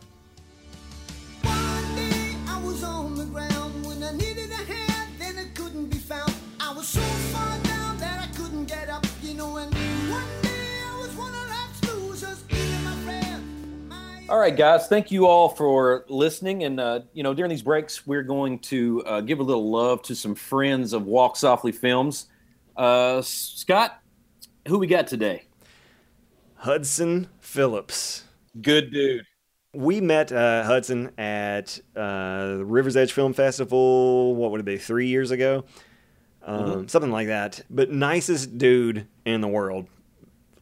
One 1.44 1.96
day 1.96 2.36
I 2.48 2.60
was 2.64 2.84
on 2.84 3.16
the 3.16 3.26
ground 3.26 3.86
when 3.86 4.04
I 4.04 4.12
needed 4.14 4.50
a 4.50 4.56
hand, 4.56 5.12
then 5.20 5.38
it 5.38 5.54
couldn't 5.54 5.88
be 5.88 5.98
found. 5.98 6.34
I 6.60 6.74
was 6.74 6.88
so 6.88 7.02
far 7.02 7.58
down 7.60 7.98
that 8.00 8.20
I 8.20 8.36
couldn't 8.36 8.66
get 8.66 8.90
up, 8.90 9.06
you 9.22 9.36
know. 9.36 9.58
And 9.58 9.72
one 10.10 10.24
day 10.42 10.82
I 10.84 11.00
was 11.00 11.16
one 11.16 11.34
of 11.34 11.50
life's 11.50 11.94
losers, 11.94 12.40
being 12.44 12.84
my 12.84 12.96
friend. 13.04 13.88
My 13.90 14.26
All 14.28 14.40
right, 14.40 14.58
guys. 14.58 14.88
Thank 14.88 15.12
you 15.12 15.28
all 15.28 15.50
for 15.50 16.06
listening. 16.10 16.64
And 16.64 16.80
uh, 16.80 17.02
you 17.14 17.22
know, 17.22 17.36
during 17.36 17.50
these 17.50 17.62
breaks, 17.62 18.08
we're 18.08 18.24
going 18.24 18.58
to 18.60 19.04
uh, 19.06 19.22
give 19.22 19.40
a 19.40 19.44
little 19.44 19.70
love 19.70 20.02
to 20.04 20.16
some 20.16 20.34
friends 20.34 20.94
of 20.94 21.06
Walk 21.06 21.36
Softly 21.36 21.72
Films. 21.72 22.26
Uh, 22.76 23.22
Scott, 23.22 24.02
who 24.68 24.80
we 24.80 24.88
got 24.88 25.08
today? 25.08 25.44
Hudson 26.56 27.30
Phillips. 27.40 28.24
Good 28.62 28.92
dude. 28.92 29.26
We 29.74 30.02
met 30.02 30.32
uh, 30.32 30.64
Hudson 30.64 31.12
at 31.18 31.80
uh, 31.96 32.58
the 32.58 32.66
Rivers 32.66 32.98
Edge 32.98 33.14
Film 33.14 33.34
Festival. 33.34 34.36
What 34.36 34.52
would 34.52 34.60
it 34.62 34.66
be? 34.66 34.78
Three 34.78 35.08
years 35.08 35.30
ago, 35.32 35.64
um, 36.44 36.88
something 36.88 37.12
like 37.12 37.28
that. 37.28 37.62
But 37.70 37.92
nicest 37.92 38.58
dude 38.58 39.08
in 39.26 39.42
the 39.42 39.48
world, 39.48 39.86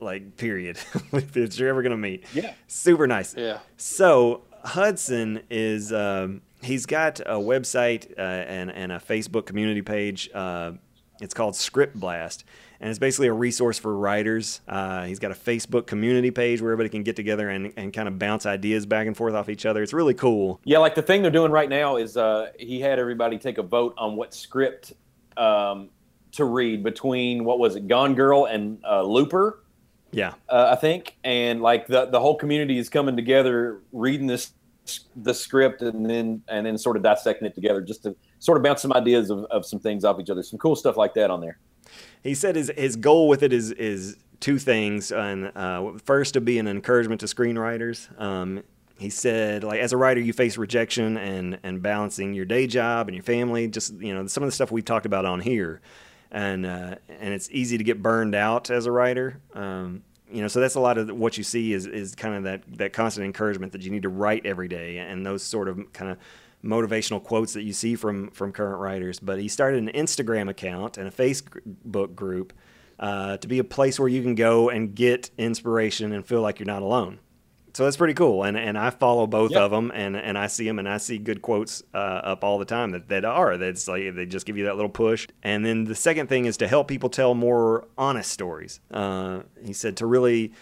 like 0.01 0.35
period. 0.35 0.77
if 1.13 1.57
you're 1.57 1.69
ever 1.69 1.81
gonna 1.81 1.97
meet, 1.97 2.25
Yeah. 2.33 2.53
super 2.67 3.07
nice. 3.07 3.33
Yeah. 3.35 3.59
So 3.77 4.41
Hudson 4.65 5.41
is 5.49 5.93
um, 5.93 6.41
he's 6.61 6.85
got 6.85 7.21
a 7.21 7.35
website 7.39 8.11
uh, 8.17 8.21
and 8.21 8.69
and 8.69 8.91
a 8.91 8.99
Facebook 8.99 9.45
community 9.45 9.81
page. 9.81 10.29
Uh, 10.33 10.73
it's 11.21 11.33
called 11.33 11.55
Script 11.55 11.97
Blast, 11.97 12.43
and 12.79 12.89
it's 12.89 12.99
basically 12.99 13.27
a 13.27 13.33
resource 13.33 13.79
for 13.79 13.97
writers. 13.97 14.61
Uh, 14.67 15.05
he's 15.05 15.19
got 15.19 15.31
a 15.31 15.35
Facebook 15.35 15.87
community 15.87 16.31
page 16.31 16.61
where 16.61 16.71
everybody 16.71 16.89
can 16.89 17.03
get 17.03 17.15
together 17.15 17.49
and, 17.49 17.73
and 17.77 17.93
kind 17.93 18.07
of 18.07 18.19
bounce 18.19 18.45
ideas 18.45 18.85
back 18.85 19.07
and 19.07 19.17
forth 19.17 19.33
off 19.33 19.49
each 19.49 19.65
other. 19.65 19.81
It's 19.81 19.93
really 19.93 20.13
cool. 20.13 20.59
Yeah, 20.63 20.77
like 20.79 20.95
the 20.95 21.01
thing 21.01 21.21
they're 21.21 21.31
doing 21.31 21.51
right 21.51 21.69
now 21.69 21.97
is 21.97 22.17
uh, 22.17 22.51
he 22.59 22.79
had 22.79 22.99
everybody 22.99 23.37
take 23.37 23.57
a 23.57 23.63
vote 23.63 23.93
on 23.97 24.15
what 24.15 24.33
script 24.33 24.93
um, 25.37 25.89
to 26.33 26.45
read 26.45 26.83
between 26.83 27.43
what 27.43 27.59
was 27.59 27.75
it, 27.75 27.87
Gone 27.87 28.15
Girl 28.15 28.45
and 28.45 28.79
uh, 28.87 29.01
Looper. 29.01 29.63
Yeah, 30.11 30.33
uh, 30.47 30.69
I 30.71 30.75
think, 30.75 31.17
and 31.25 31.61
like 31.61 31.87
the 31.87 32.05
the 32.05 32.19
whole 32.19 32.35
community 32.35 32.77
is 32.77 32.87
coming 32.87 33.15
together, 33.17 33.81
reading 33.91 34.25
this 34.25 34.53
the 35.17 35.33
script, 35.33 35.81
and 35.81 36.09
then 36.09 36.41
and 36.47 36.65
then 36.65 36.77
sort 36.77 36.95
of 36.95 37.03
dissecting 37.03 37.45
it 37.45 37.53
together, 37.53 37.81
just 37.81 38.03
to 38.03 38.15
sort 38.39 38.57
of 38.57 38.63
bounce 38.63 38.81
some 38.81 38.93
ideas 38.93 39.29
of, 39.29 39.43
of 39.45 39.65
some 39.65 39.79
things 39.79 40.05
off 40.05 40.19
each 40.19 40.29
other. 40.29 40.43
Some 40.43 40.59
cool 40.59 40.77
stuff 40.77 40.95
like 40.95 41.13
that 41.15 41.29
on 41.29 41.41
there. 41.41 41.59
He 42.23 42.33
said 42.33 42.55
his 42.55 42.71
his 42.75 42.95
goal 42.95 43.27
with 43.27 43.43
it 43.43 43.53
is 43.53 43.71
is 43.71 44.17
two 44.39 44.59
things, 44.59 45.11
and 45.11 45.51
uh, 45.55 45.91
first 46.03 46.33
to 46.33 46.41
be 46.41 46.59
an 46.59 46.67
encouragement 46.67 47.21
to 47.21 47.27
screenwriters. 47.27 48.09
Um, 48.19 48.63
he 48.99 49.09
said, 49.09 49.63
like 49.63 49.79
as 49.79 49.93
a 49.93 49.97
writer, 49.97 50.19
you 50.19 50.33
face 50.33 50.57
rejection 50.57 51.17
and 51.17 51.59
and 51.63 51.81
balancing 51.81 52.33
your 52.33 52.45
day 52.45 52.67
job 52.67 53.07
and 53.07 53.15
your 53.15 53.23
family. 53.23 53.67
Just 53.67 53.93
you 53.95 54.13
know, 54.13 54.25
some 54.27 54.43
of 54.43 54.47
the 54.47 54.51
stuff 54.51 54.71
we've 54.71 54.85
talked 54.85 55.05
about 55.05 55.25
on 55.25 55.39
here, 55.39 55.81
and 56.31 56.65
uh, 56.65 56.95
and 57.07 57.33
it's 57.33 57.49
easy 57.51 57.77
to 57.77 57.83
get 57.83 58.01
burned 58.01 58.35
out 58.35 58.69
as 58.69 58.85
a 58.85 58.91
writer. 58.91 59.39
Um, 59.53 60.03
you 60.31 60.41
know, 60.41 60.47
so 60.47 60.59
that's 60.59 60.75
a 60.75 60.79
lot 60.79 60.97
of 60.97 61.09
what 61.15 61.37
you 61.37 61.43
see 61.43 61.73
is 61.73 61.85
is 61.85 62.15
kind 62.15 62.35
of 62.35 62.43
that 62.43 62.63
that 62.77 62.93
constant 62.93 63.25
encouragement 63.25 63.71
that 63.73 63.83
you 63.83 63.91
need 63.91 64.03
to 64.03 64.09
write 64.09 64.45
every 64.45 64.67
day, 64.67 64.97
and 64.97 65.25
those 65.25 65.43
sort 65.43 65.67
of 65.67 65.93
kind 65.93 66.11
of 66.11 66.17
motivational 66.67 67.23
quotes 67.23 67.53
that 67.53 67.63
you 67.63 67.73
see 67.73 67.95
from 67.95 68.29
from 68.31 68.51
current 68.51 68.79
writers. 68.79 69.19
But 69.19 69.39
he 69.39 69.47
started 69.47 69.81
an 69.81 69.89
Instagram 69.95 70.49
account 70.49 70.97
and 70.97 71.07
a 71.07 71.11
Facebook 71.11 72.13
group 72.15 72.53
uh, 72.99 73.37
to 73.37 73.47
be 73.47 73.59
a 73.59 73.63
place 73.63 73.99
where 73.99 74.09
you 74.09 74.21
can 74.21 74.35
go 74.35 74.69
and 74.69 74.93
get 74.93 75.31
inspiration 75.37 76.11
and 76.11 76.25
feel 76.25 76.41
like 76.41 76.59
you're 76.59 76.65
not 76.65 76.81
alone. 76.81 77.19
so 77.73 77.83
that's 77.83 77.97
pretty 77.97 78.15
cool. 78.15 78.43
And 78.43 78.57
and 78.57 78.75
I 78.77 78.89
follow 78.89 79.27
both 79.27 79.51
Yep. 79.51 79.61
of 79.61 79.71
them, 79.71 79.91
and 79.93 80.17
and 80.17 80.35
I 80.37 80.47
see 80.47 80.65
them, 80.65 80.79
and 80.79 80.89
I 80.89 80.97
see 80.97 81.17
good 81.19 81.41
quotes 81.43 81.83
uh, 81.93 81.97
up 82.31 82.43
all 82.43 82.57
the 82.57 82.65
time 82.65 82.91
that 82.91 83.07
that 83.09 83.23
are 83.23 83.55
that's 83.57 83.87
like 83.87 84.15
they 84.15 84.25
just 84.25 84.45
give 84.47 84.57
you 84.57 84.65
that 84.65 84.75
little 84.75 84.89
push. 84.89 85.27
And 85.43 85.63
then 85.65 85.83
the 85.85 85.93
second 85.95 86.27
thing 86.27 86.45
is 86.45 86.57
to 86.57 86.67
help 86.67 86.87
people 86.87 87.09
tell 87.09 87.35
more 87.35 87.87
honest 87.97 88.31
stories. 88.31 88.79
Uh, 88.91 89.41
he 89.63 89.73
said 89.73 89.95
to 89.97 90.05
really 90.07 90.53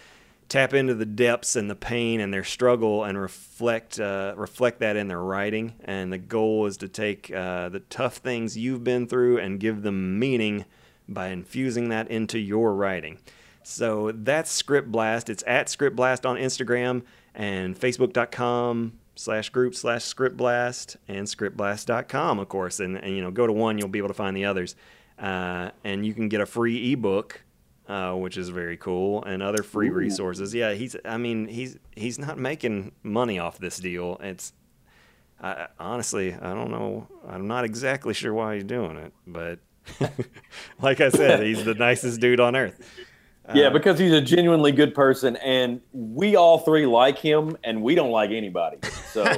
tap 0.48 0.74
into 0.74 0.94
the 0.94 1.06
depths 1.06 1.56
and 1.56 1.68
the 1.70 1.74
pain 1.74 2.20
and 2.20 2.32
their 2.32 2.44
struggle 2.44 3.04
and 3.04 3.18
reflect 3.18 3.98
uh, 3.98 4.34
reflect 4.36 4.80
that 4.80 4.96
in 4.96 5.08
their 5.08 5.20
writing. 5.20 5.74
And 5.84 6.12
the 6.12 6.18
goal 6.18 6.66
is 6.66 6.76
to 6.78 6.88
take 6.88 7.32
uh, 7.32 7.68
the 7.68 7.80
tough 7.80 8.16
things 8.16 8.56
you've 8.56 8.84
been 8.84 9.06
through 9.06 9.38
and 9.38 9.60
give 9.60 9.82
them 9.82 10.18
meaning 10.18 10.64
by 11.08 11.28
infusing 11.28 11.88
that 11.90 12.08
into 12.08 12.38
your 12.38 12.74
writing. 12.74 13.18
So 13.62 14.12
that's 14.12 14.50
Script 14.50 14.92
Blast. 14.92 15.28
It's 15.28 15.42
at 15.46 15.68
Script 15.68 15.96
Blast 15.96 16.24
on 16.24 16.36
Instagram 16.36 17.02
and 17.34 17.78
Facebook.com 17.78 18.92
slash 19.16 19.48
group 19.48 19.74
slash 19.74 20.04
Script 20.04 20.36
Blast 20.36 20.96
and 21.08 21.26
ScriptBlast.com, 21.26 22.38
of 22.38 22.48
course. 22.48 22.80
And, 22.80 22.96
and 22.96 23.16
you 23.16 23.22
know, 23.22 23.30
go 23.30 23.46
to 23.46 23.52
one, 23.52 23.78
you'll 23.78 23.88
be 23.88 23.98
able 23.98 24.08
to 24.08 24.14
find 24.14 24.36
the 24.36 24.44
others. 24.44 24.76
Uh, 25.18 25.70
and 25.82 26.04
you 26.06 26.14
can 26.14 26.28
get 26.28 26.40
a 26.40 26.46
free 26.46 26.92
ebook 26.92 27.40
uh, 27.88 28.12
which 28.12 28.36
is 28.36 28.48
very 28.48 28.76
cool, 28.76 29.22
and 29.24 29.42
other 29.42 29.62
free 29.62 29.90
resources. 29.90 30.54
Yeah, 30.54 30.72
he's. 30.72 30.96
I 31.04 31.16
mean, 31.16 31.46
he's 31.46 31.78
he's 31.94 32.18
not 32.18 32.38
making 32.38 32.92
money 33.02 33.38
off 33.38 33.58
this 33.58 33.78
deal. 33.78 34.18
It's 34.20 34.52
I, 35.40 35.68
honestly, 35.78 36.34
I 36.34 36.54
don't 36.54 36.70
know. 36.70 37.06
I'm 37.28 37.46
not 37.46 37.64
exactly 37.64 38.14
sure 38.14 38.32
why 38.32 38.54
he's 38.54 38.64
doing 38.64 38.96
it, 38.96 39.12
but 39.26 39.58
like 40.80 41.00
I 41.00 41.10
said, 41.10 41.42
he's 41.42 41.64
the 41.64 41.74
nicest 41.74 42.20
dude 42.20 42.40
on 42.40 42.56
earth. 42.56 42.80
Yeah, 43.54 43.70
because 43.70 43.96
he's 43.96 44.12
a 44.12 44.20
genuinely 44.20 44.72
good 44.72 44.92
person, 44.92 45.36
and 45.36 45.80
we 45.92 46.34
all 46.34 46.58
three 46.58 46.84
like 46.84 47.16
him, 47.18 47.56
and 47.62 47.80
we 47.80 47.94
don't 47.94 48.10
like 48.10 48.30
anybody. 48.30 48.78
So 49.12 49.24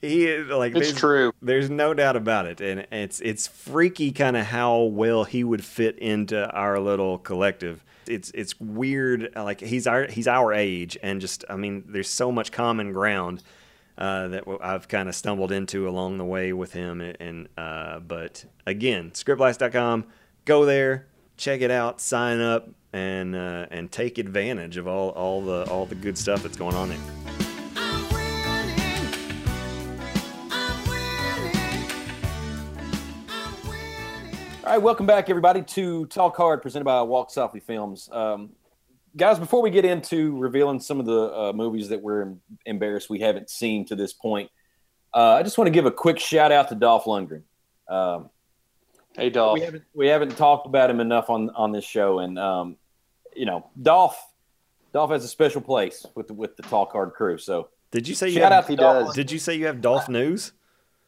He 0.00 0.36
like 0.38 0.72
It's 0.76 0.88
there's- 0.88 0.98
true. 1.00 1.32
There's 1.42 1.68
no 1.70 1.92
doubt 1.94 2.16
about 2.16 2.46
it, 2.46 2.60
and 2.60 2.86
it's 2.92 3.20
it's 3.20 3.46
freaky 3.48 4.12
kind 4.12 4.36
of 4.36 4.46
how 4.46 4.82
well 4.82 5.24
he 5.24 5.42
would 5.44 5.64
fit 5.64 5.98
into 5.98 6.48
our 6.50 6.78
little 6.78 7.18
collective. 7.18 7.84
It's 8.06 8.30
it's 8.34 8.58
weird. 8.60 9.32
Like 9.34 9.60
he's 9.60 9.86
our 9.86 10.06
he's 10.06 10.28
our 10.28 10.52
age, 10.52 10.96
and 11.02 11.20
just 11.20 11.44
I 11.50 11.56
mean, 11.56 11.84
there's 11.88 12.08
so 12.08 12.30
much 12.30 12.52
common 12.52 12.92
ground 12.92 13.42
uh, 13.98 14.28
that 14.28 14.44
I've 14.62 14.86
kind 14.86 15.08
of 15.08 15.14
stumbled 15.16 15.50
into 15.50 15.88
along 15.88 16.18
the 16.18 16.24
way 16.24 16.52
with 16.52 16.72
him. 16.72 17.00
And 17.00 17.48
uh, 17.58 17.98
but 17.98 18.44
again, 18.66 19.10
scriptblast.com, 19.10 20.04
go 20.44 20.64
there, 20.64 21.06
check 21.36 21.60
it 21.60 21.72
out, 21.72 22.00
sign 22.00 22.40
up, 22.40 22.68
and 22.92 23.34
uh, 23.34 23.66
and 23.72 23.90
take 23.90 24.18
advantage 24.18 24.76
of 24.76 24.86
all 24.86 25.10
all 25.10 25.42
the 25.42 25.68
all 25.68 25.86
the 25.86 25.96
good 25.96 26.16
stuff 26.16 26.44
that's 26.44 26.56
going 26.56 26.76
on 26.76 26.90
there. 26.90 27.47
All 34.68 34.74
right, 34.74 34.82
welcome 34.82 35.06
back, 35.06 35.30
everybody, 35.30 35.62
to 35.62 36.04
Talk 36.08 36.36
Hard, 36.36 36.60
presented 36.60 36.84
by 36.84 37.00
Walk 37.00 37.30
Softly 37.30 37.58
Films. 37.58 38.06
Um, 38.12 38.50
guys, 39.16 39.38
before 39.38 39.62
we 39.62 39.70
get 39.70 39.86
into 39.86 40.36
revealing 40.36 40.78
some 40.78 41.00
of 41.00 41.06
the 41.06 41.32
uh, 41.34 41.52
movies 41.54 41.88
that 41.88 42.02
we're 42.02 42.20
em- 42.20 42.40
embarrassed 42.66 43.08
we 43.08 43.18
haven't 43.18 43.48
seen 43.48 43.86
to 43.86 43.96
this 43.96 44.12
point, 44.12 44.50
uh, 45.14 45.36
I 45.36 45.42
just 45.42 45.56
want 45.56 45.68
to 45.68 45.70
give 45.70 45.86
a 45.86 45.90
quick 45.90 46.18
shout 46.18 46.52
out 46.52 46.68
to 46.68 46.74
Dolph 46.74 47.06
Lundgren. 47.06 47.44
Um, 47.88 48.28
Hey, 49.16 49.30
Dolph. 49.30 49.54
we 49.54 49.62
haven't 49.62 49.84
we 49.94 50.06
haven't 50.06 50.36
talked 50.36 50.66
about 50.66 50.90
him 50.90 51.00
enough 51.00 51.30
on 51.30 51.48
on 51.56 51.72
this 51.72 51.86
show, 51.86 52.18
and 52.18 52.38
um, 52.38 52.76
you 53.34 53.46
know, 53.46 53.70
Dolph 53.80 54.22
Dolph 54.92 55.12
has 55.12 55.24
a 55.24 55.28
special 55.28 55.62
place 55.62 56.04
with 56.14 56.28
the, 56.28 56.34
with 56.34 56.58
the 56.58 56.62
Talk 56.64 56.92
Hard 56.92 57.14
crew. 57.14 57.38
So 57.38 57.70
Did 57.90 58.06
you 58.06 58.14
say 58.14 58.28
you 58.28 58.34
shout 58.34 58.52
have, 58.52 58.64
out 58.64 58.66
to 58.66 58.72
he 58.72 58.76
Dolph. 58.76 59.06
does. 59.06 59.14
Did 59.14 59.32
you 59.32 59.38
say 59.38 59.54
you 59.54 59.64
have 59.64 59.80
Dolph 59.80 60.10
news? 60.10 60.52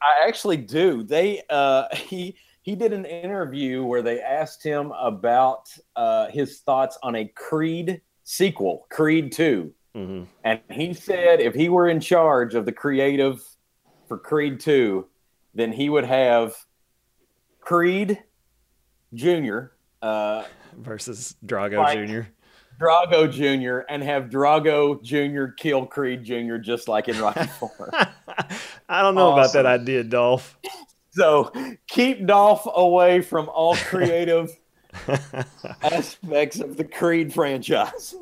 I 0.01 0.27
actually 0.27 0.57
do. 0.57 1.03
They 1.03 1.43
uh, 1.51 1.89
he 1.95 2.37
he 2.63 2.77
did 2.77 2.93
an 2.93 3.05
interview 3.05 3.85
where 3.85 4.03
they 4.03 4.21
asked 4.21 4.63
him 4.63 4.93
about 4.93 5.69
uh, 5.97 6.29
his 6.29 6.61
thoughts 6.61 6.99
on 7.03 7.15
a 7.17 7.27
Creed 7.27 8.01
sequel, 8.25 8.87
Creed 8.91 9.33
Two, 9.33 9.73
hmm 9.95 10.23
and 10.45 10.61
he 10.71 10.93
said 10.95 11.41
if 11.41 11.55
he 11.55 11.69
were 11.69 11.89
in 11.89 12.01
charge 12.01 12.55
of 12.55 12.65
the 12.67 12.73
creative 12.73 13.43
for 14.09 14.19
Creed 14.19 14.61
Two, 14.61 15.07
then 15.55 15.73
he 15.73 15.89
would 15.89 16.05
have 16.05 16.55
Creed 17.61 18.23
Junior. 19.15 19.73
Uh, 20.03 20.45
Versus 20.79 21.37
Drago 21.45 21.79
Like- 21.79 22.07
Jr. 22.09 22.21
Drago 22.81 23.31
Jr. 23.31 23.81
and 23.93 24.03
have 24.03 24.31
Drago 24.31 25.03
Jr. 25.03 25.53
kill 25.53 25.85
Creed 25.85 26.25
Jr. 26.25 26.57
just 26.57 26.89
like 26.89 27.09
in 27.09 27.19
Rocky 27.21 27.47
Four. 27.59 27.91
I 28.89 29.03
don't 29.03 29.15
know 29.15 29.33
about 29.35 29.53
that 29.53 29.67
idea, 29.67 30.03
Dolph. 30.03 30.57
So 31.11 31.53
keep 31.89 32.27
Dolph 32.27 32.67
away 32.73 33.21
from 33.21 33.49
all 33.49 33.77
creative 33.87 34.57
aspects 35.83 36.61
of 36.61 36.77
the 36.77 36.85
Creed 36.85 37.33
franchise. 37.33 38.15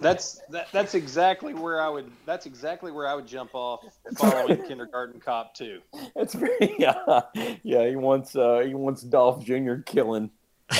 That's 0.00 0.40
that, 0.50 0.68
that's 0.72 0.94
exactly 0.94 1.54
where 1.54 1.80
I 1.80 1.88
would. 1.88 2.10
That's 2.26 2.46
exactly 2.46 2.90
where 2.90 3.06
I 3.06 3.14
would 3.14 3.26
jump 3.26 3.50
off 3.54 3.84
following 4.16 4.62
Kindergarten 4.66 5.20
Cop 5.20 5.54
too. 5.54 5.80
That's 6.14 6.34
very 6.34 6.74
yeah, 6.78 7.20
yeah. 7.62 7.88
He 7.88 7.96
wants 7.96 8.34
uh, 8.34 8.62
he 8.66 8.74
wants 8.74 9.02
Dolph 9.02 9.44
Jr. 9.44 9.76
killing 9.86 10.30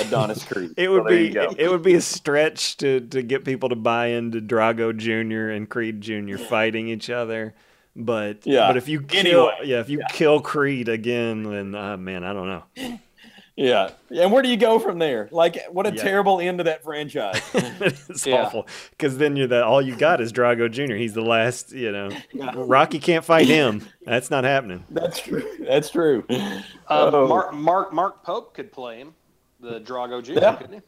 Adonis 0.00 0.44
Creed. 0.50 0.72
It 0.76 0.90
would 0.90 1.06
there 1.06 1.54
be 1.56 1.60
it 1.62 1.70
would 1.70 1.82
be 1.82 1.94
a 1.94 2.00
stretch 2.00 2.76
to, 2.78 3.00
to 3.00 3.22
get 3.22 3.44
people 3.44 3.68
to 3.68 3.76
buy 3.76 4.08
into 4.08 4.40
Drago 4.40 4.96
Jr. 4.96 5.50
and 5.50 5.68
Creed 5.68 6.00
Jr. 6.00 6.36
fighting 6.36 6.88
each 6.88 7.10
other. 7.10 7.54
But 7.94 8.46
Yeah. 8.46 8.68
but 8.68 8.76
if 8.76 8.88
you 8.88 9.02
kill 9.02 9.50
Anyway, 9.50 9.54
yeah 9.64 9.80
if 9.80 9.88
you 9.90 10.02
kill 10.12 10.40
Creed 10.40 10.88
again 10.88 11.42
then 11.42 11.74
uh, 11.74 11.96
man 11.96 12.24
I 12.24 12.32
don't 12.32 12.48
know 12.48 12.98
yeah. 13.56 13.90
And 14.10 14.32
where 14.32 14.42
do 14.42 14.48
you 14.48 14.56
go 14.56 14.78
from 14.78 14.98
there? 14.98 15.28
Like, 15.30 15.58
what 15.70 15.86
a 15.86 15.92
Yeah. 15.94 16.02
terrible 16.02 16.40
end 16.40 16.56
to 16.58 16.64
that 16.64 16.82
franchise. 16.82 17.38
it's 17.54 18.26
Yeah. 18.26 18.44
awful 18.46 18.66
because 18.92 19.18
then 19.18 19.36
you're 19.36 19.46
that 19.48 19.64
all 19.64 19.82
you 19.82 19.94
got 19.94 20.22
is 20.22 20.32
Drago 20.32 20.70
Jr. 20.70 20.94
He's 20.94 21.12
the 21.12 21.20
last 21.22 21.72
you 21.72 21.92
know 21.92 22.08
Rocky 22.54 22.98
can't 22.98 23.24
fight 23.26 23.46
him 23.46 23.86
that's 24.06 24.30
not 24.30 24.44
happening 24.44 24.84
That's 24.90 25.20
true. 25.20 25.44
That's 25.60 25.90
true. 25.90 26.24
Um, 26.30 26.62
Oh. 26.88 27.26
Mark 27.28 27.52
Mark 27.52 27.92
Mark 27.92 28.24
Pope 28.24 28.54
could 28.54 28.72
play 28.72 28.98
him, 28.98 29.14
the 29.60 29.80
Drago 29.82 30.22
Jr. 30.22 30.32
Yeah. 30.32 30.54
Couldn't 30.56 30.84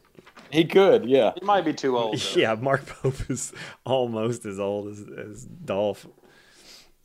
He 0.49 0.65
could. 0.65 1.05
Yeah. 1.05 1.33
he? 1.35 1.41
He 1.41 1.45
might 1.45 1.65
be 1.65 1.73
too 1.73 1.97
old. 1.99 2.17
though. 2.19 2.39
yeah 2.39 2.55
Mark 2.55 2.87
Pope 2.87 3.29
is 3.29 3.53
almost 3.85 4.43
as 4.47 4.59
old 4.59 4.87
as, 4.89 5.05
as 5.29 5.45
Dolph 5.45 6.07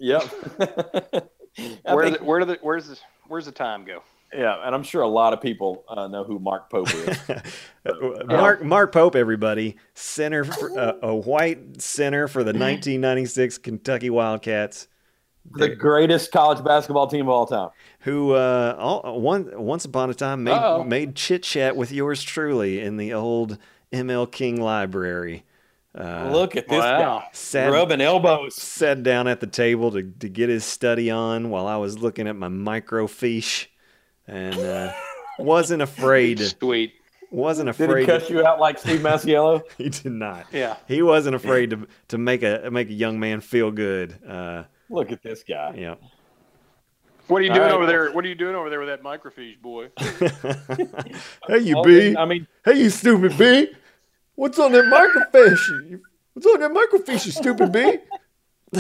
Yep. 0.01 0.23
I 1.87 1.95
Where 1.95 2.05
think- 2.07 2.19
the, 2.19 2.25
where 2.25 2.41
do 2.41 2.47
the 2.47 2.59
where's 2.63 2.89
the 2.89 2.99
where's 3.29 3.47
the 3.47 3.53
time 3.53 3.85
go? 3.85 4.03
yeah, 4.33 4.65
and 4.65 4.75
I'm 4.75 4.85
sure 4.85 5.03
a 5.03 5.09
lot 5.09 5.33
of 5.33 5.41
people 5.41 5.85
uh, 5.89 6.07
know 6.07 6.23
who 6.25 6.39
Mark 6.39 6.71
Pope 6.71 6.89
is. 6.95 7.19
Mark 8.27 8.63
Mark 8.63 8.93
Pope, 8.93 9.17
everybody, 9.17 9.77
center 9.95 10.45
for, 10.45 10.79
uh, 10.79 10.93
a 11.03 11.15
white 11.15 11.81
center 11.83 12.29
for 12.29 12.45
the 12.45 12.51
1996 12.53 13.59
Kentucky 13.59 14.09
Wildcats, 14.11 14.87
the 15.53 15.69
greatest 15.75 16.31
college 16.31 16.63
basketball 16.65 17.09
team 17.09 17.23
of 17.23 17.31
all 17.31 17.47
time. 17.47 17.71
who 18.01 18.33
uh, 18.35 18.77
all, 18.79 19.21
one 19.21 19.51
once 19.61 19.85
upon 19.85 20.11
a 20.11 20.15
time 20.15 20.45
made 20.45 20.53
Uh-oh. 20.53 20.85
made 20.85 21.17
chit 21.17 21.43
chat 21.43 21.75
with 21.77 21.91
yours 21.91 22.23
truly 22.23 22.81
in 22.81 22.97
the 22.99 23.13
old 23.13 23.59
ML 23.93 24.31
King 24.31 24.61
Library. 24.61 25.45
Uh, 25.93 26.29
Look 26.33 26.55
at 26.55 26.69
this 26.69 26.79
wow. 26.79 27.19
guy 27.19 27.29
sat, 27.33 27.73
rubbing 27.73 28.01
elbows. 28.01 28.55
sat 28.55 29.03
down 29.03 29.27
at 29.27 29.41
the 29.41 29.47
table 29.47 29.91
to, 29.91 30.03
to 30.03 30.29
get 30.29 30.49
his 30.49 30.65
study 30.65 31.11
on 31.11 31.51
while 31.51 31.67
I 31.67 31.77
was 31.77 31.99
looking 31.99 32.29
at 32.29 32.37
my 32.37 32.49
microfiche, 32.49 33.67
and 34.29 34.55
uh, 34.55 34.93
wasn't 35.39 35.83
afraid. 35.83 36.39
Sweet. 36.39 36.95
Wasn't 37.33 37.69
afraid. 37.69 37.87
Did 37.87 37.97
he 37.97 38.03
afraid. 38.05 38.21
cut 38.21 38.31
you 38.31 38.47
out 38.47 38.61
like 38.61 38.79
Steve 38.79 39.01
Masiello? 39.01 39.63
he 39.79 39.89
did 39.89 40.13
not. 40.13 40.47
Yeah. 40.53 40.77
He 40.87 41.03
wasn't 41.03 41.37
afraid 41.37 41.71
to 41.71 41.87
to 42.09 42.19
make 42.19 42.43
a 42.43 42.69
make 42.71 42.89
a 42.89 42.93
young 42.93 43.21
man 43.21 43.41
feel 43.41 43.71
good. 43.71 44.19
Uh, 44.27 44.65
Look 44.89 45.13
at 45.13 45.23
this 45.23 45.45
guy. 45.45 45.75
yeah. 45.77 45.95
What 47.29 47.43
are 47.43 47.45
you 47.45 47.51
doing 47.51 47.63
right. 47.63 47.73
over 47.73 47.87
there? 47.87 48.11
What 48.11 48.25
are 48.25 48.29
you 48.29 48.35
doing 48.35 48.57
over 48.57 48.69
there 48.69 48.81
with 48.81 48.89
that 48.89 49.05
microfiche, 49.05 49.63
boy? 49.63 49.91
hey, 51.47 51.61
you 51.61 51.77
Well, 51.77 51.85
B. 51.85 52.17
I 52.17 52.25
mean, 52.25 52.49
Hey, 52.65 52.81
you 52.81 52.91
stupid 52.91 53.39
B. 53.39 53.69
What's 54.41 54.59
on 54.59 54.73
that 54.73 54.85
microfiche? 54.87 56.01
What's 56.33 56.47
on 56.47 56.61
that 56.61 56.71
microfiche, 56.71 57.27
you 57.27 57.33
stupid 57.33 57.73
bee? 57.73 57.99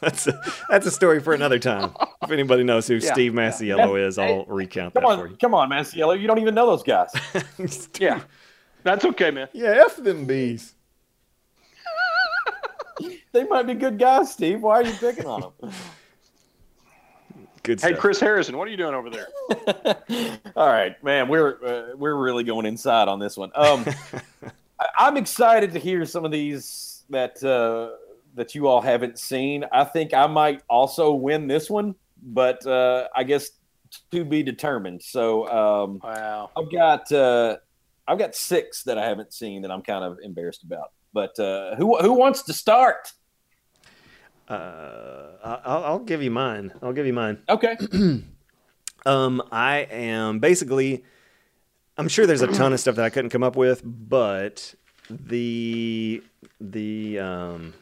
that's 0.00 0.28
a, 0.28 0.40
that's 0.68 0.86
a 0.86 0.92
story 0.92 1.18
for 1.18 1.34
another 1.34 1.58
time. 1.58 1.90
If 2.22 2.30
anybody 2.30 2.62
knows 2.62 2.86
who 2.86 2.94
Yeah, 2.98 3.12
Steve 3.12 3.32
Masiello 3.32 4.00
is, 4.00 4.16
I'll 4.16 4.44
recount 4.44 4.94
that 4.94 5.02
come 5.02 5.18
for 5.18 5.24
on, 5.24 5.30
you. 5.32 5.36
come 5.38 5.54
on, 5.54 5.70
Masiello. 5.70 6.20
You 6.20 6.28
don't 6.28 6.38
even 6.38 6.54
know 6.54 6.66
those 6.66 6.84
guys. 6.84 7.10
Yeah. 7.98 8.20
That's 8.84 9.04
okay, 9.04 9.32
man. 9.32 9.48
yeah, 9.52 9.82
F 9.86 9.96
them 9.96 10.24
bees. 10.24 10.74
they 13.32 13.42
might 13.42 13.64
be 13.64 13.74
good 13.74 13.98
guys, 13.98 14.32
Steve. 14.32 14.62
Why 14.62 14.74
are 14.76 14.84
you 14.84 14.92
picking 14.92 15.26
on 15.26 15.40
them? 15.60 15.72
Good 17.64 17.80
Hey, 17.80 17.88
stuff. 17.88 17.98
Chris 17.98 18.20
Harrison, 18.20 18.56
what 18.56 18.68
are 18.68 18.70
you 18.70 18.76
doing 18.76 18.94
over 18.94 19.10
there? 19.10 19.26
All 20.54 20.68
right, 20.68 21.02
man. 21.02 21.26
We're 21.28 21.58
uh, 21.92 21.96
we're 21.96 22.14
really 22.14 22.44
going 22.44 22.66
inside 22.66 23.08
on 23.08 23.18
this 23.18 23.36
one. 23.36 23.50
Um, 23.56 23.84
I, 23.84 24.50
I'm 24.98 25.16
excited 25.16 25.72
to 25.72 25.78
hear 25.78 26.04
some 26.04 26.24
of 26.24 26.30
these 26.32 27.04
that 27.10 27.42
uh, 27.44 27.96
that 28.34 28.54
you 28.54 28.66
all 28.66 28.80
haven't 28.80 29.18
seen. 29.18 29.64
I 29.72 29.84
think 29.84 30.14
I 30.14 30.26
might 30.26 30.62
also 30.68 31.12
win 31.12 31.46
this 31.46 31.68
one, 31.68 31.94
but 32.22 32.66
uh, 32.66 33.08
I 33.14 33.24
guess 33.24 33.50
to 34.10 34.24
be 34.24 34.42
determined. 34.42 35.02
So 35.02 35.48
um, 35.48 36.00
Wow. 36.02 36.50
I've 36.56 36.70
got 36.72 37.10
uh, 37.12 37.56
I've 38.08 38.18
got 38.18 38.34
six 38.34 38.82
that 38.84 38.98
I 38.98 39.04
haven't 39.04 39.32
seen 39.32 39.62
that 39.62 39.70
I'm 39.70 39.82
kind 39.82 40.04
of 40.04 40.18
embarrassed 40.22 40.62
about. 40.62 40.92
But 41.12 41.38
uh, 41.38 41.76
who 41.76 41.98
who 41.98 42.14
wants 42.14 42.42
to 42.44 42.52
start? 42.52 43.12
Uh, 44.48 45.36
I- 45.44 45.60
I'll, 45.64 45.84
I'll 45.84 45.98
give 45.98 46.22
you 46.22 46.30
mine. 46.30 46.72
I'll 46.82 46.92
give 46.92 47.06
you 47.06 47.12
mine. 47.12 47.38
Okay. 47.48 47.76
Um, 49.04 49.42
I 49.50 49.78
am 49.90 50.38
basically. 50.38 51.04
I'm 52.02 52.08
sure 52.08 52.26
there's 52.26 52.42
a 52.42 52.48
ton 52.48 52.72
of 52.72 52.80
stuff 52.80 52.96
that 52.96 53.04
I 53.04 53.10
couldn't 53.10 53.30
come 53.30 53.44
up 53.44 53.54
with, 53.54 53.80
but 53.84 54.74
the 55.08 56.20
the 56.60 57.20
um, 57.20 57.74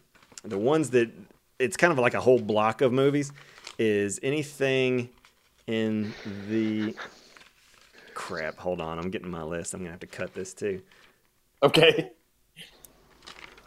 the 0.45 0.59
ones 0.59 0.91
that 0.91 1.11
it's 1.59 1.75
kind 1.79 1.91
of 1.91 1.99
like 1.99 2.13
a 2.13 2.21
whole 2.21 2.39
block 2.39 2.83
of 2.83 2.93
movies 2.93 3.33
is 3.79 4.21
anything 4.23 5.09
in 5.67 6.13
the 6.51 6.95
crap. 8.13 8.59
Hold 8.59 8.83
on, 8.83 8.99
I'm 8.99 9.09
getting 9.09 9.31
my 9.31 9.43
list. 9.43 9.73
I'm 9.73 9.81
gonna 9.81 9.93
have 9.93 10.01
to 10.01 10.07
cut 10.07 10.35
this 10.35 10.53
too. 10.53 10.83
Okay. 11.63 12.11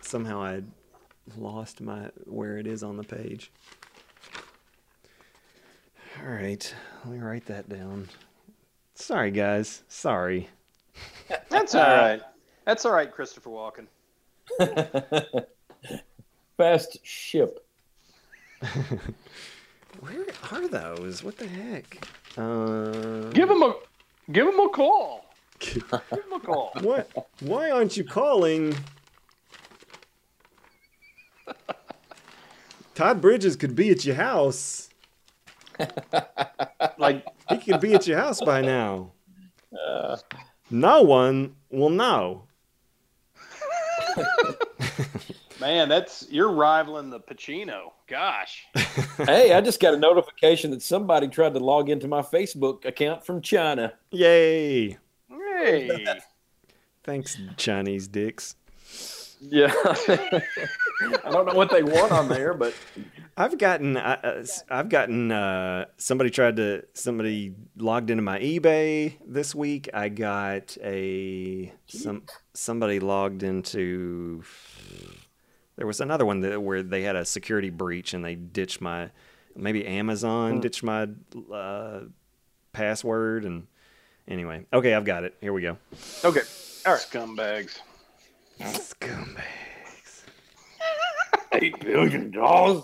Somehow 0.02 0.40
I 0.44 0.62
lost 1.36 1.82
my 1.82 2.12
where 2.26 2.60
it 2.60 2.68
is 2.68 2.84
on 2.84 2.98
the 2.98 3.04
page. 3.04 3.52
All 6.22 6.30
right, 6.30 6.76
let 7.06 7.12
me 7.12 7.20
write 7.20 7.48
that 7.48 7.68
down. 7.70 8.08
Sorry, 8.96 9.32
guys. 9.32 9.84
Sorry. 9.88 10.50
That's 11.50 11.76
all 11.76 11.82
right. 11.82 12.22
That's 12.66 12.86
all 12.86 12.94
right, 12.94 13.12
Christopher 13.12 13.50
Walken. 13.50 13.88
Fast 16.58 17.06
ship. 17.06 17.66
Where 20.00 20.26
are 20.52 20.68
those? 20.68 21.24
What 21.24 21.38
the 21.38 21.48
heck? 21.48 22.08
Uh, 22.38 23.30
Give 23.32 23.50
him 23.50 23.62
a 23.64 23.76
give 24.32 24.48
him 24.48 24.60
a 24.60 24.70
call. 24.70 25.26
Give 25.60 25.84
him 25.92 26.34
a 26.34 26.40
call. 26.40 26.72
what? 26.82 27.10
Why 27.42 27.70
aren't 27.72 27.98
you 27.98 28.04
calling? 28.04 28.76
Todd 32.96 33.22
Bridges 33.22 33.56
could 33.56 33.76
be 33.76 33.90
at 33.90 34.06
your 34.06 34.16
house. 34.16 34.90
Like 36.98 37.26
He 37.54 37.72
could 37.72 37.82
be 37.82 37.94
at 37.94 38.08
your 38.08 38.18
house 38.18 38.42
by 38.42 38.62
now. 38.62 39.12
no 40.70 41.02
one 41.02 41.56
will 41.70 41.90
know. 41.90 42.44
man, 45.60 45.90
that's 45.90 46.28
you're 46.30 46.52
rivaling 46.52 47.10
the 47.10 47.20
Pacino. 47.20 47.92
Gosh. 48.08 48.66
hey, 49.18 49.54
I 49.54 49.62
just 49.62 49.80
got 49.80 49.94
a 49.94 49.98
notification 49.98 50.72
that 50.72 50.82
somebody 50.82 51.28
tried 51.28 51.54
to 51.54 51.60
log 51.60 51.90
into 51.90 52.08
my 52.08 52.22
Facebook 52.22 52.86
account 52.86 53.26
from 53.26 53.42
China. 53.42 53.94
Yay! 54.12 54.98
Hey. 55.30 56.20
Thanks, 57.04 57.38
Chinese 57.58 58.08
dicks. 58.08 58.56
Yeah. 59.50 59.74
I 59.76 61.30
don't 61.32 61.46
know 61.48 61.54
what 61.54 61.70
they 61.70 61.84
want 61.84 62.12
on 62.12 62.30
there, 62.30 62.54
but 62.54 62.74
I've 63.36 63.58
gotten, 63.58 63.98
uh, 63.98 64.20
uh, 64.24 64.28
s- 64.40 64.64
I've 64.70 64.90
gotten. 64.90 65.32
Uh, 65.32 65.86
somebody 65.98 66.30
tried 66.30 66.56
to. 66.58 66.84
Somebody 66.94 67.54
logged 67.78 68.10
into 68.10 68.24
my 68.24 68.40
eBay 68.40 69.18
this 69.26 69.54
week. 69.54 69.90
I 69.94 70.10
got 70.10 70.78
a 70.84 71.74
some. 71.88 72.24
Somebody 72.54 73.00
logged 73.00 73.44
into. 73.44 74.44
There 75.76 75.88
was 75.88 76.00
another 76.00 76.26
one 76.26 76.42
that, 76.42 76.62
where 76.62 76.84
they 76.84 77.02
had 77.02 77.16
a 77.16 77.26
security 77.26 77.70
breach 77.72 78.14
and 78.14 78.24
they 78.24 78.36
ditched 78.36 78.80
my. 78.82 79.10
Maybe 79.56 79.86
Amazon 79.86 80.62
ditched 80.62 80.84
my 80.84 81.08
uh, 81.54 82.02
password 82.72 83.46
and. 83.46 83.68
Anyway, 84.26 84.66
okay, 84.72 84.94
I've 84.94 85.04
got 85.04 85.26
it. 85.26 85.36
Here 85.42 85.52
we 85.52 85.62
go. 85.64 85.78
Okay. 86.24 86.40
All 86.86 86.94
right. 86.94 87.02
Scumbags. 87.02 87.78
Scumbags. 88.64 90.24
eight 91.54 91.80
billion 91.80 92.32
dollars. 92.32 92.84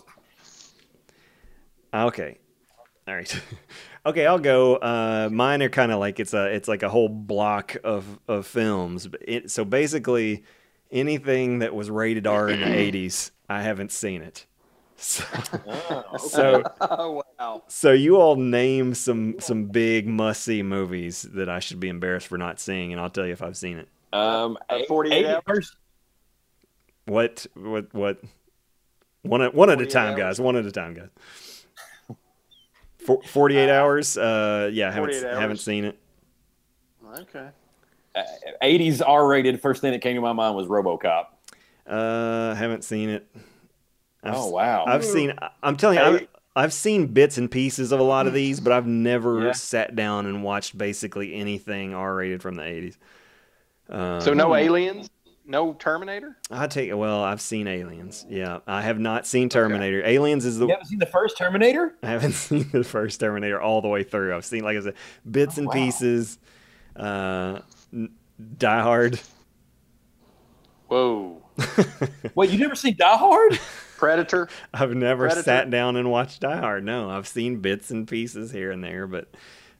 Okay. 1.93 2.37
All 3.07 3.15
right. 3.15 3.41
okay, 4.05 4.25
I'll 4.25 4.39
go. 4.39 4.75
Uh, 4.75 5.29
mine 5.31 5.63
are 5.63 5.69
kind 5.69 5.91
of 5.91 5.99
like 5.99 6.19
it's 6.19 6.33
a 6.33 6.45
it's 6.53 6.67
like 6.67 6.83
a 6.83 6.89
whole 6.89 7.09
block 7.09 7.75
of 7.83 8.19
of 8.27 8.45
films. 8.45 9.07
It, 9.21 9.49
so 9.51 9.65
basically, 9.65 10.43
anything 10.91 11.59
that 11.59 11.73
was 11.73 11.89
rated 11.89 12.27
R 12.27 12.49
in 12.49 12.59
the 12.59 12.65
'80s, 12.67 13.31
I 13.49 13.61
haven't 13.63 13.91
seen 13.91 14.21
it. 14.21 14.45
So, 14.97 15.23
so 16.17 16.63
Oh 16.81 17.23
wow. 17.39 17.63
so 17.67 17.91
you 17.93 18.17
all 18.17 18.35
name 18.35 18.93
some 18.93 19.39
some 19.39 19.65
big 19.65 20.07
must 20.07 20.43
see 20.43 20.61
movies 20.61 21.23
that 21.33 21.47
I 21.49 21.59
should 21.59 21.79
be 21.79 21.87
embarrassed 21.89 22.27
for 22.27 22.37
not 22.37 22.59
seeing, 22.59 22.91
and 22.91 23.01
I'll 23.01 23.09
tell 23.09 23.25
you 23.25 23.31
if 23.33 23.41
I've 23.41 23.57
seen 23.57 23.77
it. 23.77 23.87
Um, 24.13 24.57
Uh, 24.69 24.79
48 24.87 25.25
hours? 25.25 25.41
first- 25.45 25.75
What 27.05 27.47
what 27.55 27.93
what? 27.93 28.19
One 29.23 29.41
at 29.41 29.53
one 29.53 29.69
at 29.69 29.81
a 29.81 29.85
time, 29.85 30.11
hours? 30.13 30.17
guys. 30.19 30.41
One 30.41 30.55
at 30.55 30.65
a 30.65 30.71
time, 30.71 30.93
guys. 30.93 31.09
For, 33.05 33.21
Forty-eight 33.23 33.69
hours. 33.69 34.17
Uh, 34.17 34.69
yeah, 34.71 34.91
haven't 34.91 35.13
48 35.15 35.37
haven't 35.39 35.57
seen 35.57 35.85
it. 35.85 35.97
Okay. 37.19 37.47
80s 38.61 39.01
R 39.05 39.27
rated. 39.27 39.61
First 39.61 39.81
thing 39.81 39.91
that 39.93 40.01
came 40.01 40.15
to 40.15 40.21
my 40.21 40.33
mind 40.33 40.55
was 40.55 40.67
RoboCop. 40.67 41.25
Uh, 41.87 42.53
haven't 42.55 42.83
seen 42.83 43.09
it. 43.09 43.27
I've, 44.23 44.35
Oh, 44.35 44.47
wow. 44.49 44.83
I've 44.85 45.05
seen. 45.05 45.33
I'm 45.63 45.77
telling 45.77 45.97
you, 45.97 46.03
Hey. 46.03 46.11
I've, 46.11 46.27
I've 46.55 46.73
seen 46.73 47.07
bits 47.07 47.37
and 47.37 47.49
pieces 47.49 47.91
of 47.91 47.99
a 47.99 48.03
lot 48.03 48.27
of 48.27 48.33
these, 48.33 48.59
but 48.59 48.73
I've 48.73 48.85
never 48.87 49.45
Yeah. 49.45 49.51
sat 49.53 49.95
down 49.95 50.25
and 50.25 50.43
watched 50.43 50.77
basically 50.77 51.33
anything 51.33 51.93
R-rated 51.95 52.41
from 52.41 52.55
the 52.55 52.63
80s. 52.63 52.97
Um, 53.89 54.21
So 54.21 54.33
no 54.33 54.55
aliens? 54.55 55.09
No 55.45 55.73
Terminator? 55.73 56.37
I 56.51 56.67
take 56.67 56.95
well. 56.95 57.23
I've 57.23 57.41
seen 57.41 57.67
Aliens. 57.67 58.23
Yeah, 58.29 58.59
I 58.67 58.81
have 58.83 58.99
not 58.99 59.25
seen 59.25 59.49
Terminator. 59.49 60.05
Aliens 60.05 60.45
is 60.45 60.59
the 60.59 60.67
You 60.67 60.73
haven't 60.73 60.85
seen 60.85 60.99
the 60.99 61.07
first 61.07 61.37
Terminator? 61.37 61.95
I 62.03 62.07
haven't 62.07 62.33
seen 62.33 62.69
the 62.71 62.83
first 62.83 63.19
Terminator 63.19 63.59
all 63.59 63.81
the 63.81 63.87
way 63.87 64.03
through. 64.03 64.35
I've 64.35 64.45
seen, 64.45 64.63
like 64.63 64.77
I 64.77 64.81
said, 64.81 64.93
bits 65.29 65.57
and 65.57 65.65
wow. 65.65 65.73
pieces. 65.73 66.37
Uh, 66.95 67.61
Die 68.57 68.81
Hard. 68.81 69.19
Whoa. 70.87 71.41
Wait, 72.35 72.51
you 72.51 72.59
never 72.59 72.75
seen 72.75 72.95
Die 72.95 73.17
Hard? 73.17 73.59
Predator? 73.97 74.49
I've 74.71 74.93
never 74.93 75.25
Predator? 75.25 75.43
sat 75.43 75.69
down 75.71 75.95
and 75.95 76.11
watched 76.11 76.41
Die 76.41 76.57
Hard. 76.57 76.83
No, 76.83 77.09
I've 77.09 77.27
seen 77.27 77.59
bits 77.59 77.89
and 77.89 78.07
pieces 78.07 78.51
here 78.51 78.71
and 78.71 78.83
there, 78.83 79.07
but 79.07 79.33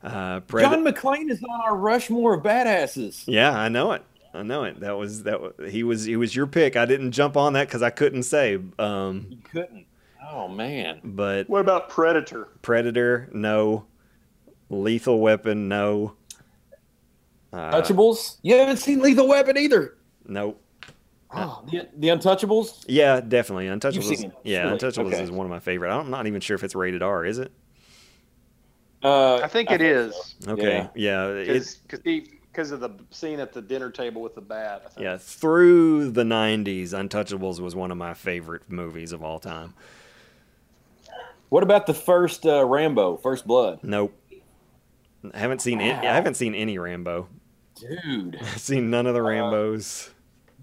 uh, 0.03 0.39
Pred- 0.41 0.61
John 0.61 0.83
McClane 0.85 1.29
is 1.29 1.43
on 1.43 1.61
our 1.61 1.75
Rushmore 1.75 2.35
of 2.35 2.43
badasses. 2.43 3.23
yeah, 3.27 3.51
I 3.57 3.69
know 3.69 3.91
it. 3.93 4.03
I 4.33 4.43
know 4.43 4.63
it. 4.63 4.79
That 4.81 4.97
was 4.97 5.23
that. 5.23 5.41
wa- 5.41 5.65
He 5.67 5.83
was 5.83 6.05
he 6.05 6.15
was 6.15 6.35
your 6.35 6.45
pick. 6.47 6.75
I 6.75 6.85
didn't 6.85 7.11
jump 7.11 7.35
on 7.35 7.53
that 7.53 7.67
because 7.67 7.81
I 7.81 7.89
couldn't 7.89 8.23
say. 8.23 8.59
Um, 8.77 9.27
You 9.29 9.37
couldn't. 9.51 9.85
Oh 10.31 10.47
man. 10.47 10.99
but 11.03 11.49
What 11.49 11.61
about 11.61 11.89
Predator? 11.89 12.47
Predator, 12.61 13.27
no. 13.33 13.85
Lethal 14.69 15.19
Weapon, 15.19 15.67
no. 15.67 16.13
Uh, 17.51 17.71
Untouchables? 17.81 18.37
You 18.43 18.55
haven't 18.57 18.77
seen 18.77 18.99
Lethal 19.01 19.27
Weapon 19.27 19.57
either. 19.57 19.95
nope. 20.27 20.61
Oh, 21.31 21.63
the, 21.71 21.87
the 21.97 22.07
Untouchables? 22.09 22.85
Yeah, 22.87 23.21
definitely. 23.21 23.65
Untouchables. 23.67 24.03
seen 24.17 24.29
it. 24.31 24.37
Yeah, 24.43 24.63
Really? 24.63 24.77
Untouchables 24.79 25.13
Okay. 25.13 25.21
is 25.23 25.29
one 25.31 25.45
of 25.45 25.51
my 25.51 25.59
favorite. 25.59 25.91
I'm 25.91 26.09
not 26.09 26.25
even 26.27 26.41
sure 26.41 26.55
if 26.55 26.63
it's 26.63 26.73
rated 26.75 27.01
R. 27.03 27.23
Is 27.25 27.37
it? 27.39 27.51
Uh, 29.03 29.35
I 29.37 29.47
think 29.47 29.71
it 29.71 29.81
is. 29.81 30.35
Okay. 30.47 30.89
Yeah. 30.95 31.27
It's 31.27 31.75
Because 31.75 31.99
because 32.01 32.71
of 32.71 32.79
the 32.81 32.91
scene 33.11 33.39
at 33.39 33.53
the 33.53 33.61
dinner 33.61 33.89
table 33.91 34.21
with 34.21 34.35
the 34.35 34.41
bat. 34.41 34.81
I 34.85 34.89
think. 34.89 35.03
yeah. 35.03 35.17
Through 35.17 36.11
the 36.11 36.23
'90s, 36.23 36.89
Untouchables 36.89 37.59
was 37.59 37.75
one 37.75 37.91
of 37.91 37.97
my 37.97 38.13
favorite 38.13 38.63
movies 38.69 39.11
of 39.13 39.23
all 39.23 39.39
time. 39.39 39.73
What 41.49 41.63
about 41.63 41.85
the 41.87 41.93
first 41.93 42.45
uh, 42.45 42.65
Rambo, 42.65 43.17
First 43.17 43.47
Blood? 43.47 43.79
Nope. 43.83 44.13
I 45.33 45.37
haven't 45.37 45.61
seen 45.61 45.81
it. 45.81 45.95
I 45.95 46.13
haven't 46.13 46.35
seen 46.35 46.53
any 46.53 46.77
Rambo. 46.77 47.27
Dude. 47.75 48.37
I've 48.41 48.57
seen 48.59 48.89
none 48.89 49.07
of 49.07 49.13
the 49.13 49.19
Rambos. 49.21 50.09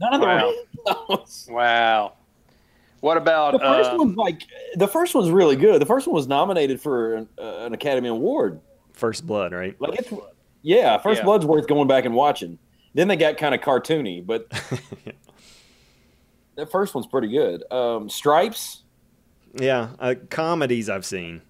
None 0.01 0.15
of 0.15 0.21
the 0.21 0.27
Wow. 0.27 0.53
Rambos. 0.87 1.51
Wow. 1.51 2.13
What 3.01 3.17
about 3.17 3.53
The 3.53 3.59
first 3.59 3.91
uh, 3.91 3.97
one's 3.97 4.17
like 4.17 4.43
the 4.75 4.89
first 4.89 5.15
one's 5.15 5.31
really 5.31 5.57
good. 5.57 5.81
The 5.81 5.87
first 5.87 6.07
one 6.07 6.15
was 6.15 6.27
nominated 6.27 6.81
for 6.81 7.15
an, 7.15 7.29
uh, 7.39 7.65
an 7.67 7.75
Academy 7.75 8.09
Award. 8.09 8.61
First 8.93 9.27
Blood, 9.27 9.53
right? 9.53 9.79
Like 9.81 9.99
it's 9.99 10.13
yeah, 10.63 10.99
First 10.99 11.21
Yeah. 11.21 11.25
Blood's 11.25 11.47
worth 11.47 11.67
going 11.69 11.89
back 11.89 12.05
and 12.05 12.15
watching. 12.15 12.59
Then 12.95 13.09
they 13.09 13.17
got 13.17 13.37
kind 13.37 13.55
of 13.55 13.61
cartoony, 13.61 14.25
but 14.25 14.49
that 16.57 16.71
first 16.71 16.95
one's 16.95 17.07
pretty 17.07 17.29
good. 17.29 17.63
Um, 17.71 18.09
Stripes, 18.09 18.83
yeah. 19.55 19.91
Uh, 19.99 20.15
comedies 20.31 20.89
I've 20.89 21.07
seen. 21.07 21.43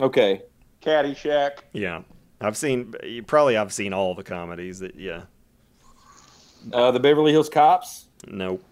okay. 0.00 0.42
Caddyshack? 0.82 1.58
Yeah. 1.72 2.02
I've 2.40 2.56
seen. 2.56 2.94
You 3.02 3.22
probably 3.22 3.56
I've 3.56 3.72
seen 3.72 3.92
all 3.92 4.14
the 4.14 4.22
comedies. 4.22 4.80
That 4.80 4.94
yeah. 4.94 5.22
Uh, 6.72 6.90
the 6.90 7.00
Beverly 7.00 7.32
Hills 7.32 7.48
Cops, 7.48 8.06
Nope. 8.26 8.62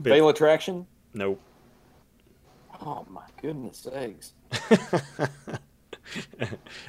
Bit- 0.00 0.12
Fatal 0.12 0.28
Attraction. 0.28 0.86
Nope. 1.14 1.40
Oh 2.84 3.06
my 3.08 3.22
goodness 3.40 3.78
sakes! 3.78 4.32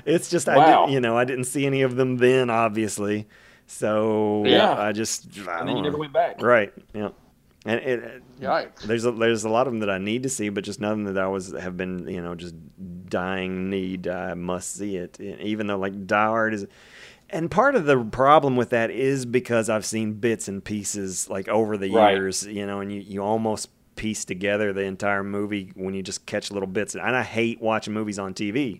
it's 0.05 0.29
just 0.29 0.47
I 0.49 0.85
did, 0.85 0.93
you 0.93 0.99
know 0.99 1.17
I 1.17 1.23
didn't 1.23 1.45
see 1.45 1.65
any 1.65 1.81
of 1.81 1.95
them 1.95 2.17
then, 2.17 2.49
obviously. 2.49 3.27
So 3.65 4.43
Yeah. 4.45 4.73
I 4.73 4.91
just 4.91 5.27
I 5.47 5.59
And 5.59 5.67
then 5.67 5.67
don't 5.67 5.77
you 5.77 5.83
never 5.83 5.93
know. 5.93 5.99
went 5.99 6.13
back. 6.13 6.41
Right. 6.41 6.73
Yeah. 6.93 7.09
And 7.65 7.79
it, 7.81 8.23
Yikes. 8.39 8.83
there's 8.83 9.05
a, 9.05 9.11
there's 9.11 9.43
a 9.43 9.49
lot 9.49 9.67
of 9.67 9.73
them 9.73 9.79
that 9.81 9.89
I 9.89 9.97
need 9.97 10.23
to 10.23 10.29
see, 10.29 10.47
but 10.49 10.63
just 10.63 10.79
none 10.79 11.03
that 11.05 11.17
I 11.17 11.27
was 11.27 11.51
have 11.51 11.75
been 11.75 12.07
you 12.07 12.21
know 12.21 12.35
just 12.35 12.55
dying 13.09 13.69
need. 13.69 14.07
I 14.07 14.33
must 14.35 14.75
see 14.75 14.95
it, 14.97 15.19
even 15.19 15.67
though 15.67 15.77
like 15.77 16.05
Die 16.07 16.25
Hard 16.27 16.53
is. 16.53 16.67
And 17.29 17.51
part 17.51 17.75
of 17.75 17.85
the 17.85 18.03
problem 18.05 18.55
with 18.55 18.69
that 18.69 18.89
is 18.89 19.25
because 19.25 19.69
I've 19.69 19.85
seen 19.85 20.13
bits 20.13 20.47
and 20.47 20.63
pieces 20.63 21.29
like 21.29 21.47
over 21.49 21.77
the 21.77 21.89
Right. 21.91 22.13
years, 22.13 22.45
you 22.45 22.65
know, 22.65 22.79
and 22.79 22.91
you, 22.91 23.01
you 23.01 23.21
almost 23.21 23.69
piece 23.95 24.23
together 24.23 24.71
the 24.71 24.83
entire 24.83 25.23
movie 25.23 25.71
when 25.75 25.93
you 25.93 26.03
just 26.03 26.25
catch 26.25 26.51
little 26.51 26.67
bits. 26.67 26.95
And 26.95 27.03
I 27.03 27.23
hate 27.23 27.59
watching 27.61 27.93
movies 27.93 28.17
on 28.19 28.33
TV. 28.33 28.79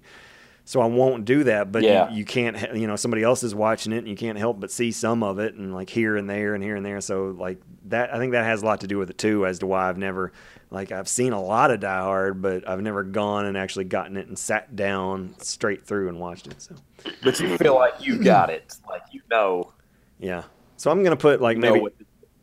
So 0.70 0.82
I 0.82 0.86
won't 0.86 1.24
do 1.24 1.46
that, 1.46 1.72
but 1.72 1.82
Yeah. 1.82 2.10
you, 2.10 2.18
you 2.18 2.26
can't, 2.26 2.76
you 2.76 2.88
know, 2.88 2.98
somebody 2.98 3.24
else 3.24 3.42
is 3.42 3.56
watching 3.56 3.94
it 3.94 4.00
and 4.00 4.08
you 4.10 4.18
can't 4.18 4.38
help 4.38 4.60
but 4.60 4.70
see 4.70 4.92
some 4.92 5.24
of 5.24 5.40
it 5.40 5.54
and 5.56 5.74
like 5.74 5.90
here 5.90 6.18
and 6.18 6.30
there 6.30 6.56
and 6.56 6.62
here 6.62 6.76
and 6.76 6.86
there. 6.86 7.00
So 7.00 7.28
like 7.40 7.58
that, 7.86 8.14
I 8.14 8.18
think 8.18 8.34
that 8.34 8.44
has 8.44 8.64
a 8.64 8.66
lot 8.66 8.82
to 8.82 8.88
do 8.88 8.98
with 8.98 9.10
it 9.10 9.18
too, 9.18 9.46
as 9.46 9.60
to 9.60 9.66
why 9.66 9.88
I've 9.88 9.98
never, 9.98 10.34
like, 10.70 10.92
I've 10.92 11.08
seen 11.08 11.32
a 11.32 11.42
lot 11.42 11.72
of 11.72 11.80
Die 11.80 12.02
Hard, 12.02 12.42
but 12.42 12.68
I've 12.68 12.82
never 12.82 13.04
gone 13.04 13.46
and 13.46 13.58
actually 13.58 13.86
gotten 13.86 14.18
it 14.18 14.28
and 14.28 14.38
sat 14.38 14.76
down 14.76 15.36
straight 15.40 15.86
through 15.86 16.10
and 16.10 16.20
watched 16.20 16.48
it. 16.48 16.62
So 16.62 16.76
But 17.24 17.40
you 17.40 17.58
feel 17.58 17.76
like 17.76 18.06
you 18.06 18.22
got 18.22 18.50
it, 18.50 18.76
like 18.90 19.04
you 19.14 19.22
know. 19.32 19.72
yeah. 20.20 20.44
So 20.76 20.92
I'm 20.92 21.02
gonna 21.02 21.16
put 21.16 21.40
like 21.42 21.58
maybe. 21.58 21.82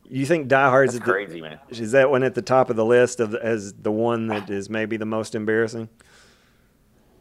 You 0.09 0.25
think 0.27 0.49
Die 0.49 0.69
Hard 0.71 0.89
is 0.89 0.95
at 0.97 1.05
the- 1.05 1.11
crazy, 1.11 1.41
man. 1.43 1.59
is 1.71 1.93
that 1.93 2.11
one 2.11 2.23
at 2.23 2.35
the 2.35 2.43
top 2.43 2.71
of 2.71 2.77
the 2.77 2.85
list 2.87 3.21
of 3.21 3.35
as 3.35 3.73
the 3.75 3.93
one 3.93 4.29
that 4.29 4.49
is 4.49 4.71
maybe 4.71 4.97
the 4.97 5.07
most 5.07 5.35
embarrassing? 5.35 5.89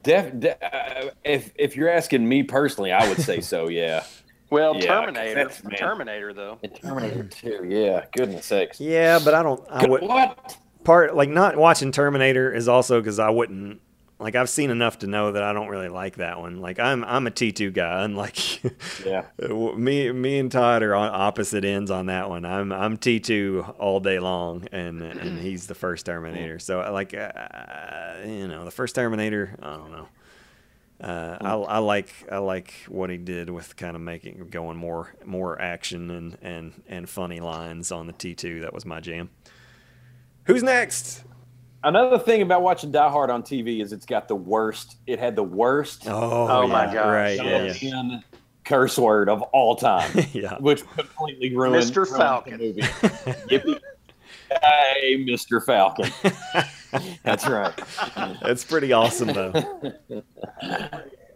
Def, 0.04 0.40
de- 0.40 0.64
uh, 0.66 1.10
if 1.24 1.52
if 1.56 1.76
you're 1.76 1.90
asking 1.90 2.28
me 2.28 2.44
personally, 2.44 2.92
I 2.92 3.08
would 3.10 3.20
say 3.22 3.42
so. 3.42 3.68
Yeah. 3.70 4.04
Well, 4.50 4.76
Yeah, 4.76 4.82
Terminator. 4.86 5.50
Terminator, 5.76 6.32
though. 6.32 6.60
And 6.62 6.76
Terminator 6.76 7.24
2, 7.24 7.66
yeah. 7.68 8.06
Goodness 8.16 8.46
sakes. 8.46 8.80
Yeah, 8.80 9.18
but 9.26 9.34
I 9.34 9.42
don't. 9.42 9.64
I 9.68 9.88
would 9.88 10.04
what? 10.04 10.56
part 10.84 11.16
like 11.16 11.30
not 11.30 11.58
watching 11.58 11.92
Terminator 11.92 12.54
is 12.54 12.68
also 12.68 13.00
because 13.02 13.18
I 13.18 13.32
wouldn't 13.32 13.82
like 14.24 14.36
I've 14.36 14.50
seen 14.50 14.70
enough 14.70 15.00
to 15.00 15.08
know 15.08 15.34
that 15.34 15.44
I 15.44 15.54
don't 15.54 15.68
really 15.68 15.90
like 15.90 16.16
that 16.16 16.40
one. 16.40 16.60
Like 16.62 16.80
I'm 16.80 17.04
I'm 17.04 17.28
a 17.28 17.32
T 17.32 17.52
two 17.52 17.70
guy, 17.72 18.04
unlike 18.04 18.64
Yeah. 19.06 19.26
me 19.76 20.12
me 20.12 20.40
and 20.40 20.52
Todd 20.52 20.82
are 20.82 20.96
on 20.96 21.10
opposite 21.14 21.66
ends 21.66 21.92
on 21.92 22.08
that 22.08 22.30
one. 22.30 22.46
I'm 22.46 22.72
I'm 22.72 22.98
T 22.98 23.20
two 23.20 23.66
all 23.78 24.00
day 24.00 24.20
long, 24.20 24.68
and 24.72 25.02
and 25.02 25.40
he's 25.46 25.68
the 25.68 25.76
first 25.76 26.06
Terminator. 26.06 26.58
So 26.58 26.80
like 26.92 27.14
uh, 27.14 27.30
you 28.26 28.48
know 28.48 28.66
the 28.66 28.72
first 28.72 28.96
Terminator, 28.96 29.56
I 29.62 29.76
don't 29.76 29.92
know. 29.92 30.08
Uh, 31.02 31.38
I, 31.42 31.54
I 31.56 31.78
like 31.80 32.14
I 32.32 32.38
like 32.38 32.74
what 32.88 33.10
he 33.10 33.18
did 33.18 33.50
with 33.50 33.76
kind 33.76 33.96
of 33.96 34.02
making 34.02 34.48
going 34.50 34.78
more 34.78 35.14
more 35.26 35.62
action 35.62 36.10
and 36.10 36.38
and 36.42 36.82
and 36.88 37.10
funny 37.10 37.42
lines 37.42 37.92
on 37.92 38.08
the 38.08 38.14
T 38.14 38.36
two. 38.36 38.62
That 38.62 38.74
was 38.74 38.86
my 38.86 39.02
jam. 39.02 39.30
Who's 40.46 40.64
next? 40.64 41.24
Another 41.84 42.18
thing 42.18 42.42
about 42.42 42.62
watching 42.62 42.92
Die 42.92 43.10
Hard 43.10 43.30
on 43.30 43.44
TV 43.44 43.82
is 43.82 43.92
it's 43.92 44.06
got 44.06 44.28
the 44.28 44.36
worst. 44.36 44.98
It 45.06 45.20
had 45.20 45.36
the 45.36 45.44
worst 45.44 46.08
Oh, 46.08 46.48
Oh 46.48 46.68
my 46.68 46.86
yeah, 46.86 46.94
gosh. 46.94 47.06
Right, 47.06 47.44
yeah, 47.44 47.74
yeah. 47.82 48.20
curse 48.64 48.98
word 48.98 49.28
of 49.28 49.42
all 49.42 49.76
time, 49.76 50.10
yeah. 50.34 50.58
which 50.60 50.88
completely 50.96 51.56
ruined 51.56 51.84
Mr. 51.84 51.98
ruined 52.06 52.18
Falcon. 52.18 52.58
The 52.60 53.62
movie. 53.66 53.80
Hey, 54.62 55.16
Mr. 55.26 55.66
Falcon. 55.66 56.12
That's 57.24 57.48
right. 57.48 57.74
That's 58.44 58.64
pretty 58.64 58.94
awesome 58.94 59.30
though. 59.30 59.52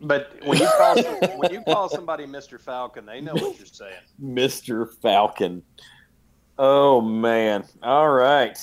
But 0.02 0.34
when 0.46 0.60
you 0.60 0.68
call 0.78 1.02
when 1.38 1.52
you 1.52 1.62
call 1.64 1.90
somebody 1.90 2.28
Mr. 2.28 2.62
Falcon, 2.62 3.08
they 3.08 3.20
know 3.22 3.34
what 3.34 3.58
you're 3.58 3.66
saying. 3.66 3.96
Mr. 4.22 4.88
Falcon. 5.02 5.64
Oh 6.60 7.02
man. 7.02 7.64
All 7.82 8.10
right. 8.10 8.56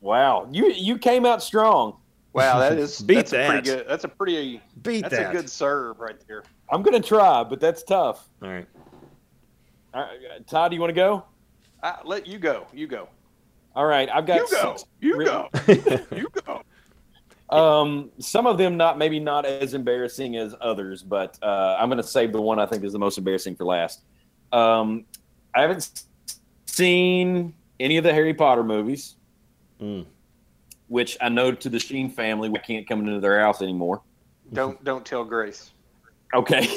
Wow. 0.00 0.48
You 0.50 0.70
you 0.70 0.98
came 0.98 1.24
out 1.26 1.42
strong. 1.42 1.96
Wow, 2.32 2.58
that 2.60 2.78
is 2.78 3.00
Beat 3.02 3.14
that's 3.26 3.32
a 3.32 3.46
pretty 3.46 3.62
good. 3.62 3.86
That's 3.88 4.04
a 4.04 4.08
pretty. 4.08 4.62
Beat 4.82 5.02
That's 5.02 5.16
that. 5.16 5.30
a 5.30 5.32
good 5.32 5.50
serve 5.50 5.98
right 6.00 6.16
there. 6.28 6.44
I'm 6.70 6.82
gonna 6.82 7.00
try, 7.00 7.42
but 7.44 7.60
that's 7.60 7.82
tough. 7.82 8.28
All 8.42 8.48
right. 8.48 8.66
All 9.92 10.02
right, 10.02 10.46
Todd, 10.46 10.70
do 10.70 10.76
you 10.76 10.80
want 10.80 10.90
to 10.90 10.94
go? 10.94 11.24
I, 11.82 11.96
let 12.04 12.26
you 12.26 12.38
go. 12.38 12.66
You 12.72 12.86
go. 12.86 13.08
All 13.74 13.86
right, 13.86 14.08
I've 14.12 14.24
got 14.26 14.36
You 14.36 14.48
go. 14.50 14.76
six 14.76 14.84
You 15.00 15.16
written- 15.16 15.48
go. 15.66 16.00
You 16.16 16.28
go. 16.46 16.62
Um, 17.56 18.10
some 18.20 18.46
of 18.46 18.56
them 18.58 18.76
not 18.76 18.98
maybe 18.98 19.18
not 19.18 19.44
as 19.44 19.74
embarrassing 19.74 20.36
as 20.36 20.54
others, 20.60 21.02
but 21.02 21.36
uh, 21.42 21.76
I'm 21.80 21.88
going 21.88 22.00
to 22.00 22.06
save 22.06 22.30
the 22.32 22.40
one 22.40 22.60
I 22.60 22.66
think 22.66 22.84
is 22.84 22.92
the 22.92 22.98
most 23.00 23.18
embarrassing 23.18 23.56
for 23.56 23.64
last. 23.64 24.02
Um, 24.52 25.04
I 25.52 25.62
haven't 25.62 26.04
seen 26.66 27.52
any 27.80 27.96
of 27.96 28.04
the 28.04 28.12
Harry 28.12 28.34
Potter 28.34 28.62
movies, 28.62 29.16
Mm. 29.80 30.04
which 30.88 31.16
I 31.20 31.28
know 31.30 31.52
to 31.52 31.68
the 31.70 31.78
Sheen 31.78 32.10
family 32.10 32.48
we 32.48 32.58
can't 32.58 32.86
come 32.86 33.00
into 33.00 33.20
their 33.20 33.40
house 33.40 33.62
anymore. 33.62 34.02
Don't 34.52 34.82
don't 34.84 35.06
tell 35.06 35.24
Grace. 35.24 35.70
Okay, 36.34 36.68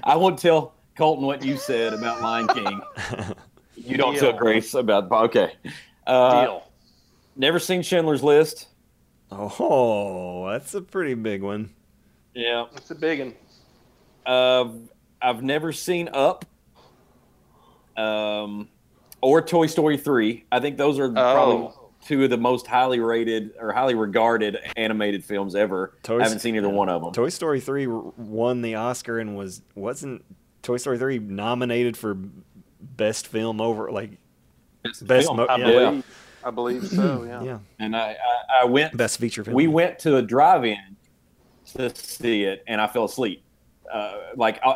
I 0.04 0.16
won't 0.16 0.38
tell 0.38 0.74
Colton 0.96 1.24
what 1.26 1.44
you 1.44 1.56
said 1.56 1.92
about 1.94 2.20
Lion 2.22 2.48
King. 2.48 2.80
You 3.76 3.96
don't 3.96 4.16
tell 4.16 4.32
Grace 4.32 4.72
about 4.74 5.10
okay. 5.10 5.52
Uh, 6.06 6.44
Deal. 6.44 6.70
Never 7.36 7.58
seen 7.58 7.82
Schindler's 7.82 8.22
List. 8.22 8.68
Oh, 9.32 10.48
that's 10.48 10.74
a 10.74 10.80
pretty 10.80 11.14
big 11.14 11.42
one. 11.42 11.70
Yeah. 12.34 12.66
It's 12.76 12.90
a 12.92 12.94
big 12.94 13.18
one. 13.18 13.34
Uh, 14.24 14.68
I've 15.20 15.42
never 15.42 15.72
seen 15.72 16.08
Up, 16.12 16.44
um, 17.96 18.68
or 19.20 19.42
Toy 19.42 19.66
Story 19.66 19.96
Three. 19.96 20.44
I 20.52 20.60
think 20.60 20.78
those 20.78 20.98
are 21.00 21.10
probably 21.10 21.66
Oh. 21.66 21.83
Two 22.06 22.24
of 22.24 22.30
the 22.30 22.36
most 22.36 22.66
highly 22.66 23.00
rated 23.00 23.52
or 23.58 23.72
highly 23.72 23.94
regarded 23.94 24.58
animated 24.76 25.24
films 25.24 25.54
ever. 25.54 25.96
Toy- 26.02 26.20
I 26.20 26.24
haven't 26.24 26.40
seen 26.40 26.56
either 26.56 26.68
one 26.68 26.88
of 26.88 27.02
them. 27.02 27.12
Toy 27.12 27.28
Story 27.28 27.60
3 27.60 27.86
won 27.86 28.62
the 28.62 28.74
Oscar 28.76 29.18
and 29.18 29.36
was 29.36 29.62
wasn't 29.74 30.24
Toy 30.62 30.76
Story 30.76 30.98
3 30.98 31.18
nominated 31.18 31.96
for 31.96 32.16
best 32.80 33.26
film 33.26 33.60
over 33.60 33.90
like 33.90 34.18
best 35.02 35.26
film, 35.26 35.36
mo- 35.38 35.46
I 35.46 35.56
yeah. 35.56 35.64
believe. 35.66 36.04
I 36.44 36.50
believe 36.50 36.86
so. 36.86 37.22
Yeah. 37.26 37.42
yeah, 37.42 37.58
And 37.78 37.96
I, 37.96 38.10
I, 38.10 38.62
I 38.62 38.64
went. 38.66 38.94
best 38.96 39.18
feature 39.18 39.42
film. 39.44 39.54
We 39.56 39.66
went 39.66 39.98
to 40.00 40.16
a 40.16 40.22
drive-in 40.22 40.76
to 41.76 41.94
see 41.94 42.44
it, 42.44 42.62
and 42.66 42.80
I 42.80 42.86
fell 42.86 43.04
asleep. 43.04 43.43
Uh, 43.92 44.18
like 44.36 44.58
uh, 44.64 44.74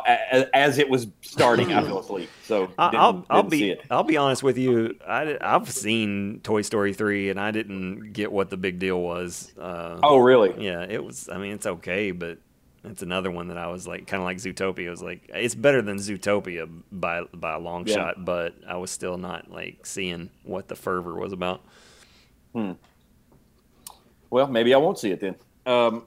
as 0.53 0.77
it 0.77 0.89
was 0.89 1.07
starting, 1.21 1.73
I 1.73 1.81
fell 1.83 1.99
asleep. 1.99 2.29
So 2.43 2.69
I- 2.77 2.91
didn't, 2.91 3.01
I'll 3.01 3.25
I'll 3.29 3.41
didn't 3.43 3.51
be 3.51 3.69
it. 3.71 3.81
I'll 3.89 4.03
be 4.03 4.17
honest 4.17 4.43
with 4.43 4.57
you. 4.57 4.95
I 5.05 5.37
have 5.41 5.69
seen 5.69 6.41
Toy 6.43 6.61
Story 6.61 6.93
3 6.93 7.29
and 7.31 7.39
I 7.39 7.51
didn't 7.51 8.13
get 8.13 8.31
what 8.31 8.49
the 8.49 8.57
big 8.57 8.79
deal 8.79 9.01
was. 9.01 9.51
Uh, 9.59 9.99
Oh, 10.03 10.17
really? 10.19 10.53
Yeah, 10.63 10.83
it 10.87 11.03
was. 11.03 11.27
I 11.29 11.37
mean, 11.37 11.53
it's 11.53 11.65
okay, 11.65 12.11
but 12.11 12.37
it's 12.85 13.01
another 13.01 13.29
one 13.29 13.49
that 13.49 13.57
I 13.57 13.67
was 13.67 13.85
like, 13.87 14.07
kind 14.07 14.21
of 14.21 14.25
like 14.25 14.37
Zootopia. 14.37 14.87
I 14.87 14.91
was 14.91 15.01
like, 15.01 15.29
it's 15.33 15.55
better 15.55 15.81
than 15.81 15.97
Zootopia 15.97 16.69
by 16.91 17.23
by 17.33 17.55
a 17.55 17.59
long 17.59 17.85
Yeah. 17.87 17.95
shot, 17.95 18.23
but 18.23 18.53
I 18.67 18.77
was 18.77 18.89
still 18.91 19.17
not 19.17 19.51
like 19.51 19.85
seeing 19.85 20.29
what 20.43 20.67
the 20.69 20.75
fervor 20.75 21.13
was 21.15 21.33
about. 21.33 21.61
Hmm. 22.53 22.73
Well, 24.29 24.47
maybe 24.47 24.73
I 24.73 24.77
won't 24.77 24.99
see 24.99 25.11
it 25.11 25.19
then. 25.19 25.35
Um, 25.65 26.03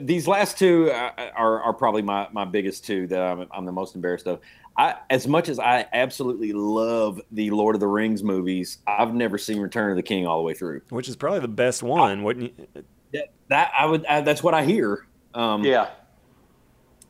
these 0.00 0.26
last 0.28 0.58
two 0.58 0.90
uh, 0.90 1.30
are, 1.34 1.62
are 1.62 1.72
probably 1.72 2.02
my, 2.02 2.28
my 2.32 2.44
biggest 2.44 2.84
two 2.84 3.06
that 3.08 3.20
I'm, 3.20 3.46
I'm 3.50 3.64
the 3.64 3.72
most 3.72 3.94
embarrassed 3.94 4.26
of. 4.26 4.40
I, 4.76 4.94
as 5.10 5.26
much 5.26 5.48
as 5.48 5.58
I 5.58 5.86
absolutely 5.92 6.52
love 6.52 7.20
the 7.32 7.50
Lord 7.50 7.74
of 7.74 7.80
the 7.80 7.88
Rings 7.88 8.22
movies, 8.22 8.78
I've 8.86 9.12
never 9.12 9.36
seen 9.36 9.58
Return 9.58 9.90
of 9.90 9.96
the 9.96 10.02
King 10.02 10.26
all 10.26 10.38
the 10.38 10.44
way 10.44 10.54
through. 10.54 10.82
Which 10.90 11.08
is 11.08 11.16
probably 11.16 11.40
the 11.40 11.48
best 11.48 11.82
one, 11.82 12.22
wouldn't 12.22 12.52
you? 12.56 12.84
That, 13.12 13.32
that 13.48 13.72
I 13.76 13.86
would. 13.86 14.06
I, 14.06 14.20
that's 14.20 14.42
what 14.42 14.54
I 14.54 14.64
hear. 14.64 15.06
Um, 15.34 15.64
Yeah. 15.64 15.88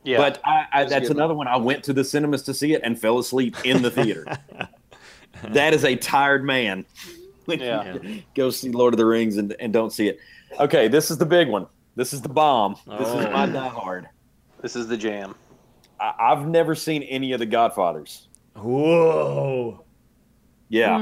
Yeah. 0.03 0.17
But 0.17 0.39
I, 0.45 0.65
I, 0.71 0.79
That's 0.79 0.91
that's 0.91 1.07
good 1.09 1.17
another 1.17 1.33
one. 1.33 1.47
I 1.47 1.57
went 1.57 1.83
to 1.83 1.93
the 1.93 2.03
cinemas 2.05 2.43
to 2.43 2.53
see 2.53 2.73
it 2.73 2.81
and 2.83 2.99
fell 2.99 3.19
asleep 3.19 3.55
in 3.65 3.81
the 3.81 3.91
theater. 3.91 4.25
that 5.49 5.73
is 5.73 5.83
a 5.83 5.95
tired 5.95 6.43
man. 6.45 6.85
When 7.45 7.59
Yeah. 7.59 7.97
you 8.01 8.23
go 8.35 8.49
see 8.49 8.71
Lord 8.71 8.93
of 8.93 8.97
the 8.97 9.05
Rings 9.05 9.37
and, 9.37 9.53
and 9.59 9.73
don't 9.73 9.91
see 9.91 10.07
it. 10.07 10.19
Okay, 10.59 10.87
this 10.87 11.11
is 11.11 11.17
the 11.17 11.25
big 11.25 11.49
one. 11.49 11.67
This 11.99 12.13
is 12.13 12.21
the 12.21 12.29
bomb. 12.29 12.77
This 12.97 13.09
is 13.09 13.13
Oh. 13.25 13.29
my 13.31 13.45
Die 13.45 13.67
Hard. 13.67 14.07
this 14.61 14.77
is 14.77 14.87
the 14.87 14.95
jam. 14.95 15.35
I, 15.99 16.13
I've 16.17 16.47
never 16.47 16.73
seen 16.73 17.03
any 17.03 17.33
of 17.33 17.39
the 17.39 17.45
Godfathers. 17.45 18.29
Whoa! 18.55 19.83
Yeah, 20.69 20.95
Uh, 20.95 20.99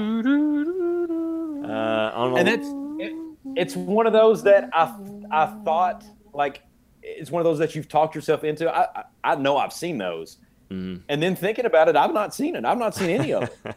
on 2.15 2.37
and 2.39 2.47
it's 2.49 2.67
it, 2.99 3.13
it's 3.55 3.75
one 3.75 4.07
of 4.07 4.13
those 4.13 4.41
that 4.43 4.69
I 4.73 4.91
I 5.29 5.45
thought 5.63 6.03
like 6.33 6.63
it's 7.03 7.29
one 7.29 7.41
of 7.41 7.43
those 7.45 7.59
that 7.59 7.75
you've 7.75 7.87
talked 7.89 8.15
yourself 8.15 8.43
into. 8.43 8.67
I 8.67 8.87
I, 8.95 9.03
I 9.23 9.35
know 9.35 9.57
I've 9.57 9.73
seen 9.73 9.99
those, 9.99 10.37
Mhm. 10.71 11.01
and 11.09 11.21
then 11.21 11.35
thinking 11.35 11.65
about 11.65 11.89
it, 11.89 11.95
I've 11.95 12.13
not 12.13 12.33
seen 12.33 12.55
it. 12.55 12.65
I've 12.65 12.79
not 12.79 12.95
seen 12.95 13.09
any 13.11 13.33
of 13.33 13.43
it. 13.65 13.75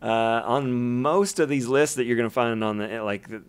Uh, 0.00 0.42
on 0.46 0.72
most 1.02 1.40
of 1.40 1.48
these 1.50 1.66
lists 1.68 1.96
that 1.96 2.04
you're 2.04 2.16
going 2.16 2.28
to 2.28 2.32
find 2.34 2.64
on 2.64 2.78
the 2.78 3.02
like 3.02 3.28
the, 3.28 3.42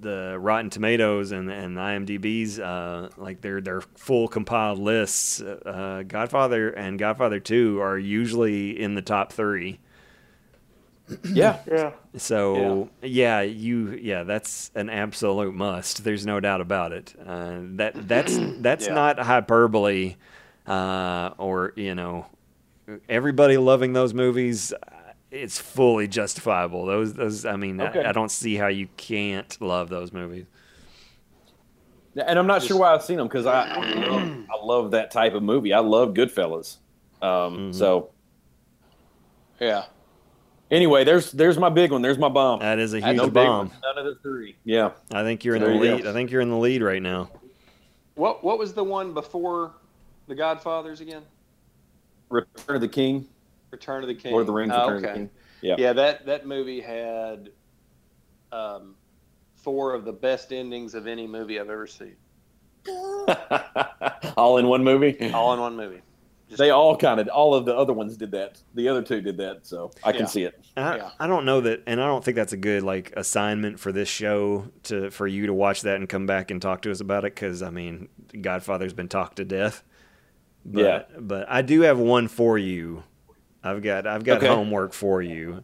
the 0.00 0.36
Rotten 0.38 0.70
Tomatoes 0.70 1.32
and 1.32 1.50
and 1.50 1.76
the 1.76 1.80
IMDb's, 1.80 2.58
uh, 2.60 3.08
like 3.16 3.40
their 3.40 3.60
their 3.60 3.80
full 3.80 4.28
compiled 4.28 4.78
lists, 4.78 5.40
uh, 5.40 6.02
Godfather 6.06 6.70
and 6.70 6.98
Godfather 6.98 7.40
Two 7.40 7.80
are 7.80 7.98
usually 7.98 8.80
in 8.80 8.94
the 8.94 9.02
top 9.02 9.32
three. 9.32 9.80
Yeah. 11.24 11.58
Yeah. 11.66 11.92
So 12.16 12.90
yeah. 13.02 13.40
you 13.40 13.98
yeah 14.00 14.24
that's 14.24 14.70
an 14.74 14.90
absolute 14.90 15.54
must. 15.54 16.04
There's 16.04 16.26
no 16.26 16.38
doubt 16.40 16.60
about 16.60 16.92
it. 16.92 17.14
Uh, 17.24 17.60
that 17.76 18.06
that's 18.08 18.38
that's 18.60 18.86
Yeah. 18.86 18.94
not 18.94 19.18
hyperbole, 19.18 20.16
uh, 20.66 21.30
or 21.38 21.72
you 21.76 21.94
know, 21.94 22.26
everybody 23.08 23.56
loving 23.56 23.94
those 23.94 24.12
movies. 24.12 24.72
It's 25.30 25.58
fully 25.58 26.08
justifiable. 26.08 26.86
Those 26.86 27.14
those 27.14 27.44
I 27.44 27.56
mean 27.56 27.80
Okay. 27.80 28.02
I, 28.04 28.10
I 28.10 28.12
don't 28.12 28.30
see 28.30 28.54
how 28.56 28.68
you 28.68 28.88
can't 28.96 29.60
love 29.60 29.88
those 29.88 30.12
movies. 30.12 30.46
And 32.16 32.38
I'm 32.38 32.46
not 32.46 32.62
sure 32.62 32.76
why 32.78 32.94
I've 32.94 33.02
seen 33.02 33.18
them 33.18 33.28
because 33.28 33.46
I 33.46 33.62
I 33.62 33.94
love, 33.94 34.38
I 34.50 34.64
love 34.64 34.90
that 34.92 35.10
type 35.10 35.34
of 35.34 35.42
movie. 35.42 35.72
I 35.72 35.80
love 35.80 36.14
Goodfellas. 36.14 36.78
Um, 37.22 37.72
So 37.72 38.10
Yeah. 39.60 39.84
anyway, 40.70 41.04
there's 41.04 41.30
there's 41.32 41.58
my 41.58 41.68
big 41.68 41.92
one. 41.92 42.00
There's 42.02 42.18
my 42.18 42.28
bomb. 42.30 42.60
That 42.60 42.78
is 42.78 42.94
a 42.94 43.00
huge 43.00 43.20
big 43.20 43.32
bomb. 43.34 43.68
one. 43.68 43.76
None 43.82 43.98
of 43.98 44.04
the 44.06 44.20
three. 44.22 44.56
Yeah. 44.64 44.92
I 45.12 45.22
think 45.22 45.44
you're 45.44 45.56
in 45.56 45.62
There 45.62 45.70
the 45.70 45.76
you 45.76 45.84
go. 45.90 45.96
lead. 45.96 46.06
I 46.06 46.12
think 46.12 46.30
you're 46.30 46.40
in 46.40 46.50
the 46.50 46.56
lead 46.56 46.82
right 46.82 47.02
now. 47.02 47.30
What 48.14 48.42
What 48.42 48.58
was 48.58 48.72
the 48.72 48.82
one 48.84 49.12
before 49.14 49.74
the 50.26 50.34
Godfathers 50.34 51.00
again? 51.00 51.22
Return 52.30 52.76
of 52.76 52.80
the 52.80 52.88
King. 52.88 53.26
Return 53.70 54.02
of 54.02 54.08
the 54.08 54.14
King. 54.14 54.32
Lord 54.32 54.42
of 54.42 54.46
the 54.46 54.52
Rings. 54.52 54.72
Oh, 54.74 54.80
Return 54.90 54.96
of 54.96 55.02
the. 55.02 55.08
King. 55.12 55.30
Yeah. 55.60 55.74
Yeah, 55.78 55.92
that 55.94 56.26
that 56.26 56.46
movie 56.46 56.80
had 56.80 57.50
um, 58.52 58.94
four 59.56 59.94
of 59.94 60.04
the 60.04 60.12
best 60.12 60.52
endings 60.52 60.94
of 60.94 61.06
any 61.06 61.26
movie 61.26 61.58
I've 61.60 61.68
ever 61.70 61.86
seen, 61.86 62.16
all 64.36 64.58
in 64.58 64.66
one 64.68 64.84
movie. 64.84 65.32
all 65.32 65.52
in 65.54 65.60
one 65.60 65.76
movie. 65.76 66.00
Just- 66.48 66.58
They 66.58 66.70
all 66.70 66.96
kind 66.96 67.20
of 67.20 67.28
all 67.28 67.54
of 67.54 67.66
the 67.66 67.76
other 67.76 67.92
ones 67.92 68.16
did 68.16 68.30
that. 68.30 68.58
The 68.74 68.88
other 68.88 69.02
two 69.02 69.20
did 69.20 69.36
that, 69.38 69.66
so 69.66 69.90
I 70.02 70.12
can 70.12 70.22
Yeah. 70.22 70.26
see 70.28 70.42
it. 70.44 70.64
I, 70.76 70.96
Yeah. 70.96 71.10
I 71.20 71.26
don't 71.26 71.44
know 71.44 71.60
that, 71.60 71.82
and 71.86 72.00
I 72.00 72.06
don't 72.06 72.24
think 72.24 72.36
that's 72.36 72.54
a 72.54 72.56
good 72.56 72.82
like 72.82 73.12
assignment 73.16 73.78
for 73.78 73.92
this 73.92 74.08
show 74.08 74.68
to 74.84 75.10
for 75.10 75.26
you 75.26 75.46
to 75.46 75.52
watch 75.52 75.82
that 75.82 75.96
and 75.96 76.08
come 76.08 76.24
back 76.26 76.50
and 76.50 76.62
talk 76.62 76.82
to 76.82 76.90
us 76.90 77.00
about 77.00 77.24
it 77.26 77.34
because 77.34 77.62
I 77.62 77.70
mean, 77.70 78.08
Godfather's 78.40 78.94
been 78.94 79.08
talked 79.08 79.36
to 79.36 79.44
death. 79.44 79.82
But, 80.64 80.80
Yeah. 80.82 81.02
but 81.18 81.46
I 81.50 81.62
do 81.62 81.82
have 81.82 81.98
one 81.98 82.28
for 82.28 82.56
you. 82.58 83.02
I've 83.68 83.82
got 83.82 84.06
I've 84.06 84.24
got 84.24 84.38
Okay. 84.38 84.46
homework 84.46 84.92
for 84.92 85.22
you. 85.22 85.62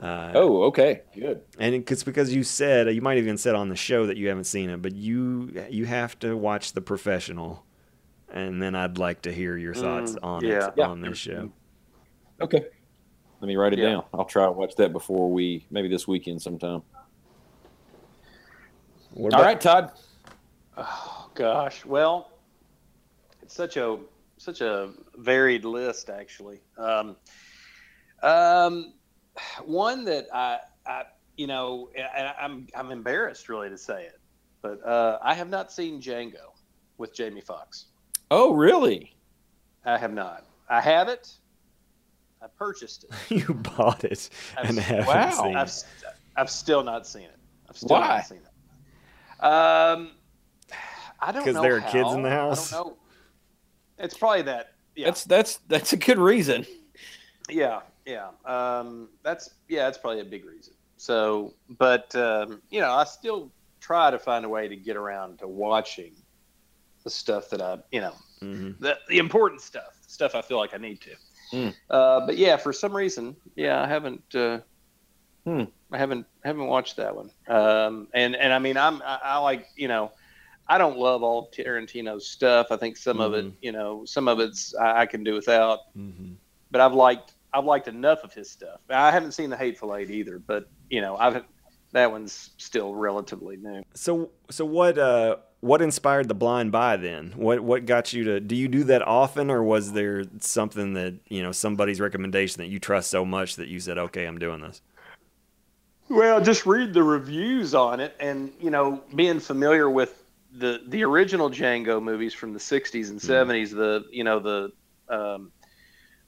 Uh, 0.00 0.32
Oh, 0.34 0.62
okay, 0.64 1.02
good. 1.14 1.42
and 1.58 1.74
it's 1.74 2.02
because 2.02 2.34
you 2.34 2.42
said 2.42 2.92
you 2.94 3.02
might 3.02 3.18
even 3.18 3.36
said 3.36 3.54
on 3.54 3.68
the 3.68 3.76
show 3.76 4.06
that 4.06 4.16
you 4.16 4.28
haven't 4.28 4.44
seen 4.44 4.70
it, 4.70 4.80
but 4.82 4.94
you 4.94 5.52
you 5.70 5.84
have 5.86 6.18
to 6.20 6.36
watch 6.36 6.72
The 6.72 6.80
Professional, 6.80 7.64
and 8.32 8.60
then 8.60 8.74
I'd 8.74 8.98
like 8.98 9.22
to 9.22 9.32
hear 9.32 9.56
your 9.56 9.74
thoughts 9.74 10.16
on 10.22 10.44
yeah. 10.44 10.68
it 10.68 10.74
Yeah. 10.78 10.86
on 10.88 11.00
this 11.02 11.18
show. 11.18 11.52
Okay, 12.40 12.64
let 13.40 13.46
me 13.46 13.54
write 13.56 13.74
it 13.74 13.78
Yeah. 13.78 13.90
down. 13.90 14.04
I'll 14.14 14.24
try 14.24 14.46
to 14.46 14.50
watch 14.52 14.74
that 14.76 14.92
before 14.92 15.30
we 15.30 15.66
maybe 15.70 15.88
this 15.88 16.08
weekend 16.08 16.42
sometime. 16.42 16.82
What 19.12 19.34
All 19.34 19.40
about- 19.40 19.46
right, 19.46 19.60
Todd. 19.60 19.92
Oh 20.76 21.30
gosh, 21.34 21.84
well, 21.84 22.30
it's 23.42 23.54
such 23.54 23.76
a 23.76 23.98
such 24.38 24.62
a 24.62 24.90
varied 25.18 25.64
list 25.64 26.08
actually. 26.10 26.60
Um, 26.78 27.14
um, 28.22 28.94
one 29.64 30.04
that 30.04 30.26
I, 30.32 30.58
I 30.86 31.04
you 31.36 31.46
know, 31.46 31.88
and 31.96 32.26
I- 32.28 32.34
I'm 32.40 32.66
I'm 32.74 32.90
embarrassed 32.90 33.48
really 33.48 33.68
to 33.70 33.78
say 33.78 34.04
it, 34.04 34.20
but 34.60 34.84
uh, 34.86 35.18
I 35.22 35.34
have 35.34 35.48
not 35.48 35.72
seen 35.72 36.00
Django 36.00 36.52
with 36.98 37.14
Jamie 37.14 37.40
Foxx. 37.40 37.86
Oh, 38.30 38.52
really? 38.54 39.14
I 39.84 39.98
have 39.98 40.12
not. 40.12 40.44
I 40.68 40.80
have 40.80 41.08
it. 41.08 41.32
I 42.42 42.46
purchased 42.56 43.04
it. 43.04 43.10
you 43.48 43.54
bought 43.54 44.04
it 44.04 44.28
I've- 44.56 44.68
and 44.68 44.78
haven't 44.78 45.06
Wow. 45.06 45.30
seen 45.30 45.56
I've, 45.56 45.68
it. 45.68 45.84
I've 46.36 46.50
still 46.50 46.82
not 46.82 47.06
seen 47.06 47.24
it. 47.24 47.38
I've 47.68 47.76
still 47.76 47.88
Why? 47.98 48.08
not 48.08 48.26
seen 48.26 48.38
it. 48.38 49.44
Um, 49.44 50.12
I 51.20 51.32
don't 51.32 51.44
know. 51.46 51.52
Because 51.52 51.62
there 51.62 51.76
are 51.76 51.80
kids 51.90 52.12
in 52.12 52.22
the 52.22 52.30
house? 52.30 52.72
I 52.72 52.76
don't 52.76 52.86
know. 52.88 52.96
It's 53.98 54.16
probably 54.16 54.42
that. 54.42 54.74
Yeah. 54.96 55.06
That's 55.06 55.24
that's 55.24 55.56
that's 55.68 55.92
a 55.92 55.96
good 55.96 56.18
reason. 56.18 56.66
Yeah, 57.48 57.80
yeah. 58.06 58.28
Um, 58.44 59.08
that's 59.22 59.50
yeah, 59.68 59.84
that's 59.84 59.98
probably 59.98 60.20
a 60.20 60.24
big 60.24 60.44
reason. 60.44 60.74
So, 60.96 61.54
but 61.78 62.14
um, 62.14 62.62
you 62.70 62.80
know, 62.80 62.90
I 62.92 63.04
still 63.04 63.50
try 63.80 64.10
to 64.10 64.18
find 64.18 64.44
a 64.44 64.48
way 64.48 64.68
to 64.68 64.76
get 64.76 64.96
around 64.96 65.38
to 65.40 65.48
watching 65.48 66.14
the 67.04 67.10
stuff 67.10 67.50
that 67.50 67.60
I, 67.60 67.78
you 67.90 68.00
know, 68.00 68.14
Mhm. 68.42 68.78
the 68.78 68.98
the 69.08 69.18
important 69.18 69.60
stuff, 69.60 69.98
stuff 70.06 70.34
I 70.34 70.42
feel 70.42 70.58
like 70.58 70.74
I 70.74 70.78
need 70.78 71.00
to. 71.02 71.10
Mm. 71.52 71.74
Uh, 71.90 72.26
but 72.26 72.36
yeah, 72.38 72.56
for 72.56 72.72
some 72.72 72.94
reason, 72.96 73.36
yeah, 73.56 73.82
I 73.82 73.86
haven't. 73.88 74.34
Uh, 74.34 74.60
Hmm. 75.44 75.64
I 75.90 75.98
haven't 75.98 76.26
haven't 76.44 76.66
watched 76.68 76.96
that 76.98 77.14
one. 77.16 77.30
Um, 77.48 78.06
and 78.14 78.36
and 78.36 78.52
I 78.52 78.60
mean, 78.60 78.76
I'm 78.76 79.02
I, 79.02 79.18
I 79.24 79.38
like 79.38 79.66
you 79.76 79.88
know. 79.88 80.12
I 80.68 80.78
don't 80.78 80.96
love 80.96 81.24
all 81.24 81.50
Tarantino's 81.50 82.28
stuff. 82.30 82.68
I 82.70 82.76
think 82.76 82.96
some 82.96 83.20
of 83.20 83.34
it, 83.34 83.44
Mhm. 83.46 83.56
you 83.60 83.72
know, 83.72 84.04
some 84.04 84.28
of 84.28 84.38
it's 84.38 84.72
I, 84.76 85.00
I 85.00 85.06
can 85.06 85.24
do 85.24 85.34
without 85.34 85.80
Mhm. 85.98 86.36
but 86.70 86.80
I've 86.80 86.94
liked 86.94 87.34
I've 87.54 87.64
liked 87.64 87.88
enough 87.88 88.24
of 88.24 88.32
his 88.32 88.50
stuff. 88.50 88.80
I 88.88 89.10
haven't 89.10 89.32
seen 89.32 89.50
the 89.50 89.56
Hateful 89.56 89.94
Eight 89.94 90.10
either, 90.10 90.38
but 90.38 90.68
you 90.90 91.00
know 91.00 91.16
I've 91.16 91.44
that 91.92 92.10
one's 92.10 92.50
still 92.56 92.94
relatively 92.94 93.56
new. 93.56 93.82
So 93.94 94.30
so 94.50 94.64
what 94.64 94.98
uh 94.98 95.36
what 95.60 95.80
inspired 95.80 96.26
the 96.26 96.34
blind 96.34 96.72
buy 96.72 96.96
then? 96.96 97.32
What 97.36 97.60
what 97.60 97.86
got 97.86 98.12
you 98.12 98.24
to 98.24 98.40
do 98.40 98.56
you 98.56 98.68
do 98.68 98.84
that 98.84 99.02
often 99.02 99.50
or 99.50 99.62
was 99.62 99.92
there 99.92 100.24
something 100.40 100.94
that, 100.94 101.14
you 101.28 101.42
know, 101.42 101.52
somebody's 101.52 102.00
recommendation 102.00 102.58
that 102.58 102.68
you 102.68 102.78
trust 102.78 103.10
so 103.10 103.24
much 103.24 103.56
that 103.56 103.68
you 103.68 103.78
said, 103.78 103.96
"Okay, 103.96 104.24
I'm 104.24 104.38
doing 104.38 104.60
this." 104.60 104.82
Well, 106.08 106.42
just 106.42 106.66
read 106.66 106.92
the 106.92 107.02
reviews 107.02 107.74
on 107.74 108.00
it, 108.00 108.16
and 108.18 108.52
you 108.60 108.70
know, 108.70 109.02
being 109.14 109.38
familiar 109.38 109.88
with 109.88 110.24
the 110.52 110.82
the 110.88 111.04
original 111.04 111.48
Django 111.48 112.02
movies 112.02 112.34
from 112.34 112.52
the 112.52 112.58
'60s 112.58 113.10
and 113.10 113.20
'70s, 113.20 113.70
the 113.70 114.04
you 114.10 114.24
know 114.24 114.40
the 114.40 114.72
um, 115.08 115.52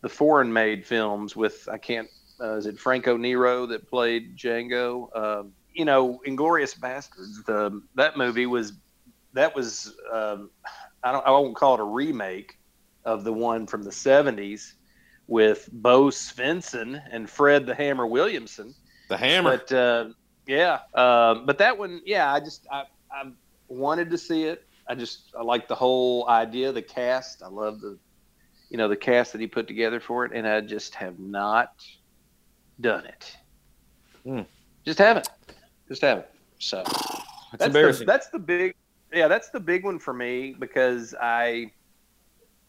the 0.04 0.08
foreign 0.10 0.52
made 0.52 0.84
films 0.84 1.34
with 1.34 1.66
I 1.66 1.78
can't 1.78 2.10
uh, 2.38 2.56
is 2.56 2.66
it 2.66 2.78
Franco 2.78 3.16
Nero 3.16 3.64
that 3.64 3.88
played 3.88 4.36
Django? 4.36 5.08
Um, 5.16 5.52
you 5.72 5.86
know, 5.86 6.20
Inglorious 6.26 6.74
Bastards. 6.74 7.42
The 7.44 7.80
that 7.94 8.18
movie 8.18 8.44
was 8.44 8.74
that 9.32 9.56
was 9.56 9.96
um, 10.12 10.50
I 11.02 11.10
don't 11.10 11.26
I 11.26 11.30
won't 11.30 11.56
call 11.56 11.74
it 11.74 11.80
a 11.80 11.84
remake 11.84 12.58
of 13.06 13.24
the 13.24 13.32
one 13.32 13.66
from 13.66 13.82
the 13.82 13.90
'70s 13.90 14.74
with 15.26 15.70
Bo 15.72 16.08
Svenson 16.08 17.02
and 17.10 17.28
Fred 17.28 17.64
the 17.64 17.74
Hammer 17.74 18.06
Williamson. 18.06 18.74
The 19.08 19.16
hammer. 19.16 19.56
But 19.56 19.72
uh, 19.72 20.08
yeah, 20.46 20.80
uh, 20.92 21.36
but 21.46 21.56
that 21.56 21.78
one, 21.78 22.02
yeah, 22.04 22.30
I 22.30 22.40
just 22.40 22.66
I, 22.70 22.84
I 23.10 23.32
wanted 23.68 24.10
to 24.10 24.18
see 24.18 24.44
it. 24.44 24.66
I 24.86 24.96
just 24.96 25.32
I 25.34 25.42
like 25.42 25.66
the 25.66 25.74
whole 25.74 26.28
idea, 26.28 26.72
the 26.72 26.82
cast. 26.82 27.42
I 27.42 27.48
love 27.48 27.80
the, 27.80 27.98
you 28.70 28.76
know, 28.78 28.88
the 28.88 28.96
cast 28.96 29.32
that 29.32 29.40
he 29.40 29.46
put 29.46 29.66
together 29.66 30.00
for 30.00 30.24
it, 30.24 30.32
and 30.34 30.46
I 30.46 30.60
just 30.60 30.94
have 30.96 31.18
not 31.18 31.84
done 32.80 33.04
it. 33.06 33.36
Hmm. 34.24 34.40
Just 34.84 34.98
haven't. 34.98 35.28
Just 35.88 36.02
haven't. 36.02 36.26
So 36.58 36.82
That's 36.84 37.58
the, 37.58 37.64
embarrassing. 37.66 38.06
that's 38.06 38.28
the 38.30 38.38
big, 38.38 38.74
yeah, 39.12 39.28
that's 39.28 39.50
the 39.50 39.60
big 39.60 39.84
one 39.84 39.98
for 39.98 40.12
me 40.14 40.54
because 40.58 41.14
I, 41.20 41.70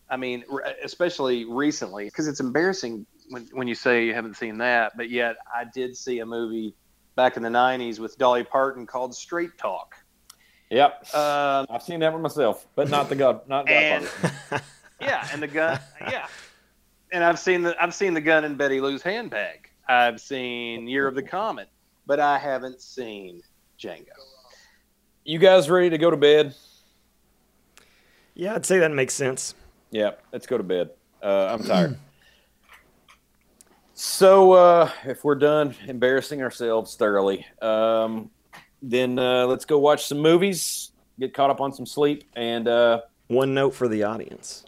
I 0.09 0.17
mean, 0.17 0.43
especially 0.83 1.45
recently, 1.45 2.05
because 2.05 2.27
it's 2.27 2.39
embarrassing 2.39 3.05
when 3.29 3.47
when 3.53 3.67
you 3.67 3.73
say 3.75 4.05
you 4.05 4.13
haven't 4.13 4.35
seen 4.35 4.57
that, 4.59 4.93
but 4.95 5.09
yet 5.09 5.37
I 5.53 5.63
did 5.73 5.97
see 5.97 6.19
a 6.19 6.25
movie 6.25 6.75
back 7.15 7.37
in 7.37 7.43
the 7.43 7.49
'90s 7.49 7.99
with 7.99 8.17
Dolly 8.17 8.43
Parton 8.43 8.85
called 8.85 9.15
Straight 9.15 9.57
Talk. 9.57 9.95
yep. 10.69 11.03
Um, 11.15 11.65
I've 11.69 11.81
seen 11.81 12.01
that 12.01 12.13
one 12.13 12.21
myself, 12.21 12.67
but 12.75 12.89
not 12.89 13.09
the 13.09 13.15
god, 13.15 13.47
not 13.47 13.65
Godfather. 13.65 14.61
yeah, 15.01 15.27
and 15.31 15.41
the 15.41 15.47
gun, 15.47 15.79
yeah, 16.01 16.27
and 17.11 17.23
I've 17.23 17.39
seen 17.39 17.61
the 17.63 17.75
I've 17.81 17.93
seen 17.93 18.13
the 18.13 18.21
gun 18.21 18.43
in 18.45 18.55
Betty 18.55 18.79
Lou's 18.81 19.01
handbag. 19.01 19.69
I've 19.87 20.19
seen 20.19 20.87
Year 20.87 21.07
of 21.07 21.15
the 21.15 21.23
Comet, 21.23 21.69
but 22.05 22.19
I 22.19 22.37
haven't 22.37 22.81
seen 22.81 23.41
Django. 23.79 24.07
You 25.23 25.39
guys 25.39 25.69
ready 25.69 25.89
to 25.89 25.97
go 25.97 26.09
to 26.09 26.17
bed? 26.17 26.55
Yeah, 28.33 28.55
I'd 28.55 28.65
say 28.65 28.79
that 28.79 28.91
makes 28.91 29.13
sense. 29.13 29.55
Yeah, 29.91 30.11
let's 30.33 30.45
go 30.45 30.57
to 30.57 30.63
bed. 30.63 30.89
Uh, 31.21 31.47
I'm 31.57 31.63
tired. 31.63 31.97
so, 33.93 34.51
uh, 34.53 34.91
if 35.05 35.23
we're 35.23 35.35
done 35.35 35.73
embarrassing 35.87 36.41
ourselves 36.41 36.95
thoroughly, 36.95 37.45
um, 37.61 38.29
then 38.81 39.17
uh, 39.17 39.45
let's 39.45 39.65
go 39.65 39.79
watch 39.79 40.05
some 40.05 40.19
movies, 40.19 40.91
get 41.19 41.33
caught 41.33 41.49
up 41.49 41.61
on 41.61 41.71
some 41.71 41.85
sleep, 41.85 42.25
and 42.35 42.67
uh, 42.67 43.01
One 43.27 43.53
note 43.53 43.73
for 43.73 43.87
the 43.87 44.03
audience. 44.03 44.65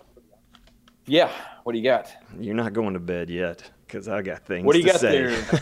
Yeah, 1.08 1.32
what 1.64 1.74
do 1.74 1.80
you 1.80 1.84
got? 1.84 2.10
You're 2.40 2.56
not 2.56 2.74
going 2.74 2.94
to 2.94 3.00
bed 3.00 3.30
yet 3.30 3.64
cuz 3.88 4.08
I 4.08 4.22
got 4.22 4.46
things 4.46 4.66
What 4.66 4.74
do 4.74 4.80
you 4.80 4.86
got 4.86 5.00
say. 5.00 5.24
there? 5.24 5.62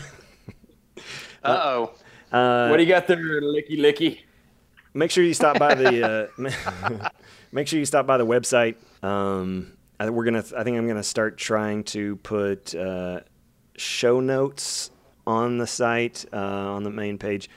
Uh 1.44 1.60
oh. 2.32 2.36
Uh, 2.36 2.68
what 2.68 2.78
do 2.78 2.82
you 2.82 2.88
got 2.88 3.06
there, 3.06 3.40
Licky 3.40 3.78
Licky? 3.78 4.20
make 4.94 5.10
sure 5.10 5.22
you 5.22 5.34
stop 5.34 5.58
by 5.58 5.74
the 5.74 6.30
uh, 6.38 7.08
make 7.52 7.68
sure 7.68 7.78
you 7.78 7.84
stop 7.84 8.06
by 8.06 8.16
the 8.16 8.26
website. 8.26 8.76
Um, 9.04 9.76
I, 10.00 10.10
we're 10.10 10.24
gonna. 10.24 10.44
I 10.56 10.64
think 10.64 10.76
I'm 10.76 10.88
gonna 10.88 11.02
start 11.02 11.38
trying 11.38 11.84
to 11.84 12.16
put 12.16 12.74
uh, 12.74 13.20
show 13.76 14.20
notes 14.20 14.90
on 15.26 15.58
the 15.58 15.66
site 15.66 16.24
uh, 16.32 16.36
on 16.36 16.82
the 16.82 16.90
main 16.90 17.18
page 17.18 17.48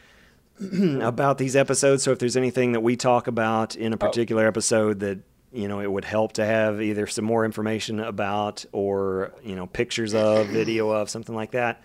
about 1.01 1.37
these 1.37 1.55
episodes. 1.55 2.03
So 2.03 2.11
if 2.11 2.19
there's 2.19 2.37
anything 2.37 2.73
that 2.73 2.81
we 2.81 2.95
talk 2.95 3.27
about 3.27 3.75
in 3.75 3.93
a 3.93 3.97
particular 3.97 4.45
episode 4.45 4.99
that 4.99 5.19
you 5.51 5.67
know 5.67 5.80
it 5.80 5.91
would 5.91 6.05
help 6.05 6.34
to 6.34 6.45
have 6.45 6.81
either 6.81 7.07
some 7.07 7.26
more 7.26 7.43
information 7.45 7.99
about 7.99 8.65
or 8.71 9.34
you 9.43 9.55
know 9.55 9.65
pictures 9.67 10.13
of, 10.13 10.47
video 10.47 10.89
of, 10.89 11.09
something 11.09 11.35
like 11.35 11.51
that. 11.51 11.81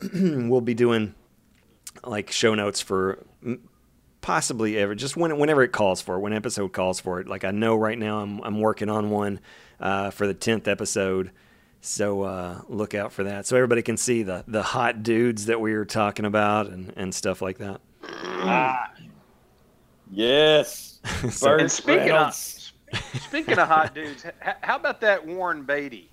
we'll 0.14 0.60
be 0.60 0.74
doing 0.74 1.14
like 2.02 2.30
show 2.30 2.54
notes 2.54 2.80
for 2.80 3.24
possibly 4.20 4.76
ever 4.78 4.94
just 4.94 5.16
when, 5.16 5.38
whenever 5.38 5.62
it 5.62 5.68
calls 5.72 6.00
for 6.00 6.16
it, 6.16 6.20
when 6.20 6.32
episode 6.32 6.72
calls 6.72 6.98
for 7.00 7.20
it. 7.20 7.28
Like 7.28 7.44
I 7.44 7.50
know 7.52 7.76
right 7.76 7.98
now 7.98 8.18
I'm 8.20 8.40
I'm 8.40 8.60
working 8.60 8.88
on 8.90 9.10
one 9.10 9.40
uh, 9.80 10.10
for 10.10 10.26
the 10.26 10.34
tenth 10.34 10.66
episode, 10.68 11.30
so 11.80 12.22
uh, 12.22 12.60
look 12.68 12.94
out 12.94 13.12
for 13.12 13.24
that. 13.24 13.46
So 13.46 13.56
everybody 13.56 13.82
can 13.82 13.96
see 13.96 14.22
the 14.24 14.44
the 14.48 14.62
hot 14.62 15.02
dudes 15.02 15.46
that 15.46 15.60
we 15.60 15.74
were 15.74 15.84
talking 15.84 16.24
about 16.24 16.66
and 16.68 16.92
and 16.96 17.14
stuff 17.14 17.40
like 17.40 17.58
that. 17.58 17.80
Yes. 20.10 20.90
So- 21.30 21.56
And 21.58 21.70
speaking 21.70 22.10
of 22.10 22.14
Reynolds. 22.14 22.53
Speaking 23.20 23.58
of 23.58 23.68
hot 23.68 23.94
dudes, 23.94 24.24
how 24.62 24.76
about 24.76 25.00
that 25.02 25.26
Warren 25.26 25.62
Beatty? 25.64 26.10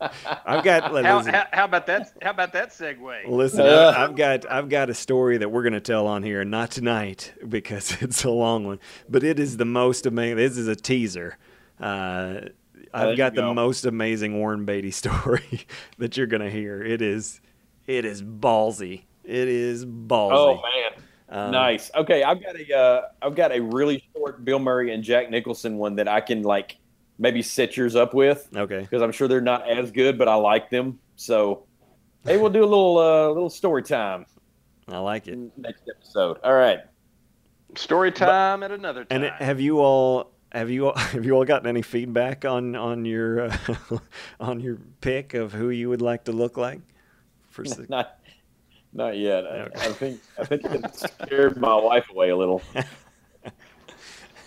I've 0.00 0.64
got 0.64 0.82
How, 0.82 0.92
listen, 1.18 1.32
how, 1.34 1.46
how 1.52 1.64
about 1.64 1.86
that? 1.86 2.12
How 2.20 2.30
about 2.30 2.52
that 2.52 2.70
segue? 2.70 3.28
listen 3.28 3.60
Uh. 3.60 3.94
I- 3.96 4.04
I've 4.04 4.16
got 4.16 4.50
I've 4.50 4.68
got 4.68 4.90
a 4.90 4.94
story 4.94 5.38
that 5.38 5.48
we're 5.50 5.62
gonna 5.62 5.80
tell 5.80 6.06
on 6.06 6.22
here, 6.22 6.44
not 6.44 6.70
tonight 6.70 7.32
because 7.48 7.96
it's 8.02 8.24
a 8.24 8.30
long 8.30 8.66
one, 8.66 8.80
but 9.08 9.22
it 9.22 9.38
is 9.38 9.56
the 9.56 9.64
most 9.64 10.06
amazing. 10.06 10.36
This 10.36 10.58
is 10.58 10.68
a 10.68 10.76
teaser. 10.76 11.38
Uh, 11.80 12.40
I've 12.92 13.10
you 13.10 13.16
got 13.16 13.34
the 13.34 13.54
most 13.54 13.86
amazing 13.86 14.38
Warren 14.38 14.64
Beatty 14.64 14.90
story 14.92 15.66
that 15.98 16.16
you're 16.16 16.26
gonna 16.26 16.50
hear. 16.50 16.82
It 16.82 17.00
is, 17.00 17.40
it 17.86 18.04
is 18.04 18.22
ballsy. 18.22 19.02
It 19.24 19.48
is 19.48 19.86
ballsy. 19.86 20.32
Oh 20.32 20.54
man. 20.56 21.04
Um, 21.32 21.50
nice. 21.50 21.90
Okay, 21.94 22.22
I've 22.22 22.42
got 22.42 22.56
a 22.56 22.76
uh, 22.76 23.02
I've 23.22 23.34
got 23.34 23.52
a 23.52 23.60
really 23.60 24.04
short 24.14 24.44
Bill 24.44 24.58
Murray 24.58 24.92
and 24.92 25.02
Jack 25.02 25.30
Nicholson 25.30 25.78
one 25.78 25.96
that 25.96 26.06
I 26.06 26.20
can 26.20 26.42
like 26.42 26.76
maybe 27.18 27.40
set 27.42 27.76
yours 27.76 27.96
up 27.96 28.12
with 28.14 28.48
Okay. 28.54 28.80
because 28.80 29.00
I'm 29.02 29.12
sure 29.12 29.28
they're 29.28 29.40
not 29.40 29.68
as 29.68 29.90
good, 29.90 30.18
but 30.18 30.28
I 30.28 30.34
like 30.34 30.68
them. 30.70 30.98
So, 31.16 31.64
hey, 32.24 32.36
we'll 32.36 32.50
do 32.50 32.62
a 32.62 32.66
little 32.66 32.98
uh, 32.98 33.28
little 33.28 33.48
story 33.50 33.82
time 33.82 34.26
I 34.88 34.98
like 34.98 35.26
it. 35.26 35.38
next 35.56 35.88
episode. 35.88 36.38
All 36.44 36.52
right. 36.54 36.80
Story 37.76 38.12
time 38.12 38.62
at 38.62 38.70
another 38.70 39.04
time. 39.06 39.24
And 39.24 39.32
have 39.42 39.58
you 39.60 39.78
all 39.80 40.32
have 40.52 40.68
you 40.68 40.88
all 40.88 40.96
have 40.98 41.24
you 41.24 41.32
all 41.32 41.44
gotten 41.46 41.66
any 41.66 41.80
feedback 41.82 42.44
on 42.44 42.76
on 42.76 43.06
your 43.06 43.44
uh, 43.46 43.56
on 44.40 44.60
your 44.60 44.76
pick 45.00 45.32
of 45.32 45.52
who 45.54 45.70
you 45.70 45.88
would 45.88 46.02
like 46.02 46.24
to 46.24 46.32
look 46.32 46.58
like? 46.58 46.80
For 47.48 47.62
s- 47.66 47.80
Not 47.88 48.18
not 48.92 49.16
yet. 49.16 49.44
I, 49.46 49.48
Okay. 49.60 49.80
I 49.80 49.88
think 49.92 50.20
I 50.38 50.44
think 50.44 50.64
it 50.64 50.94
scared 51.24 51.56
my 51.60 51.74
wife 51.76 52.08
away 52.10 52.30
a 52.30 52.36
little. 52.36 52.62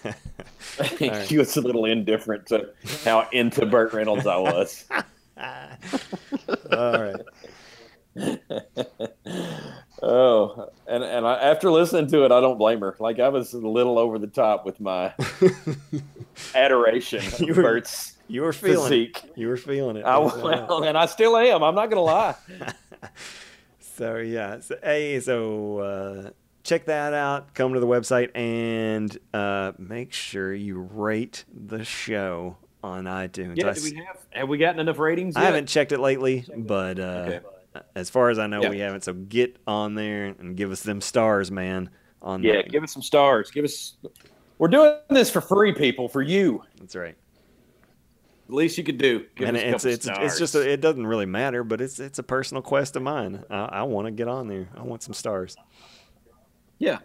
right. 0.79 1.25
she 1.27 1.37
was 1.37 1.55
a 1.57 1.61
little 1.61 1.85
indifferent 1.85 2.45
to 2.47 2.69
how 3.03 3.27
into 3.31 3.65
Burt 3.65 3.93
Reynolds 3.93 4.27
I 4.27 4.37
was. 4.37 4.85
all 6.71 6.99
right. 7.01 7.15
oh, 10.01 10.69
and 10.87 11.03
and 11.03 11.25
I, 11.27 11.35
after 11.35 11.71
listening 11.71 12.07
to 12.11 12.23
it, 12.25 12.31
I 12.31 12.39
don't 12.39 12.57
blame 12.57 12.81
her. 12.81 12.95
Like 12.99 13.19
I 13.19 13.29
was 13.29 13.53
a 13.53 13.57
little 13.59 13.97
over 13.97 14.19
the 14.19 14.27
top 14.27 14.65
with 14.65 14.79
my 14.79 15.13
adoration 16.53 17.21
You 17.45 17.53
were- 17.53 17.63
Burt's 17.63 18.13
You 18.27 18.41
were 18.43 18.53
feeling 18.53 18.89
physique. 18.89 19.21
it. 19.23 19.33
You 19.37 19.47
were 19.47 19.57
feeling 19.57 19.97
it. 19.97 20.05
I, 20.05 20.19
That's 20.23 20.37
well, 20.37 20.83
and 20.83 20.97
I 20.97 21.05
still 21.07 21.35
am. 21.37 21.63
I'm 21.63 21.75
not 21.75 21.89
gonna 21.89 22.01
lie. 22.01 22.35
So 23.95 24.17
yeah, 24.17 24.59
so, 24.59 24.75
hey, 24.83 25.19
so 25.21 25.77
uh, 25.79 26.29
check 26.63 26.85
that 26.85 27.13
out. 27.13 27.53
Come 27.53 27.73
to 27.73 27.79
the 27.79 27.87
website 27.87 28.35
and 28.35 29.17
uh, 29.33 29.71
make 29.77 30.11
sure 30.11 30.53
you 30.53 30.79
rate 30.79 31.45
the 31.53 31.83
show 31.85 32.57
on 32.83 33.05
iTunes. 33.05 33.55
Yeah, 33.57 33.69
I, 33.69 33.73
do 33.73 33.81
we 33.83 33.95
have 33.95 34.25
have 34.31 34.49
we 34.49 34.57
gotten 34.57 34.79
enough 34.81 34.99
ratings? 34.99 35.35
I 35.35 35.41
haven't 35.43 35.67
checked 35.67 35.91
it 35.93 35.99
lately, 35.99 36.45
but 36.57 36.99
uh, 36.99 37.03
Okay. 37.27 37.39
as 37.95 38.09
far 38.09 38.29
as 38.29 38.37
I 38.37 38.47
know, 38.47 38.61
Yeah. 38.61 38.69
we 38.69 38.79
haven't. 38.79 39.03
So 39.05 39.13
get 39.13 39.57
on 39.65 39.95
there 39.95 40.25
and 40.25 40.57
give 40.57 40.71
us 40.71 40.83
them 40.83 40.99
stars, 41.01 41.49
man. 41.51 41.89
On 42.21 42.43
Yeah, 42.43 42.61
the- 42.63 42.69
give 42.69 42.83
us 42.83 42.91
some 42.91 43.01
stars. 43.01 43.49
Give 43.51 43.63
us. 43.63 43.95
We're 44.57 44.67
doing 44.69 44.95
this 45.09 45.29
for 45.29 45.41
free, 45.41 45.73
people, 45.73 46.07
for 46.09 46.21
you. 46.21 46.63
that's 46.79 46.95
right. 46.95 47.15
The 48.47 48.55
least 48.55 48.77
you 48.77 48.83
could 48.83 48.97
do. 48.99 49.25
Give 49.35 49.47
and 49.49 49.57
us 49.57 49.63
it's 49.63 49.71
couple 49.73 49.89
it's 49.91 50.05
stars. 50.05 50.31
it's 50.31 50.39
just 50.39 50.55
a, 50.55 50.71
it 50.71 50.79
doesn't 50.81 51.05
really 51.07 51.25
matter, 51.25 51.63
but 51.63 51.81
it's 51.81 51.99
it's 51.99 52.19
a 52.19 52.23
personal 52.23 52.61
quest 52.61 52.95
of 52.95 53.01
mine. 53.03 53.43
I, 53.49 53.65
I 53.65 53.83
want 53.83 54.05
to 54.07 54.11
get 54.11 54.27
on 54.27 54.47
there. 54.47 54.69
I 54.77 54.83
want 54.83 55.01
some 55.03 55.13
stars. 55.13 55.55
yeah, 56.77 56.99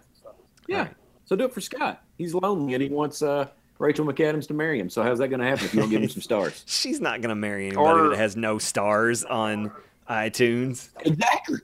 yeah. 0.68 0.76
All 0.76 0.84
right. 0.84 0.94
So 1.24 1.36
do 1.36 1.44
it 1.44 1.54
for 1.54 1.60
Scott. 1.60 2.02
He's 2.18 2.34
lonely 2.34 2.74
and 2.74 2.82
he 2.82 2.88
wants 2.88 3.22
uh, 3.22 3.46
Rachel 3.78 4.04
McAdams 4.04 4.46
to 4.48 4.54
marry 4.54 4.78
him. 4.80 4.90
So 4.90 5.02
how's 5.02 5.18
that 5.20 5.28
going 5.28 5.40
to 5.40 5.46
happen 5.46 5.64
if 5.64 5.72
you 5.74 5.80
don't 5.80 5.88
give 5.88 6.02
him 6.02 6.08
some 6.08 6.22
stars? 6.22 6.64
She's 6.66 7.00
not 7.00 7.20
gonna 7.22 7.36
marry 7.36 7.68
anybody 7.68 8.00
Or- 8.00 8.08
that 8.10 8.18
has 8.18 8.36
no 8.36 8.58
stars 8.58 9.24
on 9.24 9.70
iTunes. 10.08 10.90
Exactly. 11.04 11.58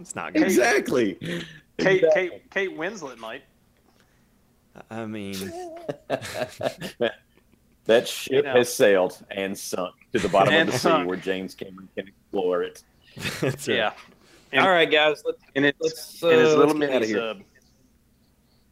It's 0.00 0.14
not 0.14 0.34
gonna. 0.34 0.46
Exactly. 0.46 1.14
Kate, 1.78 2.04
Kate, 2.12 2.50
Kate 2.50 2.76
Winslet 2.76 3.16
might. 3.18 3.42
I 4.90 5.06
mean, 5.06 5.36
that 7.86 8.08
ship 8.08 8.32
You 8.32 8.42
know. 8.42 8.54
has 8.54 8.74
sailed 8.74 9.22
and 9.30 9.56
sunk 9.58 9.94
to 10.12 10.18
the 10.18 10.28
bottom 10.28 10.54
of 10.54 10.66
the 10.72 10.78
sunk. 10.78 11.04
sea 11.04 11.06
where 11.08 11.16
James 11.16 11.54
Cameron 11.54 11.88
can 11.96 12.08
explore 12.08 12.62
it. 12.62 12.82
that's 13.40 13.68
right. 13.68 13.76
Yeah. 13.76 13.92
And- 14.52 14.62
All 14.64 14.70
right, 14.70 14.90
guys. 14.90 15.22
Let's, 15.26 15.38
And 15.56 15.64
it's 15.64 15.78
let's, 15.80 16.22
and 16.22 16.32
his 16.32 16.54
uh, 16.54 16.56
little 16.58 16.74
let's 16.74 16.78
get 16.80 16.90
outta 16.90 17.00
mini 17.00 17.06
here. 17.06 17.16
sub. 17.18 17.42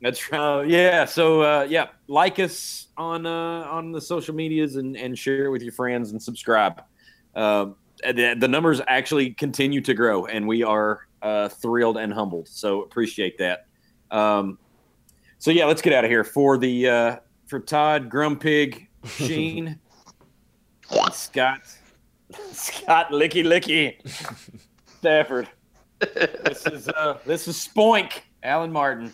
That's 0.00 0.32
right. 0.32 0.68
yeah. 0.68 1.04
So 1.04 1.42
uh, 1.42 1.66
yeah, 1.68 1.88
like 2.08 2.38
us 2.40 2.88
on 2.96 3.24
uh, 3.26 3.30
on 3.70 3.92
the 3.92 4.00
social 4.00 4.34
medias 4.34 4.76
and, 4.76 4.96
and 4.96 5.16
share 5.18 5.46
it 5.46 5.50
with 5.50 5.62
your 5.62 5.72
friends 5.72 6.10
and 6.10 6.20
subscribe. 6.20 6.82
Um, 7.36 7.76
and 8.04 8.18
the, 8.18 8.34
the 8.36 8.48
numbers 8.48 8.80
actually 8.88 9.30
continue 9.30 9.80
to 9.82 9.94
grow, 9.94 10.26
and 10.26 10.48
we 10.48 10.64
are 10.64 11.06
uh, 11.22 11.48
thrilled 11.48 11.98
and 11.98 12.12
humbled. 12.12 12.48
So 12.48 12.82
appreciate 12.82 13.38
that. 13.38 13.66
Um, 14.10 14.58
so 15.38 15.50
yeah, 15.52 15.66
let's 15.66 15.82
get 15.82 15.92
out 15.92 16.04
of 16.04 16.10
here 16.10 16.24
for 16.24 16.58
the 16.58 16.88
uh, 16.88 17.16
for 17.46 17.60
Todd 17.60 18.08
Grumpig 18.10 18.88
Sheen 19.04 19.78
Scott 21.12 21.60
Scott 22.52 23.10
Licky 23.10 23.44
Licky 23.44 23.96
Stafford. 24.98 25.48
This 26.00 26.66
is 26.66 26.88
uh, 26.88 27.18
this 27.26 27.46
is 27.48 27.56
Spoink 27.56 28.20
Alan 28.42 28.72
Martin 28.72 29.12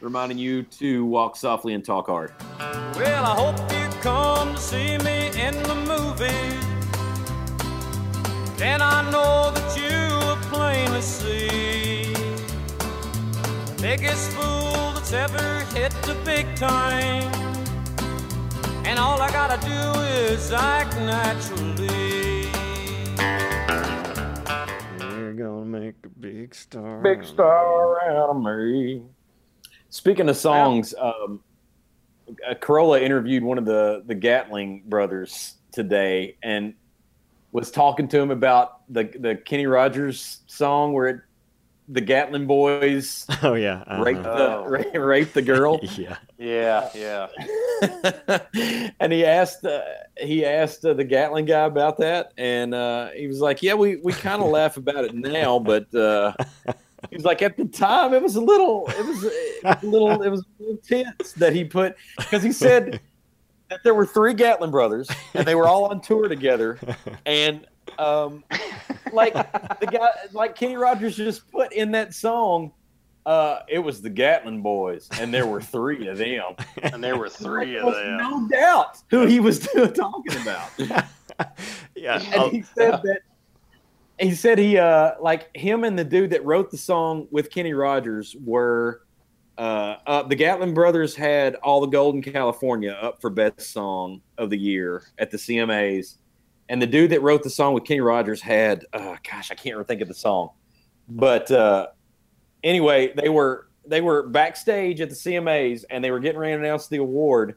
reminding 0.00 0.38
you 0.38 0.62
to 0.62 1.04
walk 1.04 1.36
softly 1.36 1.74
and 1.74 1.84
talk 1.84 2.06
hard. 2.06 2.32
Well, 2.58 3.24
I 3.24 3.34
hope 3.34 3.58
you 3.72 4.00
come 4.00 4.54
to 4.54 4.60
see 4.60 4.98
me 4.98 5.28
in 5.38 5.54
the 5.64 5.74
movie. 5.74 6.56
Then 8.56 8.82
I 8.82 9.08
know 9.10 9.50
that 9.52 9.76
you 9.76 10.16
will 10.26 10.36
plainly 10.50 11.00
see 11.00 12.12
the 12.12 13.78
biggest 13.80 14.30
fool 14.32 14.92
that's 14.94 15.12
ever 15.12 15.64
hit 15.74 15.92
the 16.02 16.16
big 16.24 16.54
time. 16.56 17.57
And 18.88 18.98
all 18.98 19.20
I 19.20 19.30
gotta 19.30 19.60
do 19.66 20.00
is 20.32 20.50
act 20.50 20.96
naturally. 20.96 22.48
We're 24.98 25.34
gonna 25.34 25.66
make 25.66 25.94
a 26.04 26.08
big 26.08 26.54
star. 26.54 27.02
Big 27.02 27.22
star 27.24 28.02
out 28.10 28.30
of 28.30 28.42
me. 28.42 29.02
Speaking 29.90 30.28
of 30.30 30.36
songs, 30.38 30.94
um, 30.98 31.40
uh, 32.48 32.54
Carolla 32.54 33.02
interviewed 33.02 33.42
one 33.42 33.58
of 33.58 33.66
the 33.66 34.02
the 34.06 34.14
Gatlin 34.14 34.82
brothers 34.86 35.56
today 35.70 36.36
and 36.42 36.72
was 37.52 37.70
talking 37.70 38.08
to 38.08 38.18
him 38.18 38.30
about 38.30 38.80
the 38.90 39.04
the 39.04 39.36
Kenny 39.36 39.66
Rogers 39.66 40.40
song 40.46 40.94
where 40.94 41.06
it, 41.08 41.20
the 41.88 42.00
Gatlin 42.00 42.46
boys 42.46 43.26
Oh 43.42 43.52
yeah. 43.54 43.82
uh-huh. 43.86 44.02
raped 44.02 44.22
the 44.22 44.30
Oh. 44.56 44.64
ra- 44.66 45.00
raped 45.00 45.34
the 45.34 45.42
girl. 45.42 45.78
Yeah. 45.96 46.16
Yeah, 46.38 46.88
yeah. 46.94 47.26
and 49.00 49.12
he 49.12 49.24
asked 49.24 49.64
uh, 49.64 49.82
he 50.18 50.44
asked 50.44 50.84
uh, 50.84 50.94
the 50.94 51.04
Gatlin 51.04 51.44
guy 51.44 51.64
about 51.64 51.98
that, 51.98 52.32
and 52.36 52.74
uh, 52.74 53.08
he 53.10 53.26
was 53.26 53.40
like, 53.40 53.62
"Yeah, 53.62 53.74
we 53.74 53.96
we 53.96 54.12
kind 54.12 54.42
of 54.42 54.48
laugh 54.50 54.76
about 54.76 55.04
it 55.04 55.14
now, 55.14 55.58
but 55.58 55.92
uh, 55.94 56.32
he 57.10 57.16
was 57.16 57.24
like, 57.24 57.42
at 57.42 57.56
the 57.56 57.66
time, 57.66 58.14
it 58.14 58.22
was 58.22 58.36
a 58.36 58.40
little, 58.40 58.88
it 58.88 59.06
was, 59.06 59.24
it 59.24 59.64
was 59.64 59.82
a 59.82 59.86
little, 59.86 60.22
it 60.22 60.28
was 60.28 60.40
a 60.40 60.62
little 60.62 60.78
tense 60.78 61.32
that 61.32 61.54
he 61.54 61.64
put 61.64 61.96
because 62.16 62.42
he 62.42 62.52
said." 62.52 63.00
that 63.70 63.80
there 63.84 63.92
were 63.92 64.06
three 64.06 64.32
Gatlin 64.32 64.70
brothers, 64.70 65.10
and 65.34 65.46
they 65.46 65.54
were 65.54 65.66
all 65.66 65.90
on 65.90 66.00
tour 66.00 66.26
together, 66.26 66.78
and 67.26 67.66
um, 67.98 68.44
like 69.12 69.34
the 69.34 69.86
guy, 69.86 70.08
like 70.32 70.54
Kenny 70.54 70.76
Rogers 70.76 71.16
just 71.16 71.50
put 71.50 71.72
in 71.72 71.90
that 71.92 72.14
song. 72.14 72.72
Uh, 73.28 73.62
it 73.68 73.78
was 73.78 74.00
the 74.00 74.08
Gatlin 74.08 74.62
boys, 74.62 75.06
and 75.20 75.34
there 75.34 75.44
were 75.44 75.60
three 75.60 76.08
of 76.08 76.16
them. 76.16 76.54
and 76.82 77.04
there 77.04 77.18
were 77.18 77.28
three 77.28 77.76
of 77.76 77.92
them. 77.92 78.16
No 78.16 78.48
doubt 78.48 79.02
who 79.10 79.26
he 79.26 79.38
was 79.38 79.58
talking 79.94 80.40
about. 80.40 80.70
yeah. 81.94 82.22
and 82.22 82.50
he 82.50 82.62
said 82.62 83.02
that 83.02 83.20
he 84.18 84.34
said 84.34 84.58
he 84.58 84.78
uh 84.78 85.12
like 85.20 85.54
him 85.54 85.84
and 85.84 85.98
the 85.98 86.04
dude 86.04 86.30
that 86.30 86.42
wrote 86.42 86.70
the 86.70 86.78
song 86.78 87.28
with 87.30 87.50
Kenny 87.50 87.74
Rogers 87.74 88.34
were 88.42 89.02
uh, 89.58 89.96
uh 90.06 90.22
the 90.22 90.34
Gatlin 90.34 90.72
brothers 90.72 91.14
had 91.14 91.54
all 91.56 91.82
the 91.82 91.86
Gold 91.86 92.14
in 92.14 92.22
California 92.22 92.92
up 92.92 93.20
for 93.20 93.28
best 93.28 93.60
song 93.60 94.22
of 94.38 94.48
the 94.48 94.58
year 94.58 95.02
at 95.18 95.30
the 95.30 95.36
CMAs 95.36 96.16
and 96.70 96.80
the 96.80 96.86
dude 96.86 97.10
that 97.10 97.20
wrote 97.20 97.42
the 97.42 97.50
song 97.50 97.74
with 97.74 97.84
Kenny 97.84 98.00
Rogers 98.00 98.40
had 98.40 98.86
uh 98.94 99.16
gosh 99.30 99.50
I 99.50 99.54
can't 99.54 99.86
think 99.86 100.00
of 100.00 100.08
the 100.08 100.14
song 100.14 100.52
but 101.10 101.50
uh 101.50 101.88
anyway 102.62 103.12
they 103.16 103.28
were 103.28 103.68
they 103.86 104.00
were 104.00 104.24
backstage 104.28 105.00
at 105.00 105.08
the 105.08 105.14
CMAs 105.14 105.84
and 105.90 106.04
they 106.04 106.10
were 106.10 106.20
getting 106.20 106.38
ready 106.38 106.54
to 106.54 106.60
announce 106.60 106.88
the 106.88 106.98
award 106.98 107.56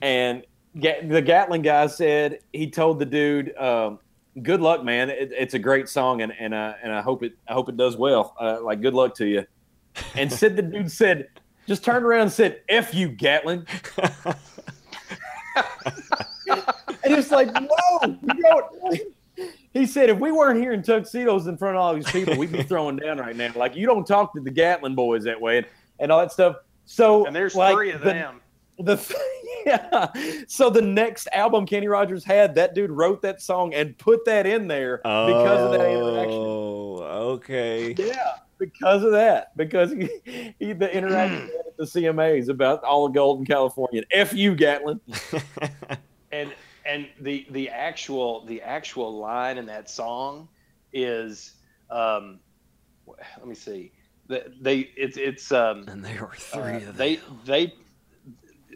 and 0.00 0.44
the 0.74 1.22
Gatlin 1.22 1.62
guy 1.62 1.86
said 1.86 2.40
he 2.52 2.70
told 2.70 2.98
the 2.98 3.04
dude, 3.04 3.56
um, 3.56 3.98
"Good 4.42 4.60
luck, 4.60 4.84
man. 4.84 5.10
It, 5.10 5.30
it's 5.32 5.54
a 5.54 5.58
great 5.58 5.88
song, 5.88 6.22
and 6.22 6.32
and 6.38 6.54
uh, 6.54 6.74
and 6.82 6.92
I 6.92 7.02
hope 7.02 7.22
it 7.22 7.34
I 7.48 7.52
hope 7.52 7.68
it 7.68 7.76
does 7.76 7.96
well. 7.96 8.34
Uh, 8.40 8.62
like 8.62 8.80
good 8.80 8.94
luck 8.94 9.14
to 9.16 9.26
you." 9.26 9.44
And 10.14 10.32
said 10.38 10.56
the 10.56 10.62
dude 10.62 10.90
said, 10.90 11.28
just 11.66 11.84
turned 11.84 12.04
around 12.04 12.22
and 12.22 12.32
said, 12.32 12.62
"F 12.68 12.94
you, 12.94 13.08
Gatlin." 13.08 13.66
and 14.24 14.36
it's 17.04 17.30
like, 17.30 17.50
whoa, 17.54 18.06
you 18.06 18.18
know. 18.22 18.70
He 19.72 19.86
said, 19.86 20.10
if 20.10 20.18
we 20.18 20.32
weren't 20.32 20.60
here 20.60 20.72
in 20.72 20.82
tuxedos 20.82 21.46
in 21.46 21.56
front 21.56 21.76
of 21.76 21.82
all 21.82 21.94
these 21.94 22.10
people, 22.10 22.36
we'd 22.36 22.52
be 22.52 22.62
throwing 22.64 22.96
down 22.96 23.18
right 23.18 23.34
now. 23.36 23.52
Like, 23.56 23.74
you 23.74 23.86
don't 23.86 24.06
talk 24.06 24.34
to 24.34 24.40
the 24.40 24.50
Gatlin 24.50 24.94
boys 24.94 25.24
that 25.24 25.40
way 25.40 25.58
and, 25.58 25.66
and 25.98 26.12
all 26.12 26.20
that 26.20 26.32
stuff. 26.32 26.56
So, 26.84 27.24
And 27.26 27.34
there's 27.34 27.54
like, 27.54 27.74
three 27.74 27.90
of 27.92 28.00
the- 28.00 28.10
them. 28.10 28.40
the 28.78 29.16
yeah. 29.66 30.08
So 30.48 30.68
the 30.68 30.82
next 30.82 31.28
album 31.32 31.64
Kenny 31.66 31.88
Rogers 31.88 32.24
had, 32.24 32.54
that 32.56 32.74
dude 32.74 32.90
wrote 32.90 33.22
that 33.22 33.40
song 33.40 33.72
and 33.74 33.96
put 33.96 34.24
that 34.26 34.46
in 34.46 34.66
there 34.68 34.98
because 34.98 35.60
of 35.60 35.70
that 35.72 35.88
interaction. 35.88 36.32
Oh, 36.34 36.96
okay. 37.34 37.94
Yeah, 37.96 38.32
because 38.58 39.04
of 39.04 39.12
that. 39.12 39.56
Because 39.56 39.92
he, 39.92 40.54
he 40.58 40.72
the 40.72 40.92
interaction 40.94 41.50
at 41.66 41.76
the 41.76 41.84
CMAs 41.84 42.48
about 42.48 42.82
all 42.84 43.06
of 43.06 43.14
Gold 43.14 43.38
in 43.40 43.46
California. 43.46 44.02
F 44.10 44.34
you, 44.34 44.54
Gatlin. 44.54 45.00
and 46.32 46.52
and 46.84 47.08
the 47.20 47.46
the 47.50 47.68
actual 47.68 48.44
the 48.46 48.60
actual 48.62 49.18
line 49.18 49.58
in 49.58 49.66
that 49.66 49.88
song 49.88 50.48
is 50.92 51.54
um 51.90 52.40
let 53.38 53.46
me 53.46 53.54
see 53.54 53.92
they, 54.28 54.42
they 54.60 54.78
it's 54.96 55.16
it's 55.16 55.52
um 55.52 55.84
and 55.88 56.04
there 56.04 56.22
were 56.22 56.34
three 56.34 56.60
uh, 56.62 56.76
of 56.76 56.84
them. 56.86 56.96
they 56.96 57.20
they 57.44 57.74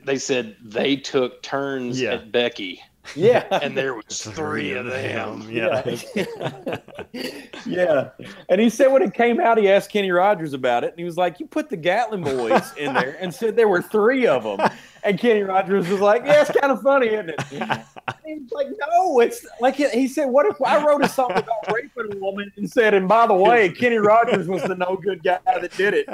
they 0.05 0.19
said 0.19 0.57
they 0.63 0.97
took 0.97 1.43
turns 1.43 2.01
Yeah. 2.01 2.15
at 2.15 2.33
Becky 2.33 2.81
Yeah. 3.15 3.47
and 3.63 3.77
there 3.77 3.95
was 3.95 4.23
three 4.23 4.73
of 4.73 4.87
them 4.87 5.49
Yeah. 5.51 5.83
Yeah. 6.15 6.79
yeah. 7.67 8.11
And 8.49 8.61
he 8.61 8.71
said 8.71 8.89
when 8.89 9.03
it 9.03 9.15
came 9.15 9.41
out, 9.41 9.59
he 9.59 9.69
asked 9.69 9.91
Kenny 9.91 10.11
Rogers 10.11 10.53
about 10.53 10.85
it. 10.85 10.91
And 10.91 10.99
he 10.99 11.05
was 11.05 11.17
like, 11.17 11.39
You 11.41 11.47
put 11.47 11.69
the 11.69 11.77
Gatlin 11.77 12.23
boys 12.23 12.73
in 12.77 12.95
there 12.95 13.17
and 13.21 13.33
said 13.35 13.57
there 13.57 13.69
were 13.69 13.83
three 13.83 14.27
of 14.27 14.43
them. 14.45 14.69
And 15.05 15.19
Kenny 15.19 15.43
Rogers 15.43 15.89
was 15.89 16.01
like, 16.01 16.25
Yeah, 16.25 16.43
it's 16.43 16.51
kind 16.59 16.73
of 16.73 16.83
funny, 16.83 17.09
isn't 17.09 17.31
it? 17.31 17.41
He's 18.27 18.51
like, 18.53 18.69
No, 18.91 19.21
it's 19.21 19.47
like 19.61 19.77
he 19.77 20.09
said, 20.09 20.27
What 20.27 20.47
if 20.47 20.61
I 20.63 20.85
wrote 20.85 21.05
a 21.05 21.09
song 21.09 21.31
about 21.33 21.73
raping 21.73 22.13
a 22.13 22.17
woman 22.19 22.53
and 22.57 22.71
said, 22.71 22.95
And 22.95 23.07
by 23.09 23.27
the 23.27 23.35
way, 23.35 23.69
Kenny 23.71 23.99
Rogers 23.99 24.49
was 24.49 24.63
the 24.63 24.75
no 24.75 24.97
good 24.97 25.23
guy 25.23 25.39
that 25.45 25.73
did 25.77 25.95
it? 25.95 26.07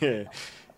yeah. 0.00 0.24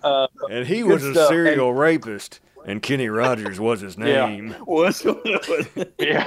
Uh, 0.03 0.27
and 0.51 0.67
he 0.67 0.83
was 0.85 1.05
a 1.05 1.13
stuff. 1.13 1.29
serial 1.29 1.73
rapist, 1.75 2.41
and 2.65 2.83
Kenny 2.83 3.09
Rogers 3.09 3.59
was 3.59 3.81
his 3.81 3.97
Yeah. 3.97 4.27
name. 4.27 4.55
Was, 4.67 5.05
was. 5.05 5.69
yeah 5.99 6.25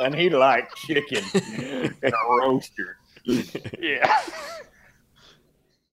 And 0.00 0.14
he 0.14 0.30
liked 0.30 0.74
chicken 0.76 1.22
and 2.02 2.12
a 2.14 2.38
roaster. 2.40 2.96
yeah 3.78 4.20